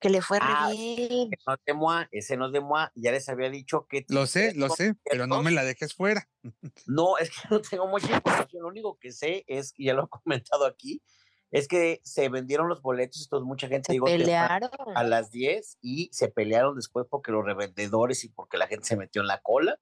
Que 0.00 0.08
le 0.08 0.22
fue 0.22 0.38
re 0.38 0.46
Ah, 0.48 0.70
bien. 0.70 1.28
Ese 1.32 1.42
no 1.46 1.54
es 1.54 1.60
de 1.66 1.74
Moa, 1.74 2.08
ese 2.12 2.36
no 2.36 2.46
es 2.46 2.52
de 2.52 2.60
Moa. 2.60 2.92
Ya 2.94 3.10
les 3.12 3.28
había 3.28 3.50
dicho 3.50 3.86
que. 3.88 4.04
Lo 4.08 4.26
sé, 4.26 4.54
lo 4.54 4.68
sé, 4.70 4.94
pero 5.04 5.26
no 5.26 5.42
me 5.42 5.50
la 5.50 5.64
dejes 5.64 5.94
fuera. 5.94 6.28
No, 6.86 7.18
es 7.18 7.30
que 7.30 7.36
no 7.50 7.60
tengo 7.60 7.86
mucha 7.88 8.14
información. 8.14 8.62
Lo 8.62 8.68
único 8.68 8.98
que 8.98 9.12
sé 9.12 9.44
es, 9.46 9.74
y 9.76 9.86
ya 9.86 9.94
lo 9.94 10.04
he 10.04 10.08
comentado 10.24 10.64
aquí, 10.64 11.02
es 11.50 11.68
que 11.68 12.00
se 12.04 12.28
vendieron 12.28 12.68
los 12.68 12.80
boletos. 12.82 13.20
Entonces, 13.24 13.44
mucha 13.46 13.68
gente 13.68 13.92
Se 13.92 13.98
temprano 13.98 14.70
pelearon. 14.70 14.96
a 14.96 15.02
las 15.02 15.30
10 15.32 15.78
y 15.82 16.08
se 16.12 16.28
pelearon 16.28 16.76
después 16.76 17.06
porque 17.10 17.32
los 17.32 17.44
revendedores 17.44 18.24
y 18.24 18.28
porque 18.30 18.56
la 18.56 18.68
gente 18.68 18.86
se 18.86 18.96
metió 18.96 19.20
en 19.22 19.28
la 19.28 19.40
cola. 19.42 19.76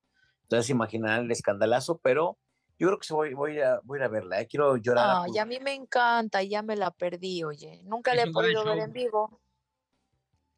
Entonces, 0.50 0.68
imaginarán 0.70 1.26
el 1.26 1.30
escandalazo, 1.30 1.98
pero 2.02 2.36
yo 2.76 2.88
creo 2.88 2.98
que 2.98 3.14
voy, 3.14 3.34
voy, 3.34 3.60
a, 3.60 3.78
voy 3.84 3.98
a 3.98 4.00
ir 4.00 4.04
a 4.04 4.08
verla. 4.08 4.40
¿eh? 4.40 4.48
Quiero 4.48 4.76
llorar. 4.78 5.08
a 5.08 5.22
Ay, 5.22 5.26
pulso. 5.28 5.42
a 5.42 5.44
mí 5.44 5.58
me 5.60 5.74
encanta, 5.74 6.42
ya 6.42 6.60
me 6.62 6.74
la 6.74 6.90
perdí, 6.90 7.44
oye. 7.44 7.80
Nunca 7.84 8.14
la 8.16 8.22
Es 8.22 8.26
he 8.26 8.30
un 8.30 8.34
gran 8.34 8.44
podido 8.44 8.64
ver 8.64 8.74
show. 8.78 8.84
en 8.84 8.92
vivo. 8.92 9.40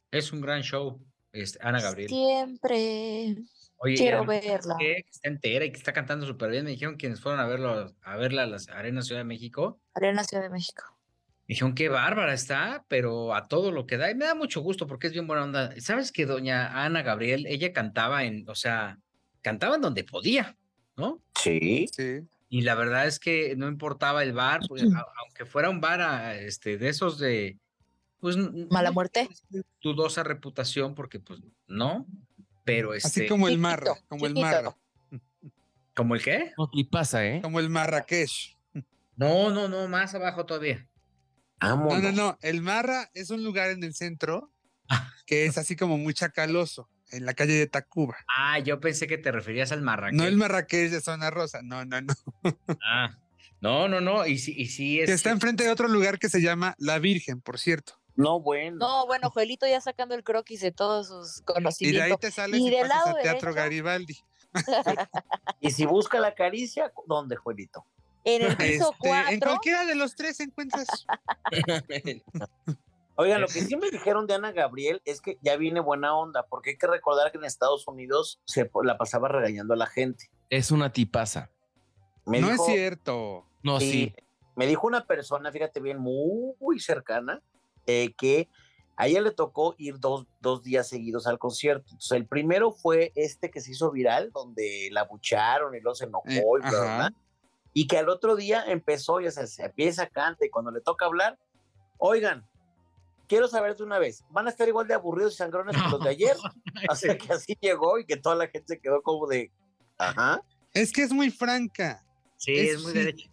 Es 0.09 0.33
un 0.33 0.41
gran 0.41 0.61
show. 0.63 0.99
este, 1.31 1.59
Ana 1.61 1.79
Gabriel. 1.79 2.09
Siempre 2.09 3.35
Oye, 3.77 3.95
quiero 3.95 4.25
verla. 4.25 4.77
que 4.79 5.05
está 5.09 5.29
entera 5.29 5.65
y 5.65 5.71
que 5.71 5.77
está 5.77 5.93
cantando 5.93 6.25
súper 6.25 6.49
bien. 6.49 6.63
Me 6.65 6.71
dijeron 6.71 6.95
quienes 6.95 7.21
fueron 7.21 7.39
a 7.39 7.45
verlo, 7.45 7.93
a 8.01 8.15
verla 8.15 8.43
a 8.43 8.47
las 8.47 8.69
Arenas 8.69 9.05
Ciudad 9.05 9.21
de 9.21 9.25
México. 9.25 9.79
Arena 9.93 10.23
Ciudad 10.23 10.41
de 10.43 10.49
México. 10.49 10.83
Me 11.47 11.53
dijeron 11.55 11.75
qué 11.75 11.89
bárbara 11.89 12.33
está, 12.33 12.83
pero 12.87 13.35
a 13.35 13.47
todo 13.47 13.71
lo 13.71 13.85
que 13.85 13.97
da. 13.97 14.09
Y 14.09 14.15
me 14.15 14.25
da 14.25 14.33
mucho 14.33 14.61
gusto 14.61 14.87
porque 14.87 15.07
es 15.07 15.13
bien 15.13 15.27
buena 15.27 15.43
onda. 15.43 15.73
¿Sabes 15.81 16.11
que 16.11 16.25
doña 16.25 16.83
Ana 16.83 17.01
Gabriel, 17.03 17.45
ella 17.47 17.73
cantaba 17.73 18.23
en, 18.23 18.47
o 18.49 18.55
sea, 18.55 18.97
cantaba 19.43 19.75
en 19.75 19.81
donde 19.81 20.03
podía, 20.03 20.57
¿no? 20.97 21.21
Sí. 21.39 21.85
Sí. 21.95 22.21
Y 22.49 22.61
la 22.61 22.73
verdad 22.75 23.05
es 23.07 23.19
que 23.19 23.55
no 23.55 23.67
importaba 23.67 24.23
el 24.23 24.33
bar, 24.33 24.61
pues, 24.67 24.83
a- 24.83 25.05
aunque 25.23 25.45
fuera 25.45 25.69
un 25.69 25.79
bar 25.81 26.01
a- 26.01 26.35
este, 26.35 26.77
de 26.79 26.89
esos 26.89 27.19
de, 27.19 27.59
pues, 28.19 28.37
Mala 28.37 28.89
no 28.89 28.93
muerte. 28.93 29.29
dudosa 29.81 30.23
reputación, 30.23 30.95
porque 30.95 31.19
pues 31.19 31.39
no, 31.67 32.05
pero 32.63 32.93
este, 32.93 33.07
Así 33.07 33.27
como 33.27 33.47
el 33.47 33.57
Marra, 33.57 33.93
chiquito, 33.93 34.07
como 34.07 34.25
el. 34.27 34.33
Marra, 34.35 34.75
¿como 35.95 36.15
el 36.15 36.23
qué? 36.23 36.53
No, 36.57 36.69
y 36.73 36.85
pasa, 36.85 37.25
¿eh? 37.27 37.41
como 37.41 37.59
el 37.59 37.69
Marrakech. 37.69 38.57
No, 39.15 39.49
no, 39.51 39.67
no, 39.67 39.87
más 39.87 40.15
abajo 40.15 40.45
todavía. 40.45 40.87
Amo. 41.59 41.93
No, 41.93 41.99
no, 42.01 42.11
no. 42.11 42.37
El 42.41 42.61
Marra 42.61 43.09
es 43.13 43.29
un 43.29 43.43
lugar 43.43 43.69
en 43.69 43.83
el 43.83 43.93
centro 43.93 44.51
Ah. 44.89 45.11
que 45.25 45.45
es 45.45 45.57
así 45.57 45.75
como 45.75 45.97
muy 45.97 46.13
chacaloso, 46.13 46.89
en 47.11 47.25
la 47.25 47.33
calle 47.33 47.53
de 47.53 47.67
Tacuba. 47.67 48.17
Ah, 48.37 48.59
yo 48.59 48.79
pensé 48.79 49.07
que 49.07 49.17
te 49.17 49.31
referías 49.31 49.71
al 49.71 49.81
Marrakech. 49.81 50.17
No 50.17 50.25
el 50.25 50.37
Marrakech 50.37 50.89
de 50.91 51.01
Zona 51.01 51.29
Rosa, 51.29 51.61
no, 51.63 51.85
no, 51.85 52.01
no. 52.01 52.13
Ah, 52.83 53.17
no, 53.61 53.87
no, 53.87 54.01
no, 54.01 54.25
y 54.25 54.37
sí, 54.39 54.53
y 54.57 54.65
sí 54.67 54.99
es. 54.99 55.05
Que 55.07 55.13
está 55.13 55.29
enfrente 55.31 55.63
de 55.63 55.69
otro 55.69 55.87
lugar 55.87 56.19
que 56.19 56.29
se 56.29 56.41
llama 56.41 56.75
La 56.79 56.99
Virgen, 56.99 57.39
por 57.41 57.59
cierto. 57.59 57.93
No, 58.15 58.39
bueno. 58.39 58.77
No, 58.77 59.07
bueno, 59.07 59.29
Joelito 59.31 59.65
ya 59.67 59.81
sacando 59.81 60.13
el 60.15 60.23
croquis 60.23 60.59
de 60.61 60.71
todos 60.71 61.07
sus 61.07 61.37
Y 61.39 61.41
de 61.41 61.41
ahí 61.41 61.53
conocimientos. 61.53 62.19
te 62.19 62.31
sales 62.31 62.59
Y 62.59 62.67
y, 62.67 62.69
del 62.69 62.81
pasas 62.87 63.05
lado 63.05 63.17
a 63.17 63.21
Teatro 63.21 63.49
derecho. 63.53 63.53
Garibaldi. 63.55 64.17
Y 65.61 65.71
si 65.71 65.85
busca 65.85 66.19
la 66.19 66.35
caricia, 66.35 66.91
¿dónde, 67.07 67.35
Juelito? 67.37 67.85
En 68.25 68.43
el 68.43 68.55
piso 68.55 68.93
Este, 68.93 69.09
en 69.09 69.39
4, 69.39 69.49
cualquiera 69.49 69.85
de 69.85 69.95
los 69.95 70.15
tres 70.15 70.39
encuentras. 70.41 70.87
Oigan, 73.15 73.41
lo 73.41 73.47
que 73.47 73.61
sí 73.75 73.75
me 73.77 73.89
dijeron 73.89 74.27
de 74.27 74.33
Ana 74.35 74.51
Gabriel 74.51 75.01
es 75.05 75.21
que 75.21 75.37
ya 75.41 75.55
viene 75.57 75.79
buena 75.79 76.15
onda, 76.15 76.45
porque 76.47 76.71
hay 76.71 76.77
que 76.77 76.87
recordar 76.87 77.31
que 77.31 77.37
en 77.37 77.45
Estados 77.45 77.87
Unidos 77.87 78.41
se 78.45 78.69
la 78.83 78.97
pasaba 78.97 79.27
regañando 79.27 79.73
a 79.73 79.77
la 79.77 79.87
gente. 79.87 80.29
Es 80.49 80.71
una 80.71 80.91
tipaza. 80.91 81.51
Me 82.25 82.39
no 82.39 82.49
dijo, 82.49 82.65
es 82.65 82.71
cierto. 82.71 83.45
No, 83.61 83.79
sí. 83.79 84.13
Me 84.55 84.67
dijo 84.67 84.87
una 84.87 85.05
persona, 85.05 85.51
fíjate 85.51 85.79
bien, 85.79 85.97
muy, 85.99 86.79
cercana, 86.79 87.41
eh, 87.87 88.13
que 88.17 88.49
a 88.95 89.07
ella 89.07 89.21
le 89.21 89.31
tocó 89.31 89.73
ir 89.77 89.99
dos, 89.99 90.27
dos 90.39 90.63
días 90.63 90.87
seguidos 90.87 91.25
al 91.25 91.39
concierto. 91.39 91.85
Entonces, 91.87 92.11
el 92.11 92.27
primero 92.27 92.71
fue 92.71 93.11
este 93.15 93.49
que 93.49 93.61
se 93.61 93.71
hizo 93.71 93.91
viral, 93.91 94.31
donde 94.31 94.89
la 94.91 95.03
bucharon 95.05 95.73
y 95.75 95.79
luego 95.79 95.95
se 95.95 96.05
enojó 96.05 96.29
Eh, 96.29 96.43
y 96.57 96.61
bla, 96.61 96.69
bla, 96.69 96.83
ajá. 96.83 96.97
bla. 96.97 97.13
Y 97.73 97.87
que 97.87 97.97
al 97.97 98.09
otro 98.09 98.35
día 98.35 98.63
empezó, 98.67 99.19
ya 99.19 99.31
se, 99.31 99.47
se 99.47 99.63
empieza, 99.63 100.05
canta 100.07 100.45
y 100.45 100.49
cuando 100.49 100.69
le 100.69 100.81
toca 100.81 101.05
hablar, 101.05 101.39
oigan, 101.97 102.47
quiero 103.27 103.47
saber 103.47 103.75
de 103.75 103.83
una 103.83 103.99
vez, 103.99 104.23
¿van 104.29 104.47
a 104.47 104.49
estar 104.49 104.67
igual 104.67 104.87
de 104.87 104.93
aburridos 104.93 105.33
y 105.33 105.37
sangrones 105.37 105.75
que 105.75 105.89
los 105.89 106.03
de 106.03 106.09
ayer? 106.09 106.35
O 106.91 106.95
sea, 106.95 107.17
que 107.17 107.31
así 107.33 107.57
llegó 107.61 107.97
y 107.99 108.05
que 108.05 108.17
toda 108.17 108.35
la 108.35 108.47
gente 108.47 108.75
se 108.75 108.79
quedó 108.79 109.01
como 109.01 109.27
de, 109.27 109.51
ajá. 109.97 110.41
Es 110.73 110.91
que 110.91 111.03
es 111.03 111.11
muy 111.13 111.29
franca. 111.31 112.03
Sí, 112.37 112.53
es- 112.55 112.75
es 112.77 112.83
muy 112.83 112.91
sí. 112.93 112.97
derecho. 112.99 113.29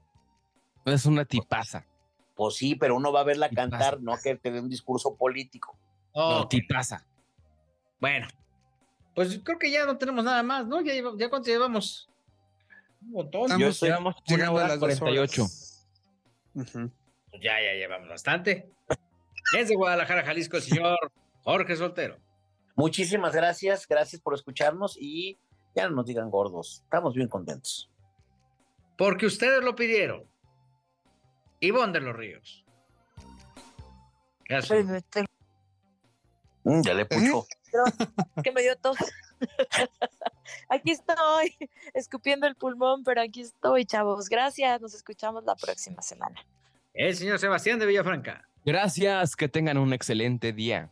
Es 0.84 1.04
una 1.06 1.24
tipaza. 1.24 1.86
Pues 2.34 2.56
sí, 2.56 2.74
pero 2.74 2.96
uno 2.96 3.12
va 3.12 3.20
a 3.20 3.24
verla 3.24 3.50
cantar, 3.50 4.00
no 4.00 4.16
que 4.16 4.34
te 4.36 4.50
dé 4.50 4.60
un 4.60 4.68
discurso 4.68 5.14
político. 5.16 5.78
No, 6.14 6.42
Ok, 6.42 6.50
tipaza. 6.50 7.06
Bueno, 8.00 8.26
pues 9.14 9.38
creo 9.44 9.58
que 9.58 9.70
ya 9.70 9.84
no 9.84 9.98
tenemos 9.98 10.24
nada 10.24 10.42
más, 10.42 10.66
¿no? 10.66 10.80
Ya, 10.80 10.94
ya 10.94 11.28
cuánto 11.28 11.48
llevamos. 11.50 12.08
Un 13.02 13.10
montón. 13.12 13.42
Estamos 13.42 13.60
Yo 13.60 13.68
estoy 13.68 13.88
Llevamos 13.88 14.14
una 14.28 14.50
hora 14.52 14.68
las 14.68 14.80
dos 14.80 14.98
48. 14.98 15.42
horas. 15.42 15.88
Ujú. 16.54 16.90
Pues 17.30 17.42
ya, 17.42 17.60
ya 17.62 17.72
llevamos 17.74 18.08
bastante. 18.08 18.70
Desde 19.52 19.74
Guadalajara, 19.74 20.24
Jalisco, 20.24 20.56
el 20.56 20.62
señor 20.62 21.12
Jorge 21.42 21.76
Soltero. 21.76 22.18
Muchísimas 22.76 23.34
gracias, 23.34 23.86
gracias 23.86 24.20
por 24.22 24.34
escucharnos 24.34 24.96
y 24.98 25.38
ya 25.74 25.88
no 25.88 25.96
nos 25.96 26.06
digan 26.06 26.30
gordos, 26.30 26.82
estamos 26.84 27.14
bien 27.14 27.28
contentos. 27.28 27.90
Porque 28.96 29.26
ustedes 29.26 29.62
lo 29.62 29.74
pidieron. 29.74 30.24
Ivonne 31.60 31.92
de 31.92 32.00
los 32.00 32.16
Ríos. 32.16 32.64
Gracias. 34.48 34.86
Mm, 36.64 36.82
ya 36.82 36.94
le 36.94 37.06
pucho. 37.06 37.46
que 38.44 38.52
me 38.52 38.62
dio 38.62 38.76
tos. 38.76 38.96
aquí 40.68 40.90
estoy, 40.90 41.56
escupiendo 41.94 42.46
el 42.46 42.56
pulmón, 42.56 43.04
pero 43.04 43.22
aquí 43.22 43.42
estoy, 43.42 43.84
chavos. 43.84 44.28
Gracias, 44.28 44.80
nos 44.80 44.94
escuchamos 44.94 45.44
la 45.44 45.54
próxima 45.54 46.02
semana. 46.02 46.44
El 46.92 47.16
señor 47.16 47.38
Sebastián 47.38 47.78
de 47.78 47.86
Villafranca. 47.86 48.49
Gracias, 48.64 49.36
que 49.36 49.48
tengan 49.48 49.78
un 49.78 49.92
excelente 49.92 50.52
día. 50.52 50.90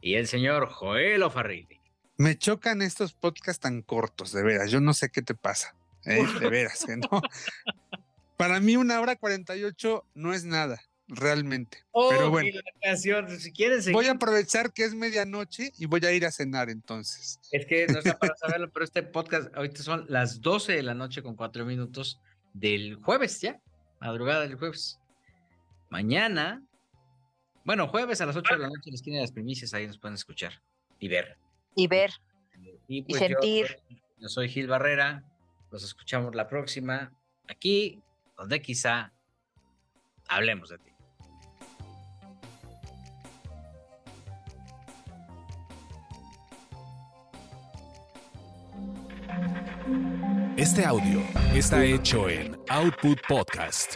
Y 0.00 0.14
el 0.14 0.26
señor 0.26 0.68
Joel 0.70 1.22
Ofarrilli. 1.22 1.80
Me 2.16 2.36
chocan 2.36 2.82
estos 2.82 3.12
podcasts 3.14 3.60
tan 3.60 3.82
cortos, 3.82 4.32
de 4.32 4.42
veras. 4.42 4.70
Yo 4.70 4.80
no 4.80 4.92
sé 4.94 5.10
qué 5.10 5.22
te 5.22 5.34
pasa. 5.34 5.74
¿eh? 6.04 6.22
De 6.40 6.48
veras, 6.50 6.84
que 6.84 6.96
no. 6.96 7.08
Para 8.36 8.60
mí, 8.60 8.76
una 8.76 9.00
hora 9.00 9.16
cuarenta 9.16 9.56
y 9.56 9.64
ocho 9.64 10.04
no 10.14 10.34
es 10.34 10.44
nada, 10.44 10.80
realmente. 11.08 11.78
Pero 12.10 12.26
Oh, 12.26 12.30
bueno, 12.30 12.50
la 12.54 12.80
canción, 12.82 13.30
si 13.40 13.52
quieren 13.52 13.82
seguir, 13.82 13.94
voy 13.94 14.06
a 14.06 14.12
aprovechar 14.12 14.72
que 14.72 14.84
es 14.84 14.94
medianoche 14.94 15.72
y 15.78 15.86
voy 15.86 16.04
a 16.04 16.12
ir 16.12 16.26
a 16.26 16.30
cenar 16.30 16.68
entonces. 16.68 17.40
es 17.50 17.64
que 17.66 17.86
no 17.86 17.98
está 18.00 18.18
para 18.18 18.36
saberlo, 18.36 18.70
pero 18.70 18.84
este 18.84 19.02
podcast 19.02 19.54
ahorita 19.56 19.82
son 19.82 20.04
las 20.08 20.40
12 20.42 20.72
de 20.72 20.82
la 20.82 20.94
noche 20.94 21.22
con 21.22 21.36
4 21.36 21.64
minutos 21.64 22.20
del 22.52 22.96
jueves 22.96 23.40
ya, 23.40 23.58
madrugada 24.00 24.42
del 24.42 24.56
jueves. 24.56 24.98
Mañana, 25.94 26.60
bueno, 27.62 27.86
jueves 27.86 28.20
a 28.20 28.26
las 28.26 28.34
8 28.34 28.54
de 28.54 28.60
la 28.62 28.66
noche 28.66 28.80
en 28.86 28.94
la 28.94 28.96
esquina 28.96 29.16
de 29.18 29.22
las 29.22 29.30
primicias, 29.30 29.72
ahí 29.74 29.86
nos 29.86 29.96
pueden 29.96 30.16
escuchar 30.16 30.60
y 30.98 31.06
ver. 31.06 31.38
Y 31.76 31.86
ver. 31.86 32.10
Y, 32.88 33.02
pues 33.02 33.20
sentir. 33.20 33.76
Yo, 33.88 33.96
yo 34.18 34.28
soy 34.28 34.48
Gil 34.48 34.66
Barrera, 34.66 35.22
los 35.70 35.84
escuchamos 35.84 36.34
la 36.34 36.48
próxima, 36.48 37.12
aquí, 37.46 38.02
donde 38.36 38.60
quizá 38.60 39.12
hablemos 40.26 40.70
de 40.70 40.78
ti. 40.78 40.90
Este 50.56 50.84
audio 50.84 51.22
está 51.54 51.84
hecho 51.84 52.28
en 52.28 52.58
Output 52.68 53.20
Podcast. 53.28 53.94